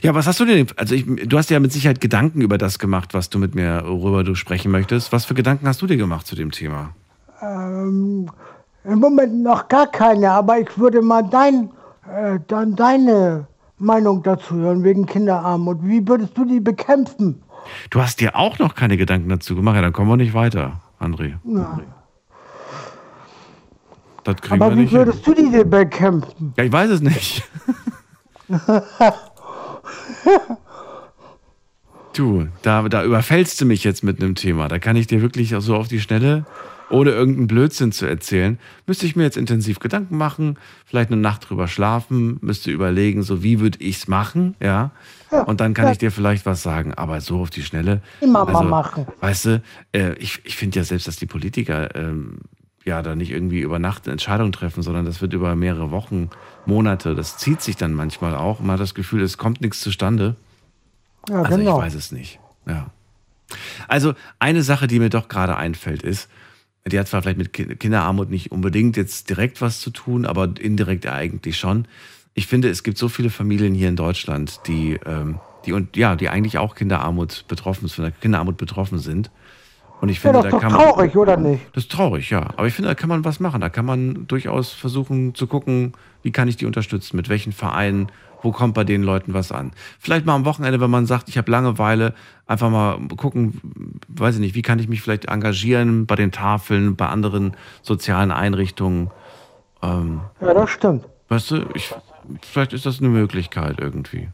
Ja, 0.02 0.14
was 0.14 0.26
hast 0.26 0.40
du 0.40 0.44
denn? 0.44 0.66
Also 0.76 0.94
ich, 0.94 1.04
du 1.06 1.36
hast 1.36 1.50
ja 1.50 1.60
mit 1.60 1.72
Sicherheit 1.72 2.00
Gedanken 2.00 2.40
über 2.40 2.58
das 2.58 2.78
gemacht, 2.78 3.14
was 3.14 3.28
du 3.30 3.38
mit 3.38 3.54
mir 3.54 3.82
worüber 3.86 4.24
du 4.24 4.34
sprechen 4.34 4.70
möchtest. 4.70 5.12
Was 5.12 5.24
für 5.24 5.34
Gedanken 5.34 5.66
hast 5.68 5.82
du 5.82 5.86
dir 5.86 5.96
gemacht 5.96 6.26
zu 6.26 6.34
dem 6.36 6.50
Thema? 6.50 6.94
Ähm, 7.42 8.30
Im 8.84 8.98
Moment 8.98 9.42
noch 9.42 9.68
gar 9.68 9.86
keine, 9.86 10.30
aber 10.30 10.58
ich 10.58 10.78
würde 10.78 11.02
mal 11.02 11.22
dein, 11.22 11.70
äh, 12.10 12.38
dann 12.48 12.76
deine 12.76 13.46
Meinung 13.78 14.22
dazu 14.22 14.54
hören 14.54 14.84
wegen 14.84 15.04
Kinderarmut. 15.06 15.78
Wie 15.82 16.06
würdest 16.06 16.36
du 16.38 16.44
die 16.44 16.60
bekämpfen? 16.60 17.42
Du 17.90 18.00
hast 18.00 18.20
dir 18.20 18.36
auch 18.36 18.58
noch 18.58 18.74
keine 18.74 18.96
Gedanken 18.96 19.28
dazu 19.28 19.54
gemacht. 19.54 19.76
Ja, 19.76 19.82
dann 19.82 19.92
kommen 19.92 20.08
wir 20.10 20.16
nicht 20.16 20.34
weiter, 20.34 20.80
André. 21.00 21.34
Ja. 21.44 21.80
Das 24.24 24.36
kriegen 24.36 24.62
Aber 24.62 24.70
wir 24.72 24.76
wie 24.76 24.80
nicht 24.82 24.90
hin. 24.90 24.98
würdest 25.00 25.26
du 25.26 25.34
die 25.34 25.50
denn 25.50 25.68
bekämpfen? 25.68 26.54
Ja, 26.56 26.64
ich 26.64 26.72
weiß 26.72 26.90
es 26.90 27.00
nicht. 27.02 27.42
Du, 32.14 32.46
da, 32.62 32.88
da 32.88 33.04
überfällst 33.04 33.60
du 33.60 33.64
mich 33.64 33.82
jetzt 33.82 34.04
mit 34.04 34.22
einem 34.22 34.36
Thema. 34.36 34.68
Da 34.68 34.78
kann 34.78 34.94
ich 34.94 35.08
dir 35.08 35.20
wirklich 35.20 35.52
so 35.58 35.74
auf 35.74 35.88
die 35.88 36.00
Schnelle, 36.00 36.46
ohne 36.88 37.10
irgendeinen 37.10 37.48
Blödsinn 37.48 37.90
zu 37.90 38.06
erzählen, 38.06 38.58
müsste 38.86 39.06
ich 39.06 39.16
mir 39.16 39.24
jetzt 39.24 39.36
intensiv 39.36 39.80
Gedanken 39.80 40.16
machen, 40.16 40.56
vielleicht 40.84 41.10
eine 41.10 41.20
Nacht 41.20 41.48
drüber 41.48 41.66
schlafen, 41.66 42.38
müsste 42.40 42.70
überlegen, 42.70 43.22
so 43.22 43.42
wie 43.42 43.58
würde 43.58 43.78
ich 43.80 43.96
es 43.96 44.08
machen, 44.08 44.54
ja. 44.60 44.92
Und 45.46 45.60
dann 45.60 45.74
kann 45.74 45.90
ich 45.90 45.98
dir 45.98 46.12
vielleicht 46.12 46.46
was 46.46 46.62
sagen. 46.62 46.94
Aber 46.94 47.20
so 47.20 47.40
auf 47.40 47.50
die 47.50 47.62
Schnelle. 47.62 48.00
Immer 48.20 48.44
mal 48.44 48.62
machen. 48.62 49.06
Weißt 49.20 49.46
du, 49.46 49.62
äh, 49.92 50.12
ich, 50.18 50.40
ich 50.44 50.56
finde 50.56 50.78
ja 50.78 50.84
selbst, 50.84 51.08
dass 51.08 51.16
die 51.16 51.26
Politiker 51.26 51.96
ähm, 51.96 52.38
ja 52.84 53.02
da 53.02 53.14
nicht 53.14 53.30
irgendwie 53.30 53.60
über 53.60 53.78
Nacht 53.78 54.04
eine 54.04 54.12
Entscheidung 54.12 54.52
treffen, 54.52 54.82
sondern 54.82 55.04
das 55.04 55.20
wird 55.22 55.32
über 55.32 55.54
mehrere 55.56 55.90
Wochen, 55.90 56.30
Monate, 56.66 57.14
das 57.14 57.38
zieht 57.38 57.60
sich 57.62 57.76
dann 57.76 57.94
manchmal 57.94 58.34
auch. 58.34 58.60
Man 58.60 58.72
hat 58.72 58.80
das 58.80 58.94
Gefühl, 58.94 59.22
es 59.22 59.38
kommt 59.38 59.60
nichts 59.60 59.80
zustande. 59.80 60.36
Ja, 61.28 61.42
Also 61.42 61.56
genau. 61.58 61.78
ich 61.78 61.84
weiß 61.86 61.94
es 61.94 62.12
nicht. 62.12 62.38
Ja. 62.66 62.90
Also 63.88 64.14
eine 64.38 64.62
Sache, 64.62 64.86
die 64.86 64.98
mir 64.98 65.10
doch 65.10 65.28
gerade 65.28 65.56
einfällt, 65.56 66.02
ist, 66.02 66.28
die 66.86 66.98
hat 66.98 67.08
zwar 67.08 67.22
vielleicht 67.22 67.38
mit 67.38 67.52
Ki- 67.54 67.76
Kinderarmut 67.76 68.28
nicht 68.30 68.52
unbedingt 68.52 68.96
jetzt 68.96 69.30
direkt 69.30 69.60
was 69.62 69.80
zu 69.80 69.90
tun, 69.90 70.26
aber 70.26 70.50
indirekt 70.60 71.06
eigentlich 71.06 71.56
schon. 71.58 71.86
Ich 72.34 72.46
finde, 72.46 72.68
es 72.68 72.82
gibt 72.82 72.98
so 72.98 73.08
viele 73.08 73.30
Familien 73.30 73.74
hier 73.74 73.88
in 73.88 73.96
Deutschland, 73.96 74.60
die, 74.66 74.98
ähm, 75.06 75.38
die 75.64 75.72
und 75.72 75.96
ja, 75.96 76.16
die 76.16 76.28
eigentlich 76.28 76.58
auch 76.58 76.74
Kinderarmut 76.74 77.44
betroffen, 77.48 77.88
von 77.88 78.04
der 78.04 78.12
Kinderarmut 78.12 78.56
betroffen 78.58 78.98
sind. 78.98 79.30
Und 80.00 80.08
ich 80.10 80.16
Ja, 80.22 80.32
finde, 80.32 80.38
das 80.38 80.44
ist 80.46 80.52
da 80.52 80.56
doch 80.56 80.60
kann 80.62 80.72
man. 80.72 80.80
traurig, 80.82 81.16
oder 81.16 81.36
nicht? 81.36 81.62
Das 81.72 81.84
ist 81.84 81.92
traurig, 81.92 82.28
ja. 82.30 82.48
Aber 82.56 82.66
ich 82.66 82.74
finde, 82.74 82.88
da 82.88 82.94
kann 82.94 83.08
man 83.08 83.24
was 83.24 83.40
machen. 83.40 83.60
Da 83.60 83.68
kann 83.70 83.86
man 83.86 84.26
durchaus 84.26 84.70
versuchen 84.72 85.34
zu 85.34 85.46
gucken, 85.46 85.92
wie 86.22 86.30
kann 86.32 86.48
ich 86.48 86.56
die 86.56 86.66
unterstützen, 86.66 87.16
mit 87.16 87.28
welchen 87.28 87.52
Vereinen, 87.52 88.08
wo 88.42 88.52
kommt 88.52 88.74
bei 88.74 88.84
den 88.84 89.02
Leuten 89.02 89.32
was 89.32 89.50
an. 89.52 89.70
Vielleicht 89.98 90.26
mal 90.26 90.34
am 90.34 90.44
Wochenende, 90.44 90.78
wenn 90.80 90.90
man 90.90 91.06
sagt, 91.06 91.28
ich 91.30 91.38
habe 91.38 91.50
Langeweile, 91.50 92.12
einfach 92.46 92.68
mal 92.68 92.98
gucken, 93.16 93.60
weiß 94.08 94.34
ich 94.34 94.40
nicht, 94.42 94.54
wie 94.54 94.60
kann 94.62 94.78
ich 94.78 94.88
mich 94.88 95.00
vielleicht 95.00 95.26
engagieren 95.26 96.04
bei 96.04 96.16
den 96.16 96.32
Tafeln, 96.32 96.96
bei 96.96 97.06
anderen 97.06 97.56
sozialen 97.80 98.30
Einrichtungen. 98.30 99.10
Ähm, 99.82 100.20
Ja, 100.42 100.52
das 100.52 100.68
stimmt. 100.70 101.06
Weißt 101.30 101.50
du, 101.52 101.62
ich, 101.72 101.94
vielleicht 102.42 102.74
ist 102.74 102.84
das 102.84 102.98
eine 103.00 103.08
Möglichkeit 103.08 103.80
irgendwie. 103.80 104.28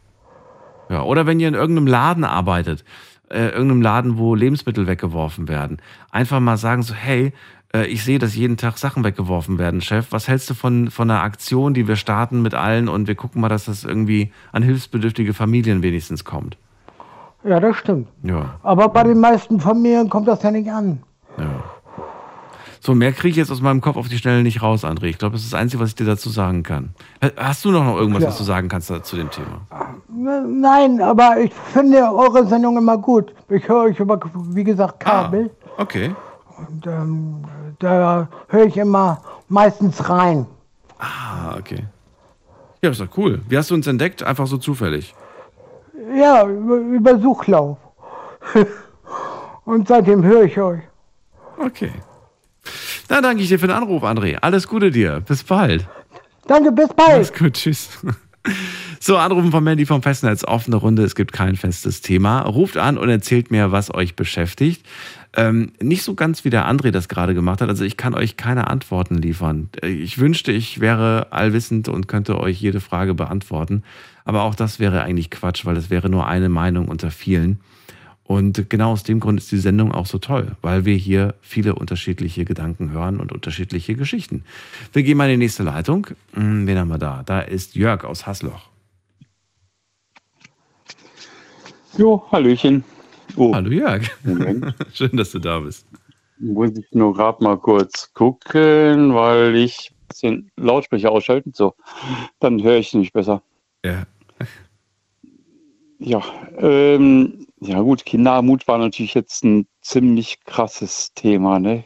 Ja, 0.89 1.03
oder 1.03 1.25
wenn 1.25 1.39
ihr 1.39 1.47
in 1.47 1.53
irgendeinem 1.53 1.87
Laden 1.87 2.25
arbeitet, 2.25 2.83
äh, 3.31 3.49
irgendeinem 3.49 3.81
Laden, 3.81 4.17
wo 4.17 4.35
Lebensmittel 4.35 4.87
weggeworfen 4.87 5.47
werden, 5.47 5.77
einfach 6.11 6.39
mal 6.39 6.57
sagen 6.57 6.83
so, 6.83 6.93
hey, 6.93 7.33
äh, 7.73 7.85
ich 7.85 8.03
sehe, 8.03 8.19
dass 8.19 8.35
jeden 8.35 8.57
Tag 8.57 8.77
Sachen 8.77 9.03
weggeworfen 9.03 9.57
werden, 9.57 9.81
Chef. 9.81 10.07
Was 10.11 10.27
hältst 10.27 10.49
du 10.49 10.53
von, 10.53 10.89
von 10.91 11.09
einer 11.09 11.21
Aktion, 11.21 11.73
die 11.73 11.87
wir 11.87 11.95
starten 11.95 12.41
mit 12.41 12.53
allen 12.53 12.87
und 12.87 13.07
wir 13.07 13.15
gucken 13.15 13.41
mal, 13.41 13.49
dass 13.49 13.65
das 13.65 13.83
irgendwie 13.83 14.31
an 14.51 14.63
hilfsbedürftige 14.63 15.33
Familien 15.33 15.81
wenigstens 15.81 16.25
kommt? 16.25 16.57
Ja, 17.43 17.59
das 17.59 17.75
stimmt. 17.77 18.07
Ja, 18.23 18.59
Aber 18.61 18.89
bei 18.89 19.03
den 19.03 19.19
meisten 19.19 19.59
Familien 19.59 20.09
kommt 20.09 20.27
das 20.27 20.43
ja 20.43 20.51
nicht 20.51 20.69
an. 20.69 21.01
ja. 21.37 21.63
So, 22.83 22.95
mehr 22.95 23.11
kriege 23.13 23.29
ich 23.29 23.35
jetzt 23.35 23.51
aus 23.51 23.61
meinem 23.61 23.79
Kopf 23.79 23.95
auf 23.95 24.07
die 24.09 24.17
Schnelle 24.17 24.41
nicht 24.41 24.63
raus, 24.63 24.83
André. 24.83 25.03
Ich 25.03 25.19
glaube, 25.19 25.33
das 25.33 25.43
ist 25.43 25.53
das 25.53 25.59
Einzige, 25.59 25.83
was 25.83 25.89
ich 25.89 25.95
dir 25.95 26.05
dazu 26.07 26.29
sagen 26.31 26.63
kann. 26.63 26.95
Hast 27.37 27.63
du 27.63 27.69
noch 27.69 27.95
irgendwas, 27.95 28.23
Ja. 28.23 28.29
was 28.29 28.39
du 28.39 28.43
sagen 28.43 28.69
kannst 28.69 28.87
zu 29.05 29.15
dem 29.15 29.29
Thema? 29.29 29.61
Nein, 30.09 30.99
aber 30.99 31.39
ich 31.39 31.53
finde 31.53 31.97
eure 32.11 32.47
Sendung 32.47 32.79
immer 32.79 32.97
gut. 32.97 33.35
Ich 33.49 33.67
höre 33.67 33.83
euch 33.83 33.99
über, 33.99 34.19
wie 34.33 34.63
gesagt, 34.63 34.99
Kabel. 34.99 35.51
Okay. 35.77 36.15
Und 36.57 36.87
ähm, 36.87 37.43
da 37.77 38.27
höre 38.47 38.65
ich 38.65 38.77
immer 38.77 39.21
meistens 39.47 40.09
rein. 40.09 40.47
Ah, 40.97 41.55
okay. 41.59 41.85
Ja, 42.81 42.89
ist 42.89 42.99
doch 42.99 43.15
cool. 43.15 43.41
Wie 43.47 43.59
hast 43.59 43.69
du 43.69 43.75
uns 43.75 43.85
entdeckt? 43.85 44.23
Einfach 44.23 44.47
so 44.47 44.57
zufällig. 44.57 45.13
Ja, 46.15 46.47
über, 46.47 46.77
über 46.77 47.19
Suchlauf. 47.19 47.77
Und 49.65 49.87
seitdem 49.87 50.23
höre 50.23 50.43
ich 50.45 50.59
euch. 50.59 50.81
Okay. 51.63 51.91
Dann 53.11 53.23
danke 53.23 53.43
ich 53.43 53.49
dir 53.49 53.59
für 53.59 53.67
den 53.67 53.75
Anruf, 53.75 54.03
André. 54.03 54.37
Alles 54.37 54.69
Gute 54.69 54.89
dir. 54.89 55.19
Bis 55.19 55.43
bald. 55.43 55.85
Danke, 56.47 56.71
bis 56.71 56.87
bald. 56.95 57.09
Alles 57.09 57.33
gut, 57.33 57.53
tschüss. 57.53 57.89
So, 59.03 59.17
Anrufen 59.17 59.51
von 59.51 59.63
Mandy 59.63 59.87
vom 59.87 60.03
Festnetz. 60.03 60.43
Offene 60.43 60.75
Runde, 60.75 61.03
es 61.03 61.15
gibt 61.15 61.33
kein 61.33 61.55
festes 61.55 62.01
Thema. 62.01 62.41
Ruft 62.41 62.77
an 62.77 62.99
und 62.99 63.09
erzählt 63.09 63.49
mir, 63.49 63.71
was 63.71 63.91
euch 63.91 64.15
beschäftigt. 64.15 64.85
Ähm, 65.35 65.71
nicht 65.81 66.03
so 66.03 66.13
ganz 66.13 66.45
wie 66.45 66.51
der 66.51 66.67
André 66.67 66.91
das 66.91 67.07
gerade 67.07 67.33
gemacht 67.33 67.61
hat. 67.61 67.69
Also 67.69 67.83
ich 67.83 67.97
kann 67.97 68.13
euch 68.13 68.37
keine 68.37 68.67
Antworten 68.67 69.15
liefern. 69.15 69.69
Ich 69.83 70.19
wünschte, 70.19 70.51
ich 70.51 70.79
wäre 70.79 71.27
allwissend 71.31 71.87
und 71.87 72.07
könnte 72.07 72.39
euch 72.39 72.61
jede 72.61 72.79
Frage 72.79 73.15
beantworten. 73.15 73.81
Aber 74.23 74.43
auch 74.43 74.53
das 74.53 74.79
wäre 74.79 75.01
eigentlich 75.01 75.31
Quatsch, 75.31 75.65
weil 75.65 75.77
es 75.77 75.89
wäre 75.89 76.09
nur 76.09 76.27
eine 76.27 76.49
Meinung 76.49 76.87
unter 76.87 77.09
vielen. 77.09 77.59
Und 78.23 78.69
genau 78.69 78.93
aus 78.93 79.03
dem 79.03 79.19
Grund 79.19 79.39
ist 79.39 79.51
die 79.51 79.57
Sendung 79.57 79.91
auch 79.91 80.05
so 80.05 80.17
toll, 80.17 80.55
weil 80.61 80.85
wir 80.85 80.95
hier 80.95 81.35
viele 81.41 81.75
unterschiedliche 81.75 82.45
Gedanken 82.45 82.91
hören 82.91 83.19
und 83.19 83.31
unterschiedliche 83.31 83.95
Geschichten. 83.95 84.43
Wir 84.93 85.03
gehen 85.03 85.17
mal 85.17 85.25
in 85.25 85.31
die 85.39 85.45
nächste 85.45 85.63
Leitung. 85.63 86.07
Hm, 86.33 86.65
Wen 86.65 86.77
haben 86.77 86.87
wir 86.87 86.97
da? 86.97 87.23
Da 87.25 87.41
ist 87.41 87.75
Jörg 87.75 88.05
aus 88.05 88.25
Hasloch. 88.25 88.69
Jo, 91.97 92.23
Hallöchen. 92.31 92.83
Oh, 93.35 93.53
Hallo 93.53 93.69
Jörg. 93.69 94.03
Moment. 94.23 94.73
Schön, 94.93 95.15
dass 95.17 95.31
du 95.31 95.39
da 95.39 95.59
bist. 95.59 95.85
Muss 96.39 96.71
ich 96.77 96.85
nur 96.91 97.13
gerade 97.13 97.43
mal 97.43 97.57
kurz 97.57 98.13
gucken, 98.13 99.13
weil 99.13 99.55
ich 99.55 99.91
den 100.21 100.49
Lautsprecher 100.57 101.11
ausschalten. 101.11 101.51
So, 101.53 101.75
dann 102.39 102.61
höre 102.63 102.77
ich 102.77 102.93
nicht 102.93 103.13
besser. 103.13 103.41
Ja. 103.85 104.03
Ja, 105.99 106.23
ähm, 106.57 107.45
ja 107.61 107.79
gut, 107.81 108.05
Kinderarmut 108.05 108.67
war 108.67 108.77
natürlich 108.77 109.13
jetzt 109.13 109.43
ein 109.43 109.67
ziemlich 109.81 110.39
krasses 110.45 111.13
Thema, 111.13 111.59
ne? 111.59 111.83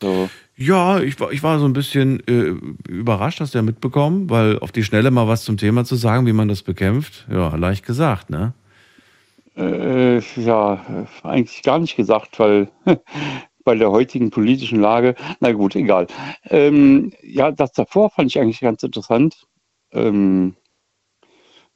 So, 0.00 0.30
Ja, 0.56 1.00
ich 1.00 1.18
war, 1.18 1.32
ich 1.32 1.42
war 1.42 1.58
so 1.58 1.66
ein 1.66 1.72
bisschen 1.72 2.20
äh, 2.28 2.54
überrascht, 2.88 3.40
hast 3.40 3.54
du 3.54 3.58
ja 3.58 3.62
mitbekommen, 3.62 4.30
weil 4.30 4.58
auf 4.60 4.72
die 4.72 4.84
Schnelle 4.84 5.10
mal 5.10 5.26
was 5.28 5.44
zum 5.44 5.56
Thema 5.56 5.84
zu 5.84 5.96
sagen, 5.96 6.26
wie 6.26 6.32
man 6.32 6.48
das 6.48 6.62
bekämpft, 6.62 7.26
ja, 7.30 7.54
leicht 7.56 7.84
gesagt, 7.84 8.30
ne? 8.30 8.54
äh, 9.56 10.20
ja, 10.36 11.06
eigentlich 11.22 11.62
gar 11.62 11.78
nicht 11.78 11.96
gesagt, 11.96 12.38
weil 12.38 12.68
bei 13.64 13.74
der 13.74 13.90
heutigen 13.90 14.30
politischen 14.30 14.80
Lage, 14.80 15.14
na 15.40 15.52
gut, 15.52 15.76
egal. 15.76 16.06
Ähm, 16.44 17.12
ja, 17.22 17.50
das 17.50 17.72
davor 17.72 18.10
fand 18.10 18.30
ich 18.30 18.40
eigentlich 18.40 18.60
ganz 18.60 18.82
interessant. 18.82 19.46
Ähm, 19.92 20.54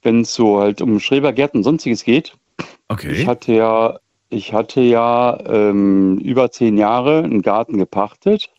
wenn 0.03 0.21
es 0.21 0.35
so 0.35 0.61
halt 0.61 0.83
um 0.83 1.01
Schrebergärten 1.01 1.59
und 1.59 1.65
sonstiges 1.65 2.05
geht. 2.05 2.37
Okay. 2.95 3.13
Ich 3.13 3.27
hatte 3.27 3.53
ja, 3.53 3.99
ich 4.29 4.53
hatte 4.53 4.81
ja 4.81 5.39
ähm, 5.47 6.19
über 6.19 6.51
zehn 6.51 6.79
Jahre 6.79 7.25
einen 7.25 7.43
Garten 7.43 7.77
gepachtet, 7.77 8.51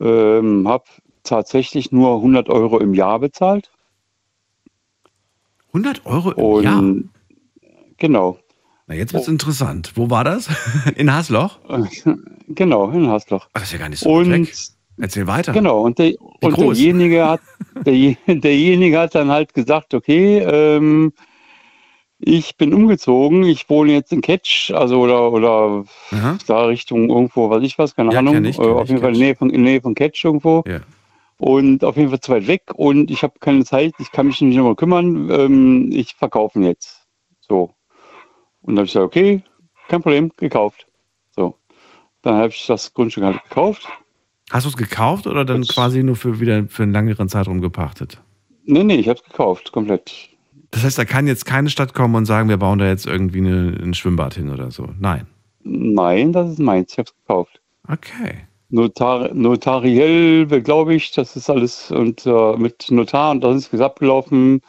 ähm, 0.00 0.66
habe 0.66 0.84
tatsächlich 1.22 1.92
nur 1.92 2.16
100 2.16 2.48
Euro 2.48 2.78
im 2.78 2.94
Jahr 2.94 3.18
bezahlt. 3.18 3.70
100 5.68 6.06
Euro 6.06 6.32
im 6.32 6.44
Und 6.44 6.62
Jahr? 6.64 6.82
genau. 7.98 8.38
Na, 8.86 8.94
jetzt 8.94 9.12
wird's 9.12 9.28
interessant. 9.28 9.92
Wo 9.96 10.08
war 10.08 10.24
das? 10.24 10.48
In 10.96 11.12
Hasloch? 11.12 11.58
Genau, 12.46 12.90
in 12.90 13.08
Hasloch. 13.08 13.48
Ach, 13.54 13.60
das 13.60 13.62
ist 13.64 13.72
ja 13.72 13.78
gar 13.78 13.88
nicht 13.88 14.00
so 14.00 14.10
Und 14.10 14.30
weg. 14.30 14.54
Erzähl 14.98 15.26
weiter. 15.26 15.52
Genau, 15.52 15.80
und, 15.80 15.98
der, 15.98 16.12
und 16.20 16.58
derjenige, 16.58 17.26
hat, 17.26 17.40
der, 17.86 18.16
derjenige 18.26 18.98
hat 18.98 19.14
dann 19.14 19.30
halt 19.30 19.54
gesagt, 19.54 19.94
okay, 19.94 20.40
ähm, 20.40 21.14
Ich 22.26 22.56
bin 22.56 22.72
umgezogen. 22.72 23.42
Ich 23.44 23.68
wohne 23.68 23.92
jetzt 23.92 24.10
in 24.10 24.22
Ketsch, 24.22 24.70
also 24.70 25.00
oder, 25.00 25.30
oder 25.30 25.84
da 26.46 26.64
Richtung 26.64 27.10
irgendwo, 27.10 27.50
weiß 27.50 27.62
ich 27.62 27.76
was, 27.76 27.94
keine 27.94 28.12
Ja, 28.12 28.20
Ahnung. 28.20 28.32
kenn 28.32 28.46
ich, 28.46 28.58
äh, 28.58 28.62
kenn 28.62 28.72
auf 28.72 28.84
ich, 28.84 28.90
jeden 28.90 29.02
Fall 29.02 29.12
in 29.12 29.18
der 29.18 29.26
Nähe 29.26 29.36
von, 29.36 29.50
in 29.50 29.62
der 29.62 29.72
Nähe 29.72 29.80
von 29.82 29.94
Ketsch 29.94 30.24
irgendwo. 30.24 30.64
Ja. 30.66 30.80
Und 31.36 31.84
auf 31.84 31.98
jeden 31.98 32.08
Fall 32.08 32.20
zu 32.20 32.32
weit 32.32 32.46
weg 32.46 32.62
und 32.74 33.10
ich 33.10 33.22
habe 33.22 33.34
keine 33.40 33.64
Zeit, 33.66 33.92
ich 33.98 34.10
kann 34.10 34.28
mich 34.28 34.40
nicht 34.40 34.56
mehr 34.56 34.74
kümmern. 34.74 35.28
Ähm, 35.30 35.90
ich 35.92 36.14
verkaufe 36.14 36.58
ihn 36.58 36.64
jetzt. 36.64 37.02
So. 37.40 37.74
Und 38.62 38.76
dann 38.76 38.78
habe 38.78 38.86
ich 38.86 38.92
gesagt, 38.94 39.04
okay, 39.06 39.42
kein 39.88 40.00
Problem, 40.00 40.32
gekauft. 40.38 40.86
So. 41.36 41.58
Dann 42.22 42.36
habe 42.36 42.48
ich 42.48 42.66
das 42.66 42.94
Grundstück 42.94 43.24
halt 43.24 43.42
gekauft. 43.44 43.86
Hast 44.50 44.64
du 44.64 44.70
es 44.70 44.76
gekauft 44.78 45.26
oder 45.26 45.44
dann 45.44 45.62
quasi 45.64 46.02
nur 46.02 46.16
für 46.16 46.40
wieder 46.40 46.64
für 46.68 46.84
einen 46.84 46.92
längeren 46.92 47.28
Zeitraum 47.28 47.60
gepachtet? 47.60 48.22
Nee, 48.64 48.84
nee, 48.84 48.96
ich 48.96 49.08
habe 49.08 49.18
es 49.18 49.24
gekauft, 49.24 49.72
komplett. 49.72 50.30
Das 50.74 50.82
heißt, 50.82 50.98
da 50.98 51.04
kann 51.04 51.28
jetzt 51.28 51.46
keine 51.46 51.70
Stadt 51.70 51.94
kommen 51.94 52.16
und 52.16 52.26
sagen, 52.26 52.48
wir 52.48 52.56
bauen 52.56 52.80
da 52.80 52.88
jetzt 52.88 53.06
irgendwie 53.06 53.38
eine, 53.38 53.78
ein 53.80 53.94
Schwimmbad 53.94 54.34
hin 54.34 54.50
oder 54.50 54.72
so. 54.72 54.88
Nein. 54.98 55.28
Nein, 55.62 56.32
das 56.32 56.50
ist 56.50 56.58
meins, 56.58 56.92
ich 56.92 56.98
habe 56.98 57.08
es 57.08 57.14
gekauft. 57.14 57.60
Okay. 57.88 58.38
Notar, 58.70 59.32
notariell, 59.32 60.46
glaube 60.62 60.94
ich, 60.96 61.12
das 61.12 61.36
ist 61.36 61.48
alles 61.48 61.92
und 61.92 62.26
äh, 62.26 62.56
mit 62.56 62.90
Notar 62.90 63.30
und 63.30 63.44
das 63.44 63.68
ist 63.68 63.80
abgelaufen 63.80 64.62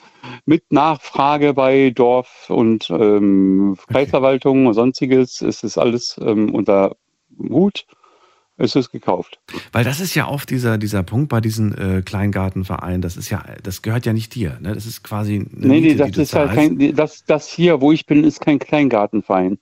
mit 0.46 0.72
Nachfrage 0.72 1.56
bei 1.56 1.90
Dorf 1.90 2.52
und 2.52 2.88
ähm, 2.92 3.76
Kreisverwaltung 3.88 4.68
und 4.68 4.76
sonstiges. 4.76 5.42
Es 5.42 5.64
ist 5.64 5.80
alles 5.80 6.20
ähm, 6.22 6.54
unter 6.54 6.96
Hut. 7.40 7.88
Es 8.58 8.76
ist 8.76 8.92
gekauft. 8.92 9.40
Weil 9.74 9.84
das 9.84 10.00
ist 10.00 10.16
ja 10.16 10.28
oft 10.30 10.50
dieser, 10.50 10.78
dieser 10.78 11.04
Punkt 11.04 11.28
bei 11.28 11.42
diesen 11.42 11.78
äh, 11.78 12.02
Kleingartenvereinen, 12.02 13.02
das 13.02 13.18
ist 13.18 13.30
ja, 13.30 13.44
das 13.64 13.82
gehört 13.82 14.06
ja 14.06 14.14
nicht 14.14 14.34
dir, 14.34 14.58
ne? 14.62 14.74
Das 14.74 14.86
ist 14.86 15.04
quasi 15.04 15.36
eine 15.36 15.48
Nee, 15.52 15.68
nee, 15.68 15.82
Miete, 15.82 15.98
das 15.98 16.08
die 16.08 16.14
du 16.14 16.22
ist 16.22 16.36
halt 16.36 16.54
kein, 16.54 16.96
das, 16.96 17.26
das 17.26 17.48
hier, 17.48 17.82
wo 17.82 17.92
ich 17.92 18.06
bin, 18.06 18.24
ist 18.24 18.40
kein 18.40 18.60
Kleingartenverein. 18.60 19.58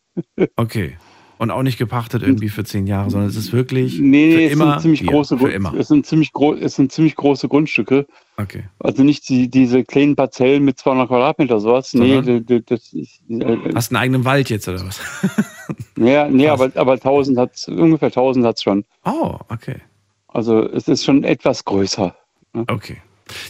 Okay. 0.56 0.98
Und 1.44 1.52
auch 1.52 1.62
nicht 1.62 1.78
gepachtet 1.78 2.24
irgendwie 2.24 2.48
für 2.48 2.64
zehn 2.64 2.88
Jahre, 2.88 3.10
sondern 3.10 3.30
es 3.30 3.36
ist 3.36 3.52
wirklich 3.52 4.00
Nee, 4.00 4.32
für 4.32 4.38
nee, 4.38 4.46
es 4.46 4.54
immer 4.54 4.72
sind 4.72 4.82
ziemlich 4.82 5.06
große, 5.06 5.38
für 5.38 5.52
immer. 5.52 5.74
es 5.74 5.90
sind 5.90 6.06
ziemlich 6.06 6.32
es 6.62 6.76
sind 6.76 6.94
ziemlich 6.94 7.18
große 7.18 7.50
Grundstücke. 7.50 8.08
Okay. 8.38 8.64
Also 8.80 9.04
nicht 9.04 9.28
die, 9.28 9.50
diese 9.50 9.84
kleinen 9.84 10.16
Parzellen 10.16 10.64
mit 10.64 10.80
200 10.80 11.10
Quadratmeter 11.10 11.60
sowas. 11.60 11.94
Nee, 11.94 12.16
Sondern? 12.16 12.46
das, 12.46 12.62
das 12.66 12.94
ist, 12.94 13.22
äh, 13.28 13.58
Hast 13.76 13.92
einen 13.92 13.98
eigenen 14.02 14.24
Wald 14.24 14.50
jetzt 14.50 14.70
oder 14.70 14.86
was? 14.86 15.02
ja, 15.98 16.30
nee, 16.30 16.48
aber, 16.48 16.72
aber 16.76 16.94
1000 16.94 17.38
hat's, 17.38 17.68
ungefähr 17.68 18.08
1000 18.08 18.46
hat's 18.46 18.64
schon. 18.64 18.86
Oh, 19.04 19.38
okay. 19.50 19.82
Also 20.30 20.62
es 20.70 20.88
ist 20.88 21.04
schon 21.04 21.26
etwas 21.26 21.66
größer. 21.66 22.16
ne? 22.54 22.64
Okay. 22.70 23.02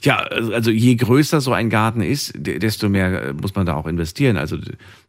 Ja, 0.04 0.18
also 0.18 0.70
je 0.72 0.96
größer 0.96 1.42
so 1.42 1.52
ein 1.52 1.70
Garten 1.70 2.02
ist, 2.02 2.34
de- 2.36 2.60
desto 2.60 2.90
mehr 2.90 3.30
äh, 3.30 3.34
muss 3.34 3.56
man 3.56 3.66
da 3.66 3.76
auch 3.76 3.88
investieren. 3.88 4.38
Also 4.38 4.58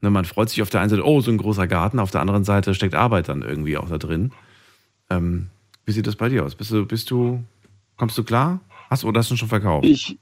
ne, 0.00 0.10
man 0.10 0.24
freut 0.24 0.48
sich 0.48 0.62
auf 0.62 0.70
der 0.70 0.80
einen 0.80 0.90
Seite, 0.90 1.06
oh, 1.06 1.20
so 1.20 1.30
ein 1.30 1.38
großer 1.38 1.66
Garten, 1.66 1.98
auf 1.98 2.10
der 2.10 2.20
anderen 2.22 2.44
Seite 2.44 2.74
steckt 2.74 2.94
Arbeit 2.94 3.28
dann 3.28 3.42
irgendwie 3.42 3.76
auch 3.76 3.88
da 3.88 3.98
drin. 3.98 4.32
Ähm, 5.10 5.48
wie 5.84 5.92
sieht 5.92 6.06
das 6.06 6.16
bei 6.16 6.28
dir 6.28 6.44
aus? 6.44 6.54
Bist 6.54 6.70
du, 6.70 6.86
bist 6.86 7.10
du, 7.10 7.42
kommst 7.96 8.16
du 8.16 8.24
klar? 8.24 8.60
Hast 8.88 9.04
oder 9.04 9.20
hast 9.20 9.30
du 9.30 9.36
schon 9.36 9.48
verkauft? 9.48 9.86
Ich, 9.86 10.18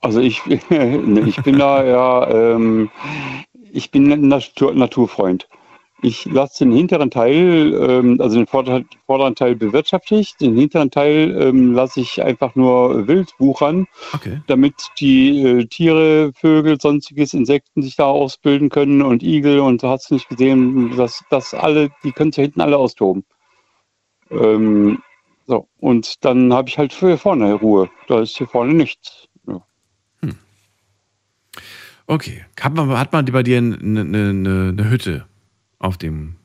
also 0.00 0.20
ich, 0.20 0.40
ich 0.46 1.42
bin 1.42 1.58
da 1.58 1.84
ja, 1.84 2.28
ähm, 2.30 2.90
ich 3.72 3.90
bin 3.90 4.10
ein 4.12 4.28
Natur, 4.28 4.74
Naturfreund. 4.74 5.48
Ich 6.06 6.24
lasse 6.26 6.62
den 6.62 6.72
hinteren 6.72 7.10
Teil, 7.10 7.74
ähm, 7.74 8.20
also 8.20 8.36
den 8.36 8.46
vorderen, 8.46 8.88
vorderen 9.06 9.34
Teil 9.34 9.56
bewirtschaftigt, 9.56 10.40
den 10.40 10.54
hinteren 10.54 10.88
Teil 10.88 11.36
ähm, 11.36 11.72
lasse 11.72 12.00
ich 12.00 12.22
einfach 12.22 12.54
nur 12.54 13.08
wild 13.08 13.32
wuchern, 13.40 13.88
Okay. 14.12 14.40
damit 14.46 14.74
die 15.00 15.42
äh, 15.42 15.64
Tiere, 15.66 16.30
Vögel, 16.36 16.80
sonstiges, 16.80 17.34
Insekten 17.34 17.82
sich 17.82 17.96
da 17.96 18.04
ausbilden 18.04 18.68
können 18.68 19.02
und 19.02 19.24
Igel 19.24 19.58
und 19.58 19.82
du 19.82 19.88
hast 19.88 20.12
nicht 20.12 20.28
gesehen, 20.28 20.96
dass 20.96 21.24
das 21.28 21.52
alle, 21.52 21.90
die 22.04 22.12
können 22.12 22.30
sich 22.30 22.42
hinten 22.42 22.60
alle 22.60 22.76
austoben. 22.76 23.24
Ähm, 24.30 25.02
so, 25.48 25.66
und 25.80 26.24
dann 26.24 26.54
habe 26.54 26.68
ich 26.68 26.78
halt 26.78 26.92
für 26.92 27.18
vorne 27.18 27.54
Ruhe. 27.54 27.90
Da 28.06 28.20
ist 28.20 28.36
hier 28.36 28.46
vorne 28.46 28.74
nichts. 28.74 29.26
Ja. 29.48 29.60
Okay. 32.06 32.44
Hat 32.60 32.74
man, 32.74 32.96
hat 32.96 33.12
man 33.12 33.24
bei 33.24 33.42
dir 33.42 33.58
eine, 33.58 33.76
eine, 33.76 34.28
eine 34.68 34.88
Hütte 34.88 35.26
auf 35.78 35.98
dem 35.98 36.36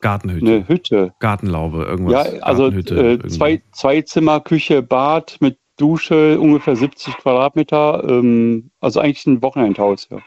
Gartenhütte? 0.00 0.46
Eine 0.46 0.68
Hütte. 0.68 1.14
Gartenlaube, 1.20 1.84
irgendwas. 1.84 2.32
Ja, 2.32 2.40
also 2.40 2.68
äh, 2.68 3.18
zwei, 3.28 3.62
zwei 3.72 4.02
Zimmer, 4.02 4.40
Küche, 4.40 4.82
Bad 4.82 5.36
mit 5.40 5.58
Dusche, 5.76 6.38
ungefähr 6.40 6.76
70 6.76 7.16
Quadratmeter. 7.18 8.04
Ähm, 8.08 8.70
also 8.80 9.00
eigentlich 9.00 9.26
ein 9.26 9.42
Wochenendhaus, 9.42 10.08
ja. 10.10 10.18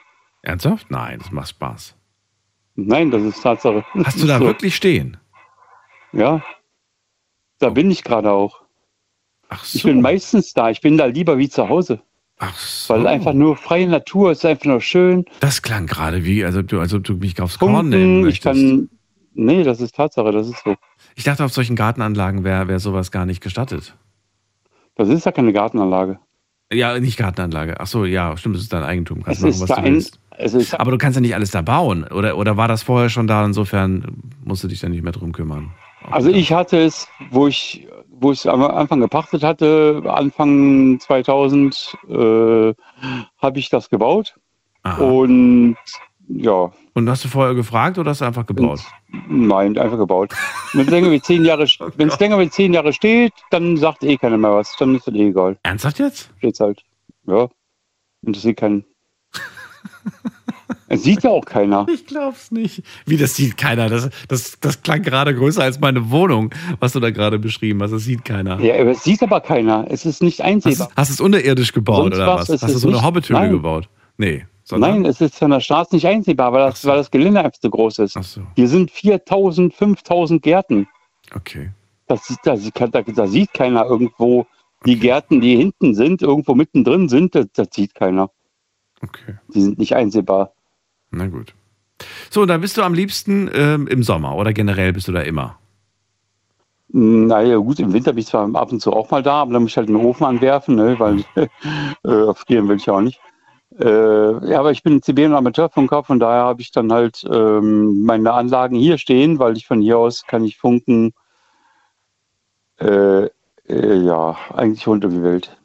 Ernsthaft? 0.42 0.90
Nein, 0.92 1.20
das 1.20 1.32
macht 1.32 1.50
Spaß. 1.50 1.96
Nein, 2.76 3.12
das 3.12 3.24
ist 3.24 3.42
Tatsache. 3.42 3.86
Hast 4.04 4.22
du 4.22 4.28
da 4.28 4.38
So. 4.40 4.46
wirklich 4.46 4.76
stehen? 4.76 5.18
Ja. 6.12 6.44
Da 7.60 7.70
bin 7.70 7.90
ich 7.90 8.04
gerade 8.04 8.32
auch. 8.32 8.62
Ach 9.50 9.64
Ich 9.74 9.84
bin 9.84 10.02
meistens 10.02 10.54
da. 10.54 10.70
Ich 10.70 10.82
bin 10.82 10.98
da 10.98 11.06
lieber 11.06 11.38
wie 11.38 11.50
zu 11.50 11.70
Hause. 11.70 12.02
Ach 12.40 12.58
so. 12.58 12.94
Weil 12.94 13.08
einfach 13.08 13.34
nur 13.34 13.56
freie 13.56 13.88
Natur 13.88 14.32
ist 14.32 14.46
einfach 14.46 14.66
nur 14.66 14.82
schön. 14.82 15.26
Das 15.40 15.62
klang 15.62 15.88
gerade 15.88 16.26
wie, 16.26 16.44
als 16.44 16.56
ob 16.58 16.68
du, 16.68 16.80
als 16.80 16.94
ob 16.94 17.04
du 17.04 17.14
mich 17.16 17.40
aufs 17.42 17.58
Korn 17.60 17.90
nehmen 17.90 18.24
Funken, 18.24 18.30
ich 18.30 18.44
möchtest. 18.44 18.46
kann. 18.46 18.90
Nee, 19.34 19.64
das 19.64 19.82
ist 19.82 19.96
Tatsache, 19.96 20.32
das 20.32 20.48
ist 20.50 20.64
so. 20.64 20.76
Ich 21.16 21.24
dachte, 21.24 21.44
auf 21.46 21.54
solchen 21.54 21.76
Gartenanlagen 21.76 22.44
wäre 22.44 22.68
wär 22.68 22.80
sowas 22.80 23.12
gar 23.12 23.26
nicht 23.26 23.42
gestattet. 23.42 23.96
Das 24.96 25.10
ist 25.10 25.26
ja 25.26 25.32
keine 25.32 25.52
Gartenanlage. 25.54 26.20
Ja, 26.72 26.98
nicht 27.00 27.18
Gartenanlage. 27.18 27.76
Ach 27.80 27.88
so, 27.88 28.06
ja, 28.06 28.36
stimmt, 28.38 28.56
das 28.56 28.64
ist 28.64 28.74
dein 28.74 28.84
Eigentum. 28.84 29.24
Kannst 29.24 29.44
Es 29.44 29.60
machen, 29.60 29.62
was 29.62 29.76
da 29.76 29.82
du 29.82 29.92
willst. 29.94 30.20
es 30.38 30.54
ist- 30.54 30.80
Aber 30.80 30.92
du 30.92 30.98
kannst 30.98 31.16
ja 31.16 31.22
nicht 31.22 31.36
alles 31.36 31.52
da 31.52 31.62
bauen. 31.62 32.06
Oder, 32.06 32.38
oder 32.38 32.58
war 32.58 32.68
das 32.68 32.84
vorher 32.84 33.10
schon 33.10 33.28
da? 33.28 33.46
Insofern 33.46 34.24
musst 34.44 34.64
du 34.64 34.68
dich 34.68 34.80
dann 34.80 34.92
nicht 34.92 35.04
mehr 35.04 35.12
drum 35.12 35.32
kümmern. 35.32 35.72
Also 36.10 36.30
ich 36.30 36.52
hatte 36.54 36.78
es, 36.80 37.08
wo 37.32 37.48
ich, 37.48 37.88
wo 38.20 38.32
ich 38.32 38.40
es 38.40 38.48
am 38.48 38.64
Anfang 38.64 39.00
gepachtet 39.00 39.44
hatte, 39.44 40.02
Anfang 40.06 41.00
2000, 41.00 41.98
äh, 42.10 42.74
habe 43.38 43.60
ich 43.60 43.70
das 43.70 43.90
gebaut. 43.90 44.36
Und 45.00 45.78
ja. 46.28 46.72
Und 46.94 47.10
hast 47.10 47.26
du 47.26 47.28
vorher 47.28 47.56
gefragt 47.56 47.98
oder 47.98 48.12
hast 48.12 48.22
du 48.22 48.26
einfach 48.26 48.46
gebaut? 48.46 48.80
Nein, 49.28 49.78
einfach 49.78 49.98
gebaut. 49.98 50.34
Wenn 50.74 50.82
es 50.82 50.90
länger 50.90 51.12
wie 51.12 51.22
zehn 51.22 51.46
Jahre, 51.46 51.64
es 51.64 51.78
länger 52.20 52.40
wie 52.40 52.50
zehn 52.50 52.74
Jahre 52.74 52.94
steht, 52.94 53.34
dann 53.52 53.78
sagt 53.78 54.04
eh 54.04 54.18
keiner 54.18 54.38
mehr 54.38 54.54
was. 54.54 54.76
Dann 54.78 54.96
ist 54.96 55.08
es 55.08 55.14
eh 55.14 55.28
egal. 55.28 55.58
Ernsthaft 55.64 56.00
jetzt? 56.00 56.32
Steht's 56.38 56.60
halt. 56.60 56.84
Ja. 57.28 57.50
Interessiert 58.22 58.58
keinen. 58.58 58.86
Es 60.88 61.04
sieht 61.04 61.24
ja 61.24 61.30
auch 61.32 61.46
keiner. 61.46 61.86
Ich 61.94 62.06
glaub's 62.06 62.52
nicht. 62.52 62.84
Wie, 63.06 63.18
das 63.18 63.36
sieht 63.36 63.58
keiner. 63.58 63.90
Das, 63.90 64.10
das, 64.28 64.60
das 64.60 64.82
klang 64.84 65.02
gerade 65.02 65.34
größer 65.36 65.64
als 65.64 65.80
meine 65.80 66.12
Wohnung, 66.12 66.54
was 66.80 66.94
du 66.94 67.00
da 67.00 67.10
gerade 67.12 67.40
beschrieben 67.40 67.82
hast. 67.82 67.92
Das 67.92 68.04
sieht 68.04 68.24
keiner. 68.26 68.60
Ja, 68.60 68.76
aber 68.80 68.92
es 68.92 69.04
sieht 69.04 69.22
aber 69.24 69.42
keiner. 69.42 69.86
Es 69.90 70.06
ist 70.06 70.22
nicht 70.22 70.40
Hast, 70.40 70.46
einsehbar. 70.46 70.90
hast 70.96 71.10
du 71.10 71.14
es 71.14 71.22
unterirdisch 71.22 71.74
gebaut 71.74 72.04
Sonst 72.04 72.16
oder 72.16 72.28
was, 72.28 72.50
Hast 72.50 72.64
du 72.64 72.78
so 72.78 72.88
eine 72.90 73.04
Hobbithöhle 73.04 73.50
gebaut? 73.50 73.90
Nee. 74.18 74.46
sondern- 74.64 75.02
Nein, 75.02 75.06
es 75.06 75.22
ist 75.22 75.36
von 75.36 75.52
der 75.52 75.60
Straße 75.60 75.96
nicht 75.96 76.06
einsehbar, 76.08 76.54
weil 76.54 76.70
das, 76.70 76.86
weil 76.86 76.98
das 76.98 77.10
Gelände 77.12 77.42
einfach 77.44 77.60
so 77.62 77.70
groß 77.70 78.00
ist. 78.00 78.18
Hier 78.56 78.68
sind 78.68 78.92
4000, 78.92 79.74
5000 79.74 80.42
Gärten. 80.42 80.88
Okay. 81.34 81.72
Das, 82.08 82.26
sieht- 82.28 82.40
da, 82.44 82.56
sieht- 82.56 82.80
da, 82.80 83.02
da 83.02 83.28
sieht 83.28 83.54
keiner 83.54 83.86
irgendwo 83.86 84.46
die 84.86 85.00
Gärten, 85.00 85.42
die 85.42 85.56
hinten 85.58 85.96
sind, 85.96 86.22
irgendwo 86.22 86.54
mittendrin 86.54 87.10
sind, 87.10 87.34
das, 87.34 87.48
das 87.54 87.70
sieht 87.74 87.96
keiner. 87.96 88.30
Okay. 89.02 89.36
Die 89.54 89.62
sind 89.62 89.80
nicht 89.80 89.96
einsehbar. 89.96 90.52
Na 91.16 91.28
gut. 91.28 91.54
So, 92.30 92.42
und 92.42 92.50
dann 92.50 92.62
bist 92.62 92.78
du 92.78 92.82
am 92.84 92.94
liebsten 92.94 93.50
ähm, 93.54 93.88
im 93.88 94.04
Sommer 94.04 94.36
oder 94.36 94.54
generell 94.54 94.92
bist 94.94 95.08
du 95.08 95.12
da 95.12 95.22
immer? 95.22 95.58
Naja, 96.90 97.58
gut, 97.58 97.80
im 97.80 97.94
Winter 97.94 98.14
bin 98.14 98.20
ich 98.20 98.28
zwar 98.28 98.54
ab 98.56 98.72
und 98.72 98.82
zu 98.82 98.94
auch 98.94 99.10
mal 99.10 99.24
da, 99.24 99.42
aber 99.42 99.54
dann 99.54 99.64
muss 99.64 99.72
ich 99.72 99.78
halt 99.78 99.90
den 99.90 99.96
Ofen 99.96 100.26
anwerfen, 100.26 100.76
ne, 100.76 101.00
weil 101.00 101.24
äh, 102.04 102.34
frieren 102.34 102.68
will 102.68 102.78
ich 102.78 102.90
auch 102.90 103.02
nicht. 103.02 103.20
Äh, 103.80 104.50
ja, 104.50 104.60
aber 104.60 104.72
ich 104.72 104.84
bin 104.84 105.02
und 105.02 105.34
Amateurfunker, 105.34 106.04
von 106.04 106.20
daher 106.20 106.44
habe 106.44 106.62
ich 106.62 106.72
dann 106.72 106.92
halt 106.92 107.26
ähm, 107.30 108.04
meine 108.04 108.34
Anlagen 108.34 108.76
hier 108.76 108.98
stehen, 108.98 109.40
weil 109.40 109.58
ich 109.58 109.68
von 109.68 109.82
hier 109.82 109.98
aus 109.98 110.26
kann 110.26 110.46
ich 110.46 110.58
funken. 110.58 111.14
Äh, 112.80 113.30
äh, 113.68 113.96
ja, 114.04 114.38
eigentlich 114.54 114.88
rund 114.88 115.04
um 115.04 115.12
die 115.12 115.24
Welt. 115.24 115.58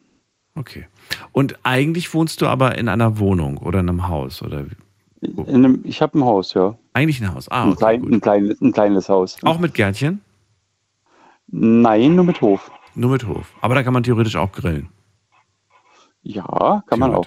Okay. 0.56 0.86
Und 1.32 1.59
eigentlich 1.64 2.12
wohnst 2.14 2.40
du 2.40 2.47
aber 2.47 2.78
in 2.78 2.89
einer 2.89 3.18
Wohnung 3.18 3.59
oder 3.59 3.81
in 3.81 3.89
einem 3.89 4.09
Haus 4.09 4.43
oder 4.43 4.64
In 5.20 5.48
einem, 5.48 5.80
ich 5.84 6.01
habe 6.01 6.18
ein 6.18 6.24
Haus, 6.24 6.55
ja. 6.55 6.78
eigentlich 6.94 7.20
ein 7.20 7.34
Haus. 7.34 7.48
Ah, 7.51 7.64
ein, 7.64 7.68
okay, 7.70 7.78
klein, 7.78 8.12
ein, 8.12 8.20
klein, 8.20 8.56
ein 8.60 8.72
kleines 8.72 9.09
Haus. 9.09 9.36
auch 9.44 9.59
mit 9.59 9.74
Gärtchen? 9.74 10.20
Nein, 11.48 12.14
nur 12.14 12.24
mit 12.24 12.40
Hof. 12.40 12.70
Nur 12.94 13.10
mit 13.10 13.26
Hof. 13.26 13.52
Aber 13.60 13.74
da 13.74 13.82
kann 13.82 13.92
man 13.92 14.02
theoretisch 14.02 14.36
auch 14.36 14.52
grillen. 14.52 14.88
Ja, 16.22 16.82
kann 16.86 16.98
man 16.98 17.14
auch. 17.14 17.26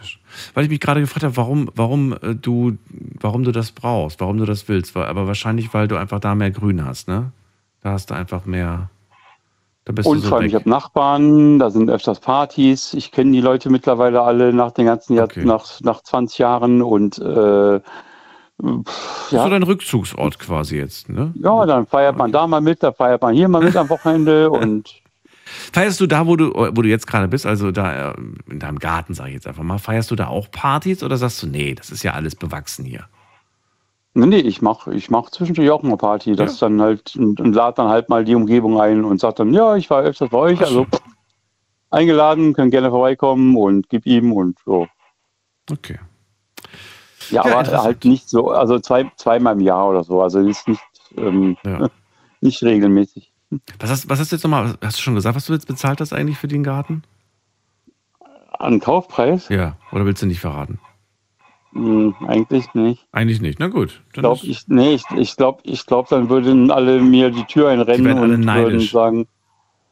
Weil 0.53 0.65
ich 0.65 0.69
mich 0.69 0.79
gerade 0.79 1.01
gefragt 1.01 1.23
habe, 1.23 1.35
warum, 1.35 1.69
warum 1.75 2.13
äh, 2.21 2.35
du, 2.35 2.77
warum 3.19 3.43
du 3.43 3.51
das 3.51 3.71
brauchst, 3.71 4.21
warum 4.21 4.37
du 4.37 4.45
das 4.45 4.67
willst. 4.67 4.95
Aber 4.95 5.27
wahrscheinlich, 5.27 5.73
weil 5.73 5.87
du 5.87 5.97
einfach 5.97 6.19
da 6.19 6.35
mehr 6.35 6.51
Grün 6.51 6.85
hast, 6.85 7.07
ne? 7.07 7.31
Da 7.81 7.91
hast 7.91 8.11
du 8.11 8.13
einfach 8.13 8.45
mehr, 8.45 8.89
Und 9.85 10.21
so 10.21 10.29
vor 10.29 10.37
allem, 10.37 10.45
weg. 10.45 10.49
ich 10.51 10.55
habe 10.55 10.69
Nachbarn, 10.69 11.59
da 11.59 11.69
sind 11.69 11.89
öfters 11.89 12.19
Partys. 12.19 12.93
Ich 12.93 13.11
kenne 13.11 13.31
die 13.31 13.41
Leute 13.41 13.69
mittlerweile 13.69 14.21
alle 14.21 14.53
nach 14.53 14.71
den 14.71 14.85
ganzen 14.85 15.15
Jahr, 15.15 15.25
Okay. 15.25 15.43
nach, 15.43 15.65
nach 15.81 16.01
20 16.01 16.37
Jahren 16.37 16.81
und 16.81 17.17
äh, 17.19 17.79
Das 18.59 18.93
ist 18.95 19.29
so 19.31 19.35
ja, 19.37 19.49
dein 19.49 19.63
Rückzugsort 19.63 20.39
quasi 20.39 20.77
jetzt, 20.77 21.09
ne? 21.09 21.33
ja, 21.35 21.65
dann 21.65 21.85
feiert 21.87 22.17
man 22.17 22.31
da 22.31 22.47
mal 22.47 22.61
mit, 22.61 22.81
da 22.81 22.91
feiert 22.93 23.21
man 23.21 23.33
hier 23.35 23.47
mal 23.49 23.61
mit 23.63 23.75
am 23.75 23.89
Wochenende 23.89 24.49
und 24.51 25.01
Feierst 25.73 25.99
du 25.99 26.07
da, 26.07 26.25
wo 26.25 26.35
du, 26.37 26.51
wo 26.53 26.81
du 26.81 26.87
jetzt 26.87 27.05
gerade 27.05 27.27
bist, 27.27 27.45
also 27.45 27.71
da 27.71 28.11
äh, 28.11 28.13
in 28.49 28.59
deinem 28.59 28.79
Garten, 28.79 29.13
sag 29.13 29.27
ich 29.27 29.33
jetzt 29.33 29.47
einfach 29.47 29.63
mal, 29.63 29.77
feierst 29.77 30.09
du 30.09 30.15
da 30.15 30.27
auch 30.27 30.49
Partys 30.49 31.03
oder 31.03 31.17
sagst 31.17 31.43
du, 31.43 31.47
nee, 31.47 31.75
das 31.75 31.91
ist 31.91 32.03
ja 32.03 32.13
alles 32.13 32.35
bewachsen 32.35 32.85
hier? 32.85 33.05
Nee, 34.13 34.25
nee, 34.25 34.37
ich 34.37 34.61
mache 34.61 34.93
ich 34.93 35.09
mach 35.09 35.29
zwischendurch 35.29 35.69
auch 35.71 35.83
mal 35.83 35.97
Party, 35.97 36.35
das 36.35 36.59
dann 36.59 36.81
halt 36.81 37.15
und, 37.15 37.39
und 37.39 37.53
lade 37.53 37.75
dann 37.77 37.89
halt 37.89 38.09
mal 38.09 38.23
die 38.25 38.35
Umgebung 38.35 38.79
ein 38.79 39.03
und 39.03 39.19
sag 39.19 39.35
dann, 39.35 39.53
ja, 39.53 39.75
ich 39.75 39.89
war 39.89 40.03
öfters 40.03 40.29
bei 40.29 40.37
euch, 40.37 40.61
also 40.61 40.85
eingeladen, 41.89 42.53
können 42.53 42.71
gerne 42.71 42.89
vorbeikommen 42.89 43.55
und 43.55 43.89
gib 43.89 44.05
ihm 44.05 44.33
und 44.33 44.57
so. 44.65 44.87
Okay. 45.71 45.99
Ja, 47.29 47.45
Ja, 47.47 47.59
aber 47.59 47.83
halt 47.83 48.05
nicht 48.05 48.29
so, 48.29 48.49
also 48.51 48.79
zwei, 48.79 49.09
zweimal 49.15 49.53
im 49.53 49.61
Jahr 49.61 49.89
oder 49.89 50.03
so. 50.03 50.21
Also 50.21 50.39
ist 50.39 50.67
nicht, 50.67 50.81
ähm, 51.15 51.57
Ja. 51.65 51.89
nicht 52.41 52.61
regelmäßig. 52.63 53.31
Was 53.79 53.89
hast, 53.89 54.09
was 54.09 54.19
hast 54.19 54.31
du 54.31 54.35
jetzt 54.35 54.43
nochmal, 54.43 54.75
hast 54.81 54.97
du 54.97 55.01
schon 55.01 55.15
gesagt, 55.15 55.35
was 55.35 55.45
du 55.45 55.53
jetzt 55.53 55.67
bezahlt 55.67 56.01
hast 56.01 56.11
eigentlich 56.11 56.37
für 56.37 56.47
den 56.47 56.63
Garten? 56.63 57.03
An 58.57 58.79
Kaufpreis? 58.79 59.49
Ja, 59.49 59.77
oder 59.91 60.05
willst 60.05 60.21
du 60.21 60.25
nicht 60.25 60.39
verraten? 60.39 60.79
Hm, 61.73 62.13
eigentlich 62.27 62.73
nicht. 62.73 63.05
Eigentlich 63.11 63.41
nicht, 63.41 63.59
na 63.59 63.67
gut. 63.67 64.01
Ich 64.07 64.13
Dann 64.13 64.21
glaube, 64.21 64.37
ist- 64.41 64.47
ich, 64.47 64.67
nee, 64.67 64.93
ich, 64.93 65.03
ich 65.17 65.35
glaube, 65.35 65.61
ich 65.63 65.85
glaub, 65.85 66.07
dann 66.09 66.29
würden 66.29 66.69
alle 66.71 67.01
mir 67.01 67.31
die 67.31 67.45
Tür 67.45 67.69
einrennen 67.69 68.17
und 68.19 68.45
würden 68.45 68.79
sagen, 68.81 69.27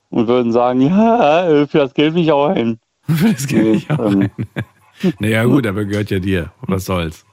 und 0.10 0.28
würden 0.28 0.52
sagen, 0.52 0.82
ja, 0.88 1.66
für 1.68 1.80
das 1.80 1.94
Geld 1.94 2.14
will 2.14 2.24
ich 2.24 2.32
auch 2.32 2.50
ein. 2.50 2.80
das 3.08 3.48
geht 3.48 3.64
Nee, 3.64 3.72
nicht 3.72 3.90
auch 3.92 4.12
ähm. 4.12 4.30
Naja, 5.20 5.44
gut, 5.46 5.66
aber 5.66 5.86
gehört 5.86 6.12
ja 6.12 6.20
dir. 6.20 6.52
Was 6.62 6.86
soll's. 6.86 7.26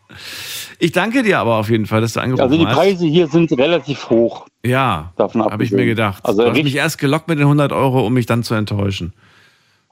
Ich 0.79 0.93
danke 0.93 1.23
dir 1.23 1.39
aber 1.39 1.57
auf 1.57 1.69
jeden 1.69 1.85
Fall, 1.85 2.01
dass 2.01 2.15
du 2.15 2.21
angerufen 2.21 2.43
Also 2.43 2.57
die 2.57 2.67
hast. 2.67 2.75
Preise 2.75 3.07
hier 3.07 3.27
sind 3.27 3.53
relativ 3.53 4.09
hoch. 4.09 4.47
Ja, 4.65 5.13
habe 5.19 5.63
ich 5.65 5.71
mir 5.73 5.85
gedacht. 5.85 6.25
Also 6.25 6.43
du 6.45 6.49
hast 6.51 6.63
mich 6.63 6.75
erst 6.75 6.99
gelockt 6.99 7.29
mit 7.29 7.39
den 7.39 7.45
100 7.45 7.73
Euro, 7.73 8.07
um 8.07 8.15
mich 8.15 8.25
dann 8.25 8.43
zu 8.43 8.55
enttäuschen. 8.55 9.13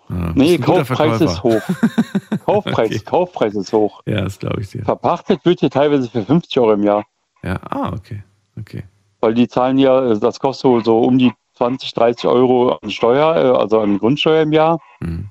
Bist 0.08 0.36
Nee, 0.36 0.58
Kaufpreis 0.58 1.20
ist 1.20 1.42
hoch. 1.42 1.62
Kaufpreis, 2.44 2.90
Okay. 2.90 2.98
Kaufpreis 3.00 3.54
ist 3.54 3.72
hoch. 3.72 4.02
Ja, 4.06 4.22
das 4.22 4.38
glaube 4.38 4.60
ich 4.60 4.70
dir. 4.70 4.84
Verpachtet 4.84 5.44
wird 5.44 5.60
hier 5.60 5.70
teilweise 5.70 6.08
für 6.08 6.24
50 6.24 6.58
Euro 6.60 6.74
im 6.74 6.84
Jahr. 6.84 7.04
Ja, 7.42 7.58
ah, 7.70 7.92
okay. 7.92 8.22
Okay. 8.58 8.84
Weil 9.20 9.34
die 9.34 9.48
zahlen 9.48 9.78
ja, 9.78 10.12
äh, 10.12 10.18
das 10.18 10.38
kostet 10.38 10.62
so, 10.62 10.80
so 10.80 11.00
um 11.00 11.18
die 11.18 11.32
20, 11.54 11.92
30 11.94 12.26
Euro 12.26 12.78
an 12.82 12.90
Steuer, 12.90 13.36
äh, 13.36 13.58
also 13.58 13.80
an 13.80 13.98
Grundsteuer 13.98 14.42
im 14.42 14.52
Jahr. 14.52 14.78
Hm. 15.00 15.28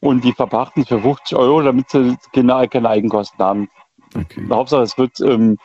Und 0.00 0.24
die 0.24 0.32
verpachten 0.32 0.84
für 0.84 1.00
50 1.00 1.36
Euro, 1.38 1.62
damit 1.62 1.88
sie 1.90 2.16
keine, 2.32 2.68
keine 2.68 2.88
Eigenkosten 2.88 3.44
haben. 3.44 3.70
Okay. 4.14 4.44
Hauptsache, 4.50 4.82
es 4.82 4.98
wird 4.98 5.20
ähm, 5.20 5.58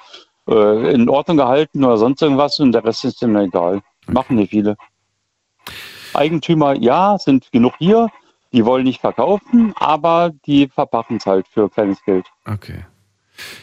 äh, 0.48 0.94
in 0.94 1.10
Ordnung 1.10 1.38
gehalten 1.38 1.84
oder 1.84 1.98
sonst 1.98 2.22
irgendwas 2.22 2.60
und 2.60 2.72
der 2.72 2.84
Rest 2.84 3.06
ist 3.06 3.22
denen 3.22 3.36
egal. 3.36 3.82
Machen 4.08 4.38
nicht 4.38 4.52
viele. 4.52 4.78
Eigentümer, 6.14 6.76
ja, 6.76 7.18
sind 7.18 7.52
genug 7.52 7.74
hier. 7.78 8.08
Die 8.52 8.66
wollen 8.66 8.84
nicht 8.84 9.02
verkaufen, 9.02 9.74
aber 9.76 10.32
die 10.46 10.68
verpachten 10.68 11.18
es 11.18 11.26
halt 11.26 11.48
für 11.48 11.70
kleines 11.70 12.04
Geld. 12.04 12.26
Okay. 12.46 12.86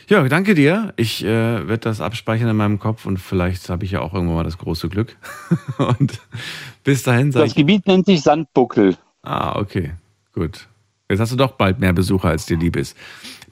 Ja, 0.09 0.27
danke 0.29 0.55
dir. 0.55 0.95
Ich 0.97 1.25
äh, 1.25 1.27
werde 1.27 1.79
das 1.79 2.01
abspeichern 2.01 2.49
in 2.49 2.57
meinem 2.57 2.79
Kopf 2.79 3.05
und 3.05 3.19
vielleicht 3.19 3.69
habe 3.69 3.85
ich 3.85 3.91
ja 3.91 4.01
auch 4.01 4.15
irgendwann 4.15 4.37
mal 4.37 4.45
das 4.45 4.59
große 4.59 4.89
Glück. 4.89 5.17
und 5.99 6.21
bis 6.85 7.03
dahin 7.03 7.31
Das. 7.31 7.55
Gebiet 7.55 7.87
nennt 7.87 8.07
sich 8.07 8.23
Sandbuckel. 8.23 8.97
Ah, 9.23 9.59
okay. 9.59 9.93
Gut. 10.33 10.69
Jetzt 11.09 11.21
hast 11.21 11.33
du 11.33 11.37
doch 11.37 11.53
bald 11.53 11.79
mehr 11.79 11.93
Besucher, 11.93 12.29
als 12.29 12.47
dir 12.47 12.57
lieb 12.57 12.77
ist. 12.77 12.97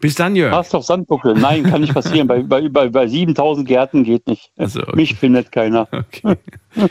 Bis 0.01 0.15
dann, 0.15 0.37
Jörg. 0.37 0.53
Hast 0.53 0.75
doch 0.75 0.83
Sandbuckel. 0.83 1.35
Nein, 1.35 1.65
kann 1.65 1.81
nicht 1.81 1.95
passieren. 1.95 2.27
bei, 2.27 2.43
bei, 2.43 2.69
bei, 2.69 2.89
bei 2.89 3.07
7000 3.07 3.67
Gärten 3.67 4.05
geht 4.05 4.27
nicht. 4.27 4.51
Also, 4.57 4.83
okay. 4.83 4.97
Mich 4.97 5.15
findet 5.15 5.53
keiner. 5.53 5.89
Okay. 5.93 6.37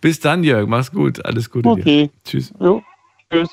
Bis 0.00 0.20
dann, 0.20 0.44
Jörg. 0.44 0.68
Mach's 0.68 0.92
gut. 0.92 1.24
Alles 1.24 1.50
Gute 1.50 1.68
dir. 1.68 1.80
Okay. 1.80 2.10
Tschüss. 2.24 2.52
Jo. 2.60 2.82
Tschüss. 3.30 3.50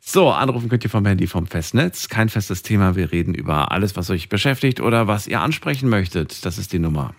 So, 0.00 0.30
anrufen 0.30 0.68
könnt 0.68 0.82
ihr 0.84 0.90
vom 0.90 1.06
Handy 1.06 1.26
vom 1.26 1.46
Festnetz. 1.46 2.08
Kein 2.08 2.28
festes 2.28 2.62
Thema. 2.62 2.96
Wir 2.96 3.12
reden 3.12 3.34
über 3.34 3.70
alles, 3.70 3.96
was 3.96 4.10
euch 4.10 4.28
beschäftigt 4.28 4.80
oder 4.80 5.06
was 5.06 5.26
ihr 5.26 5.40
ansprechen 5.40 5.88
möchtet. 5.88 6.44
Das 6.44 6.58
ist 6.58 6.72
die 6.72 6.78
Nummer. 6.78 7.14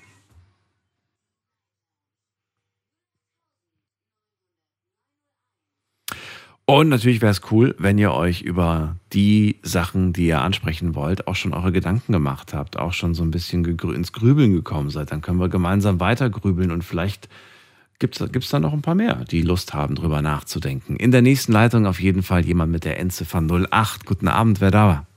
Und 6.71 6.87
natürlich 6.87 7.21
wäre 7.21 7.33
es 7.33 7.41
cool, 7.51 7.75
wenn 7.79 7.97
ihr 7.97 8.13
euch 8.13 8.43
über 8.43 8.95
die 9.11 9.59
Sachen, 9.61 10.13
die 10.13 10.27
ihr 10.27 10.39
ansprechen 10.39 10.95
wollt, 10.95 11.27
auch 11.27 11.35
schon 11.35 11.53
eure 11.53 11.73
Gedanken 11.73 12.13
gemacht 12.13 12.53
habt, 12.53 12.79
auch 12.79 12.93
schon 12.93 13.13
so 13.13 13.23
ein 13.23 13.29
bisschen 13.29 13.65
ins 13.65 14.13
Grübeln 14.13 14.53
gekommen 14.53 14.89
seid. 14.89 15.11
Dann 15.11 15.19
können 15.19 15.37
wir 15.37 15.49
gemeinsam 15.49 15.99
weiter 15.99 16.29
grübeln 16.29 16.71
und 16.71 16.85
vielleicht 16.85 17.27
gibt 17.99 18.21
es 18.21 18.49
da 18.49 18.59
noch 18.61 18.71
ein 18.71 18.81
paar 18.81 18.95
mehr, 18.95 19.25
die 19.25 19.41
Lust 19.41 19.73
haben, 19.73 19.95
drüber 19.95 20.21
nachzudenken. 20.21 20.95
In 20.95 21.11
der 21.11 21.21
nächsten 21.21 21.51
Leitung 21.51 21.85
auf 21.85 21.99
jeden 21.99 22.23
Fall 22.23 22.45
jemand 22.45 22.71
mit 22.71 22.85
der 22.85 23.01
Endziffer 23.01 23.41
08. 23.41 24.05
Guten 24.05 24.29
Abend, 24.29 24.61
wer 24.61 24.71
da 24.71 24.87
war? 24.87 25.07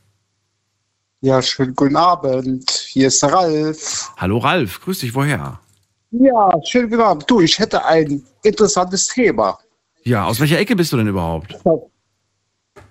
Ja, 1.21 1.41
schönen 1.41 1.77
guten 1.77 1.95
Abend. 1.95 2.69
Hier 2.89 3.07
ist 3.07 3.23
der 3.23 3.33
Ralf. 3.33 4.13
Hallo 4.17 4.39
Ralf, 4.39 4.81
grüß 4.81 4.99
dich, 4.99 5.15
woher? 5.15 5.61
Ja, 6.11 6.51
schönen 6.65 6.91
guten 6.91 7.03
Abend. 7.03 7.31
Du, 7.31 7.41
ich 7.41 7.57
hätte 7.61 7.85
ein 7.85 8.25
interessantes 8.43 9.07
Thema. 9.07 9.57
Ja, 10.05 10.27
aus 10.27 10.39
welcher 10.41 10.59
Ecke 10.59 10.77
bist 10.77 10.93
du 10.93 10.97
denn 10.97 11.07
überhaupt? 11.09 11.57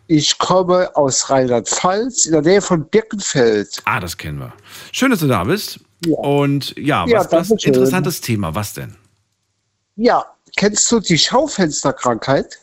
Ich 0.08 0.38
komme 0.38 0.96
aus 0.96 1.30
Rheinland-Pfalz, 1.30 2.26
in 2.26 2.34
der 2.34 2.42
Nähe 2.42 2.62
von 2.62 2.86
Birkenfeld. 2.90 3.82
Ah, 3.86 4.00
das 4.00 4.18
kennen 4.18 4.40
wir. 4.40 4.54
Schön, 4.92 5.12
dass 5.12 5.20
du 5.20 5.28
da 5.28 5.44
bist. 5.44 5.80
Und 6.08 6.76
ja, 6.78 7.06
Ja, 7.08 7.20
was, 7.20 7.30
danke 7.30 7.60
schön. 7.62 7.74
interessantes 7.74 8.20
Thema, 8.20 8.54
was 8.56 8.74
denn? 8.74 8.96
Ja, 9.96 10.26
kennst 10.58 10.92
du 10.92 11.00
die 11.00 11.18
Schaufensterkrankheit? 11.18 12.60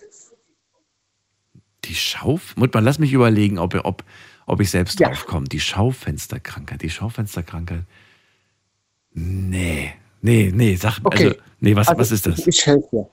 Die 1.86 1.94
Schauf? 1.94 2.56
Mutter, 2.56 2.80
lass 2.80 2.98
mich 2.98 3.12
überlegen, 3.12 3.58
ob, 3.58 3.74
ob, 3.84 4.04
ob 4.46 4.60
ich 4.60 4.70
selbst 4.70 5.00
Ja. 5.00 5.08
drauf 5.08 5.24
komme. 5.26 5.46
Die 5.48 5.60
Schaufensterkrankheit. 5.60 6.82
Die 6.82 6.90
Schaufensterkrankheit. 6.90 7.84
Nee. 9.12 9.94
Nee, 10.20 10.52
nee, 10.54 10.74
sag. 10.76 10.98
Okay. 11.02 11.28
Also, 11.28 11.40
nee, 11.60 11.74
was, 11.74 11.88
Also, 11.88 12.00
was 12.00 12.12
ist 12.12 12.26
das? 12.26 12.38
Ich, 12.40 12.48
ich 12.48 12.66
helfe 12.66 12.86
dir. 12.92 13.10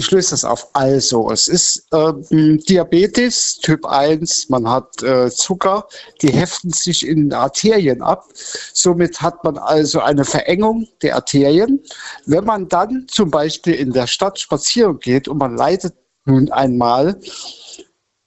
Ich 0.00 0.10
löse 0.10 0.30
das 0.30 0.46
auf. 0.46 0.66
Also, 0.72 1.30
es 1.30 1.46
ist 1.46 1.86
ähm, 1.92 2.58
Diabetes 2.60 3.58
Typ 3.58 3.84
1, 3.84 4.48
man 4.48 4.66
hat 4.66 5.02
äh, 5.02 5.28
Zucker, 5.30 5.86
die 6.22 6.32
heften 6.32 6.70
sich 6.70 7.06
in 7.06 7.30
Arterien 7.34 8.00
ab. 8.00 8.24
Somit 8.72 9.20
hat 9.20 9.44
man 9.44 9.58
also 9.58 10.00
eine 10.00 10.24
Verengung 10.24 10.88
der 11.02 11.16
Arterien. 11.16 11.82
Wenn 12.24 12.46
man 12.46 12.66
dann 12.70 13.08
zum 13.08 13.30
Beispiel 13.30 13.74
in 13.74 13.92
der 13.92 14.06
Stadt 14.06 14.40
spazieren 14.40 14.98
geht 15.00 15.28
und 15.28 15.36
man 15.36 15.54
leidet 15.58 15.92
nun 16.24 16.50
einmal 16.50 17.20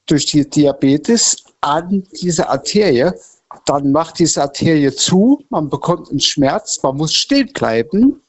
durch 0.05 0.27
die 0.27 0.47
Diabetes 0.47 1.37
an 1.61 2.03
diese 2.21 2.49
Arterie, 2.49 3.13
dann 3.65 3.91
macht 3.91 4.19
diese 4.19 4.43
Arterie 4.43 4.91
zu, 4.91 5.43
man 5.49 5.69
bekommt 5.69 6.11
einen 6.11 6.19
Schmerz, 6.19 6.83
man 6.83 6.97
muss 6.97 7.15
stehen 7.15 7.51
bleiben. 7.51 8.21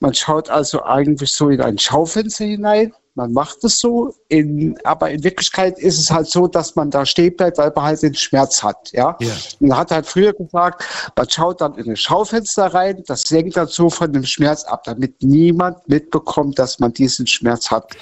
Man 0.00 0.14
schaut 0.14 0.50
also 0.50 0.82
eigentlich 0.84 1.32
so 1.32 1.48
in 1.48 1.60
ein 1.60 1.78
Schaufenster 1.78 2.44
hinein. 2.44 2.92
Man 3.14 3.32
macht 3.32 3.64
es 3.64 3.80
so, 3.80 4.14
in, 4.28 4.78
aber 4.84 5.10
in 5.10 5.24
Wirklichkeit 5.24 5.78
ist 5.78 5.98
es 5.98 6.10
halt 6.10 6.26
so, 6.26 6.46
dass 6.46 6.76
man 6.76 6.90
da 6.90 7.06
stehen 7.06 7.34
bleibt, 7.34 7.56
weil 7.56 7.72
man 7.74 7.84
halt 7.86 8.02
den 8.02 8.14
Schmerz 8.14 8.62
hat. 8.62 8.92
Ja? 8.92 9.16
Ja. 9.20 9.32
Und 9.58 9.68
man 9.68 9.78
hat 9.78 9.90
halt 9.90 10.06
früher 10.06 10.34
gesagt, 10.34 10.84
man 11.16 11.30
schaut 11.30 11.62
dann 11.62 11.76
in 11.76 11.88
ein 11.88 11.96
Schaufenster 11.96 12.66
rein, 12.74 13.02
das 13.06 13.30
lenkt 13.30 13.56
dann 13.56 13.68
so 13.68 13.88
von 13.88 14.12
dem 14.12 14.24
Schmerz 14.24 14.64
ab, 14.64 14.84
damit 14.84 15.22
niemand 15.22 15.88
mitbekommt, 15.88 16.58
dass 16.58 16.78
man 16.78 16.92
diesen 16.92 17.26
Schmerz 17.26 17.70
hat. 17.70 17.96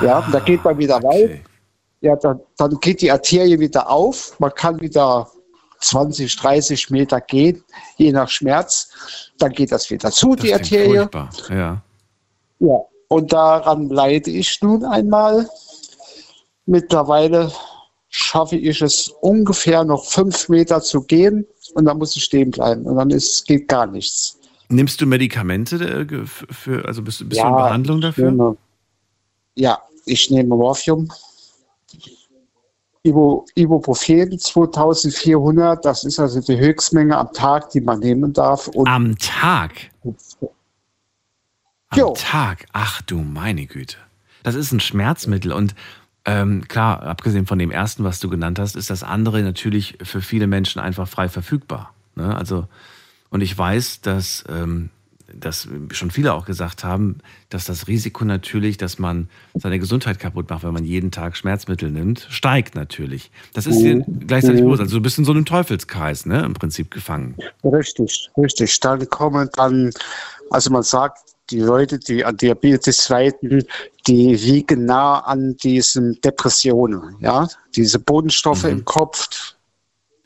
ja, 0.00 0.20
und 0.20 0.32
da 0.32 0.40
geht 0.40 0.64
man 0.64 0.78
wieder 0.78 0.96
rein. 0.96 1.24
Okay. 1.24 1.42
Ja, 2.00 2.16
dann, 2.16 2.40
dann 2.56 2.78
geht 2.80 3.02
die 3.02 3.10
Arterie 3.10 3.58
wieder 3.58 3.90
auf. 3.90 4.38
Man 4.38 4.54
kann 4.54 4.80
wieder 4.80 5.28
20, 5.80 6.34
30 6.36 6.90
Meter 6.90 7.20
gehen, 7.20 7.62
je 7.96 8.12
nach 8.12 8.28
Schmerz. 8.28 8.88
Dann 9.38 9.52
geht 9.52 9.72
das 9.72 9.90
wieder 9.90 10.10
zu, 10.10 10.34
Das 10.34 10.44
die 10.44 10.54
Arterie. 10.54 10.96
furchtbar. 10.96 11.30
Ja. 11.50 11.82
Ja. 12.60 12.78
Und 13.08 13.32
daran 13.32 13.88
leide 13.88 14.30
ich 14.30 14.60
nun 14.62 14.84
einmal. 14.84 15.48
Mittlerweile 16.66 17.52
schaffe 18.08 18.56
ich 18.56 18.80
es 18.82 19.08
ungefähr 19.20 19.84
noch 19.84 20.04
fünf 20.04 20.48
Meter 20.48 20.80
zu 20.82 21.02
gehen 21.02 21.46
und 21.74 21.84
dann 21.84 21.98
muss 21.98 22.16
ich 22.16 22.24
stehen 22.24 22.50
bleiben. 22.50 22.82
Und 22.86 22.96
dann 22.96 23.10
ist, 23.10 23.46
geht 23.46 23.68
gar 23.68 23.86
nichts. 23.86 24.38
Nimmst 24.68 25.00
du 25.00 25.06
Medikamente 25.06 25.76
äh, 25.76 26.26
für, 26.26 26.84
also 26.86 27.02
bist, 27.02 27.20
du- 27.20 27.26
bist 27.28 27.40
du 27.40 27.44
Ja, 27.44 27.50
in 27.50 27.56
Behandlung 27.56 28.00
dafür? 28.00 28.30
nehme- 28.32 28.56
Ja, 29.54 29.78
ich 30.06 30.28
nehme 30.30 30.56
Morphium. 30.56 31.08
Ibu, 33.06 33.44
Ibuprofen 33.54 34.38
2400, 34.38 35.84
das 35.84 36.04
ist 36.04 36.18
also 36.18 36.40
die 36.40 36.58
Höchstmenge 36.58 37.16
am 37.16 37.32
Tag, 37.32 37.70
die 37.70 37.80
man 37.80 38.00
nehmen 38.00 38.32
darf. 38.32 38.66
Und 38.68 38.88
Am 38.88 39.16
Tag? 39.18 39.90
Am 41.88 42.14
Tag? 42.14 42.66
Ach 42.72 43.00
du 43.02 43.18
meine 43.18 43.66
Güte. 43.66 43.96
Das 44.42 44.54
ist 44.54 44.72
ein 44.72 44.80
Schmerzmittel 44.80 45.52
und 45.52 45.74
ähm, 46.24 46.66
klar, 46.66 47.04
abgesehen 47.04 47.46
von 47.46 47.58
dem 47.58 47.70
ersten, 47.70 48.02
was 48.02 48.18
du 48.18 48.28
genannt 48.28 48.58
hast, 48.58 48.74
ist 48.74 48.90
das 48.90 49.04
andere 49.04 49.42
natürlich 49.42 49.98
für 50.02 50.20
viele 50.20 50.48
Menschen 50.48 50.80
einfach 50.80 51.06
frei 51.06 51.28
verfügbar. 51.28 51.94
Ne? 52.16 52.36
Also, 52.36 52.66
und 53.30 53.42
ich 53.42 53.56
weiß, 53.56 54.00
dass, 54.00 54.44
ähm, 54.48 54.90
dass 55.32 55.68
schon 55.90 56.10
viele 56.10 56.34
auch 56.34 56.44
gesagt 56.46 56.84
haben, 56.84 57.18
dass 57.48 57.64
das 57.64 57.88
Risiko 57.88 58.24
natürlich, 58.24 58.76
dass 58.76 58.98
man 58.98 59.28
seine 59.54 59.78
Gesundheit 59.78 60.18
kaputt 60.18 60.48
macht, 60.50 60.62
wenn 60.62 60.72
man 60.72 60.84
jeden 60.84 61.10
Tag 61.10 61.36
Schmerzmittel 61.36 61.90
nimmt, 61.90 62.26
steigt 62.30 62.74
natürlich. 62.74 63.30
Das 63.52 63.66
ist 63.66 63.80
dir 63.80 63.96
Mhm. 63.96 64.26
gleichzeitig 64.26 64.60
Mhm. 64.60 64.66
bewusst. 64.66 64.82
Also 64.82 64.96
du 64.96 65.02
bist 65.02 65.18
in 65.18 65.24
so 65.24 65.32
einem 65.32 65.44
Teufelskreis, 65.44 66.26
ne, 66.26 66.44
im 66.44 66.54
Prinzip 66.54 66.90
gefangen. 66.90 67.36
Richtig, 67.64 68.30
richtig. 68.36 68.78
Dann 68.80 69.08
kommen 69.08 69.48
dann, 69.54 69.90
also 70.50 70.70
man 70.70 70.82
sagt, 70.82 71.18
die 71.50 71.60
Leute, 71.60 71.98
die 71.98 72.24
an 72.24 72.36
Diabetes 72.36 73.08
leiden, 73.08 73.64
die 74.06 74.34
liegen 74.34 74.84
nah 74.84 75.20
an 75.20 75.56
diesen 75.56 76.20
Depressionen. 76.20 77.16
Ja, 77.20 77.48
diese 77.74 77.98
Bodenstoffe 77.98 78.64
im 78.64 78.84
Kopf, 78.84 79.54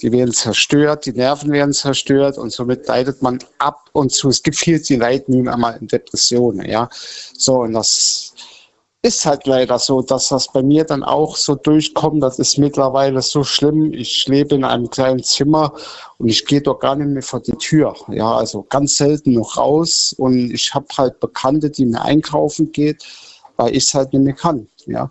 die 0.03 0.13
werden 0.13 0.33
zerstört, 0.33 1.07
die 1.07 1.13
Nerven 1.13 1.53
werden 1.53 1.73
zerstört 1.73 2.39
und 2.39 2.53
somit 2.53 2.87
leidet 2.87 3.23
man 3.23 3.39
ab 3.59 3.91
und 3.93 4.13
zu. 4.13 4.29
Es 4.29 4.43
gibt 4.43 4.57
viele, 4.57 4.81
die 4.81 4.97
leiden 4.97 5.37
nun 5.37 5.49
einmal 5.49 5.77
in 5.81 5.89
Depressionen. 5.89 6.69
Ja, 6.69 6.89
so 7.37 7.61
und 7.61 7.73
das 7.73 8.35
ist 9.03 9.25
halt 9.25 9.47
leider 9.47 9.79
so, 9.79 10.03
dass 10.03 10.29
das 10.29 10.53
bei 10.53 10.63
mir 10.63 10.85
dann 10.85 11.03
auch 11.03 11.37
so 11.37 11.55
durchkommt. 11.55 12.23
Das 12.23 12.39
ist 12.39 12.59
mittlerweile 12.59 13.23
so 13.23 13.45
schlimm. 13.45 13.95
Ich 13.95 14.29
lebe 14.29 14.55
in 14.55 14.65
einem 14.65 14.91
kleinen 14.91 15.23
Zimmer 15.23 15.73
und 16.19 16.29
ich 16.29 16.45
gehe 16.45 16.61
doch 16.61 16.79
gar 16.79 16.97
nicht 16.97 17.09
mehr 17.09 17.23
vor 17.23 17.41
die 17.41 17.57
Tür. 17.57 17.95
Ja, 18.09 18.37
also 18.37 18.67
ganz 18.69 18.97
selten 18.97 19.33
noch 19.33 19.57
raus. 19.57 20.15
Und 20.19 20.53
ich 20.53 20.75
habe 20.75 20.87
halt 20.99 21.19
Bekannte, 21.19 21.71
die 21.71 21.87
mir 21.87 22.03
einkaufen 22.03 22.73
geht, 22.73 23.03
weil 23.57 23.75
ich 23.75 23.85
es 23.85 23.95
halt 23.95 24.13
nicht 24.13 24.23
mehr 24.23 24.35
kann. 24.35 24.69
Ja. 24.85 25.11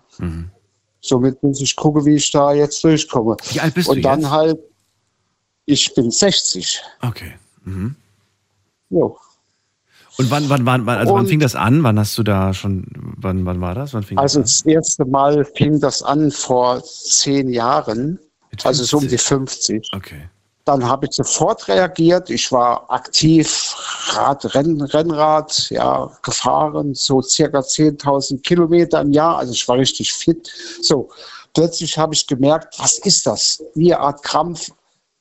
Somit 1.00 1.42
muss 1.42 1.60
ich 1.60 1.74
gucken, 1.74 2.04
wie 2.04 2.14
ich 2.14 2.30
da 2.30 2.52
jetzt 2.52 2.84
durchkomme. 2.84 3.36
Wie 3.50 3.60
alt 3.60 3.74
bist 3.74 3.88
und 3.88 3.96
du 3.96 4.02
dann 4.02 4.20
jetzt? 4.20 4.30
halt, 4.30 4.58
ich 5.66 5.94
bin 5.94 6.10
60. 6.10 6.82
Okay. 7.02 7.34
Mhm. 7.64 7.94
Jo. 8.90 9.16
Und 10.18 10.30
wann, 10.30 10.48
wann, 10.50 10.66
wann, 10.66 10.84
wann, 10.86 10.98
also 10.98 11.14
wann 11.14 11.20
Und- 11.22 11.28
fing 11.28 11.40
das 11.40 11.54
an? 11.54 11.82
Wann 11.82 11.98
hast 11.98 12.18
du 12.18 12.22
da 12.22 12.52
schon, 12.52 12.84
wann, 13.16 13.46
wann 13.46 13.60
war 13.60 13.74
das? 13.74 13.94
Wann 13.94 14.02
fing 14.02 14.18
Also 14.18 14.40
das 14.40 14.58
das 14.62 14.66
erste 14.66 15.04
Mal 15.04 15.44
fing 15.56 15.80
das 15.80 16.02
an 16.02 16.30
vor 16.30 16.82
zehn 16.84 17.48
Jahren, 17.50 18.18
also 18.64 18.84
so 18.84 18.98
um 18.98 19.08
die 19.08 19.16
50. 19.18 19.88
Okay. 19.94 20.28
Dann 20.66 20.86
habe 20.86 21.06
ich 21.06 21.12
sofort 21.14 21.66
reagiert. 21.68 22.28
Ich 22.28 22.52
war 22.52 22.90
aktiv 22.90 23.74
Rad, 24.10 24.54
Renn, 24.54 24.80
Rennrad, 24.82 25.70
ja, 25.70 26.10
gefahren, 26.22 26.94
so 26.94 27.22
circa 27.22 27.60
10.000 27.60 28.42
Kilometer 28.42 29.00
im 29.00 29.12
Jahr. 29.12 29.38
Also 29.38 29.52
ich 29.52 29.66
war 29.68 29.78
richtig 29.78 30.12
fit. 30.12 30.52
So, 30.82 31.08
plötzlich 31.54 31.96
habe 31.96 32.12
ich 32.14 32.26
gemerkt, 32.26 32.78
was 32.78 32.98
ist 32.98 33.26
das? 33.26 33.62
Wie 33.74 33.94
eine 33.94 34.02
Art 34.02 34.22
Krampf. 34.22 34.70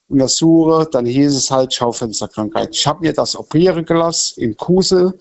Untersuche, 0.10 0.88
dann 0.91 1.06
hieß 1.06 1.36
es 1.36 1.52
halt 1.52 1.73
Schaufensterkrankheit. 1.73 2.76
Ich 2.76 2.86
habe 2.88 3.02
mir 3.02 3.14
das 3.14 3.36
operieren 3.36 3.86
gelassen 3.86 4.41
in 4.41 4.57
Kusel 4.57 5.18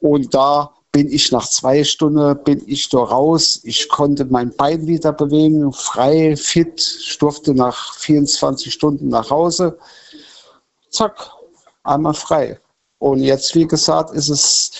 und 0.00 0.34
da 0.34 0.72
bin 0.90 1.10
ich 1.10 1.32
nach 1.32 1.48
zwei 1.48 1.84
Stunden, 1.84 2.42
bin 2.44 2.62
ich 2.66 2.88
da 2.90 2.98
raus. 2.98 3.60
Ich 3.64 3.88
konnte 3.88 4.26
mein 4.26 4.54
Bein 4.54 4.86
wieder 4.86 5.12
bewegen, 5.12 5.72
frei, 5.72 6.36
fit. 6.36 6.80
Ich 7.00 7.16
durfte 7.18 7.54
nach 7.54 7.94
24 7.94 8.72
Stunden 8.72 9.08
nach 9.08 9.30
Hause. 9.30 9.78
Zack, 10.90 11.30
einmal 11.82 12.12
frei. 12.14 12.60
Und 12.98 13.20
jetzt, 13.20 13.54
wie 13.54 13.66
gesagt, 13.66 14.14
ist 14.14 14.28
es 14.28 14.70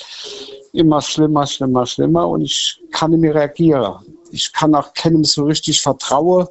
immer 0.72 1.00
schlimmer, 1.00 1.46
schlimmer, 1.46 1.86
schlimmer 1.86 2.28
und 2.28 2.42
ich 2.42 2.80
kann 2.90 3.10
nicht 3.10 3.20
mehr 3.20 3.34
reagieren. 3.34 4.16
Ich 4.30 4.52
kann 4.52 4.74
auch 4.74 4.92
keinem 4.94 5.24
so 5.24 5.44
richtig 5.44 5.80
vertrauen. 5.80 6.46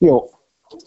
Jo, 0.00 0.30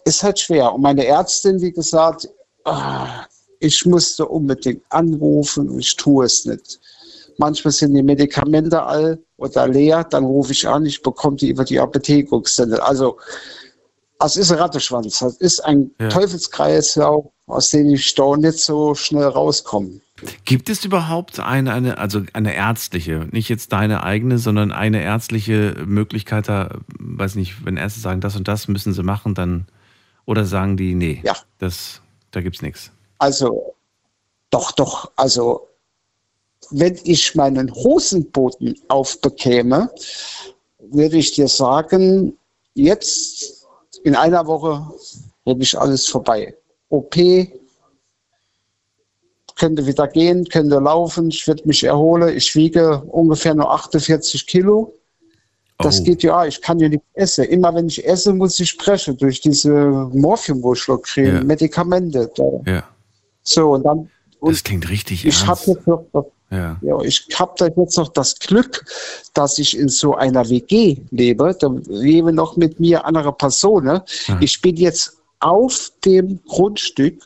ist 0.05 0.23
halt 0.23 0.39
schwer. 0.39 0.73
Und 0.73 0.81
meine 0.81 1.05
Ärztin, 1.05 1.61
wie 1.61 1.71
gesagt, 1.71 2.29
ah, 2.65 3.25
ich 3.59 3.85
musste 3.85 4.25
unbedingt 4.25 4.83
anrufen 4.89 5.69
und 5.69 5.79
ich 5.79 5.95
tue 5.95 6.25
es 6.25 6.45
nicht. 6.45 6.79
Manchmal 7.37 7.71
sind 7.71 7.93
die 7.93 8.03
Medikamente 8.03 8.81
all 8.81 9.19
oder 9.37 9.67
leer, 9.67 10.03
dann 10.05 10.23
rufe 10.23 10.53
ich 10.53 10.67
an, 10.67 10.85
ich 10.85 11.01
bekomme 11.01 11.35
die 11.35 11.49
über 11.49 11.65
die 11.65 11.79
Apotheke 11.79 12.39
gesendet. 12.41 12.79
Also, 12.79 13.17
es 14.23 14.37
ist 14.37 14.51
ein 14.51 14.59
Rattenschwanz. 14.59 15.19
Das 15.19 15.35
ist 15.37 15.59
ein 15.65 15.91
Ja. 15.99 16.07
Teufelskreislauf, 16.09 17.25
aus 17.47 17.69
dem 17.71 17.89
ich 17.89 18.15
da 18.15 18.37
nicht 18.37 18.59
so 18.59 18.95
schnell 18.95 19.27
rauskomme. 19.27 19.99
Gibt 20.45 20.69
es 20.69 20.85
überhaupt 20.85 21.39
eine, 21.41 21.73
eine, 21.73 21.97
also 21.97 22.21
eine 22.31 22.55
ärztliche, 22.55 23.27
nicht 23.31 23.49
jetzt 23.49 23.73
deine 23.73 24.03
eigene, 24.03 24.37
sondern 24.37 24.71
eine 24.71 25.01
ärztliche 25.01 25.83
Möglichkeit, 25.85 26.47
da, 26.47 26.69
weiß 26.99 27.35
nicht, 27.35 27.65
wenn 27.65 27.75
Ärzte 27.75 27.99
sagen, 27.99 28.21
das 28.21 28.37
und 28.37 28.47
das 28.47 28.69
müssen 28.69 28.93
sie 28.93 29.03
machen, 29.03 29.35
dann, 29.35 29.65
oder 30.25 30.45
sagen 30.45 30.77
die, 30.77 30.95
nee, 30.95 31.21
Ja. 31.25 31.35
das, 31.57 32.01
da 32.31 32.39
gibt's 32.39 32.61
nichts. 32.61 32.91
Also, 33.17 33.75
doch, 34.51 34.71
doch, 34.71 35.11
also, 35.17 35.67
wenn 36.71 36.97
ich 37.03 37.35
meinen 37.35 37.73
Hosenboden 37.73 38.75
aufbekäme, 38.87 39.89
würde 40.79 41.17
ich 41.17 41.33
dir 41.33 41.49
sagen, 41.49 42.37
jetzt 42.73 43.67
in 44.03 44.15
einer 44.15 44.47
Woche 44.47 44.85
hätte 45.45 45.61
ich 45.61 45.77
alles 45.77 46.07
vorbei. 46.07 46.55
OP, 46.89 47.15
könnte 49.55 49.85
wieder 49.85 50.07
gehen, 50.07 50.45
könnte 50.49 50.79
laufen, 50.79 51.29
ich 51.29 51.47
würde 51.47 51.63
mich 51.65 51.83
erholen. 51.83 52.35
Ich 52.35 52.55
wiege 52.55 53.01
ungefähr 53.07 53.55
nur 53.55 53.71
48 53.71 54.45
Kilo. 54.47 54.93
Das 55.79 55.99
Oh. 55.99 56.03
geht 56.03 56.23
ja, 56.23 56.45
ich 56.45 56.61
kann 56.61 56.79
ja 56.79 56.87
nicht 56.87 57.03
essen. 57.13 57.45
Immer 57.45 57.73
wenn 57.75 57.87
ich 57.87 58.05
esse, 58.07 58.33
muss 58.33 58.59
ich 58.59 58.69
sprechen 58.69 59.17
durch 59.17 59.41
diese 59.41 59.69
Morphium, 60.13 60.63
wo 60.63 60.73
ich 60.73 60.85
kriege, 61.03 61.33
Ja. 61.35 61.43
Medikamente. 61.43 62.29
Ja. 62.65 62.83
So, 63.43 63.71
und 63.73 63.83
dann. 63.83 64.09
Das 64.41 64.63
klingt 64.63 64.89
richtig 64.89 65.25
Ich 65.25 65.41
habe 65.45 65.59
ernst. 65.59 65.67
jetzt 65.67 65.87
noch 65.87 66.05
Ja. 66.51 66.77
ja, 66.81 67.01
ich 67.01 67.27
habe 67.35 67.53
da 67.57 67.67
jetzt 67.75 67.97
noch 67.97 68.09
das 68.09 68.37
Glück, 68.39 68.85
dass 69.33 69.57
ich 69.57 69.77
in 69.77 69.89
so 69.89 70.15
einer 70.15 70.47
WG 70.49 70.97
lebe. 71.11 71.55
Da 71.59 71.67
leben 71.87 72.35
noch 72.35 72.55
mit 72.55 72.79
mir 72.79 73.03
andere 73.05 73.33
Personen. 73.33 73.99
Ich 74.39 74.61
bin 74.61 74.75
jetzt 74.77 75.17
auf 75.39 75.91
dem 76.05 76.39
Grundstück 76.47 77.21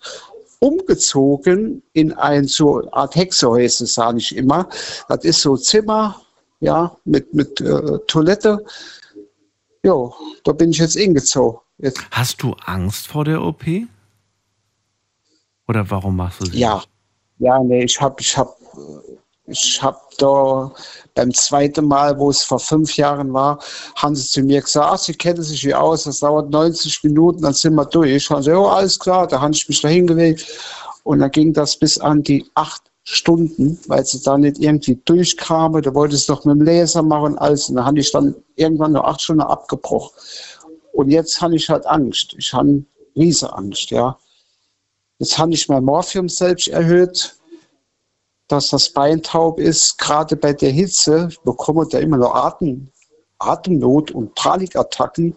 umgezogen 0.59 1.81
in 1.93 2.13
ein 2.13 2.45
so 2.45 2.79
eine 2.79 2.93
Art 2.93 3.15
Hexehäuser, 3.15 3.85
sage 3.85 4.17
ich 4.19 4.35
immer. 4.35 4.69
Das 5.07 5.23
ist 5.23 5.41
so 5.41 5.57
Zimmer, 5.57 6.21
ja, 6.59 6.95
mit, 7.05 7.33
mit 7.33 7.61
äh, 7.61 7.97
Toilette. 8.07 8.65
Ja, 9.83 10.11
da 10.43 10.51
bin 10.51 10.71
ich 10.71 10.77
jetzt 10.77 10.97
hingezogen. 10.97 11.59
Jetzt, 11.77 12.01
Hast 12.11 12.43
du 12.43 12.53
Angst 12.65 13.07
vor 13.07 13.23
der 13.23 13.41
OP? 13.41 13.63
Oder 15.67 15.89
warum 15.89 16.17
machst 16.17 16.41
du 16.41 16.45
sie? 16.45 16.59
ja, 16.59 16.83
ja, 17.37 17.63
nee, 17.63 17.85
ich 17.85 17.99
habe, 18.01 18.15
ich 18.19 18.37
habe, 18.37 18.53
ich 19.49 19.81
habe 19.81 19.99
da 20.17 20.71
beim 21.15 21.33
zweiten 21.33 21.85
Mal, 21.85 22.17
wo 22.17 22.29
es 22.29 22.43
vor 22.43 22.59
fünf 22.59 22.95
Jahren 22.95 23.33
war, 23.33 23.59
haben 23.95 24.15
sie 24.15 24.27
zu 24.27 24.41
mir 24.41 24.61
gesagt, 24.61 24.89
ach, 24.91 24.97
sie 24.97 25.13
kennen 25.13 25.41
sich 25.41 25.61
hier 25.61 25.81
aus, 25.81 26.03
das 26.03 26.19
dauert 26.19 26.49
90 26.49 27.03
Minuten, 27.03 27.41
dann 27.41 27.53
sind 27.53 27.75
wir 27.75 27.85
durch. 27.85 28.29
Und 28.31 28.43
so, 28.43 28.51
ja, 28.51 28.61
alles 28.61 28.99
klar, 28.99 29.27
da 29.27 29.41
habe 29.41 29.53
ich 29.53 29.67
mich 29.67 29.81
da 29.81 29.87
hingelegt. 29.87 30.45
Und 31.03 31.19
dann 31.19 31.31
ging 31.31 31.53
das 31.53 31.77
bis 31.77 31.97
an 31.97 32.23
die 32.23 32.45
acht 32.55 32.83
Stunden, 33.03 33.79
weil 33.87 34.05
sie 34.05 34.21
da 34.21 34.37
nicht 34.37 34.59
irgendwie 34.59 34.99
durchkamen. 35.05 35.81
Da 35.81 35.93
wollte 35.95 36.15
es 36.15 36.27
doch 36.27 36.45
mit 36.45 36.55
dem 36.55 36.61
Laser 36.61 37.01
machen, 37.01 37.37
alles. 37.39 37.69
Und 37.69 37.77
da 37.77 37.85
habe 37.85 37.99
ich 37.99 38.11
dann 38.11 38.35
irgendwann 38.55 38.91
nur 38.91 39.07
acht 39.07 39.21
Stunden 39.21 39.41
abgebrochen. 39.41 40.11
Und 40.93 41.09
jetzt 41.09 41.41
habe 41.41 41.55
ich 41.55 41.69
halt 41.69 41.85
Angst. 41.87 42.35
Ich 42.37 42.53
habe 42.53 42.83
riese 43.15 43.51
Angst, 43.53 43.89
ja. 43.89 44.17
Jetzt 45.17 45.37
habe 45.37 45.53
ich 45.53 45.67
mein 45.67 45.83
Morphium 45.83 46.29
selbst 46.29 46.67
erhöht, 46.67 47.35
dass 48.49 48.69
das 48.69 48.89
Bein 48.89 49.23
taub 49.23 49.59
ist. 49.59 49.97
Gerade 49.97 50.35
bei 50.35 50.51
der 50.51 50.71
Hitze 50.71 51.29
ich 51.31 51.39
bekomme 51.41 51.87
da 51.87 51.99
immer 51.99 52.17
noch 52.17 52.35
Atem, 52.35 52.89
Atemnot 53.37 54.11
und 54.11 54.35
Panikattacken. 54.35 55.35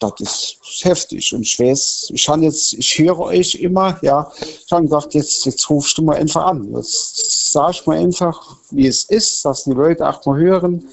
Das 0.00 0.12
ist 0.18 0.84
heftig. 0.84 1.32
Und 1.32 1.42
ich 1.42 1.58
weiß, 1.58 2.10
ich 2.12 2.28
habe 2.28 2.42
jetzt, 2.42 2.72
ich 2.72 2.98
höre 2.98 3.18
euch 3.20 3.54
immer, 3.56 3.98
ja, 4.02 4.30
ich 4.40 4.72
habe 4.72 4.84
gedacht, 4.84 5.14
jetzt, 5.14 5.44
jetzt 5.46 5.68
rufst 5.70 5.98
du 5.98 6.02
mal 6.02 6.16
einfach 6.16 6.46
an. 6.46 6.74
Jetzt 6.74 7.52
sag 7.52 7.72
ich 7.72 7.86
mal 7.86 7.98
einfach, 7.98 8.56
wie 8.70 8.86
es 8.86 9.04
ist, 9.04 9.44
dass 9.44 9.64
die 9.64 9.72
Leute 9.72 10.08
auch 10.08 10.24
mal 10.24 10.38
hören. 10.38 10.88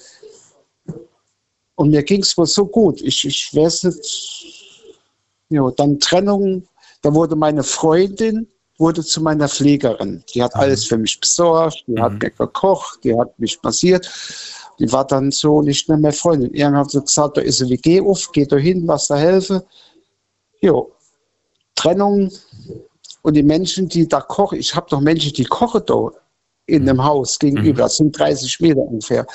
Und 1.75 1.89
mir 1.91 2.03
ging 2.03 2.21
es 2.21 2.37
wohl 2.37 2.47
so 2.47 2.65
gut. 2.65 3.01
Ich, 3.01 3.23
ich 3.25 3.55
weiß 3.55 3.83
nicht, 3.83 4.83
ja, 5.49 5.71
dann 5.71 5.99
Trennung, 5.99 6.67
da 7.01 7.13
wurde 7.13 7.35
meine 7.35 7.63
Freundin 7.63 8.47
wurde 8.77 9.03
zu 9.03 9.21
meiner 9.21 9.49
Pflegerin. 9.49 10.23
Die 10.33 10.43
hat 10.43 10.55
alles 10.55 10.85
für 10.85 10.97
mich 10.97 11.19
besorgt, 11.19 11.83
die 11.87 11.99
hat 11.99 12.13
mir 12.13 12.31
gekocht, 12.31 13.03
die 13.03 13.17
hat 13.17 13.37
mich 13.39 13.59
massiert. 13.63 14.09
Die 14.79 14.91
war 14.91 15.05
dann 15.05 15.31
so 15.31 15.61
nicht 15.61 15.89
mehr 15.89 15.97
meine 15.97 16.13
Freundin. 16.13 16.53
Irgendwann 16.53 16.83
hat 16.83 16.91
sie 16.91 17.01
gesagt, 17.01 17.37
da 17.37 17.41
ist 17.41 17.61
eine 17.61 17.71
WG 17.71 18.01
auf, 18.01 18.31
geh 18.31 18.45
da 18.45 18.57
hin, 18.57 18.87
was 18.87 19.07
da 19.07 19.15
helfe. 19.15 19.65
Jo, 20.61 20.91
Trennung 21.75 22.31
und 23.23 23.33
die 23.33 23.43
Menschen, 23.43 23.89
die 23.89 24.07
da 24.07 24.21
kochen, 24.21 24.59
ich 24.59 24.75
habe 24.75 24.87
doch 24.89 25.01
Menschen, 25.01 25.33
die 25.33 25.45
kochen 25.45 25.81
da 25.85 26.11
in 26.67 26.87
einem 26.87 27.03
Haus 27.03 27.39
gegenüber. 27.39 27.83
Das 27.83 27.97
sind 27.97 28.17
30 28.17 28.59
Meter 28.59 28.81
ungefähr. 28.81 29.25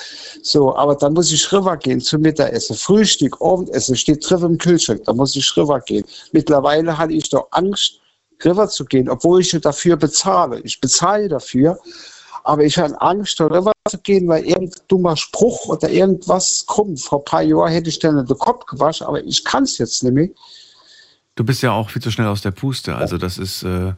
So, 0.43 0.75
aber 0.75 0.95
dann 0.95 1.13
muss 1.13 1.31
ich 1.31 1.51
rüber 1.51 1.75
gehen 1.77 1.99
zum 1.99 2.21
Mittagessen. 2.21 2.75
Frühstück, 2.75 3.41
Abendessen 3.41 3.95
steht 3.95 4.29
drin 4.29 4.43
im 4.43 4.57
Kühlschrank. 4.57 5.03
Da 5.05 5.13
muss 5.13 5.35
ich 5.35 5.57
rüber 5.57 5.79
gehen. 5.81 6.05
Mittlerweile 6.31 6.95
hatte 6.97 7.13
ich 7.13 7.29
doch 7.29 7.47
Angst, 7.51 7.99
rüber 8.45 8.67
zu 8.69 8.85
gehen, 8.85 9.09
obwohl 9.09 9.41
ich 9.41 9.51
dafür 9.61 9.95
bezahle. 9.97 10.59
Ich 10.61 10.79
bezahle 10.81 11.27
dafür, 11.29 11.79
aber 12.43 12.63
ich 12.63 12.77
habe 12.77 12.99
Angst, 13.01 13.39
da 13.39 13.45
rüber 13.47 13.71
zu 13.89 13.97
gehen, 13.99 14.27
weil 14.27 14.45
irgendein 14.45 14.81
dummer 14.87 15.15
Spruch 15.17 15.65
oder 15.67 15.89
irgendwas 15.89 16.65
kommt. 16.67 16.99
Vor 17.01 17.19
ein 17.19 17.25
paar 17.25 17.41
Jahren 17.41 17.71
hätte 17.71 17.89
ich 17.89 17.99
dann 17.99 18.25
den 18.25 18.37
Kopf 18.37 18.65
gewaschen, 18.65 19.07
aber 19.07 19.23
ich 19.23 19.43
kann 19.43 19.63
es 19.63 19.77
jetzt 19.77 20.03
nicht 20.03 20.13
mehr. 20.13 20.29
Du 21.35 21.43
bist 21.43 21.61
ja 21.63 21.71
auch 21.71 21.89
viel 21.89 22.01
zu 22.01 22.11
schnell 22.11 22.27
aus 22.27 22.41
der 22.41 22.51
Puste. 22.51 22.95
Also 22.95 23.17
das 23.17 23.37
ist 23.37 23.63
äh, 23.63 23.93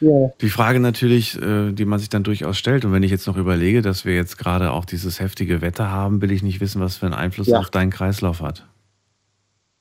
Ja. 0.00 0.28
die 0.40 0.50
Frage 0.50 0.80
natürlich, 0.80 1.40
äh, 1.40 1.72
die 1.72 1.84
man 1.84 1.98
sich 1.98 2.08
dann 2.08 2.24
durchaus 2.24 2.58
stellt. 2.58 2.84
Und 2.84 2.92
wenn 2.92 3.02
ich 3.02 3.10
jetzt 3.10 3.26
noch 3.26 3.36
überlege, 3.36 3.80
dass 3.82 4.04
wir 4.04 4.14
jetzt 4.14 4.38
gerade 4.38 4.72
auch 4.72 4.84
dieses 4.84 5.20
heftige 5.20 5.60
Wetter 5.60 5.90
haben, 5.90 6.20
will 6.20 6.32
ich 6.32 6.42
nicht 6.42 6.60
wissen, 6.60 6.80
was 6.80 6.96
für 6.96 7.06
einen 7.06 7.14
Einfluss 7.14 7.46
Ja. 7.48 7.58
auf 7.60 7.70
deinen 7.70 7.90
Kreislauf 7.90 8.40
hat. 8.40 8.64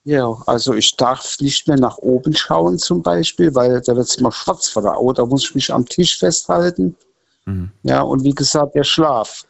Ja, 0.08 0.42
also 0.46 0.74
ich 0.74 0.96
darf 0.96 1.36
nicht 1.42 1.68
mehr 1.68 1.76
nach 1.76 1.98
oben 1.98 2.34
schauen 2.34 2.80
zum 2.80 3.02
Beispiel, 3.02 3.54
weil 3.54 3.82
da 3.82 3.94
wird 3.94 4.08
es 4.08 4.16
immer 4.16 4.32
schwarz 4.32 4.70
vor 4.70 4.82
der 4.82 4.96
Augen. 4.96 5.16
Da 5.16 5.26
muss 5.26 5.44
ich 5.44 5.54
mich 5.54 5.74
am 5.74 5.86
Tisch 5.86 6.18
festhalten. 6.18 6.96
Mhm. 7.44 7.72
Ja, 7.84 8.04
und 8.04 8.24
wie 8.24 8.34
gesagt, 8.34 8.76
der 8.76 8.86
Schlaf, 8.86 9.46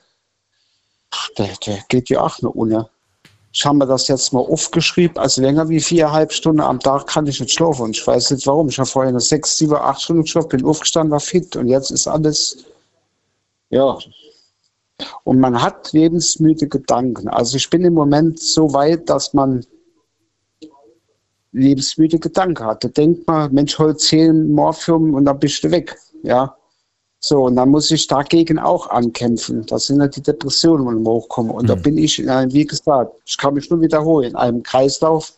der, 1.37 1.49
der 1.63 1.77
geht 1.89 2.09
ja 2.09 2.21
auch 2.21 2.41
nur 2.41 2.55
ohne. 2.55 2.89
Ich 3.53 3.63
habe 3.67 3.77
mir 3.77 3.85
das 3.85 4.07
jetzt 4.07 4.33
mal 4.33 4.39
aufgeschrieben, 4.39 5.19
also 5.19 5.43
länger 5.43 5.69
wie 5.69 5.79
viereinhalb 5.79 6.33
Stunden 6.33 6.61
am 6.61 6.79
Tag 6.79 7.05
kann 7.05 7.27
ich 7.27 7.39
nicht 7.39 7.53
schlafen. 7.53 7.83
Und 7.83 7.95
ich 7.95 8.07
weiß 8.07 8.31
nicht 8.31 8.47
warum. 8.47 8.67
Ich 8.69 8.79
habe 8.79 8.89
vorher 8.89 9.09
eine 9.09 9.19
sechs, 9.19 9.57
sieben, 9.57 9.75
acht 9.75 10.01
Stunden 10.01 10.23
geschlafen, 10.23 10.49
bin 10.49 10.65
aufgestanden, 10.65 11.11
war 11.11 11.19
fit. 11.19 11.55
Und 11.55 11.67
jetzt 11.67 11.91
ist 11.91 12.07
alles, 12.07 12.65
ja. 13.69 13.95
Und 15.23 15.39
man 15.39 15.61
hat 15.61 15.93
lebensmüde 15.93 16.67
Gedanken. 16.67 17.27
Also 17.27 17.57
ich 17.57 17.69
bin 17.69 17.85
im 17.85 17.93
Moment 17.93 18.39
so 18.39 18.73
weit, 18.73 19.07
dass 19.07 19.35
man 19.35 19.63
lebensmüde 21.57 22.19
Gedanken 22.19 22.65
hat. 22.65 22.83
Da 22.83 22.87
denkt 22.89 23.27
man, 23.27 23.53
Mensch, 23.53 23.77
hol 23.77 23.95
zehn 23.97 24.51
Morphium 24.51 25.13
und 25.13 25.25
dann 25.25 25.39
bist 25.39 25.63
du 25.63 25.71
weg. 25.71 25.97
Ja. 26.23 26.55
So, 27.19 27.45
und 27.45 27.55
dann 27.55 27.69
muss 27.69 27.89
ich 27.89 28.05
dagegen 28.07 28.59
auch 28.59 28.89
ankämpfen. 28.89 29.65
Das 29.65 29.87
sind 29.87 29.99
ja 29.99 30.07
die 30.07 30.21
Depressionen, 30.21 31.03
die 31.03 31.09
hochkommen. 31.09 31.51
Und 31.51 31.67
da 31.67 31.75
bin 31.75 31.97
ich, 31.97 32.19
in 32.19 32.29
einem, 32.29 32.53
wie 32.53 32.65
gesagt, 32.65 33.11
ich 33.25 33.37
kann 33.37 33.55
mich 33.55 33.69
nur 33.69 33.81
wiederholen, 33.81 34.31
in 34.31 34.35
einem 34.35 34.61
Kreislauf. 34.61 35.33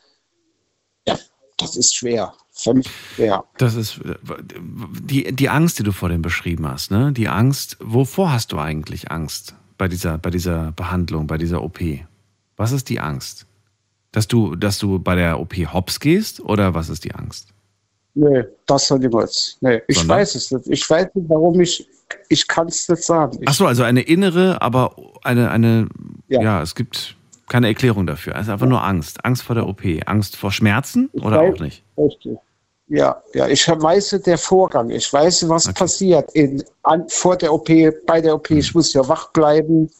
Ja, 1.08 1.18
das 1.58 1.78
ist 1.78 1.96
schwer. 1.96 2.34
Für 2.52 2.74
mich 2.74 2.90
schwer. 3.16 3.46
Das 3.58 3.76
ist 3.76 4.02
die, 5.02 5.34
die 5.34 5.50
Angst, 5.50 5.80
die 5.80 5.84
du 5.84 5.94
vor 5.94 6.10
dem 6.10 6.22
beschrieben 6.22 6.68
hast, 6.68 6.91
ne? 6.91 7.14
Die 7.14 7.30
Angst, 7.30 7.78
wovor 7.80 8.34
hast 8.34 8.52
du 8.52 8.58
eigentlich 8.58 9.10
Angst 9.10 9.56
bei 9.78 9.88
dieser, 9.88 10.18
bei 10.18 10.30
dieser 10.30 10.74
Behandlung, 10.74 11.26
bei 11.28 11.38
dieser 11.38 11.64
OP? 11.64 11.80
Was 12.58 12.74
ist 12.74 12.90
die 12.90 13.00
Angst? 13.00 13.46
Dass 14.11 14.27
du, 14.27 14.56
dass 14.56 14.80
du 14.80 14.99
bei 14.99 15.15
der 15.15 15.40
OP 15.40 15.53
hops 15.72 15.99
gehst 15.99 16.40
oder 16.41 16.73
was 16.73 16.90
ist 16.90 17.06
die 17.06 17.14
Angst? 17.14 17.49
Nee, 18.15 18.44
das 18.65 18.88
soll 18.88 18.99
niemals. 18.99 19.57
Nee, 19.61 19.81
ich 19.88 19.98
Sondern? 19.99 20.18
weiß 20.18 20.36
es 20.36 20.52
nicht. 20.52 20.68
Ich 20.68 20.90
weiß 20.90 21.07
nicht, 21.14 21.30
warum 21.30 21.60
ich, 21.61 21.88
ich 22.27 22.48
kann 22.48 22.68
es 22.68 22.90
nicht 22.90 23.03
sagen. 23.03 23.38
Ich, 23.41 23.48
Ach 23.48 23.53
so, 23.53 23.68
also 23.68 23.84
eine 23.84 24.02
innere, 24.02 24.61
aber 24.61 24.95
eine, 25.23 25.52
eine, 25.52 25.88
ja, 26.27 26.61
es 26.61 26.73
gibt 26.73 27.15
keine 27.48 27.68
Erklärung 27.68 28.07
dafür. 28.07 28.36
Also 28.36 28.52
einfach 28.52 28.68
nur 28.68 28.84
Angst. 28.84 29.23
Angst 29.26 29.44
vor 29.44 29.53
der 29.56 29.68
OP. 29.68 29.81
Angst 30.07 30.36
vor 30.38 30.52
Schmerzen 30.52 31.10
oder 31.14 31.41
weiß- 31.41 31.53
auch 31.56 31.60
nicht? 31.60 31.84
Richtig. 31.98 32.38
Ja, 32.90 33.22
ja, 33.36 33.48
ich 33.48 33.68
weiß 33.68 34.20
der 34.26 34.38
Vorgang. 34.40 34.90
Ich 34.90 35.14
weiß, 35.14 35.48
was 35.48 35.72
passiert 35.74 36.32
in, 36.34 36.64
an, 36.82 37.06
vor 37.07 37.38
der 37.38 37.53
OP, 37.53 37.70
bei 38.07 38.20
der 38.20 38.34
OP. 38.34 38.49
Hm. 38.49 38.57
Ich 38.57 38.74
muss 38.74 38.94
ja 38.94 39.07
wach 39.07 39.32
bleiben. 39.32 39.91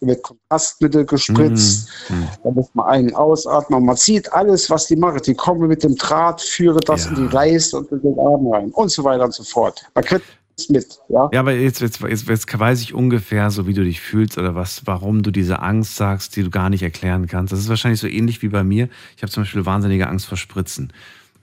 Da 0.00 0.06
wird 0.06 0.22
Kontrastmittel 0.22 1.04
gespritzt. 1.04 1.90
Hm. 2.06 2.26
Da 2.42 2.50
muss 2.50 2.68
man 2.72 2.86
einen 2.86 3.14
ausatmen. 3.14 3.84
Man 3.84 3.96
sieht 3.96 4.32
alles, 4.32 4.70
was 4.70 4.86
die 4.86 4.96
machen. 4.96 5.20
Die 5.26 5.34
kommen 5.34 5.68
mit 5.68 5.84
dem 5.84 5.94
Draht, 5.96 6.40
führen 6.40 6.80
das 6.86 7.04
in 7.04 7.16
die 7.16 7.34
Leiste 7.34 7.76
und 7.76 7.92
in 7.92 8.00
den 8.00 8.18
Arm 8.18 8.46
rein 8.50 8.70
und 8.70 8.90
so 8.90 9.04
weiter 9.04 9.26
und 9.26 9.34
so 9.34 9.44
fort. 9.44 9.84
Man 9.94 10.04
kriegt 10.04 10.24
es 10.56 10.70
mit. 10.70 10.98
Ja, 11.10 11.28
Ja, 11.30 11.40
aber 11.40 11.52
jetzt, 11.52 11.82
jetzt, 11.82 12.00
jetzt, 12.00 12.28
jetzt 12.28 12.58
weiß 12.58 12.80
ich 12.80 12.94
ungefähr 12.94 13.50
so, 13.50 13.66
wie 13.66 13.74
du 13.74 13.84
dich 13.84 14.00
fühlst 14.00 14.38
oder 14.38 14.54
was, 14.54 14.86
warum 14.86 15.22
du 15.22 15.30
diese 15.30 15.60
Angst 15.60 15.96
sagst, 15.96 16.34
die 16.34 16.44
du 16.44 16.50
gar 16.50 16.70
nicht 16.70 16.82
erklären 16.82 17.26
kannst. 17.26 17.52
Das 17.52 17.60
ist 17.60 17.68
wahrscheinlich 17.68 18.00
so 18.00 18.06
ähnlich 18.06 18.40
wie 18.40 18.48
bei 18.48 18.64
mir. 18.64 18.88
Ich 19.16 19.22
habe 19.22 19.30
zum 19.30 19.42
Beispiel 19.42 19.66
wahnsinnige 19.66 20.08
Angst 20.08 20.24
vor 20.24 20.38
Spritzen. 20.38 20.94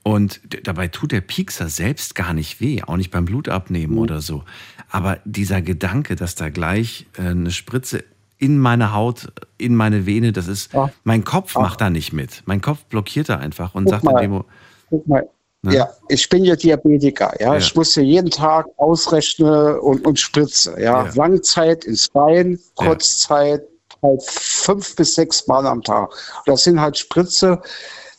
Und 0.06 0.40
dabei 0.68 0.86
tut 0.86 1.10
der 1.10 1.20
Piekser 1.20 1.68
selbst 1.68 2.14
gar 2.14 2.32
nicht 2.32 2.60
weh, 2.60 2.80
auch 2.86 2.96
nicht 2.96 3.10
beim 3.10 3.24
Blutabnehmen 3.24 3.98
oder 3.98 4.20
so. 4.20 4.44
Aber 4.88 5.18
dieser 5.24 5.62
Gedanke, 5.62 6.14
dass 6.14 6.36
da 6.36 6.48
gleich 6.48 7.06
äh, 7.18 7.22
eine 7.22 7.50
Spritze 7.50 8.04
in 8.38 8.56
meine 8.56 8.94
Haut, 8.94 9.32
in 9.58 9.74
meine 9.74 10.06
Vene, 10.06 10.30
das 10.30 10.46
ist, 10.46 10.70
mein 11.02 11.24
Kopf 11.24 11.56
macht 11.56 11.80
da 11.80 11.90
nicht 11.90 12.12
mit. 12.12 12.44
Mein 12.46 12.60
Kopf 12.60 12.84
blockiert 12.84 13.30
da 13.30 13.38
einfach 13.38 13.74
und 13.74 13.86
Guck 13.86 13.90
sagt 13.94 14.04
in 14.04 14.12
mal. 14.12 14.20
dem 14.20 14.30
Mo- 14.30 14.44
guck 14.90 15.08
mal. 15.08 15.28
Ne? 15.62 15.74
Ja, 15.74 15.88
ich 16.08 16.28
bin 16.28 16.44
ja 16.44 16.54
Diabetiker. 16.54 17.32
Ja, 17.40 17.54
Ja. 17.54 17.58
ich 17.58 17.74
muss 17.74 17.96
ja 17.96 18.02
jeden 18.04 18.30
Tag 18.30 18.66
ausrechnen 18.76 19.80
und, 19.80 20.06
und 20.06 20.20
spritze. 20.20 20.70
Ja, 20.80 21.06
Ja. 21.06 21.12
Langzeit 21.16 21.84
ins 21.84 22.08
Bein, 22.10 22.60
Kurzzeit 22.76 23.62
halt 24.02 24.22
fünf 24.22 24.94
bis 24.94 25.14
sechs 25.16 25.48
Mal 25.48 25.66
am 25.66 25.82
Tag. 25.82 26.10
Das 26.44 26.62
sind 26.62 26.80
halt 26.80 26.96
Spritze. 26.96 27.60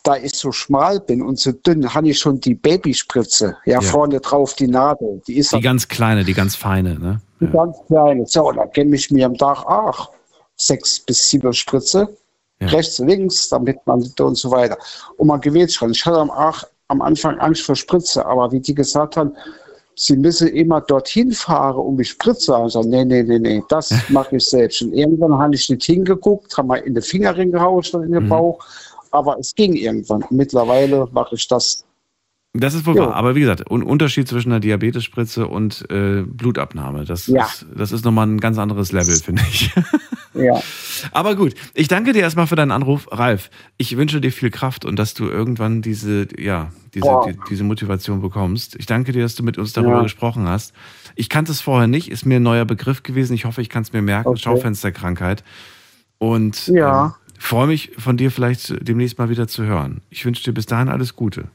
Da 0.08 0.16
ich 0.16 0.34
so 0.34 0.52
schmal 0.52 1.00
bin 1.00 1.20
und 1.20 1.38
so 1.38 1.52
dünn, 1.52 1.92
habe 1.92 2.08
ich 2.08 2.18
schon 2.18 2.40
die 2.40 2.54
Babyspritze. 2.54 3.58
Ja, 3.66 3.74
Ja. 3.74 3.80
vorne 3.82 4.18
drauf 4.20 4.54
die 4.54 4.66
Nadel. 4.66 5.20
Die 5.26 5.36
ist 5.36 5.52
die 5.52 5.60
ganz 5.60 5.86
kleine, 5.86 6.24
die 6.24 6.32
ganz 6.32 6.56
feine, 6.56 6.98
ne? 6.98 7.20
die 7.40 7.46
ganz 7.46 7.76
kleine. 7.88 8.24
So, 8.26 8.50
da 8.52 8.64
gebe 8.64 8.96
ich 8.96 9.10
mir 9.10 9.26
am 9.26 9.36
Tag 9.36 9.66
auch 9.66 10.10
sechs 10.56 10.98
bis 11.00 11.28
sieben 11.28 11.52
Spritze. 11.52 12.08
Rechts, 12.62 12.98
links, 13.00 13.50
damit 13.50 13.78
man 13.86 14.02
und 14.18 14.36
so 14.38 14.50
weiter. 14.50 14.78
Und 15.18 15.26
man 15.26 15.42
gewählt 15.42 15.70
schon. 15.72 15.90
Ich 15.90 16.06
hatte 16.06 16.16
am, 16.18 16.30
Ach- 16.30 16.64
am 16.88 17.02
Anfang 17.02 17.38
Angst 17.38 17.62
vor 17.66 17.76
Spritze, 17.76 18.24
aber 18.24 18.50
wie 18.50 18.60
die 18.60 18.74
gesagt 18.74 19.18
haben, 19.18 19.32
sie 19.94 20.16
müssen 20.16 20.48
immer 20.48 20.80
dorthin 20.80 21.32
fahren, 21.32 21.76
um 21.76 21.98
die 21.98 22.04
Spritze 22.04 22.46
zu 22.52 22.68
sagen. 22.68 22.88
Nee, 22.88 23.04
nee, 23.04 23.22
nee, 23.24 23.38
nee, 23.38 23.62
das 23.68 23.90
mache 24.08 24.36
ich 24.36 24.46
selbst. 24.46 24.80
Und 24.80 24.94
irgendwann 24.94 25.36
habe 25.38 25.54
ich 25.54 25.68
nicht 25.68 25.84
hingeguckt, 25.84 26.56
habe 26.56 26.68
mal 26.68 26.76
in 26.76 26.94
den 26.94 27.02
Fingerring 27.02 27.52
gehauen 27.52 27.82
statt 27.82 28.04
in 28.04 28.12
den 28.12 28.24
Mhm. 28.24 28.28
Aber 29.10 29.38
es 29.38 29.54
ging 29.54 29.74
irgendwann. 29.74 30.24
Mittlerweile 30.30 31.08
mache 31.12 31.34
ich 31.34 31.46
das. 31.48 31.84
Das 32.54 32.74
ist 32.74 32.86
wohl 32.86 32.96
Jo. 32.96 33.02
wahr. 33.02 33.14
Aber 33.14 33.34
wie 33.34 33.40
gesagt, 33.40 33.70
ein 33.70 33.82
Unterschied 33.82 34.26
zwischen 34.26 34.50
einer 34.50 34.60
Diabetesspritze 34.60 35.46
und 35.46 35.84
äh, 35.90 36.22
Blutabnahme, 36.26 37.04
das, 37.04 37.26
Ja. 37.26 37.44
ist, 37.44 37.66
das 37.76 37.92
ist 37.92 38.04
nochmal 38.04 38.26
ein 38.26 38.40
ganz 38.40 38.58
anderes 38.58 38.90
Level, 38.92 39.14
finde 39.16 39.42
ich. 39.50 39.70
Ja. 40.34 40.60
Aber 41.10 41.34
gut, 41.34 41.54
ich 41.74 41.88
danke 41.88 42.12
dir 42.12 42.20
erstmal 42.20 42.46
für 42.46 42.54
deinen 42.54 42.70
Anruf, 42.70 43.08
Ralf. 43.10 43.50
Ich 43.76 43.96
wünsche 43.96 44.20
dir 44.20 44.30
viel 44.30 44.50
Kraft 44.50 44.84
und 44.84 44.96
dass 44.96 45.14
du 45.14 45.24
irgendwann 45.26 45.82
diese, 45.82 46.28
ja, 46.38 46.70
diese, 46.94 47.08
die, 47.26 47.36
diese 47.50 47.64
Motivation 47.64 48.20
bekommst. 48.20 48.76
Ich 48.78 48.86
danke 48.86 49.10
dir, 49.10 49.22
dass 49.22 49.34
du 49.34 49.42
mit 49.42 49.58
uns 49.58 49.72
darüber 49.72 49.96
Ja. 49.96 50.02
gesprochen 50.02 50.46
hast. 50.46 50.74
Ich 51.16 51.28
kannte 51.28 51.50
es 51.50 51.60
vorher 51.60 51.88
nicht, 51.88 52.08
ist 52.10 52.24
mir 52.24 52.36
ein 52.36 52.42
neuer 52.44 52.66
Begriff 52.66 53.02
gewesen. 53.02 53.32
Ich 53.34 53.46
hoffe, 53.46 53.62
ich 53.62 53.68
kann 53.68 53.82
es 53.82 53.92
mir 53.92 54.02
merken. 54.02 54.28
Okay. 54.28 54.38
Schaufensterkrankheit. 54.40 55.42
Und 56.18 56.68
Ja. 56.68 57.06
ähm, 57.06 57.12
freue 57.38 57.66
mich, 57.66 57.92
von 57.98 58.16
dir 58.16 58.30
vielleicht 58.30 58.74
demnächst 58.86 59.18
mal 59.18 59.28
wieder 59.28 59.48
zu 59.48 59.64
hören. 59.64 60.02
Ich 60.10 60.24
wünsche 60.24 60.42
dir 60.44 60.52
bis 60.52 60.66
dahin 60.66 60.88
alles 60.88 61.14
Gute. 61.16 61.48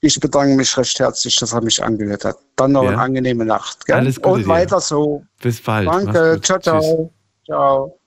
Ich 0.00 0.18
bedanke 0.20 0.54
mich 0.54 0.76
recht 0.76 0.98
herzlich, 1.00 1.36
dass 1.36 1.52
er 1.52 1.60
mich 1.62 1.82
angehört 1.82 2.24
hat. 2.24 2.36
Dann 2.54 2.72
noch 2.72 2.84
Ja. 2.84 2.90
eine 2.90 3.00
angenehme 3.00 3.44
Nacht. 3.44 3.84
Gell? 3.86 3.96
Alles 3.96 4.16
Gute 4.16 4.28
Und 4.28 4.40
dir. 4.42 4.48
weiter 4.48 4.80
so. 4.80 5.24
Bis 5.42 5.60
bald. 5.60 5.88
Danke. 5.88 6.34
gut. 6.34 6.44
Ciao, 6.46 6.58
Tschüss. 6.58 6.62
ciao. 6.84 7.12
Ciao. 7.44 7.98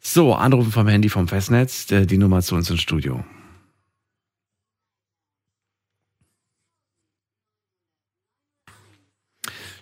So, 0.00 0.34
Anrufen 0.34 0.70
vom 0.70 0.86
Handy 0.86 1.08
vom 1.08 1.26
Festnetz, 1.26 1.86
die 1.86 2.18
Nummer 2.18 2.42
zu 2.42 2.54
uns 2.54 2.70
ins 2.70 2.80
Studio. 2.80 3.24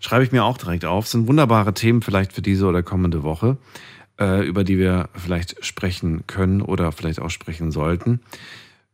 Schreibe 0.01 0.25
ich 0.25 0.33
mir 0.33 0.45
auch 0.45 0.59
direkt 0.59 0.85
auf. 0.85 1.07
Sind 1.07 1.29
wunderbare 1.29 1.75
Themen 1.75 2.03
vielleicht 2.03 2.33
für 2.33 2.43
diese 2.43 2.67
oder 2.67 2.83
kommende 2.83 3.23
Woche, 3.23 3.57
über 4.43 4.65
die 4.65 4.79
wir 4.79 5.09
vielleicht 5.15 5.65
sprechen 5.65 6.27
können 6.27 6.63
oder 6.63 6.93
vielleicht 6.93 7.21
auch 7.21 7.31
sprechen 7.31 7.71
sollten. 7.71 8.21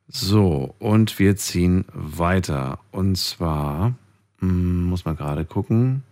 So, 0.08 0.74
und 0.78 1.18
wir 1.18 1.36
ziehen 1.36 1.84
weiter. 1.92 2.78
Und 2.92 3.16
zwar, 3.16 3.94
hm, 4.40 4.84
muss 4.84 5.04
man 5.04 5.16
gerade 5.16 5.44
gucken. 5.44 6.02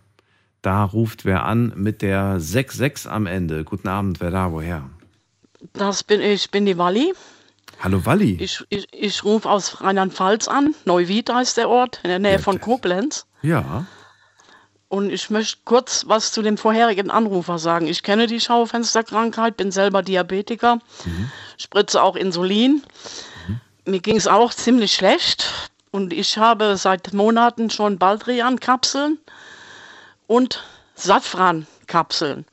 Da 0.61 0.83
ruft 0.83 1.25
wer 1.25 1.45
an 1.45 1.73
mit 1.75 2.01
der 2.01 2.39
66 2.39 3.09
am 3.09 3.25
Ende. 3.25 3.63
Guten 3.63 3.87
Abend, 3.87 4.19
wer 4.19 4.31
da, 4.31 4.51
woher? 4.51 4.89
Das 5.73 6.03
bin 6.03 6.21
ich, 6.21 6.51
bin 6.51 6.65
die 6.65 6.77
Walli. 6.77 7.13
Hallo 7.79 8.05
Walli. 8.05 8.37
Ich, 8.39 8.63
ich, 8.69 8.87
ich 8.91 9.23
rufe 9.23 9.49
aus 9.49 9.81
Rheinland-Pfalz 9.81 10.47
an. 10.47 10.75
Neuwied 10.85 11.31
heißt 11.31 11.57
der 11.57 11.69
Ort, 11.69 12.01
in 12.03 12.09
der 12.09 12.19
Nähe 12.19 12.39
von 12.39 12.59
Koblenz. 12.59 13.25
Ja. 13.41 13.85
Und 14.89 15.11
ich 15.11 15.29
möchte 15.29 15.57
kurz 15.65 16.05
was 16.07 16.31
zu 16.31 16.41
dem 16.41 16.57
vorherigen 16.57 17.11
Anrufer 17.11 17.59
sagen. 17.59 17.87
Ich 17.87 18.03
kenne 18.03 18.27
die 18.27 18.39
Schaufensterkrankheit, 18.39 19.57
bin 19.57 19.71
selber 19.71 20.01
Diabetiker, 20.01 20.79
spritze 21.57 22.01
auch 22.01 22.15
Insulin. 22.15 22.83
Mir 23.85 23.99
ging 23.99 24.15
es 24.15 24.27
auch 24.27 24.53
ziemlich 24.53 24.93
schlecht 24.93 25.73
und 25.91 26.13
ich 26.13 26.37
habe 26.37 26.77
seit 26.77 27.13
Monaten 27.13 27.69
schon 27.69 27.97
Baldrian-Kapseln 27.97 29.17
und 30.27 30.63
Safrankapseln. 30.95 32.45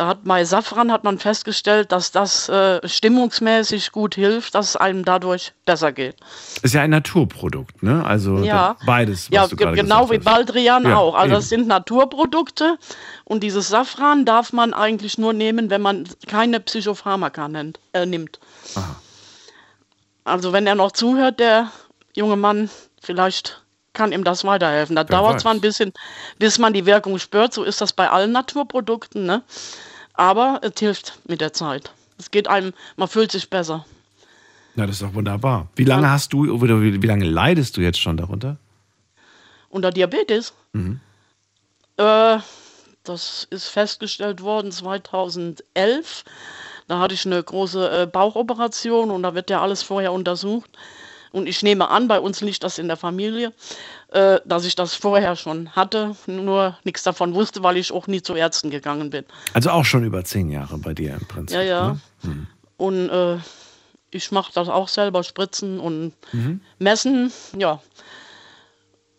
Da 0.00 0.06
hat 0.06 0.20
bei 0.24 0.46
Safran 0.46 0.90
hat 0.90 1.04
man 1.04 1.18
festgestellt, 1.18 1.92
dass 1.92 2.10
das 2.10 2.48
äh, 2.48 2.80
stimmungsmäßig 2.88 3.92
gut 3.92 4.14
hilft, 4.14 4.54
dass 4.54 4.70
es 4.70 4.76
einem 4.76 5.04
dadurch 5.04 5.52
besser 5.66 5.92
geht. 5.92 6.16
Ist 6.62 6.72
ja 6.72 6.80
ein 6.80 6.88
Naturprodukt, 6.88 7.82
ne? 7.82 8.02
Also 8.02 8.38
Ja. 8.38 8.78
da- 8.80 8.86
beides. 8.86 9.28
Ja, 9.30 9.46
genau 9.46 10.10
wie. 10.10 10.16
Baldrian 10.16 10.84
Ja, 10.84 10.96
auch. 10.96 11.14
Also 11.14 11.26
eben. 11.26 11.34
das 11.34 11.48
sind 11.50 11.66
Naturprodukte 11.68 12.78
und 13.26 13.42
dieses 13.42 13.68
Safran 13.68 14.24
darf 14.24 14.54
man 14.54 14.72
eigentlich 14.72 15.18
nur 15.18 15.34
nehmen, 15.34 15.68
wenn 15.68 15.82
man 15.82 16.08
keine 16.26 16.60
Psychopharmaka 16.60 17.48
nennt, 17.48 17.78
äh, 17.92 18.06
nimmt. 18.06 18.40
Also 20.24 20.54
wenn 20.54 20.66
er 20.66 20.76
noch 20.76 20.92
zuhört, 20.92 21.40
der 21.40 21.70
junge 22.16 22.36
Mann, 22.36 22.70
vielleicht 23.02 23.60
kann 23.92 24.12
ihm 24.12 24.24
das 24.24 24.44
weiterhelfen. 24.44 24.96
Wer 24.96 25.04
dauert 25.04 25.40
zwar 25.42 25.50
weiß. 25.52 25.58
ein 25.58 25.60
bisschen, 25.60 25.92
bis 26.38 26.58
man 26.58 26.72
die 26.72 26.86
Wirkung 26.86 27.18
spürt, 27.18 27.52
so 27.52 27.64
ist 27.64 27.82
das 27.82 27.92
bei 27.92 28.08
allen 28.08 28.32
Naturprodukten, 28.32 29.26
ne? 29.26 29.42
Aber 30.20 30.60
es 30.62 30.78
hilft 30.78 31.18
mit 31.26 31.40
der 31.40 31.54
Zeit. 31.54 31.90
Es 32.18 32.30
geht 32.30 32.46
einem, 32.46 32.74
man 32.96 33.08
fühlt 33.08 33.32
sich 33.32 33.48
besser. 33.48 33.86
Ja, 34.76 34.84
das 34.84 34.96
ist 34.96 35.02
doch 35.02 35.14
wunderbar. 35.14 35.68
Wie 35.76 35.84
lange 35.84 36.10
hast 36.10 36.34
du, 36.34 36.52
oder 36.52 36.82
wie, 36.82 37.00
wie 37.00 37.06
lange 37.06 37.24
leidest 37.24 37.78
du 37.78 37.80
jetzt 37.80 37.98
schon 37.98 38.18
darunter? 38.18 38.58
Unter 39.70 39.90
Diabetes? 39.90 40.52
Mhm. 40.74 41.00
Äh, 41.96 42.38
das 43.02 43.46
ist 43.48 43.68
festgestellt 43.68 44.42
worden 44.42 44.70
2011. 44.70 46.24
Da 46.86 46.98
hatte 46.98 47.14
ich 47.14 47.24
eine 47.24 47.42
große 47.42 48.02
äh, 48.02 48.06
Bauchoperation 48.06 49.10
und 49.10 49.22
da 49.22 49.34
wird 49.34 49.48
ja 49.48 49.62
alles 49.62 49.82
vorher 49.82 50.12
untersucht. 50.12 50.70
Und 51.32 51.46
ich 51.46 51.62
nehme 51.62 51.88
an, 51.88 52.08
bei 52.08 52.18
uns 52.18 52.40
liegt 52.40 52.64
das 52.64 52.78
in 52.78 52.88
der 52.88 52.96
Familie, 52.96 53.52
äh, 54.08 54.40
dass 54.44 54.64
ich 54.64 54.74
das 54.74 54.94
vorher 54.94 55.36
schon 55.36 55.70
hatte, 55.76 56.16
nur 56.26 56.76
nichts 56.84 57.02
davon 57.04 57.34
wusste, 57.34 57.62
weil 57.62 57.76
ich 57.76 57.92
auch 57.92 58.06
nie 58.08 58.20
zu 58.20 58.34
Ärzten 58.34 58.70
gegangen 58.70 59.10
bin. 59.10 59.24
Also 59.54 59.70
auch 59.70 59.84
schon 59.84 60.04
über 60.04 60.24
zehn 60.24 60.50
Jahre 60.50 60.78
bei 60.78 60.92
dir 60.92 61.14
im 61.14 61.26
Prinzip. 61.28 61.56
Ja, 61.56 61.62
ja. 61.62 61.88
Ne? 61.92 62.00
Mhm. 62.22 62.46
Und 62.76 63.10
äh, 63.10 63.36
ich 64.10 64.32
mache 64.32 64.52
das 64.54 64.68
auch 64.68 64.88
selber, 64.88 65.22
spritzen 65.22 65.78
und 65.78 66.14
Mhm. 66.32 66.60
messen, 66.78 67.32
ja. 67.56 67.80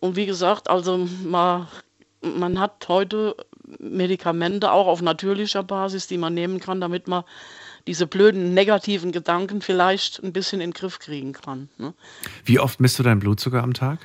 Und 0.00 0.16
wie 0.16 0.26
gesagt, 0.26 0.68
also 0.68 1.08
man, 1.24 1.68
man 2.20 2.58
hat 2.60 2.88
heute 2.88 3.36
Medikamente 3.78 4.70
auch 4.72 4.86
auf 4.86 5.00
natürlicher 5.00 5.62
Basis, 5.62 6.08
die 6.08 6.18
man 6.18 6.34
nehmen 6.34 6.60
kann, 6.60 6.80
damit 6.80 7.08
man 7.08 7.24
diese 7.86 8.06
blöden 8.06 8.54
negativen 8.54 9.12
Gedanken 9.12 9.60
vielleicht 9.60 10.22
ein 10.22 10.32
bisschen 10.32 10.60
in 10.60 10.70
den 10.70 10.74
Griff 10.74 10.98
kriegen 10.98 11.32
kann. 11.32 11.68
Ne? 11.78 11.94
Wie 12.44 12.58
oft 12.60 12.80
misst 12.80 12.98
du 12.98 13.02
deinen 13.02 13.20
Blutzucker 13.20 13.62
am 13.62 13.74
Tag? 13.74 13.98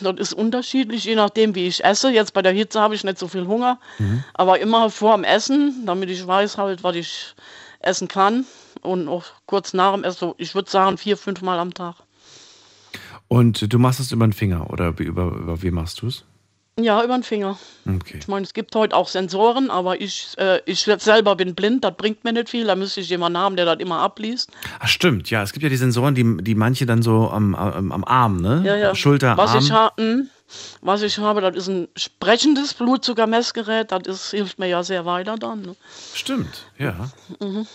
Das 0.00 0.18
ist 0.18 0.34
unterschiedlich, 0.34 1.04
je 1.04 1.14
nachdem, 1.14 1.54
wie 1.54 1.66
ich 1.66 1.82
esse. 1.82 2.10
Jetzt 2.10 2.34
bei 2.34 2.42
der 2.42 2.52
Hitze 2.52 2.78
habe 2.80 2.94
ich 2.94 3.04
nicht 3.04 3.18
so 3.18 3.26
viel 3.26 3.46
Hunger, 3.46 3.78
Mhm. 3.98 4.22
aber 4.34 4.60
immer 4.60 4.90
vor 4.90 5.14
dem 5.16 5.24
Essen, 5.24 5.84
damit 5.86 6.10
ich 6.10 6.26
weiß 6.26 6.58
halt, 6.58 6.82
was 6.84 6.96
ich 6.96 7.34
essen 7.80 8.06
kann. 8.08 8.44
Und 8.82 9.08
auch 9.08 9.24
kurz 9.46 9.72
nach 9.72 9.94
dem 9.94 10.04
Essen, 10.04 10.32
ich 10.36 10.54
würde 10.54 10.70
sagen, 10.70 10.98
vier, 10.98 11.16
fünf 11.16 11.40
Mal 11.40 11.58
am 11.58 11.72
Tag. 11.72 11.96
Und 13.28 13.72
du 13.72 13.78
machst 13.78 13.98
es 14.00 14.12
über 14.12 14.26
den 14.26 14.34
Finger 14.34 14.68
oder 14.70 14.88
über, 14.98 15.24
über 15.24 15.62
wie 15.62 15.70
machst 15.70 16.02
du 16.02 16.08
es? 16.08 16.24
Ja, 16.80 17.04
über 17.04 17.14
den 17.14 17.22
Finger. 17.22 17.58
Okay. 17.86 18.16
Ich 18.18 18.28
meine, 18.28 18.44
es 18.44 18.54
gibt 18.54 18.74
heute 18.74 18.96
auch 18.96 19.06
Sensoren, 19.06 19.70
aber 19.70 20.00
ich, 20.00 20.28
äh, 20.38 20.60
ich 20.64 20.80
selber 20.80 21.36
bin 21.36 21.54
blind, 21.54 21.84
das 21.84 21.94
bringt 21.96 22.24
mir 22.24 22.32
nicht 22.32 22.48
viel. 22.48 22.66
Da 22.66 22.74
müsste 22.74 23.02
ich 23.02 23.10
jemanden 23.10 23.36
haben, 23.38 23.56
der 23.56 23.66
das 23.66 23.78
immer 23.78 23.98
abliest. 23.98 24.50
Ach 24.80 24.88
stimmt, 24.88 25.28
ja, 25.28 25.42
es 25.42 25.52
gibt 25.52 25.62
ja 25.62 25.68
die 25.68 25.76
Sensoren, 25.76 26.14
die, 26.14 26.38
die 26.42 26.54
manche 26.54 26.86
dann 26.86 27.02
so 27.02 27.28
am, 27.28 27.54
am, 27.54 27.92
am 27.92 28.04
Arm, 28.04 28.38
ne? 28.38 28.62
Ja, 28.64 28.76
ja. 28.76 28.94
Schulter, 28.94 29.36
was 29.36 29.50
Arm. 29.50 29.58
Ich 29.58 29.70
ha 29.70 29.92
mh, 29.98 30.24
was 30.80 31.02
ich 31.02 31.18
habe, 31.18 31.42
das 31.42 31.56
ist 31.56 31.68
ein 31.68 31.88
sprechendes 31.94 32.72
Blutzuckermessgerät. 32.74 33.92
Das 33.92 34.06
ist, 34.06 34.30
hilft 34.30 34.58
mir 34.58 34.68
ja 34.68 34.82
sehr 34.82 35.04
weiter 35.04 35.36
dann. 35.36 35.62
Ne? 35.62 35.76
Stimmt, 36.14 36.66
ja. 36.78 37.10
Mhm. 37.40 37.66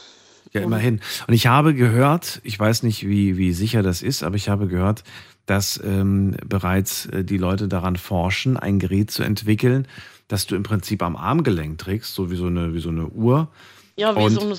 Ja, 0.53 0.61
immerhin. 0.61 1.02
Und 1.28 1.34
ich 1.34 1.45
habe 1.48 1.74
gehört, 1.74 2.40
ich 2.44 2.57
weiß 2.57 2.84
nicht, 2.84 3.07
wie, 3.07 3.38
wie 3.38 3.53
sicher 3.53 3.84
das 3.84 4.02
ist, 4.02 4.24
aber 4.24 4.38
ich 4.38 4.49
habe 4.49 4.68
gehört, 4.68 5.03
dass 5.48 5.82
ähm, 5.84 6.36
bereits 6.45 7.07
äh, 7.07 7.24
die 7.24 7.38
Leute 7.38 7.68
daran 7.68 7.95
forschen, 7.95 8.57
ein 8.57 8.78
Gerät 8.78 9.10
zu 9.10 9.24
entwickeln, 9.24 9.88
das 10.28 10.45
du 10.45 10.56
im 10.56 10.64
Prinzip 10.64 11.02
am 11.02 11.15
Armgelenk 11.15 11.80
trägst, 11.80 12.14
so 12.14 12.30
wie 12.30 12.36
so 12.36 12.45
eine, 12.48 12.74
wie 12.76 12.80
so 12.80 12.90
eine 12.90 13.07
Uhr. 13.07 13.48
Ja, 13.95 14.15
wie 14.15 14.19
Und 14.19 14.34
so 14.34 14.41
eine, 14.41 14.56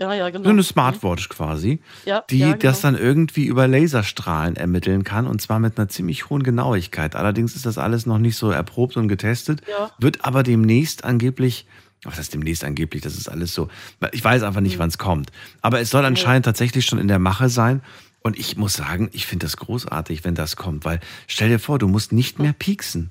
ja, 0.00 0.12
ja, 0.14 0.28
genau. 0.28 0.44
So 0.44 0.50
eine 0.50 0.62
Smartwatch 0.62 1.30
quasi, 1.30 1.80
Ja, 2.04 2.24
die 2.28 2.40
genau. 2.40 2.56
das 2.58 2.82
dann 2.82 2.94
irgendwie 2.98 3.46
über 3.46 3.66
Laserstrahlen 3.66 4.56
ermitteln 4.56 5.02
kann 5.04 5.26
und 5.26 5.40
zwar 5.40 5.60
mit 5.60 5.78
einer 5.78 5.88
ziemlich 5.88 6.28
hohen 6.28 6.42
Genauigkeit. 6.42 7.16
Allerdings 7.16 7.56
ist 7.56 7.64
das 7.64 7.78
alles 7.78 8.04
noch 8.04 8.18
nicht 8.18 8.36
so 8.36 8.50
erprobt 8.50 8.98
und 8.98 9.08
getestet, 9.08 9.62
Ja. 9.70 9.90
wird 9.98 10.24
aber 10.26 10.42
demnächst 10.42 11.04
angeblich, 11.04 11.66
was 12.02 12.18
heißt 12.18 12.34
demnächst 12.34 12.64
angeblich, 12.64 13.00
das 13.00 13.16
ist 13.16 13.28
alles 13.28 13.54
so, 13.54 13.68
ich 14.10 14.22
weiß 14.22 14.42
einfach 14.42 14.60
Mhm. 14.60 14.64
nicht, 14.66 14.78
wann 14.78 14.88
es 14.88 14.98
kommt, 14.98 15.30
aber 15.62 15.80
es 15.80 15.88
soll 15.88 16.04
anscheinend 16.04 16.44
tatsächlich 16.44 16.84
schon 16.84 16.98
in 16.98 17.08
der 17.08 17.20
Mache 17.20 17.48
sein 17.48 17.80
und 18.22 18.38
ich 18.38 18.56
muss 18.56 18.74
sagen, 18.74 19.08
ich 19.12 19.26
finde 19.26 19.46
das 19.46 19.56
großartig, 19.56 20.24
wenn 20.24 20.34
das 20.34 20.56
kommt, 20.56 20.84
weil 20.84 21.00
stell 21.26 21.48
dir 21.48 21.58
vor, 21.58 21.78
du 21.78 21.88
musst 21.88 22.12
nicht 22.12 22.38
mehr 22.38 22.52
pieksen. 22.52 23.10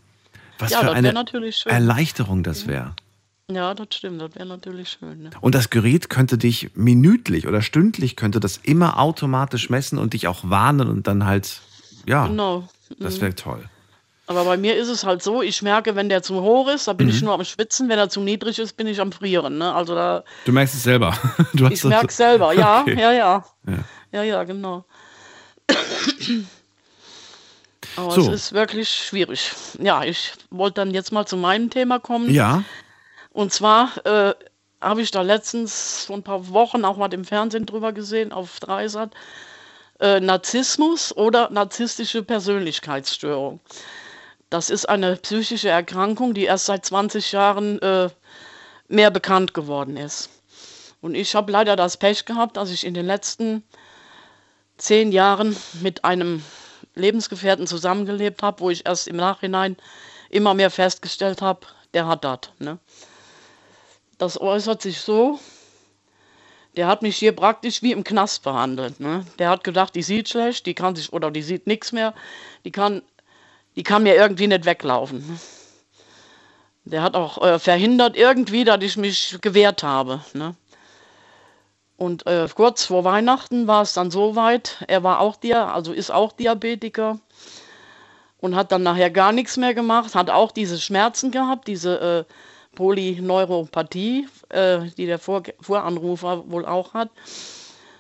Was 0.60 0.72
Ja, 0.72 0.80
für 0.82 0.92
eine 0.92 1.12
natürlich 1.14 1.58
schön. 1.58 1.72
Erleichterung 1.72 2.44
das 2.44 2.68
wäre. 2.68 2.96
Ja, 3.52 3.74
das 3.74 3.88
stimmt, 3.92 4.22
das 4.22 4.34
wäre 4.36 4.46
natürlich 4.46 4.90
schön. 5.00 5.24
Ne? 5.24 5.30
Und 5.42 5.56
das 5.56 5.70
Gerät 5.70 6.10
könnte 6.10 6.38
dich 6.38 6.70
minütlich 6.76 7.48
oder 7.48 7.62
stündlich 7.62 8.16
könnte 8.16 8.40
das 8.40 8.58
immer 8.58 9.00
automatisch 9.00 9.70
messen 9.70 9.98
und 9.98 10.14
dich 10.14 10.28
auch 10.28 10.40
warnen 10.50 10.88
und 10.88 11.08
dann 11.08 11.26
halt, 11.26 11.60
ja, 12.06 12.28
Genau. 12.28 12.70
das 13.00 13.18
Mhm. 13.18 13.22
wäre 13.22 13.36
toll. 13.36 13.64
Aber 14.28 14.46
bei 14.46 14.56
mir 14.56 14.78
ist 14.78 14.88
es 14.88 15.04
halt 15.04 15.22
so, 15.22 15.42
ich 15.42 15.62
merke, 15.62 15.96
wenn 15.98 16.08
der 16.08 16.24
zu 16.24 16.42
hoch 16.42 16.70
ist, 16.70 16.88
da 16.88 16.94
bin 16.94 17.10
ich 17.10 17.20
Mhm. 17.20 17.26
nur 17.26 17.34
am 17.34 17.44
Schwitzen. 17.44 17.90
Wenn 17.90 18.00
er 18.00 18.08
zu 18.08 18.22
niedrig 18.22 18.58
ist, 18.60 18.78
bin 18.78 18.88
ich 18.88 19.02
am 19.02 19.12
Frieren. 19.12 19.58
Ne? 19.58 19.74
Also 19.74 19.94
da, 19.96 20.24
Du 20.46 20.54
merkst 20.54 20.76
es 20.76 20.84
selber. 20.84 21.12
Du 21.54 21.66
hast 21.66 21.74
ich 21.74 21.84
merke 21.84 22.14
selber, 22.14 22.54
ja, 22.54 22.82
Okay. 22.88 22.98
ja, 22.98 23.12
ja. 23.12 23.46
Ja. 23.68 23.78
Ja, 24.14 24.24
ja, 24.24 24.44
genau. 24.46 24.86
Aber 27.98 28.12
So. 28.12 28.22
es 28.22 28.28
ist 28.28 28.54
wirklich 28.54 28.90
schwierig. 28.90 29.52
Ja, 29.80 30.04
ich 30.04 30.34
wollte 30.50 30.76
dann 30.76 30.92
jetzt 30.92 31.12
mal 31.12 31.26
zu 31.26 31.38
meinem 31.38 31.70
Thema 31.70 32.00
kommen. 32.00 32.30
Ja, 32.30 32.64
Und 33.32 33.54
zwar 33.54 33.90
äh, 34.06 34.34
habe 34.82 35.02
ich 35.02 35.12
da 35.12 35.22
letztens 35.22 36.06
vor 36.06 36.18
ein 36.18 36.24
paar 36.24 36.50
Wochen 36.50 36.86
auch 36.86 36.98
mal 36.98 37.14
im 37.14 37.26
Fernsehen 37.26 37.66
drüber 37.66 37.92
gesehen, 37.94 38.32
auf 38.32 38.60
Dreisat. 38.60 39.12
Äh, 40.00 40.20
Narzissmus 40.20 41.16
oder 41.16 41.50
narzisstische 41.52 42.24
Persönlichkeitsstörung. 42.24 43.60
Das 44.50 44.70
ist 44.70 44.90
eine 44.90 45.16
psychische 45.18 45.70
Erkrankung, 45.70 46.34
die 46.34 46.46
erst 46.46 46.66
seit 46.66 46.86
20 46.86 47.32
Jahren 47.32 47.80
äh, 47.82 48.10
mehr 48.88 49.12
bekannt 49.12 49.54
geworden 49.54 49.96
ist. 49.98 50.30
Und 51.02 51.16
ich 51.16 51.36
habe 51.36 51.52
leider 51.52 51.76
das 51.76 51.98
Pech 51.98 52.26
gehabt, 52.26 52.58
dass 52.58 52.72
ich 52.72 52.86
in 52.86 52.94
den 52.94 53.06
letzten 53.06 53.64
zehn 54.82 55.12
Jahren 55.12 55.56
mit 55.82 56.04
einem 56.04 56.44
Lebensgefährten 56.96 57.68
zusammengelebt 57.68 58.42
habe, 58.42 58.60
wo 58.60 58.70
ich 58.70 58.86
erst 58.86 59.08
im 59.08 59.16
Nachhinein 59.16 59.78
immer 60.30 60.54
mehr 60.54 60.72
festgestellt 60.72 61.42
habe, 61.42 61.68
der 61.94 62.08
hat 62.08 62.24
das. 62.24 62.40
Ne? 62.60 62.80
Das 64.18 64.40
äußert 64.42 64.82
sich 64.82 65.00
so, 65.00 65.40
der 66.76 66.88
hat 66.88 67.02
mich 67.02 67.18
hier 67.18 67.36
praktisch 67.36 67.82
wie 67.82 67.92
im 67.92 68.04
Knast 68.04 68.44
behandelt. 68.44 69.00
Ne? 69.00 69.26
Der 69.40 69.50
hat 69.50 69.64
gedacht, 69.64 69.94
die 69.96 70.04
sieht 70.04 70.30
schlecht, 70.30 70.66
die 70.66 70.74
kann 70.74 70.96
sich, 70.96 71.14
oder 71.14 71.30
die 71.30 71.44
sieht 71.44 71.68
nichts 71.68 71.92
mehr, 71.92 72.14
die 72.66 72.72
kann, 72.72 73.04
die 73.76 73.84
kann 73.84 74.04
mir 74.04 74.16
irgendwie 74.16 74.48
nicht 74.48 74.66
weglaufen. 74.66 75.20
Ne? 75.28 75.40
Der 76.84 77.04
hat 77.04 77.14
auch 77.14 77.42
äh, 77.44 77.60
verhindert 77.60 78.18
irgendwie, 78.18 78.64
dass 78.64 78.84
ich 78.84 78.98
mich 78.98 79.38
gewehrt 79.42 79.84
habe. 79.84 80.22
Ne? 80.34 80.56
Und 82.02 82.26
äh, 82.26 82.48
kurz 82.56 82.86
vor 82.86 83.04
Weihnachten 83.04 83.68
war 83.68 83.84
es 83.84 83.94
dann 83.94 84.10
so 84.10 84.36
weit, 84.36 84.84
er 84.88 85.04
war 85.04 85.20
auch 85.20 85.36
Dia 85.36 85.72
also 85.72 85.94
ist 85.94 86.10
auch 86.10 86.32
Diabetiker 86.32 87.20
und 88.40 88.56
hat 88.56 88.72
dann 88.72 88.82
nachher 88.82 89.12
gar 89.12 89.32
nichts 89.32 89.56
mehr 89.56 89.76
gemacht, 89.76 90.16
hat 90.16 90.32
auch 90.32 90.52
diese 90.52 90.80
Schmerzen 90.80 91.30
gehabt, 91.30 91.68
diese 91.68 92.26
äh, 92.28 92.34
Polyneuropathie, 92.76 94.28
äh, 94.50 94.80
die 94.98 95.06
der 95.06 95.20
Vor 95.20 95.44
Voranrufer 95.60 96.50
wohl 96.50 96.66
auch 96.66 96.96
hat. 96.96 97.12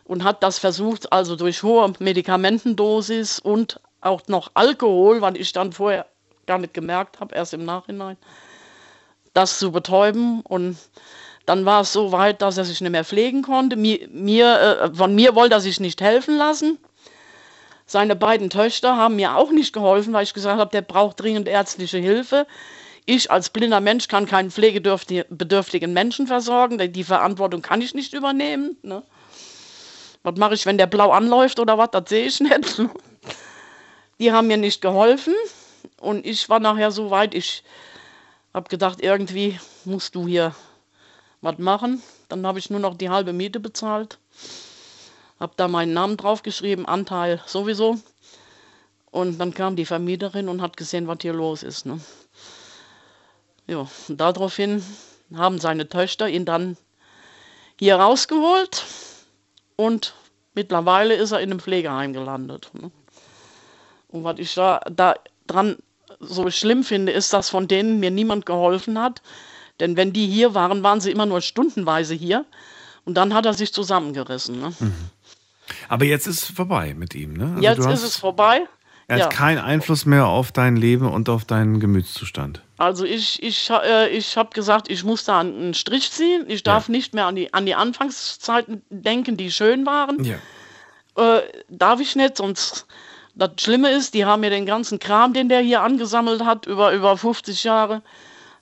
Und 0.06 0.23
hat 0.23 0.41
das 0.41 0.57
versucht, 0.57 1.14
also 1.14 1.36
durch 1.36 1.61
hohe 1.61 1.94
Medikamentendosis 1.99 3.38
und 3.38 3.80
auch 4.02 4.23
noch 4.26 4.49
Alkohol, 4.56 5.22
weil 5.22 5.38
ich 5.38 5.53
dann 5.53 5.73
vorher 5.73 6.07
gar 6.48 6.57
nicht 6.57 6.73
gemerkt 6.73 7.19
habe, 7.19 7.36
erst 7.36 7.53
im 7.53 7.65
Nachhinein, 7.65 8.18
das 9.36 9.60
zu 9.60 9.72
betäuben. 9.72 10.41
Und 10.41 10.76
dann 11.45 11.65
war 11.65 11.81
es 11.81 11.91
so 11.93 12.11
weit, 12.11 12.41
dass 12.41 12.57
er 12.57 12.65
sich 12.65 12.81
nicht 12.81 12.91
mehr 12.91 13.03
pflegen 13.03 13.41
konnte. 13.41 13.76
Mir, 13.76 14.07
mir, 14.09 14.91
äh, 14.91 14.95
von 14.95 15.15
mir 15.15 15.35
wollte 15.35 15.55
er 15.55 15.61
sich 15.61 15.80
nicht 15.80 16.01
helfen 16.01 16.38
lassen. 16.38 16.77
Seine 17.85 18.15
beiden 18.15 18.49
Töchter 18.49 18.95
haben 18.95 19.15
mir 19.18 19.35
auch 19.35 19.51
nicht 19.51 19.73
geholfen, 19.73 20.13
weil 20.13 20.23
ich 20.23 20.34
gesagt 20.34 20.59
habe, 20.59 20.72
der 20.72 20.81
braucht 20.81 21.19
dringend 21.19 21.47
ärztliche 21.47 21.97
Hilfe. 21.97 22.47
Ich 23.05 23.31
als 23.31 23.49
blinder 23.49 23.81
Mensch 23.81 24.07
kann 24.07 24.27
keinen 24.27 24.51
pflegebedürftigen 24.51 25.91
Menschen 25.91 26.27
versorgen. 26.27 26.77
Die- 26.93 27.03
Verantwortung 27.03 27.61
kann 27.61 27.81
ich 27.81 27.93
nicht 27.93 28.13
übernehmen. 28.13 28.77
Ne? 28.84 29.03
Was 30.23 30.35
mache 30.38 30.53
ich, 30.53 30.65
wenn 30.65 30.77
der 30.77 30.88
blau 30.88 31.11
anläuft 31.11 31.59
oder 31.59 31.77
was? 31.77 31.89
Das 31.91 32.03
sehe 32.07 32.27
ich 32.27 32.39
nicht. 32.39 32.81
Die 34.19 34.31
haben 34.31 34.47
mir 34.47 34.57
nicht 34.57 34.81
geholfen. 34.81 35.34
Und 35.99 36.26
ich 36.26 36.47
war 36.47 36.59
nachher 36.59 36.91
so 36.91 37.09
weit, 37.09 37.34
ich 37.34 37.63
Hab 38.53 38.69
gedacht, 38.69 39.01
irgendwie 39.01 39.59
musst 39.85 40.13
du 40.15 40.27
hier 40.27 40.53
was 41.41 41.57
machen. 41.57 42.01
Dann 42.30 42.45
habe 42.45 42.59
ich 42.59 42.69
nur 42.69 42.80
noch 42.80 42.95
die 42.95 43.09
halbe 43.09 43.34
Miete 43.34 43.59
bezahlt. 43.59 44.19
Hab 45.39 45.57
da 45.57 45.68
meinen 45.68 45.93
Namen 45.93 46.18
draufgeschrieben, 46.18 46.85
Anteil 46.85 47.41
sowieso. 47.45 47.97
Und 49.09 49.39
dann 49.39 49.53
kam 49.53 49.76
die 49.76 49.85
Vermieterin 49.85 50.47
und 50.47 50.61
hat 50.61 50.77
gesehen, 50.77 51.07
was 51.07 51.18
hier 51.22 51.34
los 51.34 51.63
ist. 51.63 51.85
Ne? 51.85 51.99
Ja, 53.68 53.88
und 54.07 54.18
daraufhin 54.18 54.84
haben 55.35 55.59
seine 55.59 55.89
Töchter 55.89 56.30
ihn 56.30 56.45
dann 56.45 56.77
hier 57.80 57.95
rausgeholt 57.95 58.85
und 59.76 60.13
mittlerweile 60.53 61.15
ist 61.15 61.31
er 61.31 61.39
in 61.39 61.51
einem 61.51 61.59
Pflegeheim 61.59 62.13
gelandet. 62.13 62.69
Ne? 62.73 62.91
Und 64.09 64.23
was 64.23 64.39
ich 64.39 64.53
da, 64.53 64.81
da 64.91 65.15
dran 65.47 65.77
so 66.19 66.49
schlimm 66.51 66.84
finde, 66.84 67.11
ist, 67.11 67.34
dass 67.34 67.49
von 67.49 67.68
denen 67.68 67.99
mir 67.99 68.11
niemand 68.11 68.45
geholfen 68.45 68.99
hat. 68.99 69.22
Denn 69.82 69.98
wenn 69.98 70.14
die 70.14 70.28
hier 70.28 70.53
waren, 70.53 70.82
waren 70.84 71.02
sie 71.02 71.12
immer 71.12 71.26
nur 71.26 71.41
stundenweise 71.41 72.14
hier. 72.14 72.45
Und 73.03 73.16
dann 73.16 73.34
hat 73.34 73.45
er 73.45 73.53
sich 73.53 73.74
zusammengerissen. 73.74 74.62
Ne? 74.62 74.74
Mhm. 74.80 74.94
Aber 75.90 76.06
jetzt 76.06 76.28
ist 76.28 76.44
es 76.44 76.52
vorbei 76.56 76.94
mit 76.94 77.16
ihm, 77.16 77.34
ne? 77.34 77.45
Also 77.56 77.62
jetzt 77.62 77.78
du 77.78 77.82
ist 77.82 77.88
hast- 77.90 78.03
es 78.03 78.16
vorbei. 78.16 78.68
Er 79.08 79.18
ja. 79.18 79.26
hat 79.26 79.34
keinen 79.34 79.58
Einfluss 79.58 80.06
mehr 80.06 80.28
auf 80.28 80.53
dein 80.53 80.78
Leben 80.78 81.06
und 81.12 81.28
auf 81.28 81.44
deinen 81.44 81.82
Gemütszustand. 81.82 82.62
Also 82.78 83.03
ich, 83.03 83.44
ich, 83.44 83.70
äh, 83.70 84.08
ich 84.10 84.38
habe 84.38 84.52
gesagt, 84.53 84.90
ich 84.90 85.03
muss 85.03 85.26
da 85.26 85.41
einen 85.41 85.74
Strich 85.74 86.12
ziehen. 86.12 86.45
Ich 86.48 86.64
darf 86.64 86.88
nicht 86.88 87.14
mehr 87.14 87.26
an 87.26 87.36
die, 87.36 87.53
an 87.53 87.66
die 87.66 87.76
Anfangszeiten 87.76 88.84
denken, 88.90 89.36
die 89.36 89.52
schön 89.52 89.86
waren. 89.86 90.24
Ja. 90.24 90.38
Äh, 91.18 91.41
darf 91.68 91.99
ich 91.99 92.16
nicht, 92.16 92.38
sonst 92.38 92.86
das 93.36 93.52
Schlimme 93.60 93.91
ist, 93.91 94.14
die 94.14 94.24
haben 94.26 94.41
mir 94.41 94.49
den 94.49 94.66
ganzen 94.66 94.99
Kram, 94.99 95.34
den 95.34 95.49
der 95.49 95.60
hier 95.60 95.82
angesammelt 95.82 96.45
hat, 96.45 96.66
über, 96.66 96.94
über 96.94 97.18
50 97.18 97.64
Jahre, 97.64 98.02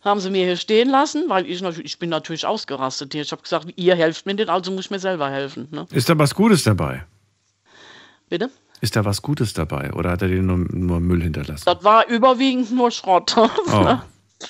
haben 0.02 0.20
sie 0.20 0.30
mir 0.30 0.46
hier 0.46 0.58
stehen 0.58 0.90
lassen, 0.90 1.26
weil 1.28 1.46
ich 1.46 1.62
natürlich, 1.62 1.94
ich 1.94 2.00
bin 2.00 2.10
natürlich 2.10 2.46
ausgerastet 2.46 3.14
hier. 3.14 3.22
Ich 3.22 3.32
habe 3.32 3.42
gesagt, 3.42 3.68
ihr 3.76 3.96
helft 3.96 4.26
mir 4.26 4.34
nicht, 4.34 4.50
also 4.50 4.72
muss 4.72 4.86
ich 4.86 4.92
mir 4.92 5.00
selber 5.00 5.30
helfen. 5.30 5.68
Ne? 5.72 5.86
Ist 5.92 6.08
da 6.10 6.18
was 6.18 6.34
Gutes 6.34 6.64
dabei? 6.64 7.04
Bitte? 8.30 8.50
Ist 8.82 8.96
da 8.96 9.04
was 9.04 9.22
Gutes 9.22 9.54
dabei? 9.54 9.92
Oder 9.94 10.12
hat 10.12 10.22
er 10.22 10.30
dir 10.30 10.42
nur, 10.42 10.58
nur 10.58 11.00
Müll 11.02 11.22
hinterlassen? 11.22 11.64
Das 11.66 11.84
war 11.84 12.08
überwiegend 12.08 12.72
nur 12.72 12.92
Schrott. 12.92 13.36
Oh, 13.38 13.50
ne? 13.72 14.02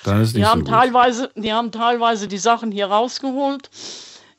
dann 0.04 0.22
ist 0.22 0.36
Die 0.36 0.40
nicht 0.40 0.46
so 0.46 0.52
haben, 0.52 0.62
gut. 0.62 0.70
teilweise, 0.70 1.32
die 1.36 1.52
haben 1.52 1.72
teilweise 1.72 2.28
die 2.28 2.38
Sachen 2.38 2.72
hier 2.72 2.86
rausgeholt, 2.88 3.72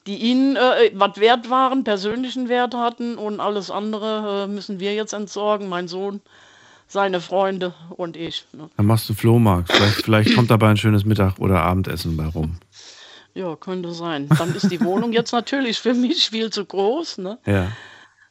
die 0.07 0.17
ihnen 0.17 0.55
äh, 0.55 0.93
was 0.95 1.17
wert 1.19 1.51
waren, 1.51 1.83
persönlichen 1.83 2.49
Wert 2.49 2.75
hatten 2.75 3.19
und 3.19 3.41
alles 3.41 3.71
andere 3.71 4.45
äh, 4.45 4.47
müssen 4.47 4.79
wir 4.79 4.95
jetzt 4.95 5.13
entsorgen. 5.13 5.69
Mein 5.69 5.89
Sohn, 5.89 6.21
seine 6.91 7.21
Freunde 7.21 7.73
und 7.91 8.17
ich. 8.17 8.45
Ne? 8.53 8.69
Dann 8.77 8.87
machst 8.87 9.09
du 9.09 9.15
Flohmarkt. 9.15 9.73
Vielleicht, 9.73 10.03
vielleicht 10.03 10.35
kommt 10.35 10.51
dabei 10.51 10.71
ein 10.71 10.77
schönes 10.77 11.05
Mittag- 11.05 11.39
oder 11.39 11.63
Abendessen 11.63 12.17
bei 12.17 12.27
rum. 12.27 12.59
Ja, 13.33 13.55
könnte 13.55 13.93
sein. 13.93 14.29
Dann 14.29 14.53
ist 14.57 14.73
die 14.73 14.85
Wohnung 14.85 15.13
jetzt 15.13 15.33
natürlich 15.33 15.79
für 15.79 15.95
mich 15.95 16.31
viel 16.31 16.51
zu 16.51 16.65
groß. 16.65 17.19
Ne? 17.19 17.39
Ja. 17.47 17.69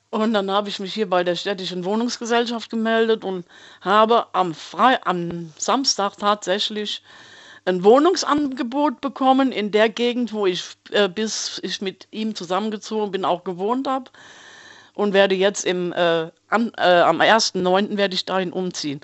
Und 0.09 0.33
dann 0.33 0.51
habe 0.51 0.67
ich 0.67 0.79
mich 0.79 0.93
hier 0.93 1.09
bei 1.09 1.23
der 1.23 1.35
städtischen 1.35 1.85
Wohnungsgesellschaft 1.85 2.69
gemeldet 2.69 3.23
und 3.23 3.45
habe 3.79 4.27
am, 4.33 4.53
Fre 4.53 4.99
am 5.05 5.53
Samstag 5.57 6.17
tatsächlich 6.17 7.01
ein 7.63 7.85
Wohnungsangebot 7.85 8.99
bekommen 8.99 9.53
in 9.53 9.71
der 9.71 9.87
Gegend, 9.87 10.33
wo 10.33 10.45
ich, 10.45 10.63
äh, 10.91 11.07
bis 11.07 11.61
ich 11.63 11.81
mit 11.81 12.09
ihm 12.11 12.35
zusammengezogen 12.35 13.11
bin, 13.11 13.23
auch 13.23 13.45
gewohnt 13.45 13.87
habe. 13.87 14.11
Und 14.95 15.13
werde 15.13 15.35
jetzt 15.35 15.63
im, 15.63 15.93
äh, 15.93 16.29
am, 16.49 16.71
äh, 16.77 17.01
am 17.01 17.21
1.9. 17.21 17.97
werde 17.97 18.15
ich 18.15 18.25
dahin 18.25 18.51
umziehen. 18.51 19.01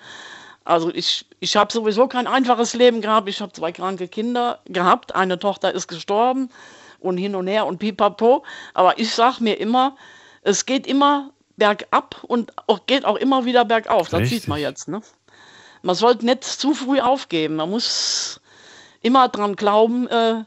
Also 0.64 0.92
ich, 0.94 1.26
ich 1.40 1.56
habe 1.56 1.72
sowieso 1.72 2.08
kein 2.08 2.26
einfaches 2.28 2.74
Leben 2.74 3.02
gehabt. 3.02 3.30
Ich 3.30 3.40
habe 3.40 3.54
zwei 3.54 3.72
kranke 3.72 4.08
Kinder 4.08 4.60
gehabt. 4.66 5.14
Eine 5.14 5.38
Tochter 5.38 5.74
ist 5.74 5.88
gestorben 5.88 6.50
und 7.00 7.18
hin 7.18 7.36
und 7.36 7.48
her 7.48 7.68
und 7.68 7.78
pipapo. 7.78 8.44
Aber 8.74 8.98
ich 8.98 9.14
sage 9.14 9.44
mir 9.44 9.60
immer, 9.60 9.96
es 10.42 10.66
geht 10.66 10.88
immer 10.88 11.30
bergab 11.56 12.24
und 12.24 12.52
auch, 12.68 12.86
geht 12.88 13.06
auch 13.06 13.16
immer 13.16 13.46
wieder 13.46 13.64
bergauf. 13.64 14.10
Das 14.10 14.22
Richtig. 14.22 14.42
sieht 14.42 14.48
man 14.50 14.60
jetzt. 14.60 14.88
Ne? 14.88 15.02
Man 15.84 15.96
sollte 15.96 16.26
nicht 16.26 16.44
zu 16.44 16.74
früh 16.74 17.00
aufgeben. 17.00 17.58
Man 17.58 17.70
muss 17.70 18.42
immer 19.02 19.30
dran 19.30 19.56
glauben, 19.56 20.08
äh, 20.08 20.44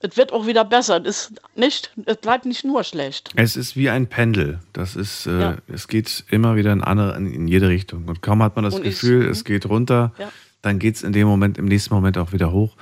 es 0.00 0.16
wird 0.16 0.32
auch 0.32 0.46
wieder 0.46 0.64
besser. 0.64 1.00
Es, 1.04 1.30
ist 1.30 1.40
nicht, 1.56 1.92
es 2.06 2.16
bleibt 2.16 2.46
nicht 2.46 2.64
nur 2.64 2.84
schlecht. 2.84 3.30
Es 3.36 3.56
ist 3.56 3.76
wie 3.76 3.90
ein 3.90 4.06
Pendel. 4.06 4.58
Das 4.72 4.96
ist, 4.96 5.26
äh, 5.26 5.40
Ja. 5.40 5.56
es 5.68 5.88
geht 5.88 6.24
immer 6.30 6.56
wieder 6.56 6.72
in, 6.72 6.82
andere, 6.82 7.16
in, 7.16 7.46
jede 7.48 7.68
Richtung. 7.68 8.06
Und 8.06 8.22
kaum 8.22 8.42
hat 8.42 8.56
man 8.56 8.64
das 8.64 8.74
Und 8.74 8.84
ich- 8.86 9.00
Gefühl, 9.00 9.26
es 9.28 9.44
geht 9.44 9.66
runter, 9.66 10.12
Ja. 10.18 10.30
dann 10.62 10.78
geht 10.78 10.96
es 10.96 11.02
in 11.02 11.12
dem 11.12 11.26
Moment, 11.28 11.58
im 11.58 11.66
nächsten 11.66 11.94
Moment 11.94 12.18
auch 12.18 12.32
wieder 12.32 12.50
hoch. 12.52 12.76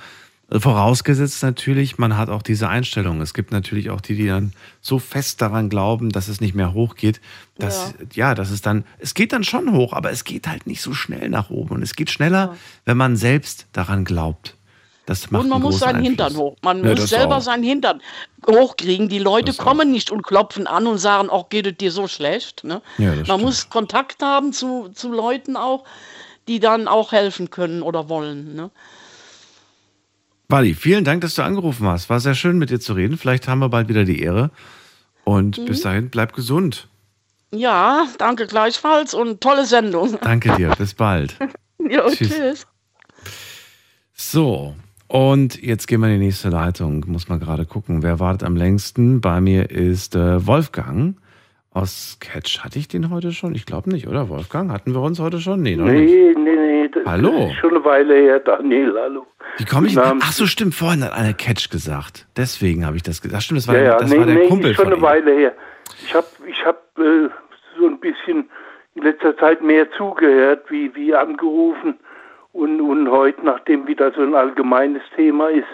Vorausgesetzt 0.51 1.43
natürlich, 1.43 1.99
man 1.99 2.17
hat 2.17 2.29
auch 2.29 2.41
diese 2.41 2.67
Einstellung. 2.69 3.21
Es 3.21 3.35
gibt 3.35 3.51
natürlich 3.51 3.91
auch 3.91 4.01
die, 4.01 4.15
die 4.15 4.25
dann 4.25 4.53
so 4.81 4.97
fest 4.97 5.41
daran 5.43 5.69
glauben, 5.69 6.09
dass 6.09 6.27
es 6.27 6.41
nicht 6.41 6.55
mehr 6.55 6.73
hochgeht, 6.73 7.21
dass, 7.59 7.93
ja, 8.13 8.33
dass 8.33 8.49
es 8.49 8.61
dann, 8.63 8.83
es 8.97 9.13
geht 9.13 9.31
dann 9.31 9.43
schon 9.43 9.71
hoch, 9.73 9.93
aber 9.93 10.09
es 10.11 10.23
geht 10.23 10.47
halt 10.47 10.65
nicht 10.65 10.81
so 10.81 10.93
schnell 10.93 11.29
nach 11.29 11.51
oben. 11.51 11.75
Und 11.75 11.83
es 11.83 11.95
geht 11.95 12.09
schneller, 12.09 12.55
wenn 12.85 12.97
man 12.97 13.15
selbst 13.15 13.67
daran 13.73 14.05
glaubt. 14.05 14.55
Das 15.09 15.31
macht 15.31 15.41
und 15.43 15.49
man 15.49 15.61
muss 15.63 15.79
seinen 15.79 15.95
Einfluss. 15.95 16.07
Hintern 16.07 16.37
hoch. 16.37 16.55
Man 16.61 16.83
Ja, 16.83 16.91
muss 16.91 16.99
das 16.99 17.09
selber 17.09 17.37
auch. 17.37 17.41
seinen 17.41 17.63
Hintern 17.63 17.99
hochkriegen. 18.47 19.09
Die 19.09 19.17
Leute 19.17 19.53
kommen 19.55 19.89
nicht 19.89 20.11
und 20.11 20.21
klopfen 20.21 20.67
an 20.67 20.85
und 20.85 20.99
sagen, 20.99 21.31
auch 21.31 21.49
geht 21.49 21.65
es 21.65 21.77
dir 21.77 21.91
so 21.91 22.07
schlecht. 22.07 22.63
Ne? 22.63 22.83
Ja, 22.99 23.15
das 23.15 23.27
man 23.27 23.41
muss 23.41 23.69
Kontakt 23.71 24.21
haben 24.21 24.53
zu, 24.53 24.89
zu 24.89 25.11
Leuten 25.11 25.57
auch, 25.57 25.83
die 26.47 26.59
dann 26.59 26.87
auch 26.87 27.11
helfen 27.11 27.49
können 27.49 27.81
oder 27.81 28.07
wollen. 28.07 28.53
Ne? 28.53 28.69
Wally, 30.47 30.75
vielen 30.75 31.05
Dank, 31.05 31.21
dass 31.21 31.33
du 31.33 31.41
angerufen 31.41 31.87
hast. 31.87 32.07
War 32.11 32.19
sehr 32.19 32.35
schön, 32.35 32.59
mit 32.59 32.69
dir 32.69 32.79
zu 32.79 32.93
reden. 32.93 33.17
Vielleicht 33.17 33.47
haben 33.47 33.59
wir 33.59 33.69
bald 33.69 33.87
wieder 33.87 34.05
die 34.05 34.21
Ehre. 34.21 34.51
Und 35.23 35.57
Mhm. 35.57 35.65
bis 35.65 35.81
dahin, 35.81 36.11
bleib 36.11 36.33
gesund. 36.33 36.87
Ja, 37.51 38.05
danke 38.19 38.45
gleichfalls 38.45 39.15
und 39.15 39.41
tolle 39.41 39.65
Sendung. 39.65 40.19
Danke 40.21 40.55
dir. 40.55 40.69
Bis 40.77 40.93
bald. 40.93 41.35
jo, 41.79 42.09
Tschüss. 42.11 42.29
tschüss. 42.29 42.67
So, 44.13 44.75
und 45.09 45.61
jetzt 45.61 45.87
gehen 45.87 46.01
wir 46.01 46.07
in 46.07 46.19
die 46.19 46.25
nächste 46.27 46.49
Leitung. 46.49 47.03
Muss 47.07 47.27
mal 47.29 47.39
gerade 47.39 47.65
gucken, 47.65 48.03
wer 48.03 48.19
wartet 48.19 48.43
am 48.43 48.55
längsten. 48.55 49.21
Bei 49.21 49.41
mir 49.41 49.69
ist 49.71 50.15
äh, 50.15 50.45
Wolfgang 50.45 51.15
aus 51.71 52.17
Catch. 52.19 52.59
Hatte 52.63 52.79
ich 52.79 52.87
den 52.87 53.09
heute 53.09 53.31
schon? 53.31 53.55
Ich 53.55 53.65
glaube 53.65 53.89
nicht, 53.89 54.07
oder 54.07 54.29
Wolfgang? 54.29 54.71
Hatten 54.71 54.93
wir 54.93 55.01
uns 55.01 55.19
heute 55.19 55.39
schon? 55.39 55.61
Nee, 55.61 55.75
noch 55.75 55.85
nicht. 55.85 56.13
Nee, 56.13 56.35
nee, 56.37 56.55
nee. 56.55 56.89
Das 56.89 57.05
Hallo. 57.05 57.47
ist 57.47 57.55
schon 57.55 57.71
eine 57.71 57.83
Weile 57.83 58.13
her, 58.13 58.39
Daniel. 58.39 58.93
Hallo. 59.01 59.25
Wie 59.57 59.65
komme 59.65 59.87
ich? 59.87 59.97
Abend. 59.97 60.23
Ach 60.25 60.31
so, 60.31 60.45
stimmt. 60.45 60.75
Vorhin 60.75 61.03
hat 61.03 61.13
eine 61.13 61.33
Catch 61.33 61.69
gesagt. 61.69 62.27
Deswegen 62.37 62.85
habe 62.85 62.95
ich 62.95 63.03
das 63.03 63.21
gesagt. 63.21 63.43
Stimmt, 63.43 63.59
das 63.59 63.67
war, 63.67 63.75
ja, 63.75 63.83
ja, 63.83 63.97
das 63.97 64.11
nee, 64.11 64.17
war 64.19 64.25
der 64.25 64.35
nee, 64.35 64.47
Kumpel 64.47 64.71
ist 64.71 64.77
schon 64.77 64.85
von 64.85 64.93
eine. 64.93 65.01
Weile 65.01 65.31
her. 65.33 65.53
Ich 66.05 66.13
habe 66.13 66.27
ich 66.47 66.65
hab, 66.65 66.77
äh, 66.99 67.29
so 67.79 67.87
ein 67.87 67.99
bisschen 67.99 68.49
in 68.95 69.03
letzter 69.03 69.35
Zeit 69.37 69.63
mehr 69.63 69.89
zugehört, 69.97 70.69
wie, 70.69 70.93
wie 70.95 71.15
angerufen. 71.15 71.95
Und, 72.53 72.81
und 72.81 73.09
heute, 73.09 73.43
nachdem 73.45 73.87
wieder 73.87 74.11
so 74.13 74.21
ein 74.21 74.33
allgemeines 74.35 75.03
Thema 75.15 75.49
ist, 75.49 75.67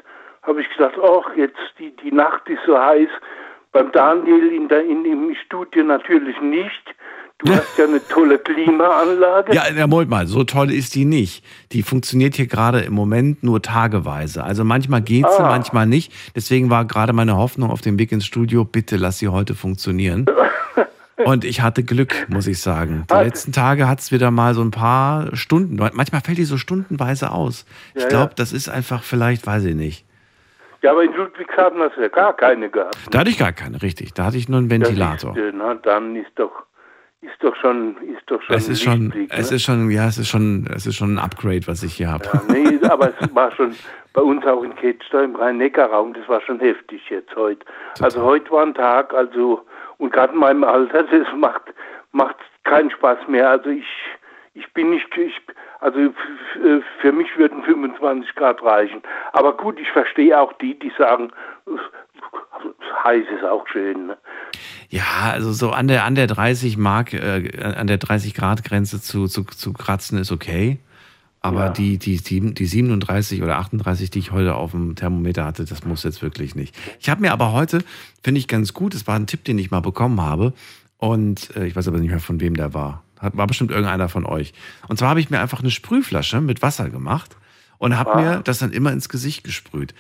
habe 0.44 0.62
ich 0.62 0.70
gedacht, 0.70 0.96
ach, 1.02 1.36
jetzt 1.36 1.58
die, 1.80 1.96
die 2.04 2.12
Nacht 2.12 2.48
ist 2.50 2.60
so 2.66 2.78
heiß. 2.78 3.10
Beim 3.72 3.92
Daniel 3.92 4.48
in 4.54 4.68
der, 4.68 4.84
in, 4.86 5.04
im 5.06 5.36
Studio 5.46 5.84
natürlich 5.84 6.40
nicht. 6.42 6.84
Du 7.40 7.52
hast 7.56 7.78
ja 7.78 7.86
eine 7.86 8.06
tolle 8.08 8.38
Klimaanlage. 8.38 9.54
Ja, 9.54 9.64
ja, 9.76 9.88
Moment 9.88 10.10
mal, 10.10 10.28
so 10.28 10.44
toll 10.44 10.72
ist 10.72 10.96
die 10.96 11.06
nicht. 11.06 11.44
Die 11.72 11.84
funktioniert 11.84 12.36
hier 12.36 12.48
gerade 12.48 12.82
im 12.82 12.94
Moment 12.94 13.44
nur 13.44 13.62
tageweise. 13.62 14.44
Also 14.44 14.64
manchmal 14.64 15.02
geht 15.02 15.30
sie, 15.30 15.44
Ah. 15.44 15.48
manchmal 15.50 15.88
nicht. 15.88 16.14
Deswegen 16.36 16.70
war 16.70 16.86
gerade 16.86 17.12
meine 17.14 17.36
Hoffnung 17.38 17.72
auf 17.72 17.82
dem 17.82 18.00
Weg 18.00 18.12
ins 18.12 18.26
Studio, 18.26 18.64
bitte 18.64 18.98
lass 18.98 19.20
sie 19.20 19.28
heute 19.30 19.56
funktionieren. 19.56 20.26
Und 21.24 21.46
ich 21.46 21.62
hatte 21.62 21.84
Glück, 21.84 22.28
muss 22.30 22.46
ich 22.48 22.62
sagen. 22.62 23.06
Die 23.10 23.14
Ah, 23.14 23.22
letzten 23.22 23.54
Tage 23.54 23.88
hat 23.88 24.00
es 24.00 24.12
wieder 24.12 24.32
mal 24.32 24.54
so 24.54 24.62
ein 24.62 24.72
paar 24.72 25.34
Stunden. 25.36 25.76
Manchmal 25.78 26.22
fällt 26.22 26.38
die 26.38 26.44
so 26.44 26.58
stundenweise 26.58 27.32
aus. 27.32 27.66
Ich 27.94 28.04
Ja, 28.04 28.10
glaube, 28.10 28.30
ja. 28.32 28.36
das 28.36 28.52
ist 28.52 28.68
einfach 28.68 29.02
vielleicht, 29.04 29.48
weiß 29.48 29.64
ich 29.66 29.76
nicht. 29.76 30.06
Ja, 30.82 30.92
aber 30.92 31.04
in 31.04 31.14
Ludwigshafen 31.14 31.80
hast 31.80 31.96
du 31.96 32.02
ja 32.02 32.10
gar 32.10 32.36
keine 32.36 32.70
gehabt. 32.70 32.98
Da 33.12 33.20
hatte 33.20 33.30
ich 33.30 33.38
gar 33.40 33.54
keine, 33.54 33.82
richtig. 33.82 34.14
Da 34.14 34.26
hatte 34.26 34.38
ich 34.38 34.50
nur 34.50 34.60
einen 34.60 34.70
Ventilator. 34.70 35.36
Ja, 35.38 35.44
siehste, 35.44 35.58
na, 35.58 35.74
dann 35.76 36.16
ist 36.18 36.32
doch, 36.36 36.52
ist 37.22 37.42
doch 37.42 37.56
schon, 37.56 37.96
ist 38.04 38.22
doch 38.28 38.42
schon 38.42 38.56
Es 38.56 38.68
ein 38.68 38.72
ist 38.74 38.84
schon, 38.84 39.02
Lichtblick, 39.06 39.30
es 39.34 39.50
ne? 39.50 39.56
ist 39.56 39.64
schon, 39.64 39.90
ja, 39.90 40.08
es 40.08 40.18
ist 40.18 40.28
schon, 40.30 40.68
es 40.76 40.86
ist 40.86 40.96
schon 40.96 41.16
ein 41.16 41.20
Upgrade, 41.20 41.66
was 41.66 41.82
ich 41.82 41.94
hier 41.96 42.12
habe. 42.12 42.30
Nee, 42.50 42.78
aber 42.90 43.14
es 43.20 43.34
war 43.34 43.52
schon 43.54 43.74
bei 44.14 44.22
uns 44.22 44.46
auch 44.46 44.62
in 44.64 44.76
Ketsch, 44.76 45.06
da 45.12 45.24
im 45.24 45.36
Rhein-Neckar-Raum, 45.36 46.14
das 46.14 46.28
war 46.28 46.42
schon 46.42 46.60
heftig 46.60 47.02
jetzt 47.10 47.36
heute. 47.36 47.66
Also 48.02 48.22
heute 48.22 48.52
war 48.52 48.64
ein 48.66 48.74
Tag, 48.76 49.14
also, 49.14 49.66
und 49.98 50.12
gerade 50.14 50.34
in 50.34 50.40
meinem 50.40 50.64
Alter, 50.64 51.04
das 51.04 51.28
macht, 51.36 51.62
macht 52.12 52.38
keinen 52.64 52.92
Spaß 52.92 53.28
mehr. 53.28 53.50
Also 53.50 53.70
ich, 53.70 53.88
ich 54.54 54.72
bin 54.74 54.90
nicht, 54.90 55.08
ich, 55.18 55.42
also 55.80 56.14
für 57.02 57.12
mich 57.12 57.38
würden 57.38 57.64
25 57.64 58.36
Grad 58.36 58.64
reichen. 58.64 59.02
Aber 59.34 59.56
gut, 59.56 59.80
ich 59.80 59.90
verstehe 59.92 60.40
auch 60.40 60.54
die, 60.54 60.78
die 60.78 60.92
sagen, 60.98 61.32
heiß 63.04 63.26
ist 63.38 63.44
auch 63.44 63.68
schön. 63.68 64.08
Ne? 64.08 64.18
Ja, 64.90 65.32
also 65.32 65.52
so 65.52 65.72
an 65.72 65.88
der, 65.88 66.06
an 66.06 66.16
der 66.16 66.28
30 66.28 66.78
Mark, 66.78 67.14
äh, 67.14 67.52
an 67.62 67.88
der 67.88 67.98
30 67.98 68.34
Grad 68.34 68.64
Grenze 68.64 69.02
zu, 69.02 69.28
zu, 69.28 69.44
zu 69.44 69.74
kratzen 69.74 70.18
ist 70.20 70.32
okay. 70.32 70.80
Aber 71.46 71.70
die, 71.70 71.98
die, 71.98 72.18
die, 72.18 72.54
die 72.54 72.66
37 72.66 73.42
oder 73.44 73.58
38, 73.58 74.10
die 74.10 74.20
ich 74.20 74.32
heute 74.32 74.56
auf 74.56 74.72
dem 74.72 74.96
Thermometer 74.96 75.46
hatte, 75.46 75.66
das 75.66 75.84
muss 75.86 76.04
jetzt 76.04 76.22
wirklich 76.22 76.56
nicht. 76.56 76.76
Ich 77.00 77.10
habe 77.10 77.22
mir 77.22 77.32
aber 77.32 77.52
heute, 77.54 77.84
finde 78.24 78.40
ich 78.40 78.48
ganz 78.48 78.74
gut, 78.74 78.94
es 78.96 79.06
war 79.08 79.16
ein 79.16 79.28
Tipp, 79.28 79.44
den 79.44 79.58
ich 79.60 79.72
mal 79.72 79.82
bekommen 79.82 80.22
habe. 80.22 80.54
Und 80.98 81.56
äh, 81.56 81.66
ich 81.68 81.76
weiß 81.76 81.88
aber 81.88 81.98
nicht 82.00 82.10
mehr, 82.10 82.20
von 82.20 82.40
wem 82.40 82.56
der 82.56 82.74
war. 82.74 83.04
Hat, 83.20 83.36
war 83.38 83.48
bestimmt 83.48 83.72
irgendeiner 83.72 84.10
von 84.10 84.26
euch. 84.26 84.54
Und 84.88 84.98
zwar 84.98 85.10
habe 85.10 85.20
ich 85.20 85.30
mir 85.30 85.40
einfach 85.40 85.60
eine 85.62 85.72
Sprühflasche 85.72 86.42
mit 86.42 86.62
Wasser 86.62 86.90
gemacht 86.90 87.36
und 87.78 87.98
habe 87.98 88.14
Ah. 88.16 88.22
mir 88.22 88.40
das 88.44 88.60
dann 88.60 88.72
immer 88.72 88.92
ins 88.92 89.10
Gesicht 89.10 89.44
gesprüht. 89.44 89.94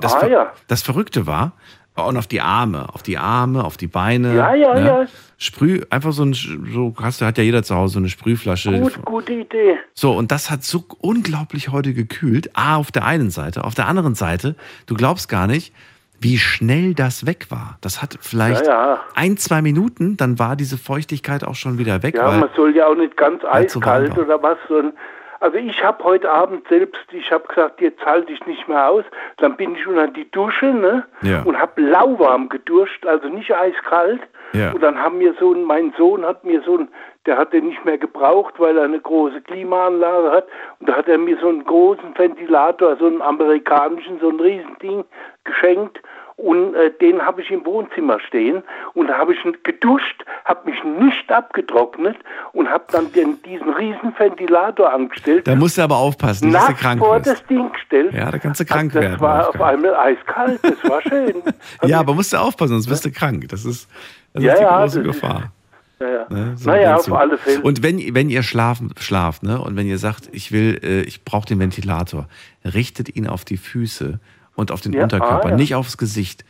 Das, 0.00 0.14
Ah, 0.14 0.26
ja. 0.26 0.52
das 0.68 0.82
Verrückte 0.82 1.26
war, 1.26 1.52
und 1.96 2.16
auf 2.16 2.26
die 2.26 2.40
Arme, 2.40 2.88
auf 2.92 3.02
die 3.02 3.18
Arme, 3.18 3.64
auf 3.64 3.76
die 3.76 3.86
Beine. 3.86 4.34
Ja, 4.34 4.54
ja, 4.54 4.74
ne? 4.74 4.86
ja. 4.86 5.04
Sprüh, 5.38 5.82
einfach 5.90 6.12
so 6.12 6.24
ein, 6.24 6.34
so 6.34 6.94
hast 7.00 7.20
du, 7.20 7.26
hat 7.26 7.38
ja 7.38 7.44
jeder 7.44 7.62
zu 7.62 7.74
Hause 7.74 7.94
so 7.94 7.98
eine 8.00 8.08
Sprühflasche. 8.08 8.80
Gut, 8.80 9.04
gute 9.04 9.32
Idee. 9.32 9.78
So, 9.92 10.12
und 10.12 10.32
das 10.32 10.50
hat 10.50 10.64
so 10.64 10.84
unglaublich 11.00 11.68
heute 11.70 11.92
gekühlt. 11.94 12.50
A, 12.56 12.76
auf 12.76 12.90
der 12.90 13.04
einen 13.04 13.30
Seite. 13.30 13.64
Auf 13.64 13.74
der 13.74 13.86
anderen 13.86 14.14
Seite, 14.14 14.56
du 14.86 14.94
glaubst 14.94 15.28
gar 15.28 15.46
nicht, 15.46 15.72
wie 16.20 16.38
schnell 16.38 16.94
das 16.94 17.26
weg 17.26 17.46
war. 17.50 17.78
Das 17.80 18.00
hat 18.00 18.16
vielleicht 18.20 18.66
Ja, 18.66 18.94
ja. 18.94 19.00
ein, 19.14 19.36
zwei 19.36 19.60
Minuten, 19.62 20.16
dann 20.16 20.38
war 20.38 20.56
diese 20.56 20.78
Feuchtigkeit 20.78 21.44
auch 21.44 21.56
schon 21.56 21.78
wieder 21.78 22.02
weg. 22.02 22.16
Ja, 22.16 22.30
man 22.30 22.48
soll 22.56 22.74
ja 22.74 22.86
auch 22.86 22.96
nicht 22.96 23.16
ganz 23.16 23.42
so 23.42 23.48
eiskalt 23.48 24.16
war. 24.16 24.24
oder 24.24 24.42
was. 24.42 24.58
sondern- 24.68 24.94
Also 25.40 25.56
ich 25.58 25.82
habe 25.82 26.02
heute 26.04 26.30
Abend 26.30 26.66
selbst, 26.68 27.12
ich 27.12 27.30
habe 27.32 27.46
gesagt, 27.48 27.80
jetzt 27.80 28.04
halte 28.04 28.32
ich 28.32 28.44
nicht 28.46 28.68
mehr 28.68 28.88
aus. 28.88 29.04
Dann 29.38 29.56
bin 29.56 29.74
ich 29.74 29.86
unter 29.86 30.08
die 30.08 30.30
Dusche 30.30 30.66
ne? 30.66 31.04
Ja. 31.22 31.42
und 31.42 31.58
habe 31.58 31.80
lauwarm 31.80 32.48
geduscht, 32.48 33.04
also 33.06 33.28
nicht 33.28 33.54
eiskalt. 33.54 34.20
Ja. 34.52 34.72
Und 34.72 34.82
dann 34.82 34.98
haben 34.98 35.18
mir 35.18 35.34
so 35.38 35.52
ein, 35.52 35.64
mein 35.64 35.92
Sohn 35.98 36.24
hat 36.24 36.44
mir 36.44 36.62
so 36.62 36.78
ein, 36.78 36.88
der 37.26 37.36
hat 37.38 37.52
den 37.52 37.66
nicht 37.66 37.84
mehr 37.84 37.98
gebraucht, 37.98 38.54
weil 38.58 38.76
er 38.76 38.84
eine 38.84 39.00
große 39.00 39.40
Klimaanlage 39.42 40.30
hat. 40.30 40.46
Und 40.78 40.88
da 40.88 40.96
hat 40.96 41.08
er 41.08 41.18
mir 41.18 41.36
so 41.40 41.48
einen 41.48 41.64
großen 41.64 42.16
Ventilator, 42.16 42.96
so 42.96 43.06
einen 43.06 43.22
amerikanischen, 43.22 44.20
so 44.20 44.28
ein 44.28 44.38
Riesending 44.38 45.04
geschenkt. 45.42 46.00
Und 46.36 46.74
äh, 46.74 46.90
den 47.00 47.22
habe 47.22 47.42
ich 47.42 47.50
im 47.52 47.64
Wohnzimmer 47.64 48.18
stehen. 48.20 48.62
Und 48.94 49.06
da 49.06 49.18
habe 49.18 49.34
ich 49.34 49.38
geduscht, 49.62 50.24
habe 50.44 50.68
mich 50.68 50.82
nicht 50.82 51.30
abgetrocknet 51.30 52.16
und 52.52 52.68
habe 52.68 52.84
dann 52.90 53.12
den, 53.12 53.40
diesen 53.42 53.70
riesen 53.74 54.12
Ventilator 54.18 54.92
angestellt. 54.92 55.46
da 55.46 55.54
musst 55.54 55.78
du 55.78 55.82
aber 55.82 55.96
aufpassen, 55.96 56.50
dass 56.52 56.66
du 56.66 56.74
krank 56.74 56.98
vor 56.98 57.16
wirst. 57.16 57.26
das 57.28 57.46
Ding 57.46 57.72
gestellt. 57.72 58.12
Ja, 58.14 58.30
da 58.32 58.38
kannst 58.38 58.58
du 58.60 58.64
krank 58.64 58.92
das 58.92 59.02
werden. 59.02 59.20
war 59.20 59.48
auf 59.48 59.60
einmal 59.60 59.94
eiskalt, 59.94 60.58
das 60.62 60.90
war 60.90 61.00
schön. 61.02 61.34
Ja, 61.84 62.00
aber 62.00 62.14
musst 62.14 62.32
du 62.32 62.36
aufpassen, 62.36 62.72
sonst 62.72 62.90
wirst 62.90 63.04
du 63.04 63.12
krank. 63.12 63.46
Das 63.50 63.64
ist, 63.64 63.88
das 64.32 64.42
Ja, 64.42 64.52
ist 64.54 64.58
die 64.58 64.64
ja, 64.64 64.80
große 64.82 65.02
das 65.02 65.14
ist- 65.16 65.20
Gefahr. 65.20 65.52
Ja, 66.00 66.08
ja. 66.08 66.26
Ne? 66.28 66.52
So 66.56 66.68
naja, 66.70 66.96
auf 66.96 67.12
alle 67.12 67.38
Fälle. 67.38 67.60
Und 67.62 67.84
wenn, 67.84 67.98
wenn 68.14 68.28
ihr 68.28 68.42
schlafen, 68.42 68.92
schlaft, 68.98 69.44
ne, 69.44 69.60
und 69.60 69.76
wenn 69.76 69.86
ihr 69.86 69.98
sagt, 69.98 70.28
ich 70.32 70.50
will, 70.50 70.80
äh, 70.82 71.02
ich 71.02 71.24
brauche 71.24 71.46
den 71.46 71.60
Ventilator, 71.60 72.26
richtet 72.64 73.14
ihn 73.14 73.28
auf 73.28 73.44
die 73.44 73.56
Füße 73.56 74.18
und 74.54 74.70
auf 74.70 74.80
den 74.80 74.92
Ja, 74.92 75.02
Unterkörper, 75.04 75.46
ah, 75.46 75.50
ja. 75.50 75.56
nicht 75.56 75.74
aufs 75.74 75.96
Gesicht. 75.98 76.44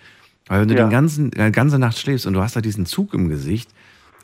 Weil 0.46 0.60
wenn 0.62 0.68
du 0.68 0.74
Ja. 0.74 0.84
den 0.84 0.90
ganzen, 0.90 1.30
die 1.30 1.52
ganze 1.52 1.78
Nacht 1.78 1.98
schläfst 1.98 2.26
und 2.26 2.34
du 2.34 2.40
hast 2.42 2.54
da 2.56 2.60
diesen 2.60 2.84
Zug 2.86 3.14
im 3.14 3.28
Gesicht, 3.28 3.70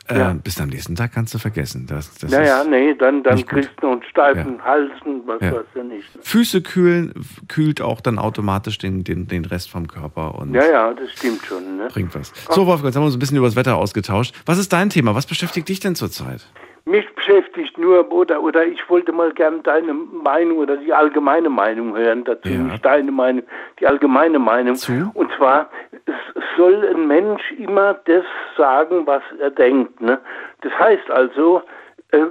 äh, 0.07 0.33
bis 0.33 0.59
am 0.59 0.69
nächsten 0.69 0.95
Tag 0.95 1.13
kannst 1.13 1.33
du 1.33 1.37
vergessen. 1.39 1.85
Das, 1.87 2.13
das 2.17 2.31
naja, 2.31 2.61
ist 2.61 2.69
nee, 2.69 2.93
dann, 2.95 3.23
dann 3.23 3.45
kriegst 3.45 3.71
du 3.81 3.91
einen 3.91 4.03
steifen 4.03 4.61
Hals 4.63 4.91
und 5.05 5.25
was 5.25 5.41
Ja. 5.41 5.53
weiß 5.53 5.65
du 5.73 5.83
nicht. 5.83 6.05
Füße 6.21 6.61
kühlen, 6.61 7.13
kühlt 7.47 7.81
auch 7.81 8.01
dann 8.01 8.19
automatisch 8.19 8.77
den, 8.77 9.03
den, 9.03 9.27
den 9.27 9.45
Rest 9.45 9.69
vom 9.69 9.87
Körper 9.87 10.35
und 10.35 10.53
Ja, 10.53 10.65
ja, 10.65 10.93
das 10.93 11.11
stimmt 11.11 11.45
schon. 11.45 11.77
Ne? 11.77 11.87
bringt 11.89 12.13
was. 12.13 12.33
So, 12.49 12.65
Wolfgang, 12.67 12.85
jetzt 12.87 12.95
haben 12.95 13.03
wir 13.03 13.07
uns 13.07 13.15
ein 13.15 13.19
bisschen 13.19 13.37
über 13.37 13.47
das 13.47 13.55
Wetter 13.55 13.77
ausgetauscht. 13.77 14.35
Was 14.45 14.57
ist 14.57 14.73
dein 14.73 14.89
Thema? 14.89 15.15
Was 15.15 15.25
beschäftigt 15.27 15.69
dich 15.69 15.79
denn 15.79 15.95
zurzeit? 15.95 16.45
Mich 16.85 17.13
beschäftigt 17.13 17.77
nur, 17.77 18.11
oder, 18.11 18.41
oder 18.41 18.65
ich 18.65 18.89
wollte 18.89 19.11
mal 19.11 19.31
gern 19.33 19.61
deine 19.63 19.93
Meinung 19.93 20.57
oder 20.57 20.77
die 20.77 20.91
allgemeine 20.91 21.49
Meinung 21.49 21.95
hören 21.95 22.23
dazu, 22.23 22.49
Ja. 22.49 22.57
nicht 22.59 22.83
deine 22.83 23.11
Meinung, 23.11 23.43
die 23.79 23.85
allgemeine 23.87 24.39
Meinung. 24.39 24.75
Und 25.13 25.31
zwar, 25.37 25.69
es 26.05 26.43
soll 26.57 26.83
ein 26.87 27.07
Mensch 27.07 27.51
immer 27.51 27.93
das 28.05 28.25
sagen, 28.57 29.05
was 29.05 29.21
er 29.39 29.51
denkt. 29.51 30.01
Ne? 30.01 30.19
Das 30.61 30.73
heißt 30.77 31.09
also, 31.11 31.61
äh, 32.11 32.25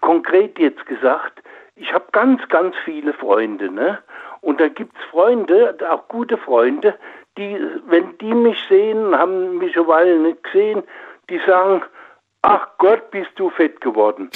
konkret 0.00 0.58
jetzt 0.58 0.86
gesagt, 0.86 1.42
ich 1.76 1.92
habe 1.92 2.04
ganz, 2.12 2.46
ganz 2.48 2.76
viele 2.84 3.12
Freunde. 3.12 3.70
Ne? 3.70 3.98
Und 4.40 4.60
da 4.60 4.68
gibt's 4.68 5.02
Freunde, 5.10 5.76
auch 5.90 6.06
gute 6.08 6.36
Freunde, 6.36 6.94
die, 7.36 7.58
wenn 7.88 8.16
die 8.18 8.32
mich 8.32 8.62
sehen, 8.68 9.18
haben 9.18 9.58
mich 9.58 9.76
eine 9.76 9.88
Weile 9.88 10.16
nicht 10.18 10.44
gesehen, 10.44 10.84
die 11.28 11.40
sagen, 11.46 11.82
ach 12.44 12.68
Gott, 12.78 13.10
bist 13.10 13.30
du 13.36 13.50
fett 13.50 13.80
geworden. 13.80 14.30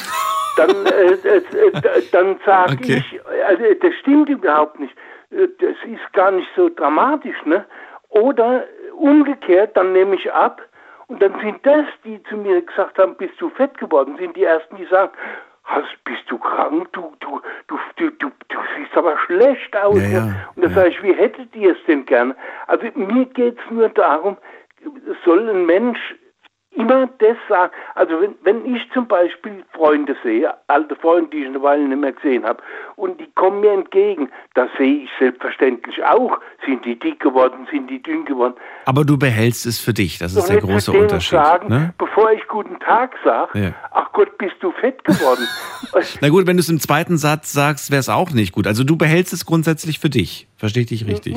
Dann, 0.56 0.70
äh, 0.86 1.12
äh, 1.12 1.36
äh, 1.36 2.02
dann 2.12 2.38
sage 2.44 2.74
Okay. 2.74 3.02
ich, 3.12 3.20
also, 3.46 3.62
das 3.80 3.94
stimmt 4.00 4.28
überhaupt 4.28 4.78
nicht. 4.80 4.94
Äh, 5.30 5.48
Das 5.58 5.76
ist 5.84 6.12
gar 6.12 6.30
nicht 6.30 6.48
so 6.56 6.68
dramatisch, 6.68 7.36
ne? 7.44 7.64
Oder 8.10 8.64
umgekehrt, 8.96 9.76
dann 9.76 9.92
nehme 9.92 10.16
ich 10.16 10.32
ab 10.32 10.62
und 11.08 11.20
dann 11.22 11.38
sind 11.40 11.64
das, 11.64 11.84
die 12.04 12.22
zu 12.24 12.36
mir 12.36 12.62
gesagt 12.62 12.98
haben, 12.98 13.14
bist 13.16 13.34
du 13.40 13.48
fett 13.50 13.76
geworden, 13.78 14.16
sind 14.18 14.34
die 14.36 14.44
ersten, 14.44 14.76
die 14.76 14.86
sagen, 14.86 15.10
Hast, 15.64 16.02
bist 16.04 16.22
du 16.28 16.38
krank? 16.38 16.88
Du, 16.94 17.12
du, 17.20 17.42
du, 17.66 17.78
du, 17.96 18.10
du, 18.12 18.30
du 18.48 18.58
siehst 18.74 18.96
aber 18.96 19.18
schlecht 19.18 19.76
aus. 19.76 19.98
Ja, 19.98 20.08
ja, 20.08 20.20
ne? 20.24 20.34
Und 20.56 20.62
da 20.64 20.70
sage 20.70 20.88
ich, 20.88 21.02
wie 21.02 21.12
hättet 21.12 21.54
ihr 21.54 21.72
es 21.72 21.84
denn 21.86 22.06
gerne? 22.06 22.34
Also 22.68 22.86
mir 22.94 23.26
geht 23.26 23.58
es 23.58 23.70
nur 23.70 23.90
darum, 23.90 24.38
soll 25.26 25.46
ein 25.46 25.66
Mensch 25.66 25.98
immer 26.78 27.08
das 27.18 27.36
sagen. 27.48 27.72
Also 27.94 28.20
wenn, 28.20 28.34
wenn 28.42 28.74
ich 28.74 28.82
zum 28.94 29.06
Beispiel 29.08 29.64
Freunde 29.72 30.16
sehe, 30.22 30.54
alte 30.68 30.94
Freunde, 30.96 31.30
die 31.30 31.38
ich 31.38 31.46
eine 31.46 31.60
Weile 31.62 31.86
nicht 31.86 32.00
mehr 32.00 32.12
gesehen 32.12 32.44
habe, 32.44 32.62
und 32.96 33.20
die 33.20 33.28
kommen 33.34 33.60
mir 33.60 33.72
entgegen, 33.72 34.30
da 34.54 34.68
sehe 34.78 35.04
ich 35.04 35.10
selbstverständlich 35.18 36.02
auch, 36.04 36.38
sind 36.64 36.84
die 36.84 36.98
dick 36.98 37.20
geworden, 37.20 37.66
sind 37.70 37.88
die 37.90 38.02
dünn 38.02 38.24
geworden. 38.24 38.54
Aber 38.84 39.04
du 39.04 39.18
behältst 39.18 39.66
es 39.66 39.78
für 39.78 39.92
dich. 39.92 40.18
Das 40.18 40.34
ist 40.34 40.44
Doch 40.44 40.48
der 40.48 40.60
große 40.60 40.92
Unterschied. 40.92 41.38
Sagen, 41.38 41.68
Ne? 41.68 41.94
Bevor 41.98 42.32
ich 42.32 42.46
guten 42.48 42.78
Tag 42.80 43.14
sage, 43.24 43.58
Ja. 43.58 43.74
ach 43.90 44.12
Gott, 44.12 44.38
bist 44.38 44.54
du 44.60 44.70
fett 44.72 45.04
geworden. 45.04 45.46
Na 46.20 46.28
gut, 46.28 46.46
wenn 46.46 46.56
du 46.56 46.60
es 46.60 46.68
im 46.68 46.80
zweiten 46.80 47.18
Satz 47.18 47.52
sagst, 47.52 47.90
wäre 47.90 48.00
es 48.00 48.08
auch 48.08 48.30
nicht 48.30 48.52
gut. 48.52 48.66
Also 48.66 48.84
du 48.84 48.96
behältst 48.96 49.32
es 49.32 49.44
grundsätzlich 49.44 49.98
für 49.98 50.10
dich. 50.10 50.48
Verstehe 50.56 50.82
ich 50.82 50.88
dich 50.88 51.06
richtig? 51.06 51.36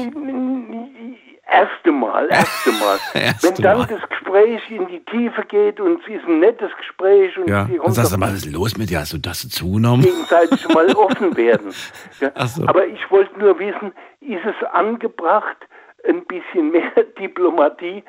Erste 1.51 1.91
Mal, 1.91 2.27
erste 2.29 2.71
Mal. 2.71 2.97
Erste 3.13 3.47
Wenn 3.49 3.55
dann 3.63 3.77
Mal. 3.79 3.87
das 3.87 4.09
Gespräch 4.09 4.61
in 4.71 4.87
die 4.87 5.03
Tiefe 5.05 5.43
geht 5.43 5.79
und 5.81 6.01
es 6.01 6.07
ist 6.15 6.25
ein 6.25 6.39
nettes 6.39 6.71
Gespräch 6.77 7.37
und 7.37 7.49
Ja. 7.49 7.65
die 7.65 7.71
Dann 7.73 7.79
kommt 7.79 7.95
sagst 7.95 8.13
du 8.13 8.17
mal, 8.17 8.27
was 8.29 8.37
ist 8.45 8.51
los 8.53 8.77
mit 8.77 8.89
dir? 8.89 8.99
Hast 8.99 9.11
du 9.13 9.17
das 9.17 9.47
zugenommen? 9.49 10.01
gegenseitig 10.03 10.67
mal 10.69 10.87
offen 10.95 11.35
werden. 11.35 11.73
Ja. 12.21 12.47
So. 12.47 12.65
Aber 12.67 12.87
ich 12.87 12.99
wollte 13.11 13.37
nur 13.37 13.59
wissen, 13.59 13.91
ist 14.21 14.45
es 14.45 14.67
angebracht, 14.71 15.57
ein 16.07 16.25
bisschen 16.25 16.71
mehr 16.71 16.91
Diplomatie? 17.19 18.03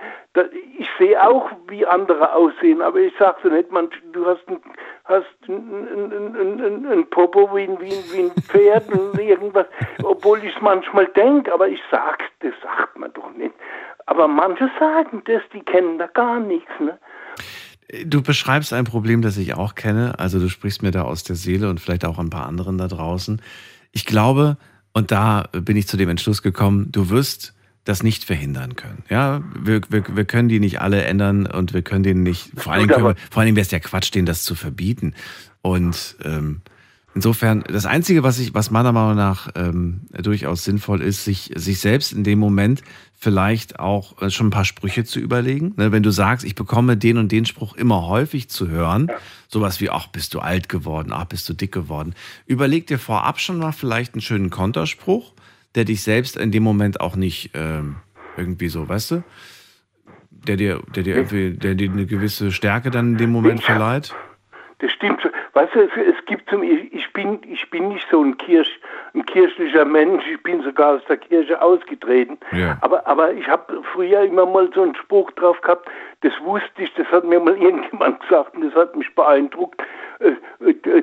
Ich 0.79 0.89
sehe 0.99 1.23
auch, 1.23 1.51
wie 1.69 1.87
andere 1.87 2.35
aussehen, 2.35 2.81
aber 2.81 3.01
ich 3.01 3.13
sage 3.19 3.37
so 3.43 3.49
nicht, 3.49 3.71
man, 3.71 3.89
du 4.13 4.25
hast 4.27 4.47
ein, 4.49 4.61
hast 5.05 5.27
ein, 5.49 6.87
ein, 6.91 7.07
Popo 7.11 7.55
wie 7.55 7.63
ein, 7.65 7.81
wie, 7.81 7.93
ein, 7.93 8.05
wie 8.13 8.23
ein 8.23 8.43
Pferd 8.43 8.91
und 8.93 9.19
irgendwas, 9.19 9.67
obwohl 10.03 10.43
ich 10.45 10.55
es 10.55 10.63
manchmal 10.63 11.07
denke, 11.09 11.53
aber 11.53 11.69
ich 11.69 11.81
sag's, 11.91 12.25
das 12.41 12.55
sagt 12.63 12.99
man 12.99 13.13
doch 13.13 13.31
nicht. 13.35 13.55
Aber 14.07 14.27
manche 14.27 14.71
sagen 14.79 15.23
das, 15.27 15.43
die 15.53 15.61
kennen 15.61 15.99
da 15.99 16.07
gar 16.07 16.41
nichts. 16.41 16.71
Ne? 16.81 16.99
Du 18.05 18.23
beschreibst 18.23 18.73
ein 18.73 18.85
Problem, 18.85 19.23
das 19.23 19.37
ich 19.37 19.55
auch 19.55 19.75
kenne. 19.75 20.19
Also 20.19 20.39
du 20.39 20.49
sprichst 20.49 20.83
mir 20.83 20.91
da 20.91 21.03
aus 21.03 21.25
der 21.25 21.37
Seele 21.37 21.69
und 21.69 21.79
vielleicht 21.79 22.05
auch 22.05 22.19
ein 22.19 22.31
paar 22.31 22.47
anderen 22.47 22.79
da 22.79 22.89
draußen. 22.89 23.41
Ich 23.93 24.07
glaube, 24.07 24.57
und 24.93 25.11
da 25.11 25.45
bin 25.53 25.77
ich 25.77 25.87
zu 25.87 25.97
dem 25.97 26.09
Entschluss 26.09 26.43
gekommen, 26.43 26.89
du 26.91 27.11
wirst 27.11 27.55
das 27.85 28.03
nicht 28.03 28.25
verhindern 28.25 28.77
können. 28.77 29.03
Ja, 29.09 29.43
wir, 29.61 29.81
wir, 29.89 30.05
wir 30.15 30.25
können 30.25 30.49
die 30.49 30.61
nicht 30.61 30.81
alle 30.81 31.03
ändern 31.03 31.47
und 31.47 31.73
wir 31.73 31.83
können 31.83 32.05
denen 32.05 32.23
nicht, 32.23 32.51
vor 32.57 32.73
allen 32.73 32.89
Dingen, 32.89 33.57
wäre 33.57 33.61
es 33.61 33.71
ja 33.71 33.81
Quatsch, 33.81 34.15
denen 34.15 34.27
das 34.27 34.45
zu 34.45 34.55
verbieten. 34.55 35.15
Und 35.63 36.17
ähm, 36.25 36.61
insofern, 37.15 37.65
das 37.67 37.87
Einzige, 37.87 38.23
was 38.23 38.39
ich, 38.39 38.55
was 38.55 38.71
meiner 38.71 38.93
Meinung 38.93 39.17
nach 39.17 39.49
ähm, 39.57 40.03
durchaus 40.13 40.65
sinnvoll 40.65 41.03
ist, 41.03 41.25
sich, 41.25 41.51
sich 41.57 41.81
selbst 41.81 42.13
in 42.13 42.23
dem 42.23 42.39
Moment 42.39 42.83
vielleicht 43.23 43.79
auch 43.79 44.21
äh, 44.21 44.31
schon 44.31 44.49
ein 44.49 44.51
paar 44.51 44.65
Sprüche 44.65 45.05
zu 45.05 45.19
überlegen. 45.19 45.75
Ne, 45.77 45.91
wenn 45.91 46.03
du 46.03 46.11
sagst, 46.11 46.45
ich 46.45 46.55
bekomme 46.55 46.97
den 46.97 47.19
und 47.19 47.33
den 47.33 47.47
Spruch 47.47 47.75
immer 47.75 48.07
häufig 48.07 48.49
zu 48.49 48.69
hören, 48.69 49.11
sowas 49.49 49.81
wie, 49.81 49.91
ach, 49.91 50.07
bist 50.09 50.35
du 50.35 50.41
alt 50.41 50.69
geworden, 50.69 51.13
ach, 51.13 51.25
bist 51.27 51.49
du 51.49 51.55
dick 51.55 51.73
geworden, 51.73 52.15
überleg 52.47 52.87
dir 52.87 52.99
vorab 52.99 53.41
schon 53.41 53.59
mal 53.59 53.73
vielleicht 53.73 54.15
einen 54.15 54.23
schönen 54.23 54.51
Konterspruch, 54.51 55.33
der 55.75 55.85
dich 55.85 56.03
selbst 56.03 56.37
in 56.37 56.51
dem 56.51 56.63
Moment 56.63 57.01
auch 57.01 57.17
nicht 57.17 57.51
ähm, 57.55 57.97
irgendwie 58.37 58.69
so, 58.69 58.89
weißt 58.89 59.11
du, 59.13 59.25
der 60.31 60.57
dir, 60.57 60.81
der 60.95 61.03
dir 61.03 61.17
irgendwie, 61.17 61.51
der 61.53 61.75
dir 61.75 61.91
eine 61.91 62.07
gewisse 62.07 62.51
Stärke 62.51 62.91
dann 62.91 63.13
in 63.13 63.19
dem 63.19 63.31
Moment 63.31 63.63
verleiht. 63.63 64.15
Das 64.83 64.91
stimmt. 64.91 65.23
schon. 65.23 65.31
Weißt 65.55 65.75
du, 65.75 65.81
es, 65.81 65.91
es 65.97 66.25
gibt 66.27 66.51
zum, 66.51 66.63
ich, 66.63 66.93
ich 66.93 67.13
bin, 67.13 67.39
ich 67.47 67.71
bin 67.71 67.89
nicht 67.89 68.07
so 68.11 68.23
ein 68.23 68.37
Kirsch, 68.37 68.81
ein 69.15 69.25
kirchlicher 69.27 69.85
Mensch. 69.85 70.25
Ich 70.33 70.43
bin 70.43 70.61
sogar 70.63 70.97
aus 70.97 71.03
der 71.09 71.19
Kirche 71.19 71.61
ausgetreten. 71.63 72.39
Ja. 72.51 72.79
Aber, 72.81 73.07
aber 73.07 73.33
ich 73.33 73.47
habe 73.47 73.83
früher 73.93 74.23
immer 74.23 74.45
mal 74.45 74.69
so 74.75 74.83
einen 74.83 74.97
Spruch 74.97 75.31
drauf 75.33 75.61
gehabt, 75.61 75.89
das 76.23 76.33
wusste 76.43 76.83
ich, 76.83 76.93
das 76.95 77.07
hat 77.13 77.25
mir 77.25 77.39
mal 77.39 77.57
irgendjemand 77.63 78.21
gesagt 78.21 78.57
und 78.57 78.65
das 78.65 78.75
hat 78.75 78.97
mich 78.97 79.15
beeindruckt. 79.15 79.81
Äh, 80.23 80.37
äh, 80.65 80.99
äh, 80.99 81.03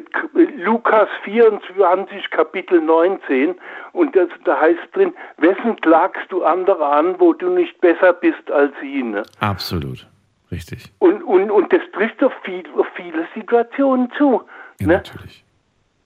Lukas 0.58 1.10
24, 1.24 2.30
Kapitel 2.30 2.82
19 2.82 3.56
und 3.94 4.16
das, 4.16 4.30
da 4.46 4.60
heißt 4.60 4.80
drin, 4.94 5.14
wessen 5.38 5.76
klagst 5.82 6.32
du 6.32 6.44
andere 6.44 6.86
an, 6.86 7.20
wo 7.20 7.34
du 7.34 7.50
nicht 7.50 7.80
besser 7.82 8.14
bist 8.14 8.50
als 8.52 8.72
sie? 8.82 9.04
Ne? 9.04 9.24
Absolut. 9.40 10.08
Richtig. 10.52 10.92
Und, 11.00 11.22
und, 11.24 11.52
und 11.52 11.72
das 11.72 11.82
trifft 11.94 12.24
auf, 12.24 12.34
viel, 12.44 12.64
auf 12.78 12.88
viele 12.96 13.28
Situationen 13.36 14.10
zu. 14.18 14.42
Ja, 14.80 14.88
ne? 14.88 14.94
natürlich. 14.94 15.44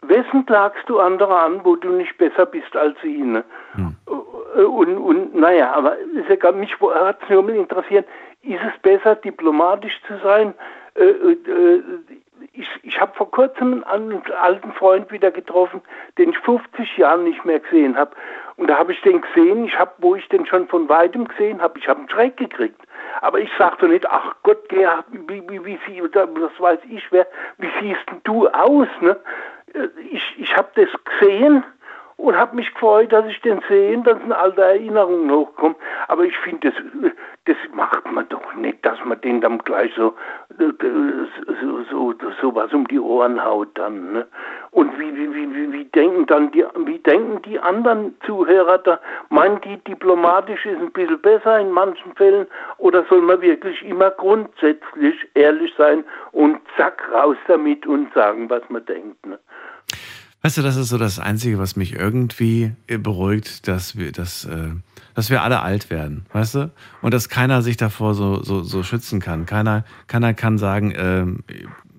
Wessen 0.02 0.45
klagst 0.45 0.90
du 0.90 0.99
andere 0.99 1.40
an, 1.40 1.61
wo 1.64 1.76
du 1.76 1.90
nicht 1.90 2.18
besser 2.18 2.45
bist 2.45 2.76
als 2.76 2.98
sie? 3.02 3.22
Ne? 3.22 3.44
Hm. 3.76 3.95
Und, 4.65 4.98
und 4.98 5.35
naja, 5.35 5.73
aber 5.73 5.98
ist 5.98 6.30
ja 6.30 6.35
gar, 6.35 6.52
mich 6.52 6.76
hat 6.81 7.22
es 7.23 7.30
nur 7.30 7.44
mal 7.44 7.56
interessiert, 7.56 8.06
ist 8.41 8.61
es 8.61 8.81
besser, 8.81 9.15
diplomatisch 9.15 10.02
zu 10.07 10.18
sein? 10.22 10.53
Äh, 10.95 11.06
äh, 11.06 11.84
ich 12.53 12.68
ich 12.84 12.99
habe 12.99 13.14
vor 13.15 13.31
kurzem 13.31 13.84
einen 13.85 14.22
alten 14.31 14.72
Freund 14.73 15.11
wieder 15.11 15.31
getroffen, 15.31 15.81
den 16.18 16.31
ich 16.31 16.39
50 16.39 16.97
Jahre 16.97 17.22
nicht 17.22 17.43
mehr 17.45 17.60
gesehen 17.60 17.97
habe. 17.97 18.11
Und 18.57 18.69
da 18.69 18.77
habe 18.77 18.91
ich 18.91 19.01
den 19.01 19.22
gesehen, 19.22 19.65
ich 19.65 19.77
habe, 19.77 19.91
wo 19.97 20.15
ich 20.15 20.27
den 20.30 20.45
schon 20.45 20.68
von 20.68 20.88
weitem 20.89 21.27
gesehen 21.27 21.61
habe, 21.61 21.80
ich 21.80 21.88
habe 21.88 21.99
einen 21.99 22.10
Schreck 22.10 22.38
gekriegt. 22.38 22.80
Aber 23.22 23.39
ich 23.39 23.49
sagte 23.57 23.88
nicht, 23.88 24.07
ach 24.10 24.35
Gott, 24.43 24.64
wie, 24.69 25.43
wie, 25.49 25.65
wie 25.65 25.80
sie, 25.88 26.01
das 26.11 26.60
weiß 26.60 26.80
ich 26.89 27.11
wer, 27.11 27.27
wie 27.57 27.69
siehst 27.80 28.05
du 28.23 28.47
aus? 28.49 28.88
Ne? 29.01 29.18
Ich, 30.11 30.35
ich 30.38 30.55
habe 30.55 30.69
das 30.76 30.89
gesehen 31.03 31.64
und 32.24 32.38
habe 32.38 32.56
mich 32.56 32.74
gefreut, 32.74 33.12
dass 33.12 33.26
ich 33.26 33.41
den 33.41 33.62
sehe, 33.68 33.98
dass 34.02 34.18
eine 34.22 34.38
alte 34.38 34.62
Erinnerung 34.62 35.30
hochkommt. 35.30 35.76
Aber 36.08 36.24
ich 36.24 36.38
finde, 36.38 36.72
das, 36.72 37.12
das 37.44 37.58
macht 37.74 38.10
man 38.10 38.30
doch 38.30 38.54
nicht, 38.56 38.86
dass 38.86 38.98
man 39.04 39.20
den 39.20 39.41
dann 39.41 39.58
gleich 39.58 39.91
so, 39.98 40.14
so, 40.58 41.84
so, 41.91 42.14
so 42.41 42.56
was 42.56 42.72
um 42.72 42.88
die 42.88 43.00
Ohren 43.00 43.44
haut 43.44 43.68
dann. 43.74 44.14
Ne? 44.14 44.26
Und 44.72 44.98
wie, 44.98 45.14
wie, 45.14 45.34
wie, 45.34 45.74
wie, 45.74 45.84
denken 45.84 46.26
dann 46.28 46.50
die, 46.54 46.64
wie 46.86 47.00
denken 47.00 47.41
die 47.41 47.60
anderen 47.60 48.16
Zuhörer 48.26 48.78
da? 48.78 49.02
Meinen 49.28 49.60
die, 49.60 49.76
diplomatisch 49.84 50.66
ist 50.66 50.80
ein 50.80 50.94
bisschen 50.94 51.20
besser 51.20 51.60
in 51.60 51.72
manchen 51.72 52.16
Fällen 52.16 52.48
oder 52.78 53.04
soll 53.10 53.22
man 53.22 53.41
wirklich 53.41 53.84
immer 53.84 54.12
grundsätzlich 54.12 55.16
ehrlich 55.34 55.74
sein 55.78 56.06
und 56.32 56.62
zack 56.78 57.04
raus 57.12 57.36
damit 57.48 57.86
und 57.86 58.14
sagen, 58.14 58.50
was 58.50 58.64
man 58.70 58.86
denkt? 58.86 59.26
Ne? 59.26 59.38
Weißt 60.45 60.57
du, 60.57 60.61
das 60.61 60.76
ist 60.76 60.90
so 60.90 60.98
das 60.98 61.20
Einzige, 61.20 61.57
was 61.57 61.78
mich 61.78 61.95
irgendwie 61.95 62.74
beruhigt, 62.88 63.65
dass 63.70 63.98
wir, 63.98 64.11
dass, 64.11 64.44
äh, 64.44 64.72
dass 65.15 65.30
wir 65.30 65.41
alle 65.41 65.61
alt 65.61 65.90
werden, 65.90 66.26
weißt 66.34 66.56
du? 66.56 66.72
Und 67.02 67.14
dass 67.14 67.30
keiner 67.30 67.61
sich 67.61 67.78
davor 67.78 68.14
so, 68.14 68.44
so, 68.44 68.61
so 68.61 68.84
schützen 68.84 69.22
kann. 69.22 69.45
Keiner, 69.45 69.86
keiner 70.07 70.34
kann 70.34 70.57
sagen, 70.57 70.94
ähm, 70.98 71.44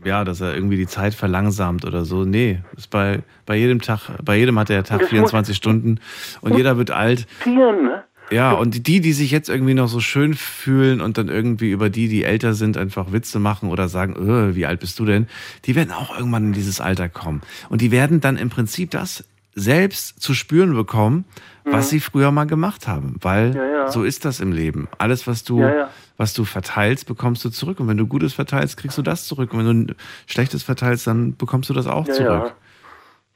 ja, 0.04 0.24
dass 0.24 0.42
er 0.42 0.54
irgendwie 0.54 0.76
die 0.76 0.86
Zeit 0.86 1.14
verlangsamt 1.14 1.86
oder 1.86 2.04
so. 2.04 2.26
Nee, 2.26 2.60
ist 2.76 2.90
bei, 2.90 3.22
bei 3.46 3.56
jedem 3.56 3.80
Tag, 3.80 4.10
bei 4.22 4.36
jedem 4.36 4.58
hat 4.58 4.68
der 4.68 4.84
Tag 4.84 5.00
Das 5.00 5.08
24 5.08 5.56
Stunden 5.56 5.98
und 6.42 6.54
jeder 6.54 6.76
wird 6.76 6.90
alt. 6.90 7.26
Tieren, 7.42 7.84
ne? 7.84 8.04
Ja, 8.30 8.52
und 8.52 8.86
die, 8.86 9.00
die 9.00 9.12
sich 9.12 9.30
jetzt 9.30 9.48
irgendwie 9.48 9.74
noch 9.74 9.88
so 9.88 10.00
schön 10.00 10.34
fühlen 10.34 11.00
und 11.00 11.18
dann 11.18 11.28
irgendwie 11.28 11.70
über 11.70 11.90
die, 11.90 12.08
die 12.08 12.24
älter 12.24 12.54
sind, 12.54 12.76
einfach 12.76 13.12
Witze 13.12 13.38
machen 13.38 13.68
oder 13.68 13.88
sagen, 13.88 14.16
öh, 14.16 14.54
wie 14.54 14.66
alt 14.66 14.80
bist 14.80 14.98
du 14.98 15.04
denn? 15.04 15.26
Die 15.66 15.74
werden 15.74 15.92
auch 15.92 16.16
irgendwann 16.16 16.46
in 16.46 16.52
dieses 16.52 16.80
Alter 16.80 17.08
kommen. 17.08 17.42
Und 17.68 17.80
die 17.80 17.90
werden 17.90 18.20
dann 18.20 18.36
im 18.36 18.48
Prinzip 18.50 18.90
das 18.90 19.24
selbst 19.54 20.20
zu 20.20 20.34
spüren 20.34 20.74
bekommen, 20.74 21.24
was 21.64 21.86
Mhm. 21.86 21.90
sie 21.90 22.00
früher 22.00 22.30
mal 22.32 22.44
gemacht 22.44 22.88
haben. 22.88 23.16
Weil 23.20 23.54
Ja, 23.54 23.64
ja. 23.64 23.88
so 23.90 24.02
ist 24.02 24.24
das 24.24 24.40
im 24.40 24.50
Leben. 24.52 24.88
Alles, 24.98 25.26
was 25.28 25.44
du, 25.44 25.60
Ja, 25.60 25.90
was 26.16 26.32
du 26.34 26.44
verteilst, 26.44 27.06
bekommst 27.06 27.44
du 27.44 27.50
zurück. 27.50 27.78
Und 27.78 27.86
wenn 27.88 27.96
du 27.96 28.06
Gutes 28.06 28.34
verteilst, 28.34 28.76
kriegst 28.76 28.98
du 28.98 29.02
das 29.02 29.26
zurück. 29.26 29.52
Und 29.52 29.66
wenn 29.66 29.86
du 29.86 29.94
Schlechtes 30.26 30.62
verteilst, 30.64 31.06
dann 31.06 31.36
bekommst 31.36 31.70
du 31.70 31.74
das 31.74 31.86
auch 31.86 32.06
zurück. 32.08 32.54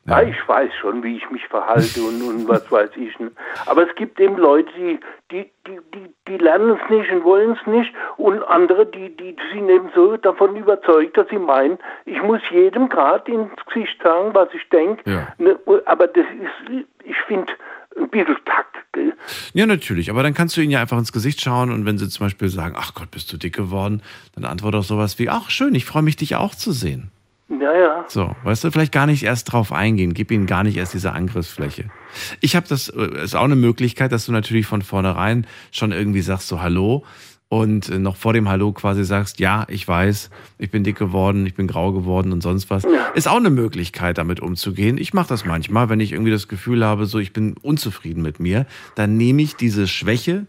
Ja. 0.09 0.21
Ja, 0.21 0.29
ich 0.29 0.49
weiß 0.49 0.71
schon, 0.81 1.03
wie 1.03 1.17
ich 1.17 1.31
mich 1.31 1.47
verhalte 1.49 2.01
und, 2.03 2.23
und 2.23 2.49
was 2.49 2.71
weiß 2.71 2.91
ich. 2.97 3.15
Aber 3.67 3.89
es 3.89 3.95
gibt 3.97 4.19
eben 4.21 4.37
Leute, 4.37 4.71
die, 4.77 5.01
die, 5.31 5.51
die, 5.67 5.79
die, 5.95 6.15
die 6.27 6.37
lernen 6.39 6.79
es 6.83 6.91
nicht 6.91 7.11
und 7.11 7.25
wollen 7.25 7.57
es 7.61 7.67
nicht 7.67 7.93
und 8.17 8.43
andere, 8.45 8.87
die, 8.87 9.15
die 9.17 9.37
sind 9.53 9.69
eben 9.69 9.91
so 9.95 10.17
davon 10.17 10.57
überzeugt, 10.57 11.17
dass 11.17 11.29
sie 11.29 11.39
meinen, 11.39 11.79
ich 12.05 12.23
muss 12.23 12.41
jedem 12.51 12.89
gerade 12.89 13.31
ins 13.31 13.51
Gesicht 13.67 14.03
sagen, 14.03 14.35
was 14.35 14.49
ich 14.55 14.69
denke. 14.71 15.11
Ja. 15.11 15.29
Ne? 15.39 15.59
Aber 15.87 16.07
das 16.07 16.25
ist, 16.41 16.87
ich 17.05 17.17
finde, 17.27 17.53
ein 17.97 18.09
bisschen 18.09 18.37
Takt. 18.45 18.77
gell? 18.93 19.15
Ja, 19.53 19.67
natürlich. 19.67 20.11
Aber 20.11 20.23
dann 20.23 20.35
kannst 20.35 20.57
du 20.57 20.61
ihnen 20.61 20.71
ja 20.71 20.81
einfach 20.81 20.99
ins 20.99 21.13
Gesicht 21.13 21.41
schauen 21.41 21.71
und 21.71 21.85
wenn 21.85 21.99
sie 21.99 22.09
zum 22.09 22.27
Beispiel 22.27 22.49
sagen, 22.49 22.75
ach 22.79 22.95
Gott, 22.95 23.11
bist 23.11 23.33
du 23.33 23.37
dick 23.37 23.55
geworden, 23.57 24.03
dann 24.35 24.45
antworte 24.45 24.79
auch 24.79 24.85
sowas 24.85 25.19
wie, 25.19 25.29
ach 25.29 25.51
schön, 25.51 25.75
ich 25.75 25.85
freue 25.85 26.03
mich, 26.03 26.17
dich 26.17 26.37
auch 26.37 26.55
zu 26.55 26.73
sehen. 26.73 27.11
Ja, 27.49 27.75
ja. 27.75 28.05
So, 28.09 28.35
weißt 28.45 28.65
du, 28.65 28.71
vielleicht 28.71 28.93
gar 28.93 29.07
nicht 29.07 29.23
erst 29.23 29.53
drauf 29.53 29.73
eingehen, 29.73 30.13
gib 30.13 30.31
ihnen 30.31 30.47
gar 30.47 30.65
nicht 30.65 30.77
erst 30.77 30.93
diese 30.95 31.13
Angriffsfläche. 31.13 31.87
Ich 32.41 32.55
habe 32.57 32.67
das, 32.69 32.89
äh, 32.91 33.23
ist 33.25 33.35
auch 33.35 33.45
eine 33.45 33.57
Möglichkeit, 33.57 34.13
dass 34.13 34.27
du 34.27 34.33
natürlich 34.33 34.67
von 34.67 34.83
vornherein 34.83 35.47
schon 35.73 35.93
irgendwie 35.93 36.21
sagst 36.21 36.49
so 36.49 36.61
Hallo 36.61 37.05
und 37.49 37.89
äh, 37.89 37.99
noch 37.99 38.17
vor 38.17 38.35
dem 38.35 38.51
Hallo 38.51 38.73
quasi 38.73 39.03
sagst, 39.03 39.41
ja, 39.41 39.65
ich 39.69 39.89
weiß, 39.89 40.29
ich 40.59 40.71
bin 40.71 40.85
dick 40.85 40.97
geworden, 40.99 41.47
ich 41.47 41.55
bin 41.55 41.67
grau 41.67 41.93
geworden 41.93 42.33
und 42.33 42.43
sonst 42.43 42.69
was. 42.69 42.85
Ist 43.15 43.27
auch 43.29 43.37
eine 43.39 43.49
Möglichkeit, 43.51 44.19
damit 44.19 44.41
umzugehen. 44.41 44.99
Ich 44.99 45.15
mache 45.15 45.29
das 45.29 45.47
manchmal, 45.47 45.89
wenn 45.89 46.01
ich 46.01 46.13
irgendwie 46.13 46.31
das 46.33 46.49
Gefühl 46.49 46.85
habe, 46.85 47.07
so 47.07 47.19
ich 47.19 47.33
bin 47.33 47.55
unzufrieden 47.63 48.21
mit 48.23 48.41
mir, 48.41 48.67
dann 48.95 49.17
nehme 49.17 49.41
ich 49.41 49.57
diese 49.57 49.89
Schwäche, 49.89 50.45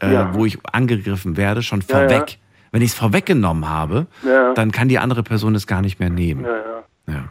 äh, 0.00 0.10
Ja. 0.10 0.34
wo 0.34 0.46
ich 0.46 0.58
angegriffen 0.64 1.36
werde, 1.36 1.62
schon 1.62 1.82
Ja, 1.86 2.00
ja. 2.02 2.08
vorweg. 2.08 2.38
Wenn 2.72 2.82
ich 2.82 2.88
es 2.92 2.94
vorweggenommen 2.98 3.68
habe, 3.68 4.06
Ja. 4.26 4.54
dann 4.54 4.72
kann 4.72 4.88
die 4.88 4.98
andere 4.98 5.22
Person 5.22 5.54
es 5.54 5.66
gar 5.66 5.82
nicht 5.82 6.00
mehr 6.00 6.10
nehmen. 6.10 6.44
Ja, 6.44 7.12
ja. 7.14 7.24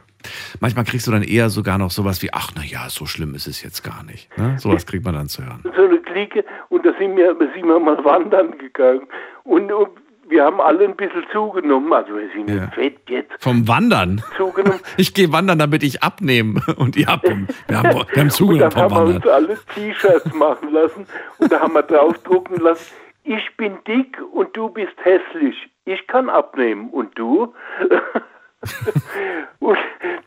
Manchmal 0.59 0.85
kriegst 0.85 1.07
du 1.07 1.11
dann 1.11 1.23
eher 1.23 1.49
sogar 1.49 1.79
noch 1.79 1.89
sowas 1.89 2.21
wie, 2.21 2.31
ach 2.31 2.51
na 2.55 2.63
ja, 2.63 2.89
so 2.89 3.07
schlimm 3.07 3.33
ist 3.33 3.47
es 3.47 3.63
jetzt 3.63 3.83
gar 3.83 4.03
nicht. 4.03 4.29
Ne? 4.37 4.55
Sowas 4.59 4.85
kriegt 4.85 5.03
man 5.03 5.15
dann 5.15 5.27
zu 5.29 5.43
hören. 5.43 5.61
so 5.75 5.83
eine 5.83 5.97
Clique 5.97 6.45
und 6.69 6.85
da 6.85 6.91
sind 6.99 7.17
wir, 7.17 7.35
sind 7.55 7.65
wir 7.65 7.79
mal 7.79 8.03
wandern 8.05 8.55
gegangen 8.59 9.07
und, 9.43 9.71
und 9.71 9.89
wir 10.29 10.45
haben 10.45 10.61
alle 10.61 10.85
ein 10.85 10.95
bisschen 10.95 11.23
zugenommen, 11.33 11.91
also 11.91 12.13
wir 12.15 12.29
sind 12.33 12.49
Ja. 12.49 12.67
fett 12.69 12.99
jetzt, 13.09 13.31
Vom 13.39 13.67
Wandern. 13.67 14.21
zugenommen. 14.37 14.79
Ich 14.97 15.13
gehe 15.15 15.31
wandern, 15.33 15.57
damit 15.59 15.81
ich 15.83 16.03
abnehme. 16.03 16.61
Und 16.77 16.95
ihr 16.95 17.07
habt, 17.07 17.23
wir 17.23 17.31
haben, 17.31 17.47
wir 17.67 17.77
haben 17.79 17.91
und 18.21 18.31
zugenommen 18.31 18.69
dann 18.75 18.89
vom 18.89 18.93
haben 18.97 19.07
wir 19.09 19.15
uns 19.15 19.27
alle 19.27 19.57
T-Shirts 19.75 20.33
machen 20.33 20.71
lassen 20.71 21.05
und 21.39 21.51
da 21.51 21.59
haben 21.59 21.73
wir 21.73 21.83
draufdrucken 21.83 22.57
lassen, 22.61 22.85
ich 23.23 23.55
bin 23.57 23.77
dick 23.87 24.17
und 24.33 24.55
du 24.55 24.69
bist 24.69 24.93
hässlich. 25.03 25.55
Ich 25.85 26.05
kann 26.07 26.29
abnehmen 26.29 26.89
und 26.89 27.17
du? 27.17 27.53
und 29.59 29.77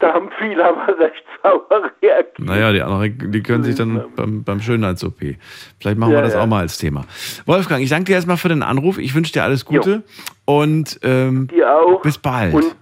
da 0.01 0.15
haben 0.15 0.29
viele 0.39 0.65
aber 0.65 0.99
recht 0.99 1.25
sauer 1.43 1.91
reagiert. 2.03 2.39
Naja, 2.41 2.73
die 2.73 2.83
anderen, 2.83 3.31
die 3.33 3.43
können 3.43 3.63
sich 3.63 3.77
dann 3.77 4.05
beim, 4.17 4.43
beim 4.43 4.61
Schönheits-OP. 4.61 5.21
Vielleicht 5.81 5.99
machen 5.99 6.13
Ja, 6.13 6.19
wir 6.19 6.23
das 6.23 6.35
ja. 6.35 6.43
auch 6.43 6.47
mal 6.47 6.61
als 6.61 6.79
Thema. 6.79 7.05
Wolfgang, 7.47 7.83
ich 7.83 7.91
danke 7.91 8.07
dir 8.07 8.15
erstmal 8.15 8.37
für 8.37 8.49
den 8.49 8.63
Anruf. 8.63 8.99
Ich 8.99 9.15
wünsche 9.15 9.33
dir 9.33 9.45
alles 9.45 9.65
Gute 9.65 10.03
und 10.45 10.99
ähm, 11.05 11.49
bis 12.03 12.19
bald. 12.19 12.55
Und 12.55 12.75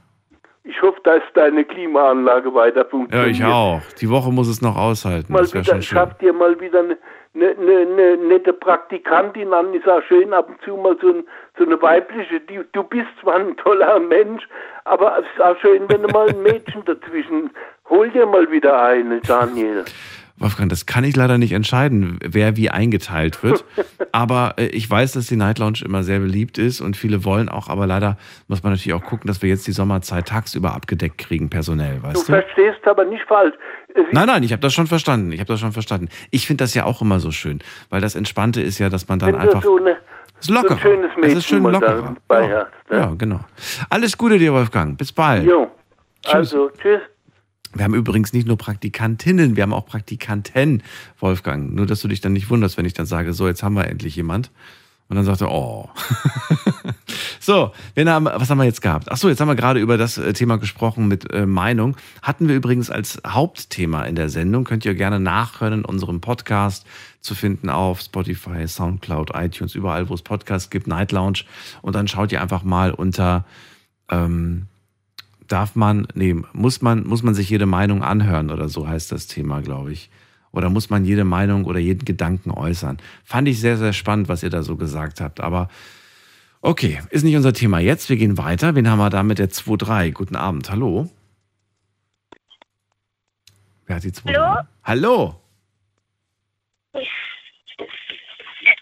ich 0.65 0.81
hoffe, 0.81 1.01
dass 1.05 1.23
deine 1.35 1.65
Klimaanlage 1.65 2.55
weiter 2.55 2.83
ja, 2.85 2.89
funktioniert. 2.89 3.31
ich 3.31 3.45
auch. 3.45 3.83
Die 4.01 4.09
Woche 4.09 4.33
muss 4.33 4.49
es 4.49 4.63
noch 4.63 4.77
aushalten. 4.77 5.33
mal 5.33 5.41
Das 5.41 5.53
wieder, 5.53 5.65
schon 5.65 5.83
schön. 5.83 5.99
schafft 5.99 6.23
dir 6.23 6.33
mal 6.33 6.59
wieder 6.61 6.79
eine, 6.81 6.97
eine, 7.35 7.51
eine, 7.51 7.81
eine 7.81 8.17
nette 8.17 8.53
Praktikantin 8.53 9.53
an. 9.53 9.75
Ist 9.75 9.89
auch 9.89 10.03
schön 10.03 10.33
ab 10.33 10.49
und 10.49 10.61
zu 10.63 10.77
mal 10.77 10.97
so, 11.01 11.09
ein, 11.13 11.25
so 11.59 11.65
eine 11.65 11.81
weibliche. 11.81 12.41
Die, 12.41 12.61
du 12.73 12.83
bist 12.83 13.09
zwar 13.21 13.37
ein 13.37 13.57
toller 13.57 13.99
Mensch, 13.99 14.47
aber 14.85 15.19
es 15.19 15.25
ist 15.35 15.43
auch 15.43 15.57
schön, 15.59 15.89
wenn 15.89 16.03
du 16.03 16.09
mal 16.09 16.29
ein 16.29 16.43
Mädchen 16.43 16.85
dazwischen. 16.85 17.51
Hol 17.89 18.11
dir 18.11 18.27
mal 18.27 18.51
wieder 18.51 18.83
eine, 18.83 19.21
Daniel. 19.21 19.85
Wolfgang, 20.43 20.69
das 20.69 20.87
kann 20.87 21.05
ich 21.05 21.17
leider 21.17 21.39
nicht 21.39 21.53
entscheiden, 21.53 22.19
wer 22.25 22.57
wie 22.57 22.71
eingeteilt 22.71 23.43
wird. 23.43 23.65
aber 24.13 24.55
äh, 24.59 24.67
ich 24.67 24.89
weiß, 24.89 25.13
dass 25.13 25.27
die 25.27 25.37
Night 25.37 25.59
Lounge 25.59 25.81
immer 25.85 26.03
sehr 26.03 26.19
beliebt 26.21 26.59
ist 26.59 26.81
und 26.81 26.97
viele 26.97 27.25
wollen 27.25 27.49
auch, 27.49 27.69
aber 27.69 27.87
leider 27.87 28.17
muss 28.49 28.63
man 28.63 28.73
natürlich 28.73 28.95
auch 28.95 29.05
gucken, 29.05 29.27
dass 29.29 29.43
wir 29.43 29.49
jetzt 29.49 29.67
die 29.67 29.73
Sommerzeit 29.73 30.29
tagsüber 30.29 30.75
abgedeckt 30.75 31.19
kriegen, 31.19 31.49
personell, 31.51 31.97
Du 31.97 32.09
weißt 32.09 32.29
du? 32.29 32.33
verstehst 32.33 32.87
aber 32.87 33.05
nicht 33.05 33.25
falsch. 33.27 33.55
Ist 33.95 34.13
Nein, 34.13 34.27
nein, 34.27 34.43
ich 34.43 34.53
habe 34.53 34.61
das 34.61 34.73
schon 34.73 34.87
verstanden. 34.87 35.33
Ich 35.33 35.41
habe 35.41 35.49
das 35.49 35.61
schon 35.61 35.73
verstanden. 35.73 36.09
Ich 36.31 36.47
finde 36.47 36.65
das 36.65 36.75
ja 36.75 36.85
auch 36.85 37.03
immer 37.03 37.21
so 37.21 37.31
schön, 37.31 37.61
weil 37.91 38.01
das 38.01 38.15
Entspannte 38.15 38.61
ist 38.63 38.79
ja, 38.79 38.89
dass 38.89 39.09
man 39.09 39.19
dann 39.19 39.35
einfach 39.35 39.61
du 39.61 39.69
so, 39.69 39.77
eine, 39.79 39.97
ist 40.41 40.51
lockerer. 40.51 40.79
so 41.15 41.23
es 41.23 41.35
ist 41.35 41.47
schön 41.47 41.63
dabei 41.63 42.49
Ja. 42.49 42.67
Ne? 42.91 42.99
ja, 42.99 43.15
genau. 43.17 43.41
Alles 43.91 44.17
Gute 44.17 44.39
dir, 44.39 44.53
Wolfgang. 44.53 44.97
Bis 44.97 45.13
bald. 45.13 45.45
Jo, 45.45 45.71
also 46.25 46.71
tschüss. 46.71 47.01
Wir 47.75 47.85
haben 47.85 47.95
übrigens 47.95 48.33
nicht 48.33 48.47
nur 48.47 48.59
Praktikantinnen, 48.59 49.57
wir 49.57 49.63
haben 49.63 49.73
auch 49.73 49.87
Praktikanten, 49.87 50.83
Wolfgang. 51.19 51.75
Nur, 51.75 51.87
dass 51.87 52.01
du 52.01 52.09
dich 52.09 52.21
dann 52.21 52.33
nicht 52.33 52.51
wunderst, 52.51 52.77
wenn 52.77 52.85
ich 52.85 52.95
dann 52.95 53.07
sage, 53.07 53.33
so, 53.33 53.49
jetzt 53.49 53.63
haben 53.63 53.75
wir 53.75 53.89
endlich 53.89 54.17
jemand. 54.17 54.51
Und 55.09 55.17
dann 55.17 55.25
sagt 55.25 55.41
er, 55.43 55.51
oh. 55.51 55.91
So, 57.43 57.73
haben, 57.99 58.25
was 58.27 58.51
haben 58.51 58.59
wir 58.59 58.65
jetzt 58.65 58.83
gehabt? 58.83 59.11
Ach 59.11 59.17
so, 59.17 59.29
jetzt 59.29 59.41
haben 59.41 59.49
wir 59.49 59.57
gerade 59.57 59.81
über 59.81 59.99
das 59.99 60.17
äh, 60.17 60.33
Thema 60.33 60.59
gesprochen 60.59 61.09
mit 61.09 61.29
äh, 61.33 61.45
Meinung. 61.45 61.97
Hatten 62.23 62.47
wir 62.47 62.55
übrigens 62.55 62.89
als 62.89 63.21
Hauptthema 63.27 64.05
in 64.05 64.15
der 64.15 64.29
Sendung. 64.29 64.63
Könnt 64.63 64.85
ihr 64.85 64.95
gerne 64.95 65.19
nachhören 65.19 65.81
in 65.81 65.85
unserem 65.85 66.21
Podcast 66.21 66.87
zu 67.21 67.35
finden 67.35 67.69
auf 67.69 68.01
Spotify, 68.01 68.69
Soundcloud, 68.69 69.33
iTunes, 69.35 69.75
überall, 69.75 70.09
wo 70.09 70.15
es 70.15 70.23
Podcasts 70.23 70.71
gibt, 70.71 70.87
Night 70.87 71.11
Lounge. 71.11 71.41
Und 71.83 71.97
dann 71.97 72.07
schaut 72.07 72.31
ihr 72.31 72.41
einfach 72.41 72.63
mal 72.63 72.93
unter, 72.93 73.45
ähm, 74.09 74.69
darf 75.53 75.77
man, 75.77 76.09
nee, 76.15 76.35
muss 76.53 76.81
man, 76.81 77.07
muss 77.07 77.23
man 77.23 77.35
sich 77.35 77.51
jede 77.51 77.67
Meinung 77.67 78.03
anhören 78.03 78.51
oder 78.51 78.69
so 78.69 78.89
heißt 78.89 79.13
das 79.13 79.27
Thema, 79.27 79.61
glaube 79.61 79.93
ich. 79.93 80.11
Oder 80.51 80.71
muss 80.71 80.91
man 80.91 81.05
jede 81.05 81.25
Meinung 81.25 81.65
oder 81.65 81.79
jeden 81.79 82.05
Gedanken 82.05 82.51
äußern? 82.51 82.99
Fand 83.25 83.49
ich 83.49 83.61
sehr, 83.61 83.77
sehr 83.77 83.93
spannend, 83.93 84.29
was 84.29 84.43
ihr 84.43 84.51
da 84.51 84.63
so 84.63 84.77
gesagt 84.77 85.21
habt. 85.21 85.41
Aber 85.41 85.69
okay, 86.61 87.01
ist 87.11 87.23
nicht 87.23 87.37
unser 87.37 87.53
Thema 87.53 87.79
jetzt. 87.81 88.09
Wir 88.09 88.17
gehen 88.17 88.37
weiter. 88.39 88.75
Wen 88.75 88.89
haben 88.89 88.99
wir 88.99 89.11
da 89.11 89.23
mit 89.23 89.39
der 89.39 89.49
2.3? 89.51 90.13
Guten 90.13 90.37
Abend. 90.37 90.71
Hallo. 90.71 91.11
Wer 93.87 93.97
hat 93.97 94.05
die 94.05 94.11
2.3? 94.11 94.35
Hallo? 94.37 94.61
Hallo. 94.85 95.41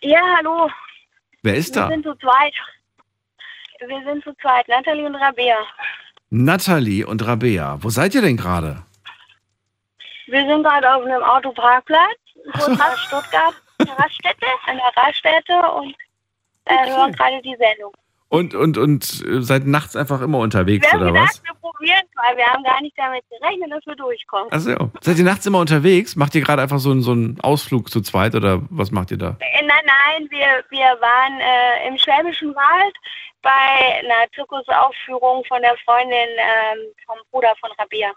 Ja, 0.02 0.20
hallo. 0.38 0.70
Wer 1.42 1.54
ist 1.54 1.74
Wir 1.74 1.82
da? 1.82 1.88
sind 1.88 2.04
zu 2.04 2.14
zweit. 2.16 2.54
Wir 3.86 4.02
sind 4.04 4.24
zu 4.24 4.34
zweit, 4.42 4.68
Nathalie 4.68 5.06
und 5.06 5.14
Rabea. 5.14 5.56
Nathalie 6.30 7.04
und 7.06 7.26
Rabea. 7.26 7.78
Wo 7.80 7.90
seid 7.90 8.14
ihr 8.14 8.22
denn 8.22 8.36
gerade? 8.36 8.82
Wir 10.26 10.46
sind 10.46 10.62
gerade 10.62 10.94
auf 10.94 11.04
einem 11.04 11.22
Autoparkplatz, 11.22 12.18
kurz 12.52 12.78
nach 12.78 12.96
Stuttgart, 12.98 13.54
an 13.78 13.86
der 13.86 13.98
Raststätte, 13.98 14.46
an 14.66 14.76
der 14.76 15.02
Raststätte 15.04 15.54
und 15.76 15.94
äh, 16.66 16.88
hören 16.88 17.12
gerade 17.12 17.42
die 17.42 17.56
Sendung. 17.58 17.92
Und, 18.28 18.54
und, 18.54 18.78
und 18.78 19.02
äh, 19.26 19.42
seid 19.42 19.66
nachts 19.66 19.96
einfach 19.96 20.20
immer 20.20 20.38
unterwegs, 20.38 20.86
Wir 20.86 20.92
haben 20.92 21.00
oder 21.02 21.12
gedacht, 21.12 21.28
was? 21.30 21.42
wir 21.42 21.54
probieren 21.60 21.98
es 22.08 22.14
mal. 22.14 22.36
Wir 22.36 22.46
haben 22.46 22.62
gar 22.62 22.80
nicht 22.80 22.96
damit 22.96 23.24
gerechnet, 23.28 23.72
dass 23.72 23.84
wir 23.86 23.96
durchkommen. 23.96 24.52
Achso. 24.52 24.92
Seid 25.00 25.18
ihr 25.18 25.24
nachts 25.24 25.46
immer 25.46 25.58
unterwegs? 25.58 26.14
Macht 26.14 26.36
ihr 26.36 26.42
gerade 26.42 26.62
einfach 26.62 26.78
so, 26.78 26.92
einen- 26.92 27.02
so 27.02 27.10
einen 27.10 27.40
Ausflug 27.40 27.90
zu 27.90 28.00
zweit 28.02 28.36
oder 28.36 28.60
was 28.70 28.92
macht 28.92 29.10
ihr 29.10 29.18
da? 29.18 29.36
Äh, 29.40 29.66
Nein, 29.66 29.82
nein, 29.84 30.28
wir, 30.30 30.62
wir 30.70 30.86
waren 31.00 31.40
äh, 31.40 31.88
im 31.88 31.98
Schwäbischen 31.98 32.54
Wald 32.54 32.94
bei 33.42 34.00
einer 34.00 34.30
Zirkusaufführung 34.34 35.44
von 35.46 35.62
der 35.62 35.76
Freundin 35.84 36.28
ähm, 36.38 36.78
vom 37.06 37.18
Bruder 37.30 37.52
von 37.60 37.70
Rabea. 37.78 38.12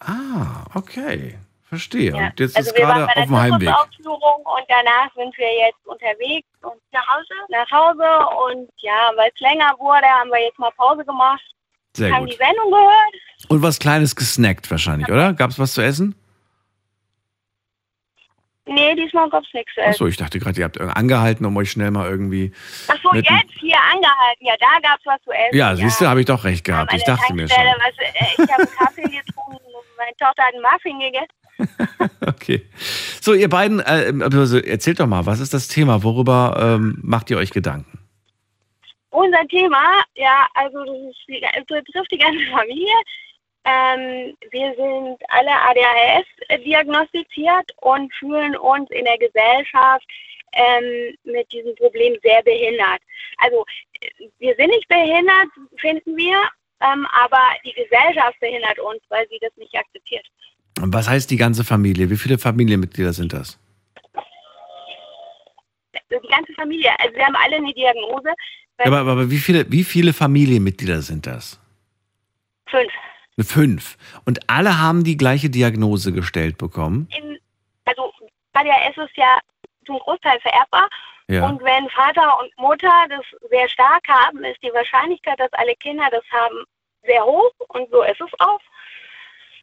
Ah, 0.00 0.64
okay. 0.74 1.38
Verstehe. 1.70 2.10
Ja. 2.10 2.26
Und 2.26 2.40
jetzt 2.40 2.56
also 2.56 2.70
ist 2.70 2.76
wir 2.76 2.84
gerade 2.84 3.02
waren 3.02 3.14
bei 3.14 3.20
auf 3.20 3.26
dem 3.26 3.36
Heimweg. 3.36 3.68
Zirkusaufführung 3.68 4.44
und 4.44 4.64
danach 4.68 5.14
sind 5.14 5.38
wir 5.38 5.52
jetzt 5.66 5.86
unterwegs 5.86 6.48
und 6.62 6.80
nach 6.92 7.06
Hause. 7.06 7.34
Nach 7.48 7.70
Hause 7.70 8.26
und 8.44 8.68
ja, 8.78 9.12
weil 9.14 9.30
es 9.32 9.40
länger 9.40 9.72
wurde, 9.78 10.06
haben 10.06 10.30
wir 10.30 10.42
jetzt 10.42 10.58
mal 10.58 10.72
Pause 10.76 11.04
gemacht. 11.04 11.42
Sehr 11.96 12.12
haben 12.12 12.24
gut. 12.24 12.32
die 12.32 12.36
Sendung 12.36 12.70
gehört. 12.70 13.14
Und 13.48 13.62
was 13.62 13.78
Kleines 13.78 14.16
gesnackt 14.16 14.70
wahrscheinlich, 14.70 15.08
oder? 15.08 15.32
Gab 15.32 15.50
es 15.50 15.58
was 15.58 15.74
zu 15.74 15.82
essen? 15.82 16.14
Nee, 18.66 18.94
diesmal 18.94 19.28
gab 19.30 19.42
es 19.42 19.52
nichts 19.52 19.72
zu 19.74 19.80
essen. 19.80 19.90
Achso, 19.90 20.06
ich 20.06 20.16
dachte 20.16 20.38
gerade, 20.38 20.58
ihr 20.58 20.64
habt 20.64 20.80
angehalten, 20.80 21.44
um 21.46 21.56
euch 21.56 21.70
schnell 21.70 21.90
mal 21.90 22.08
irgendwie. 22.08 22.52
Achso, 22.88 23.12
jetzt 23.14 23.28
hier 23.58 23.78
angehalten. 23.92 24.46
Ja, 24.46 24.54
da 24.60 24.88
gab 24.88 25.00
es 25.00 25.06
was 25.06 25.22
zu 25.22 25.30
essen. 25.30 25.56
Ja, 25.56 25.74
siehst 25.74 26.00
du, 26.00 26.06
habe 26.06 26.20
ich 26.20 26.26
doch 26.26 26.44
recht 26.44 26.64
gehabt. 26.64 26.92
Ich 26.92 27.02
dachte 27.04 27.32
mir 27.34 27.48
schon. 27.48 27.56
Was, 27.56 27.98
äh, 27.98 28.42
ich 28.42 28.52
habe 28.52 28.62
einen 28.62 28.76
Kaffee 28.76 29.02
getrunken 29.26 29.56
und 29.56 29.86
meine 29.96 30.12
Tochter 30.18 30.42
hat 30.44 30.54
einen 30.54 30.62
Muffin 30.62 30.98
gegessen. 31.00 32.10
Okay. 32.26 32.66
So, 33.20 33.34
ihr 33.34 33.48
beiden, 33.48 33.80
äh, 33.80 34.12
also 34.22 34.58
erzählt 34.58 35.00
doch 35.00 35.06
mal, 35.06 35.26
was 35.26 35.40
ist 35.40 35.54
das 35.54 35.68
Thema? 35.68 36.02
Worüber 36.02 36.58
ähm, 36.60 36.98
macht 37.02 37.30
ihr 37.30 37.38
euch 37.38 37.50
Gedanken? 37.50 37.98
Unser 39.10 39.46
Thema, 39.48 40.02
ja, 40.14 40.46
also 40.54 40.84
das, 40.84 40.94
ist 41.26 41.42
das 41.42 41.64
betrifft 41.66 42.12
die 42.12 42.18
ganze 42.18 42.40
Familie. 42.50 42.92
Ähm, 43.64 44.34
wir 44.50 44.74
sind 44.74 45.18
alle 45.28 45.50
ADHS 45.50 46.26
diagnostiziert 46.64 47.72
und 47.82 48.12
fühlen 48.14 48.56
uns 48.56 48.90
in 48.90 49.04
der 49.04 49.18
Gesellschaft 49.18 50.06
ähm, 50.52 51.14
mit 51.24 51.50
diesem 51.52 51.74
Problem 51.76 52.16
sehr 52.22 52.42
behindert. 52.42 53.00
Also 53.38 53.64
wir 54.38 54.54
sind 54.56 54.68
nicht 54.68 54.88
behindert, 54.88 55.48
finden 55.76 56.16
wir, 56.16 56.36
ähm, 56.80 57.06
aber 57.12 57.40
die 57.64 57.72
Gesellschaft 57.72 58.38
behindert 58.40 58.78
uns, 58.78 59.00
weil 59.08 59.28
sie 59.28 59.38
das 59.40 59.54
nicht 59.56 59.74
akzeptiert. 59.74 60.26
Was 60.80 61.08
heißt 61.08 61.30
die 61.30 61.36
ganze 61.36 61.62
Familie? 61.64 62.08
Wie 62.08 62.16
viele 62.16 62.38
Familienmitglieder 62.38 63.12
sind 63.12 63.32
das? 63.32 63.58
Die 66.10 66.28
ganze 66.28 66.52
Familie, 66.54 66.90
also 66.98 67.14
wir 67.14 67.26
haben 67.26 67.36
alle 67.36 67.56
eine 67.56 67.72
Diagnose. 67.72 68.32
Aber, 68.78 68.98
aber, 68.98 69.12
aber 69.12 69.30
wie, 69.30 69.38
viele, 69.38 69.70
wie 69.70 69.84
viele 69.84 70.12
Familienmitglieder 70.12 71.02
sind 71.02 71.26
das? 71.26 71.60
Fünf. 72.66 72.90
Fünf. 73.44 73.96
Und 74.24 74.40
alle 74.48 74.78
haben 74.78 75.04
die 75.04 75.16
gleiche 75.16 75.50
Diagnose 75.50 76.12
gestellt 76.12 76.58
bekommen? 76.58 77.08
in, 77.10 77.38
also 77.84 78.12
ADHS 78.52 78.96
ist 78.96 79.16
ja 79.16 79.38
zum 79.86 79.98
Großteil 79.98 80.40
vererbbar. 80.40 80.88
Ja. 81.28 81.48
Und 81.48 81.62
wenn 81.62 81.88
Vater 81.90 82.38
und 82.40 82.50
Mutter 82.58 83.06
das 83.08 83.24
sehr 83.50 83.68
stark 83.68 84.06
haben, 84.08 84.42
ist 84.44 84.62
die 84.62 84.72
Wahrscheinlichkeit, 84.72 85.38
dass 85.38 85.52
alle 85.52 85.74
Kinder 85.76 86.04
das 86.10 86.24
haben, 86.32 86.64
sehr 87.04 87.24
hoch. 87.24 87.52
Und 87.68 87.88
so 87.90 88.02
ist 88.02 88.20
es 88.20 88.30
auch. 88.40 88.60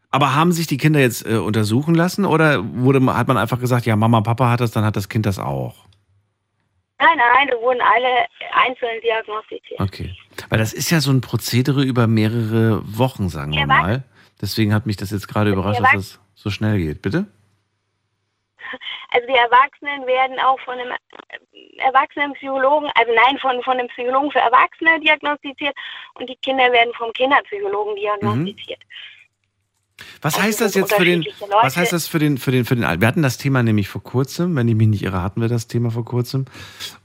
Aber 0.09 0.33
haben 0.33 0.53
sich 0.53 0.67
die 0.67 0.77
Kinder 0.77 1.01
jetzt 1.01 1.25
äh, 1.25 1.35
untersuchen 1.35 1.93
lassen 1.93 2.25
oder 2.25 2.63
wurde, 2.63 3.05
hat 3.13 3.27
man 3.27 3.37
einfach 3.37 3.59
gesagt, 3.59 3.85
ja, 3.85 3.95
Mama, 3.95 4.21
Papa 4.21 4.49
hat 4.49 4.61
das, 4.61 4.71
dann 4.71 4.85
hat 4.85 4.95
das 4.95 5.09
Kind 5.09 5.25
das 5.25 5.37
auch? 5.37 5.86
Nein, 6.99 7.17
nein, 7.17 7.47
da 7.49 7.57
wurden 7.61 7.81
alle 7.81 8.25
einzeln 8.53 8.99
diagnostiziert. 9.01 9.79
Okay. 9.79 10.15
Weil 10.49 10.57
das 10.57 10.73
ist 10.73 10.89
ja 10.89 10.99
so 10.99 11.11
ein 11.11 11.21
Prozedere 11.21 11.83
über 11.83 12.07
mehrere 12.07 12.81
Wochen, 12.97 13.29
sagen 13.29 13.53
wir 13.53 13.67
mal. 13.67 14.03
Deswegen 14.41 14.73
hat 14.73 14.85
mich 14.85 14.97
das 14.97 15.11
jetzt 15.11 15.27
gerade 15.27 15.51
überrascht, 15.51 15.81
dass 15.81 15.91
das 15.93 16.19
so 16.35 16.49
schnell 16.49 16.77
geht. 16.77 17.01
Bitte? 17.01 17.27
Also 19.09 19.27
die 19.27 19.33
Erwachsenen 19.33 20.05
werden 20.05 20.39
auch 20.39 20.59
von 20.61 20.77
einem 20.77 20.91
äh, 20.91 21.77
Erwachsenenpsychologen, 21.77 22.89
also 22.95 23.11
nein, 23.13 23.37
von, 23.39 23.61
von 23.63 23.79
einem 23.79 23.87
Psychologen 23.89 24.31
für 24.31 24.39
Erwachsene 24.39 24.99
diagnostiziert 24.99 25.75
und 26.15 26.29
die 26.29 26.35
Kinder 26.35 26.71
werden 26.71 26.93
vom 26.95 27.13
Kinderpsychologen 27.13 27.95
diagnostiziert. 27.95 28.81
Was 30.21 30.35
Also 30.35 30.45
heißt 30.45 30.61
es 30.61 30.73
das 30.73 30.75
jetzt 30.75 30.93
für 30.93 31.05
den, 31.05 31.23
Leute. 31.23 31.33
was 31.61 31.75
heißt 31.75 31.91
das 31.91 32.07
für 32.07 32.19
den, 32.19 32.37
für 32.37 32.51
den, 32.51 32.65
für 32.65 32.75
den, 32.75 33.01
wir 33.01 33.07
hatten 33.07 33.23
das 33.23 33.37
Thema 33.37 33.63
nämlich 33.63 33.89
vor 33.89 34.03
kurzem, 34.03 34.55
wenn 34.55 34.67
ich 34.67 34.75
mich 34.75 34.87
nicht 34.87 35.03
irre, 35.03 35.23
hatten 35.23 35.41
wir 35.41 35.47
das 35.47 35.67
Thema 35.67 35.89
vor 35.89 36.05
kurzem. 36.05 36.45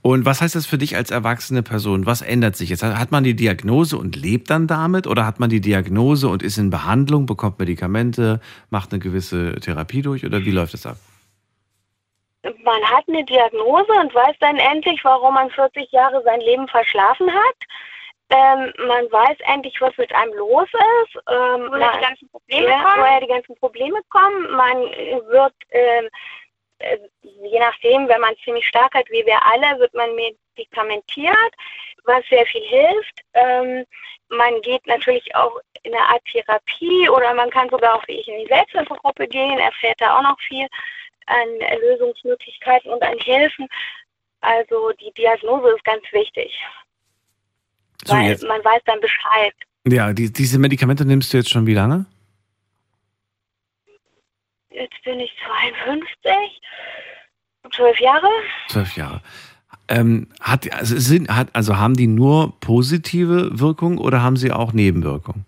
Und 0.02 0.24
was 0.27 0.40
heißt 0.40 0.55
das 0.55 0.66
für 0.66 0.78
dich 0.78 0.97
als 0.97 1.10
erwachsene 1.10 1.62
Person? 1.62 2.05
Was 2.05 2.20
ändert 2.20 2.56
sich 2.56 2.69
jetzt? 2.70 2.82
Hat 2.82 3.10
man 3.10 3.24
die 3.24 3.35
Diagnose 3.35 3.97
und 3.97 4.16
lebt 4.16 4.51
dann 4.51 4.66
damit? 4.66 5.06
Oder 5.06 5.24
hat 5.24 5.40
man 5.40 5.48
die 5.48 5.60
Diagnose 5.60 6.28
und 6.28 6.43
ist 6.43 6.59
in 6.59 6.70
Behandlung, 6.70 7.27
bekommt 7.27 7.59
Medikamente, 7.59 8.40
macht 8.70 8.93
eine 8.93 9.01
gewisse 9.01 9.55
Therapie 9.60 10.02
durch? 10.02 10.27
Oder 10.27 10.44
wie 10.44 10.51
läuft 10.51 10.74
das 10.74 10.86
ab? 10.86 10.97
man 12.64 12.82
hat 12.90 13.05
eine 13.09 13.24
Diagnose 13.24 13.93
und 13.93 14.14
weiß 14.14 14.36
dann 14.40 14.56
endlich, 14.56 15.01
warum 15.05 15.35
man 15.35 15.51
40 15.51 15.90
Jahre 15.93 16.23
sein 16.24 16.40
Leben 16.40 16.66
verschlafen 16.69 17.31
hat. 17.31 17.56
Ähm, 18.33 18.73
man 18.87 19.13
weiß 19.13 19.37
endlich, 19.47 19.79
was 19.81 19.95
mit 19.99 20.15
einem 20.15 20.33
los 20.33 20.69
ist. 20.73 21.17
Ähm, 21.29 21.69
Woher 21.69 21.79
man, 21.79 21.99
die 21.99 22.05
ganzen 22.07 22.29
Probleme 22.31 22.69
ja, 22.69 22.83
kommen. 22.83 23.01
Woher 23.01 23.21
die 23.21 23.27
ganzen 23.27 23.57
Probleme 23.57 24.01
kommen. 24.09 24.51
Man 24.53 24.77
wird, 25.29 25.55
ähm, 25.71 26.09
äh, 26.79 26.99
je 27.21 27.59
nachdem, 27.59 28.09
wenn 28.09 28.21
man 28.23 28.35
ziemlich 28.43 28.67
stark 28.67 28.95
hat, 28.95 29.11
wie 29.11 29.27
wir 29.27 29.39
alle, 29.45 29.79
wird 29.79 29.93
man 29.93 30.15
medikamentiert, 30.15 31.53
was 32.05 32.25
sehr 32.31 32.47
viel 32.47 32.63
hilft. 32.63 33.21
Ähm, 33.35 33.85
man 34.29 34.63
geht 34.63 34.87
natürlich 34.87 35.35
auch 35.37 35.61
in 35.83 35.95
eine 35.95 36.09
Art 36.09 36.25
Therapie 36.25 37.11
oder 37.11 37.35
man 37.35 37.51
kann 37.51 37.69
sogar 37.69 37.97
auch 37.97 38.09
wie 38.09 38.21
ich 38.21 38.29
in 38.29 38.39
die 38.39 38.47
Selbsthilfegruppe 38.47 39.29
gehen, 39.29 39.59
erfährt 39.59 40.01
da 40.01 40.17
auch 40.17 40.23
noch 40.23 40.41
viel 40.41 40.67
an 41.27 41.81
Lösungsmöglichkeiten 41.81 42.91
und 42.91 43.03
an 43.03 43.19
Hilfen. 43.19 43.69
Also 44.41 44.91
die 44.93 45.13
Diagnose 45.13 45.71
ist 45.71 45.85
ganz 45.85 46.03
wichtig, 46.13 46.59
So, 48.05 48.15
weil 48.15 48.29
jetzt, 48.31 48.45
man 48.45 48.65
weiß 48.65 48.83
dann 48.87 49.01
Bescheid. 49.01 49.55
ja, 49.87 50.12
die, 50.12 50.33
diese 50.33 50.59
Medikamente 50.59 51.05
nimmst 51.05 51.33
du 51.33 51.37
jetzt 51.39 51.51
schon 51.51 51.66
wie 51.66 51.74
lange? 51.74 52.07
Jetzt 54.70 55.03
bin 55.05 55.20
ich 55.20 55.33
52, 55.47 56.33
zwölf 57.74 58.01
Jahre. 58.01 58.29
Zwölf 58.69 58.97
Jahre. 58.97 59.20
Ähm, 59.89 60.29
hat, 60.41 60.73
also, 60.73 60.97
sind, 60.99 61.29
hat, 61.35 61.49
also 61.53 61.77
haben 61.77 61.95
die 61.95 62.07
nur 62.07 62.59
positive 62.61 63.59
Wirkung 63.59 63.99
oder 63.99 64.23
haben 64.23 64.37
sie 64.37 64.51
auch 64.53 64.73
Nebenwirkungen? 64.73 65.45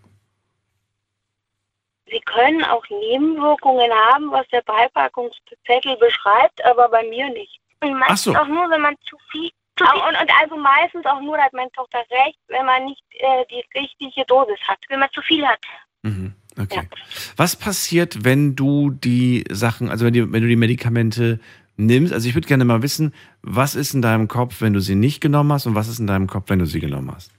Sie 2.11 2.21
können 2.21 2.63
auch 2.65 2.85
Nebenwirkungen 2.91 3.91
haben, 3.91 4.31
was 4.31 4.47
der 4.49 4.63
Beipackungszettel 4.63 5.97
beschreibt, 5.97 6.65
aber 6.65 6.89
bei 6.89 7.03
mir 7.09 7.29
nicht. 7.31 7.61
Und 7.81 8.01
Ach 8.07 8.17
so. 8.17 8.35
auch 8.35 8.47
nur, 8.47 8.71
wenn 8.71 8.83
man 8.83 8.95
zu 9.09 9.17
viel. 9.31 9.51
Und, 9.81 10.21
und 10.21 10.31
also 10.41 10.57
meistens 10.57 11.05
auch 11.07 11.21
nur, 11.21 11.37
da 11.37 11.45
hat 11.45 11.53
meine 11.53 11.71
Tochter 11.73 11.99
recht, 12.11 12.39
wenn 12.49 12.65
man 12.65 12.85
nicht 12.85 13.03
äh, 13.11 13.45
die 13.51 13.65
richtige 13.79 14.25
Dosis 14.27 14.59
hat. 14.69 14.79
Wenn 14.89 15.01
man 15.01 15.11
zu 15.13 15.21
viel 15.23 15.47
hat. 15.47 15.61
Mhm, 16.03 16.35
Okay. 16.57 16.89
Was 17.37 17.57
passiert, 17.57 18.25
wenn 18.25 18.55
du 18.55 18.91
die 18.91 19.45
Sachen, 19.51 19.91
also 19.91 20.05
wenn, 20.05 20.13
die, 20.13 20.33
wenn 20.33 20.43
du 20.43 20.49
die 20.49 20.57
Medikamente 20.57 21.41
nimmst? 21.77 22.13
Also 22.13 22.29
ich 22.29 22.35
würde 22.37 22.47
gerne 22.47 22.65
mal 22.65 22.83
wissen, 22.83 23.13
was 23.43 23.75
ist 23.75 23.95
in 23.95 24.03
deinem 24.03 24.29
Kopf, 24.29 24.61
wenn 24.61 24.73
du 24.73 24.81
sie 24.81 24.95
nicht 24.95 25.21
genommen 25.21 25.53
hast 25.53 25.67
und 25.67 25.75
was 25.75 25.89
ist 25.89 25.99
in 25.99 26.07
deinem 26.07 26.29
Kopf, 26.29 26.51
wenn 26.51 26.61
du 26.61 26.67
sie 26.67 26.81
genommen 26.81 27.11
hast? 27.13 27.33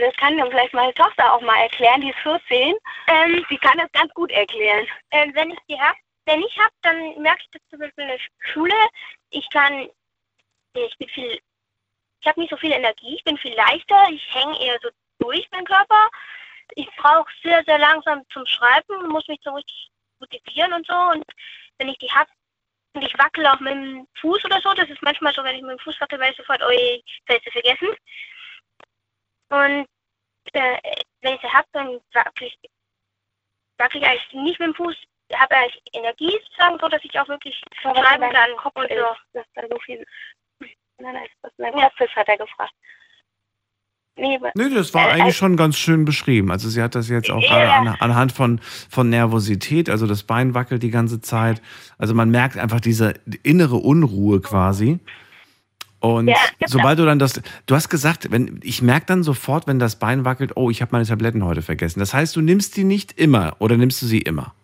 das 0.00 0.14
kann 0.16 0.36
dann 0.36 0.50
vielleicht 0.50 0.74
meine 0.74 0.94
Tochter 0.94 1.32
auch 1.32 1.40
mal 1.40 1.60
erklären, 1.60 2.00
die 2.00 2.10
ist 2.10 2.18
14. 2.22 2.74
Ähm, 3.08 3.44
die 3.50 3.58
kann 3.58 3.78
das 3.78 3.90
ganz 3.92 4.12
gut 4.14 4.30
erklären. 4.30 4.86
Ähm, 5.10 5.32
wenn 5.34 5.50
ich 5.50 5.58
die 5.68 5.78
hab, 5.78 5.96
wenn 6.26 6.40
ich 6.40 6.58
hab, 6.58 6.70
dann 6.82 6.96
merke 7.22 7.40
ich 7.42 7.50
das 7.52 7.62
zum 7.70 7.80
Beispiel 7.80 8.04
in 8.04 8.10
der 8.10 8.52
Schule. 8.52 8.74
Ich 9.30 9.48
kann, 9.50 9.88
ich 10.86 10.98
bin 10.98 11.08
viel, 11.08 11.40
ich 12.20 12.26
habe 12.26 12.40
nicht 12.40 12.50
so 12.50 12.56
viel 12.56 12.72
Energie, 12.72 13.16
ich 13.16 13.24
bin 13.24 13.38
viel 13.38 13.54
leichter, 13.54 14.08
ich 14.10 14.34
hänge 14.34 14.60
eher 14.60 14.78
so 14.82 14.88
durch 15.18 15.48
mein 15.52 15.64
Körper. 15.64 16.08
Ich 16.74 16.88
brauche 16.96 17.30
sehr, 17.42 17.64
sehr 17.64 17.78
langsam 17.78 18.22
zum 18.30 18.44
Schreiben, 18.46 19.08
muss 19.08 19.26
mich 19.28 19.40
so 19.42 19.54
richtig 19.54 19.90
motivieren 20.20 20.72
und 20.74 20.86
so. 20.86 20.94
Und 20.94 21.24
wenn 21.78 21.88
ich 21.88 21.98
die 21.98 22.10
hab 22.10 22.28
und 22.94 23.02
ich 23.02 23.16
wackele 23.18 23.52
auch 23.52 23.60
mit 23.60 23.72
dem 23.72 24.08
Fuß 24.20 24.44
oder 24.44 24.60
so, 24.60 24.72
das 24.74 24.88
ist 24.90 25.02
manchmal 25.02 25.32
so, 25.32 25.44
wenn 25.44 25.56
ich 25.56 25.62
mit 25.62 25.72
dem 25.72 25.78
Fuß 25.78 26.00
wackel, 26.00 26.18
weiß 26.18 26.32
ich 26.32 26.36
sofort, 26.38 26.62
oh 26.62 26.70
ich 26.70 27.04
habe 27.28 27.50
vergessen. 27.50 27.88
Und 29.50 29.88
äh, 30.52 30.78
wenn 31.22 31.34
ich 31.34 31.40
sie 31.40 31.52
habe, 31.52 31.68
dann 31.72 32.00
wackel 32.12 32.48
ich, 32.48 32.58
wackel 33.78 34.02
ich 34.02 34.08
eigentlich 34.08 34.32
nicht 34.32 34.58
mit 34.58 34.68
dem 34.68 34.74
Fuß, 34.74 34.96
habe 35.34 35.56
eigentlich 35.56 35.82
Energie 35.92 36.38
sozusagen, 36.44 36.78
so 36.78 36.88
dass 36.88 37.04
ich 37.04 37.18
auch 37.18 37.28
wirklich 37.28 37.60
schreiben 37.82 38.30
kann. 38.30 38.56
Kopf 38.56 38.76
und 38.76 38.88
so. 38.88 39.16
Dass 39.32 39.46
da 39.54 39.62
so 39.68 39.78
viel. 39.80 40.04
Nein, 41.00 41.14
nein, 41.14 41.26
das 41.42 41.52
ist 41.56 41.72
Kopf 41.72 42.00
ist, 42.00 42.16
hat 42.16 42.28
er 42.28 42.38
gefragt. 42.38 42.72
Nee, 44.20 44.38
Nö, 44.56 44.74
das 44.74 44.92
war 44.94 45.06
äh, 45.06 45.10
eigentlich 45.12 45.22
also- 45.26 45.36
schon 45.36 45.56
ganz 45.56 45.76
schön 45.78 46.04
beschrieben. 46.04 46.50
Also 46.50 46.68
sie 46.68 46.82
hat 46.82 46.94
das 46.96 47.08
jetzt 47.08 47.30
auch 47.30 47.40
gerade 47.40 47.70
an, 47.72 47.88
anhand 48.00 48.32
von, 48.32 48.60
von 48.90 49.08
Nervosität, 49.08 49.88
also 49.88 50.08
das 50.08 50.24
Bein 50.24 50.54
wackelt 50.54 50.82
die 50.82 50.90
ganze 50.90 51.20
Zeit. 51.20 51.62
Also 51.98 52.14
man 52.14 52.30
merkt 52.30 52.58
einfach 52.58 52.80
diese 52.80 53.14
innere 53.44 53.76
Unruhe 53.76 54.40
quasi. 54.40 54.98
Und 56.00 56.28
Ja, 56.28 56.36
sobald 56.66 56.98
du 56.98 57.04
dann 57.04 57.18
das, 57.18 57.40
du 57.66 57.74
hast 57.74 57.88
gesagt, 57.88 58.30
wenn 58.30 58.60
ich 58.62 58.82
merke 58.82 59.06
dann 59.06 59.22
sofort, 59.22 59.66
wenn 59.68 59.78
das 59.78 59.96
Bein 59.96 60.24
wackelt, 60.24 60.56
oh, 60.56 60.68
ich 60.70 60.80
habe 60.82 60.90
meine 60.92 61.06
Tabletten 61.06 61.44
heute 61.44 61.62
vergessen. 61.62 62.00
Das 62.00 62.12
heißt, 62.14 62.34
du 62.34 62.40
nimmst 62.40 62.76
die 62.76 62.84
nicht 62.84 63.18
immer 63.18 63.56
oder 63.60 63.76
nimmst 63.76 64.02
du 64.02 64.06
sie 64.06 64.20
immer? 64.20 64.54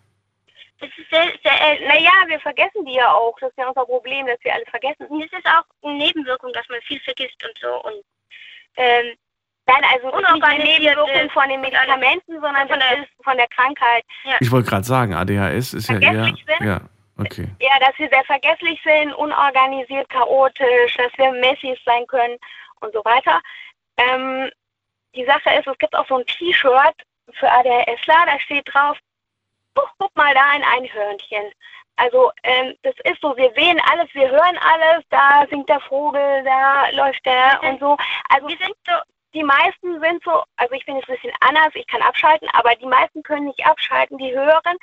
Es 0.79 0.87
ist 0.97 1.09
sehr, 1.09 1.33
äh, 1.61 1.87
Naja, 1.87 2.11
wir 2.27 2.39
vergessen 2.39 2.85
die 2.85 2.93
ja 2.95 3.11
auch. 3.13 3.37
Das 3.39 3.49
ist 3.49 3.57
ja 3.57 3.67
unser 3.67 3.85
Problem, 3.85 4.25
dass 4.27 4.37
wir 4.43 4.53
alle 4.53 4.65
vergessen. 4.65 5.05
und 5.07 5.21
es 5.23 5.31
ist 5.31 5.45
auch 5.45 5.63
eine 5.83 5.97
Nebenwirkung, 5.97 6.51
dass 6.53 6.67
man 6.69 6.81
viel 6.81 6.99
vergisst 7.01 7.43
und 7.43 7.57
so. 7.59 7.81
Und 7.83 8.03
Ähm, 8.77 9.15
nein, 9.67 9.83
also 9.93 10.11
eine 10.11 10.63
Nebenwirkung 10.63 11.29
von 11.29 11.47
den 11.47 11.61
Medikamenten, 11.61 12.33
sondern 12.41 12.67
Von 12.67 12.77
der- 12.79 13.07
von 13.23 13.37
der 13.37 13.47
Krankheit. 13.47 14.03
Ich 14.41 14.51
wollte 14.51 14.69
gerade 14.69 14.83
sagen, 14.83 15.13
ADHS 15.13 15.73
ist 15.73 15.87
ja 15.89 15.97
eher. 15.99 16.25
Sind? 16.25 16.39
Ja, 16.59 16.81
okay. 17.17 17.47
Ja, 17.61 17.79
dass 17.79 17.97
wir 17.97 18.09
sehr 18.09 18.25
vergesslich 18.25 18.81
sind, 18.83 19.13
unorganisiert, 19.13 20.09
chaotisch, 20.09 20.97
dass 20.97 21.11
wir 21.17 21.31
Messis 21.31 21.79
sein 21.85 22.05
können 22.07 22.37
und 22.81 22.91
so 22.93 23.03
weiter. 23.05 23.39
Ähm, 23.97 24.51
die 25.15 25.23
Sache 25.25 25.49
ist, 25.57 25.67
es 25.67 25.77
gibt 25.77 25.95
auch 25.95 26.07
so 26.07 26.17
ein 26.17 26.25
T-Shirt 26.25 26.95
für 27.39 27.49
ADHSler, 27.49 28.25
da 28.25 28.37
steht 28.41 28.67
drauf, 28.73 28.97
guck, 29.75 29.89
guck 29.99 30.15
mal 30.15 30.33
da 30.33 30.49
ein 30.49 30.63
Einhörnchen. 30.63 31.51
Also 31.97 32.31
ähm, 32.43 32.75
das 32.83 32.95
ist 33.05 33.21
so, 33.21 33.35
wir 33.37 33.51
sehen 33.55 33.79
alles, 33.91 34.13
wir 34.13 34.29
hören 34.29 34.57
alles, 34.59 35.05
da 35.09 35.45
singt 35.49 35.69
der 35.69 35.79
Vogel, 35.81 36.43
da 36.43 36.89
läuft 36.89 37.25
der 37.25 37.61
und 37.63 37.79
so. 37.79 37.95
Also 38.29 38.47
wir 38.47 38.57
sind 38.57 38.75
so, 38.85 38.93
die 39.33 39.43
meisten 39.43 40.01
sind 40.01 40.23
so, 40.23 40.43
also 40.57 40.73
ich 40.73 40.85
bin 40.85 40.95
jetzt 40.95 41.09
ein 41.09 41.15
bisschen 41.15 41.33
anders, 41.39 41.69
ich 41.73 41.87
kann 41.87 42.01
abschalten, 42.01 42.49
aber 42.53 42.75
die 42.75 42.85
meisten 42.85 43.23
können 43.23 43.45
nicht 43.45 43.65
abschalten, 43.65 44.17
die 44.17 44.33
hören 44.33 44.77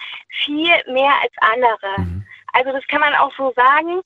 viel 0.44 0.72
mehr 0.86 1.12
als 1.22 1.32
andere. 1.40 2.22
Also 2.52 2.72
das 2.72 2.86
kann 2.86 3.00
man 3.00 3.14
auch 3.14 3.32
so 3.36 3.52
sagen. 3.56 4.02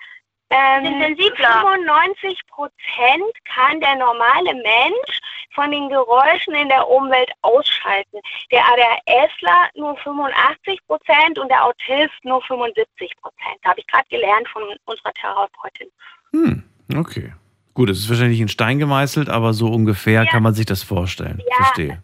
Ähm, 0.51 0.85
Sind 0.85 1.01
sensibler. 1.03 1.61
95 1.61 2.41
Prozent 2.49 3.35
kann 3.53 3.81
der 3.81 3.97
normale 3.97 4.55
Mensch 4.55 5.19
von 5.55 5.71
den 5.71 5.89
Geräuschen 5.89 6.55
in 6.55 6.69
der 6.69 6.87
Umwelt 6.89 7.31
ausschalten. 7.43 8.19
Der 8.53 8.63
ADHSler 8.65 9.69
nur 9.75 9.97
85 9.99 10.79
Prozent 10.87 11.39
und 11.39 11.49
der 11.49 11.65
Autist 11.65 12.15
nur 12.23 12.41
75 12.43 13.11
Prozent. 13.21 13.59
Da 13.63 13.71
habe 13.71 13.81
ich 13.81 13.87
gerade 13.89 14.07
gelernt 14.09 14.47
von 14.49 14.63
unserer 14.85 15.13
Therapeutin. 15.15 15.89
Hm, 16.33 16.63
okay. 16.97 17.33
Gut, 17.75 17.91
es 17.91 17.99
ist 17.99 18.09
wahrscheinlich 18.09 18.41
in 18.41 18.49
Stein 18.49 18.79
gemeißelt, 18.79 19.29
aber 19.29 19.53
so 19.53 19.67
ungefähr 19.69 20.23
Ja. 20.25 20.31
kann 20.31 20.43
man 20.43 20.55
sich 20.55 20.67
das 20.67 20.83
vorstellen. 20.83 21.43
Ja. 21.51 21.57
Verstehe. 21.57 22.03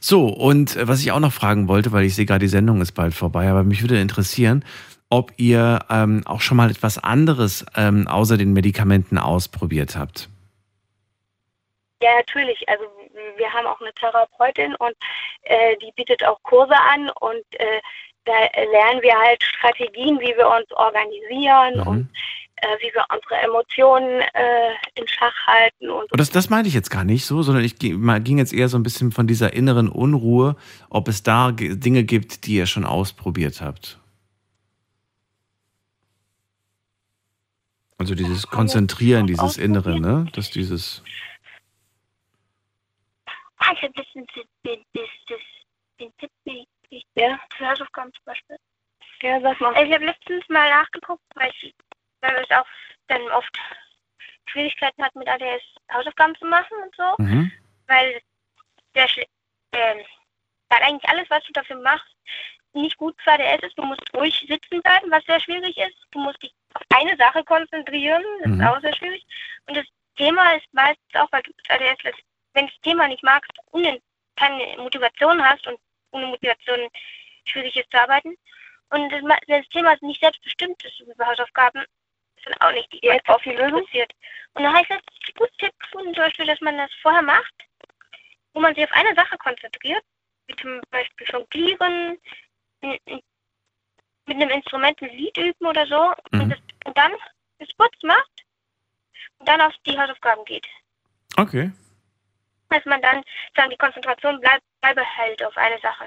So, 0.00 0.26
und 0.28 0.76
äh, 0.76 0.86
was 0.86 1.00
ich 1.00 1.10
auch 1.12 1.20
noch 1.20 1.32
fragen 1.32 1.68
wollte, 1.68 1.90
weil 1.92 2.04
ich 2.04 2.14
sehe 2.14 2.26
gerade, 2.26 2.40
die 2.40 2.48
Sendung 2.48 2.80
ist 2.80 2.92
bald 2.92 3.14
vorbei, 3.14 3.48
aber 3.50 3.64
mich 3.64 3.82
würde 3.82 3.98
interessieren, 4.00 4.64
ob 5.10 5.32
ihr 5.38 5.80
ähm, 5.90 6.22
auch 6.26 6.40
schon 6.40 6.56
mal 6.56 6.70
etwas 6.70 6.98
anderes 6.98 7.64
ähm, 7.76 8.06
außer 8.08 8.36
den 8.36 8.52
Medikamenten 8.52 9.18
ausprobiert 9.18 9.96
habt. 9.96 10.28
Ja, 12.02 12.10
natürlich. 12.18 12.68
Also 12.68 12.84
wir 13.36 13.52
haben 13.52 13.66
auch 13.66 13.80
eine 13.80 13.92
Therapeutin 13.94 14.74
und 14.76 14.94
äh, 15.42 15.76
die 15.82 15.90
bietet 15.96 16.24
auch 16.24 16.40
Kurse 16.42 16.74
an 16.76 17.10
und 17.20 17.42
äh, 17.52 17.80
da 18.24 18.32
lernen 18.70 19.02
wir 19.02 19.14
halt 19.18 19.42
Strategien, 19.42 20.20
wie 20.20 20.34
wir 20.36 20.46
uns 20.48 20.70
organisieren 20.72 21.80
und 21.88 22.10
äh, 22.56 22.66
wie 22.80 22.92
wir 22.94 23.04
unsere 23.12 23.36
Emotionen 23.42 24.20
äh, 24.20 24.72
in 24.94 25.08
Schach 25.08 25.34
halten 25.46 25.88
und 25.90 26.12
Und 26.12 26.20
das, 26.20 26.30
das 26.30 26.50
meinte 26.50 26.68
ich 26.68 26.74
jetzt 26.74 26.90
gar 26.90 27.04
nicht 27.04 27.24
so, 27.24 27.42
sondern 27.42 27.64
ich 27.64 27.78
ging 27.78 28.38
jetzt 28.38 28.52
eher 28.52 28.68
so 28.68 28.76
ein 28.76 28.82
bisschen 28.82 29.10
von 29.10 29.26
dieser 29.26 29.54
inneren 29.54 29.88
Unruhe, 29.88 30.56
ob 30.90 31.08
es 31.08 31.22
da 31.22 31.52
ge- 31.52 31.76
Dinge 31.76 32.04
gibt, 32.04 32.46
die 32.46 32.56
ihr 32.56 32.66
schon 32.66 32.84
ausprobiert 32.84 33.60
habt. 33.60 33.98
Also 37.98 38.14
dieses 38.14 38.46
Konzentrieren, 38.46 39.26
dieses 39.26 39.58
Innere, 39.58 40.00
ne? 40.00 40.26
Das 40.32 40.50
dieses. 40.50 41.02
Ich 43.72 43.82
habe 43.82 43.92
letztens 43.96 44.26
den, 44.34 44.44
den, 44.64 44.84
das, 44.94 45.08
das, 45.28 45.40
den 46.00 46.16
Tipp 46.18 46.30
gekriegt. 46.44 47.08
Ja. 47.16 47.38
Für 47.56 47.68
Hausaufgaben 47.68 48.12
zum 48.12 48.24
Beispiel. 48.24 48.56
Ja, 49.22 49.40
sag 49.40 49.60
mal. 49.60 49.72
Ich 49.84 49.92
habe 49.92 50.04
letztens 50.04 50.48
mal 50.48 50.70
nachgeguckt, 50.70 51.22
weil 51.34 51.50
ich, 51.60 51.74
weil 52.20 52.44
ich 52.44 52.54
auch 52.54 52.66
dann 53.08 53.22
oft 53.32 53.58
Schwierigkeiten 54.46 55.02
hat, 55.02 55.14
mit 55.14 55.28
ADS 55.28 55.62
Hausaufgaben 55.92 56.34
zu 56.36 56.46
machen 56.46 56.76
und 56.84 56.94
so. 56.96 57.22
Mhm. 57.22 57.52
Weil 57.88 58.20
der, 58.94 59.08
ähm, 59.72 59.98
weil 60.68 60.82
eigentlich 60.82 61.08
alles, 61.08 61.28
was 61.30 61.44
du 61.44 61.52
dafür 61.52 61.80
machst, 61.82 62.14
nicht 62.72 62.96
gut 62.96 63.14
für 63.22 63.32
ADS 63.32 63.62
ist. 63.66 63.78
Du 63.78 63.82
musst 63.84 64.02
ruhig 64.14 64.38
sitzen 64.48 64.80
bleiben, 64.82 65.10
was 65.10 65.24
sehr 65.24 65.40
schwierig 65.40 65.76
ist. 65.76 65.96
Du 66.10 66.18
musst 66.20 66.42
dich 66.42 66.52
auf 66.74 66.82
eine 66.94 67.16
Sache 67.16 67.42
konzentrieren, 67.44 68.22
das 68.42 68.48
Mhm. 68.50 68.60
ist 68.60 68.66
auch 68.66 68.80
sehr 68.80 68.94
schwierig. 68.94 69.24
Und 69.66 69.76
das 69.76 69.86
Thema 70.16 70.52
ist 70.52 70.66
meistens 70.72 71.14
auch, 71.14 71.28
weil 71.32 71.42
du 71.42 71.52
ADS, 71.68 72.04
wenn 72.54 72.66
du 72.66 72.72
das 72.72 72.80
Thema 72.82 73.08
nicht 73.08 73.22
magst 73.22 73.50
und 73.70 74.00
keine 74.36 74.76
Motivation 74.82 75.42
hast 75.44 75.66
und 75.66 75.78
ohne 76.12 76.26
Motivation 76.26 76.88
schwierig 77.44 77.76
ist 77.76 77.90
zu 77.90 78.00
arbeiten. 78.00 78.36
Und 78.90 79.10
das, 79.10 79.22
ma- 79.22 79.38
das 79.48 79.68
Thema 79.68 79.92
ist 79.92 80.02
nicht 80.02 80.20
selbstbestimmt 80.20 80.82
ist 80.84 81.00
über 81.00 81.26
Hausaufgaben, 81.26 81.82
ist 82.36 82.46
dann 82.46 82.54
auch 82.60 82.72
nicht 82.72 82.90
die 82.92 83.00
Direkt 83.00 83.28
auf 83.28 83.42
die 83.42 83.50
Lösung? 83.50 83.78
interessiert. 83.80 84.12
Und 84.54 84.62
da 84.62 84.70
habe 84.72 84.82
ich 84.82 84.88
jetzt 84.88 85.08
einen 85.08 85.34
guten 85.36 85.56
Tipp 85.58 85.78
gefunden, 85.80 86.14
zum 86.14 86.24
Beispiel, 86.24 86.46
dass 86.46 86.60
man 86.60 86.76
das 86.78 86.90
vorher 87.02 87.22
macht, 87.22 87.52
wo 88.54 88.60
man 88.60 88.74
sich 88.74 88.84
auf 88.84 88.92
eine 88.92 89.14
Sache 89.14 89.36
konzentriert, 89.38 90.02
wie 90.46 90.56
zum 90.56 90.80
Beispiel 90.90 91.26
jonglieren, 91.30 92.18
mit 92.82 94.36
einem 94.36 94.50
Instrument 94.50 95.00
ein 95.02 95.10
Lied 95.16 95.36
üben 95.38 95.66
oder 95.66 95.86
so, 95.86 96.12
und, 96.38 96.50
das, 96.50 96.58
und 96.86 96.96
dann 96.96 97.12
das 97.58 97.68
kurz 97.76 97.94
macht 98.02 98.30
und 99.38 99.48
dann 99.48 99.60
auf 99.60 99.72
die 99.86 99.98
Hausaufgaben 99.98 100.44
geht. 100.44 100.66
Okay. 101.36 101.72
Dass 102.70 102.84
man 102.84 103.00
dann 103.00 103.22
sagen, 103.56 103.70
die 103.70 103.76
Konzentration 103.78 104.40
bleibt 104.40 104.62
beibehält 104.80 105.44
auf 105.44 105.56
eine 105.56 105.78
Sache. 105.80 106.06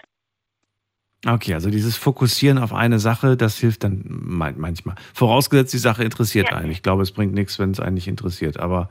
Okay, 1.28 1.54
also 1.54 1.70
dieses 1.70 1.98
Fokussieren 1.98 2.58
auf 2.58 2.74
eine 2.74 3.00
Sache, 3.00 3.36
das 3.38 3.58
hilft 3.58 3.84
dann 3.84 4.04
man- 4.08 4.58
manchmal. 4.60 4.96
Vorausgesetzt, 5.14 5.74
die 5.74 5.78
Sache 5.78 6.04
interessiert 6.04 6.50
Ja. 6.52 6.58
einen. 6.58 6.72
Ich 6.72 6.82
glaube, 6.84 7.04
es 7.04 7.12
bringt 7.12 7.34
nichts, 7.34 7.60
wenn 7.60 7.72
es 7.72 7.80
einen 7.80 7.96
nicht 7.96 8.08
interessiert. 8.08 8.60
Aber 8.60 8.90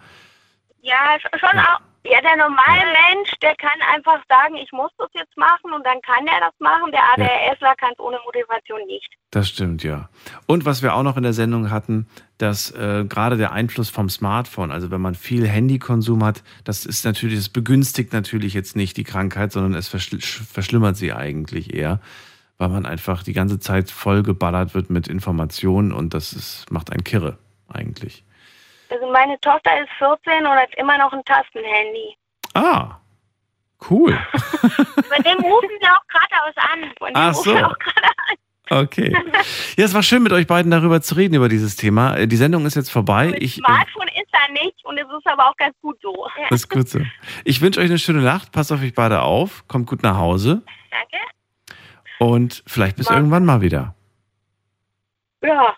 Ja, 0.82 1.16
sch- 1.16 1.38
schon 1.38 1.58
auch. 1.58 1.80
Ja, 2.02 2.18
der 2.22 2.34
normale 2.38 2.80
Mensch, 3.12 3.30
der 3.42 3.54
kann 3.56 3.78
einfach 3.94 4.22
sagen, 4.26 4.54
ich 4.56 4.72
muss 4.72 4.90
das 4.96 5.10
jetzt 5.12 5.36
machen 5.36 5.70
und 5.74 5.84
dann 5.84 6.00
kann 6.00 6.26
er 6.26 6.40
das 6.40 6.54
machen. 6.58 6.90
Der 6.92 7.02
ADHSler 7.12 7.74
kann 7.76 7.90
es 7.92 7.98
ohne 8.00 8.16
Motivation 8.24 8.80
nicht. 8.86 9.06
das 9.30 9.50
stimmt, 9.50 9.82
ja. 9.82 10.08
Und 10.46 10.64
was 10.64 10.82
wir 10.82 10.94
auch 10.94 11.02
noch 11.02 11.18
in 11.18 11.22
der 11.24 11.34
Sendung 11.34 11.70
hatten, 11.70 12.08
dass 12.38 12.70
äh, 12.70 13.04
gerade 13.06 13.36
der 13.36 13.52
Einfluss 13.52 13.90
vom 13.90 14.08
Smartphone, 14.08 14.70
also 14.72 14.90
wenn 14.90 15.02
man 15.02 15.14
viel 15.14 15.46
Handykonsum 15.46 16.24
hat, 16.24 16.42
das 16.64 16.86
ist 16.86 17.04
natürlich, 17.04 17.36
das 17.36 17.50
begünstigt 17.50 18.14
natürlich 18.14 18.54
jetzt 18.54 18.76
nicht 18.76 18.96
die 18.96 19.04
Krankheit, 19.04 19.52
sondern 19.52 19.74
es 19.74 19.88
verschl 19.88 20.20
verschlimmert 20.20 20.96
sie 20.96 21.12
eigentlich 21.12 21.74
eher, 21.74 22.00
weil 22.56 22.70
man 22.70 22.86
einfach 22.86 23.22
die 23.22 23.34
ganze 23.34 23.58
Zeit 23.60 23.90
vollgeballert 23.90 24.74
wird 24.74 24.88
mit 24.88 25.06
Informationen 25.06 25.92
und 25.92 26.14
das 26.14 26.32
ist, 26.32 26.70
macht 26.70 26.90
einen 26.90 27.04
kirre 27.04 27.36
eigentlich. 27.68 28.24
Also 28.90 29.10
meine 29.12 29.38
Tochter 29.40 29.70
ist 29.80 29.90
14 29.98 30.44
und 30.44 30.52
hat 30.52 30.74
immer 30.76 30.98
noch 30.98 31.12
ein 31.12 31.24
Tastenhandy. 31.24 32.16
Ah, 32.54 32.96
cool. 33.88 34.18
Bei 35.08 35.18
dem 35.18 35.38
rufen 35.38 35.68
sie 35.80 35.88
auch 35.88 36.06
geradeaus 36.08 36.56
an. 36.56 36.92
Und 37.00 37.10
Ach 37.14 37.34
so. 37.34 37.56
Okay. 38.70 39.12
Ja, 39.76 39.84
es 39.86 39.94
war 39.94 40.02
schön 40.02 40.22
mit 40.22 40.32
euch 40.32 40.46
beiden 40.46 40.70
darüber 40.70 41.00
zu 41.00 41.14
reden, 41.14 41.34
über 41.34 41.48
dieses 41.48 41.76
Thema. 41.76 42.26
Die 42.26 42.36
Sendung 42.36 42.66
ist 42.66 42.74
jetzt 42.76 42.90
vorbei. 42.90 43.34
Ich, 43.38 43.56
äh, 43.58 43.62
Smartphone 43.62 44.08
ist 44.08 44.28
da 44.30 44.52
nicht 44.52 44.84
und 44.84 44.98
es 44.98 45.06
ist 45.06 45.26
aber 45.26 45.48
auch 45.48 45.56
ganz 45.56 45.74
gut 45.80 45.96
so. 46.02 46.12
Das 46.50 46.60
ist 46.60 46.68
gut 46.68 46.88
so. 46.88 47.00
Ich 47.44 47.62
wünsche 47.62 47.80
euch 47.80 47.86
eine 47.86 47.98
schöne 47.98 48.20
Nacht. 48.20 48.52
Passt 48.52 48.70
auf 48.70 48.80
euch 48.82 48.94
beide 48.94 49.22
auf. 49.22 49.66
Kommt 49.68 49.86
gut 49.86 50.02
nach 50.02 50.18
Hause. 50.18 50.62
Danke. 50.90 51.24
Und 52.18 52.62
vielleicht 52.66 52.96
bis 52.96 53.08
irgendwann 53.08 53.44
mal 53.46 53.60
wieder. 53.62 53.94
Ja. 55.42 55.74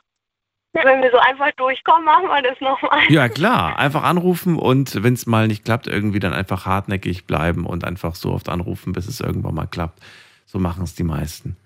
Wenn 0.75 1.03
wir 1.03 1.11
so 1.11 1.19
einfach 1.19 1.51
durchkommen, 1.57 2.05
machen 2.05 2.29
wir 2.29 2.43
das 2.43 2.59
nochmal. 2.61 3.01
Ja, 3.11 3.29
klar. 3.29 3.79
Einfach 3.79 4.05
anrufen 4.05 4.59
und 4.59 5.03
wenn 5.03 5.13
es 5.13 5.27
mal 5.27 5.47
nicht 5.47 5.65
klappt, 5.65 5.87
irgendwie 5.87 6.19
dann 6.19 6.33
einfach 6.33 6.65
hartnäckig 6.65 7.27
bleiben 7.27 7.67
und 7.67 7.85
einfach 7.85 8.15
so 8.15 8.33
oft 8.33 8.49
anrufen, 8.49 8.93
bis 8.93 9.07
es 9.07 9.21
irgendwann 9.21 9.55
mal 9.55 9.67
klappt. 9.67 10.01
So 10.47 10.59
machen 10.59 10.85
es 10.85 10.95
die 10.95 11.03
meisten. 11.03 11.57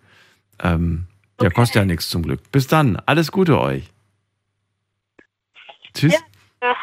Ähm, 0.60 1.06
ja, 1.40 1.50
kostet 1.50 1.76
ja 1.76 1.84
nichts 1.84 2.08
zum 2.08 2.22
Glück. 2.22 2.50
Bis 2.50 2.66
dann. 2.66 2.96
Alles 3.06 3.30
Gute 3.30 3.60
euch. 3.60 3.90
Tschüss. 5.94 6.14
Ja. 6.62 6.74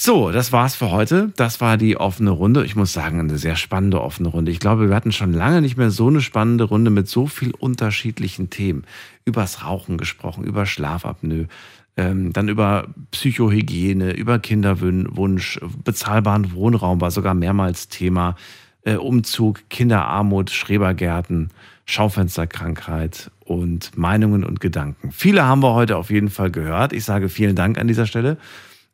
So, 0.00 0.30
das 0.30 0.52
war's 0.52 0.76
für 0.76 0.92
heute. 0.92 1.32
Das 1.34 1.60
war 1.60 1.76
die 1.76 1.96
offene 1.96 2.30
Runde. 2.30 2.64
Ich 2.64 2.76
muss 2.76 2.92
sagen, 2.92 3.18
eine 3.18 3.36
sehr 3.36 3.56
spannende 3.56 4.00
offene 4.00 4.28
Runde. 4.28 4.52
Ich 4.52 4.60
glaube, 4.60 4.88
wir 4.88 4.94
hatten 4.94 5.10
schon 5.10 5.32
lange 5.32 5.60
nicht 5.60 5.76
mehr 5.76 5.90
so 5.90 6.06
eine 6.06 6.20
spannende 6.20 6.62
Runde 6.62 6.92
mit 6.92 7.08
so 7.08 7.26
viel 7.26 7.50
unterschiedlichen 7.50 8.48
Themen. 8.48 8.84
Übers 9.24 9.64
Rauchen 9.64 9.98
gesprochen, 9.98 10.44
über 10.44 10.66
Schlafapnoe, 10.66 11.48
ähm, 11.96 12.32
dann 12.32 12.48
über 12.48 12.86
Psychohygiene, 13.10 14.12
über 14.12 14.38
Kinderwunsch, 14.38 15.58
bezahlbaren 15.82 16.52
Wohnraum 16.52 17.00
war 17.00 17.10
sogar 17.10 17.34
mehrmals 17.34 17.88
Thema. 17.88 18.36
Äh, 18.84 18.94
Umzug, 18.94 19.68
Kinderarmut, 19.68 20.50
Schrebergärten, 20.50 21.50
Schaufensterkrankheit 21.86 23.32
und 23.40 23.98
Meinungen 23.98 24.44
und 24.44 24.60
Gedanken. 24.60 25.10
Viele 25.10 25.44
haben 25.44 25.60
wir 25.60 25.74
heute 25.74 25.96
auf 25.96 26.10
jeden 26.10 26.30
Fall 26.30 26.52
gehört. 26.52 26.92
Ich 26.92 27.04
sage 27.04 27.28
vielen 27.28 27.56
Dank 27.56 27.78
an 27.78 27.88
dieser 27.88 28.06
Stelle 28.06 28.36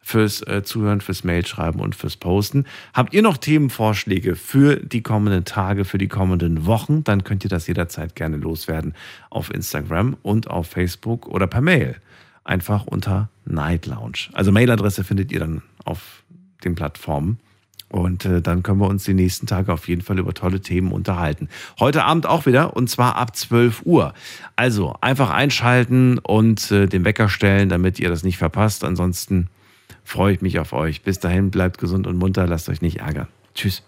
fürs 0.04 0.46
äh, 0.46 0.62
Zuhören, 0.62 1.00
fürs 1.00 1.24
Mailschreiben 1.24 1.80
und 1.80 1.94
fürs 1.94 2.16
Posten. 2.16 2.66
Habt 2.92 3.14
ihr 3.14 3.22
noch 3.22 3.38
Themenvorschläge 3.38 4.36
für 4.36 4.76
die 4.76 5.02
kommenden 5.02 5.46
Tage, 5.46 5.86
für 5.86 5.96
die 5.96 6.08
kommenden 6.08 6.66
Wochen? 6.66 7.02
Dann 7.04 7.24
könnt 7.24 7.42
ihr 7.42 7.48
das 7.48 7.66
jederzeit 7.66 8.14
gerne 8.14 8.36
loswerden 8.36 8.92
auf 9.30 9.52
Instagram 9.52 10.18
und 10.22 10.50
auf 10.50 10.68
Facebook 10.68 11.26
oder 11.26 11.46
per 11.46 11.62
Mail. 11.62 11.96
Einfach 12.44 12.86
unter 12.86 13.30
Night 13.46 13.86
Lounge. 13.86 14.28
Also 14.34 14.52
Mailadresse 14.52 15.04
findet 15.04 15.32
ihr 15.32 15.40
dann 15.40 15.62
auf 15.86 16.22
den 16.64 16.74
Plattformen. 16.74 17.38
Und 17.88 18.26
äh, 18.26 18.42
dann 18.42 18.62
können 18.62 18.80
wir 18.80 18.88
uns 18.88 19.04
die 19.04 19.14
nächsten 19.14 19.46
Tage 19.46 19.72
auf 19.72 19.88
jeden 19.88 20.02
Fall 20.02 20.18
über 20.18 20.34
tolle 20.34 20.60
Themen 20.60 20.92
unterhalten. 20.92 21.48
Heute 21.78 22.04
Abend 22.04 22.26
auch 22.26 22.44
wieder 22.44 22.76
und 22.76 22.90
zwar 22.90 23.16
ab 23.16 23.34
12 23.34 23.82
Uhr. 23.86 24.12
Also 24.56 24.96
einfach 25.00 25.30
einschalten 25.30 26.18
und 26.18 26.70
äh, 26.72 26.88
den 26.88 27.06
Wecker 27.06 27.30
stellen, 27.30 27.70
damit 27.70 27.98
ihr 28.00 28.10
das 28.10 28.22
nicht 28.22 28.36
verpasst. 28.36 28.84
Ansonsten 28.84 29.48
freue 30.04 30.34
ich 30.34 30.42
mich 30.42 30.58
auf 30.58 30.72
euch. 30.72 31.02
Bis 31.02 31.18
dahin, 31.18 31.50
bleibt 31.50 31.78
gesund 31.78 32.06
und 32.06 32.16
munter, 32.16 32.46
lasst 32.46 32.68
euch 32.68 32.82
nicht 32.82 33.00
ärgern. 33.00 33.28
Tschüss. 33.54 33.84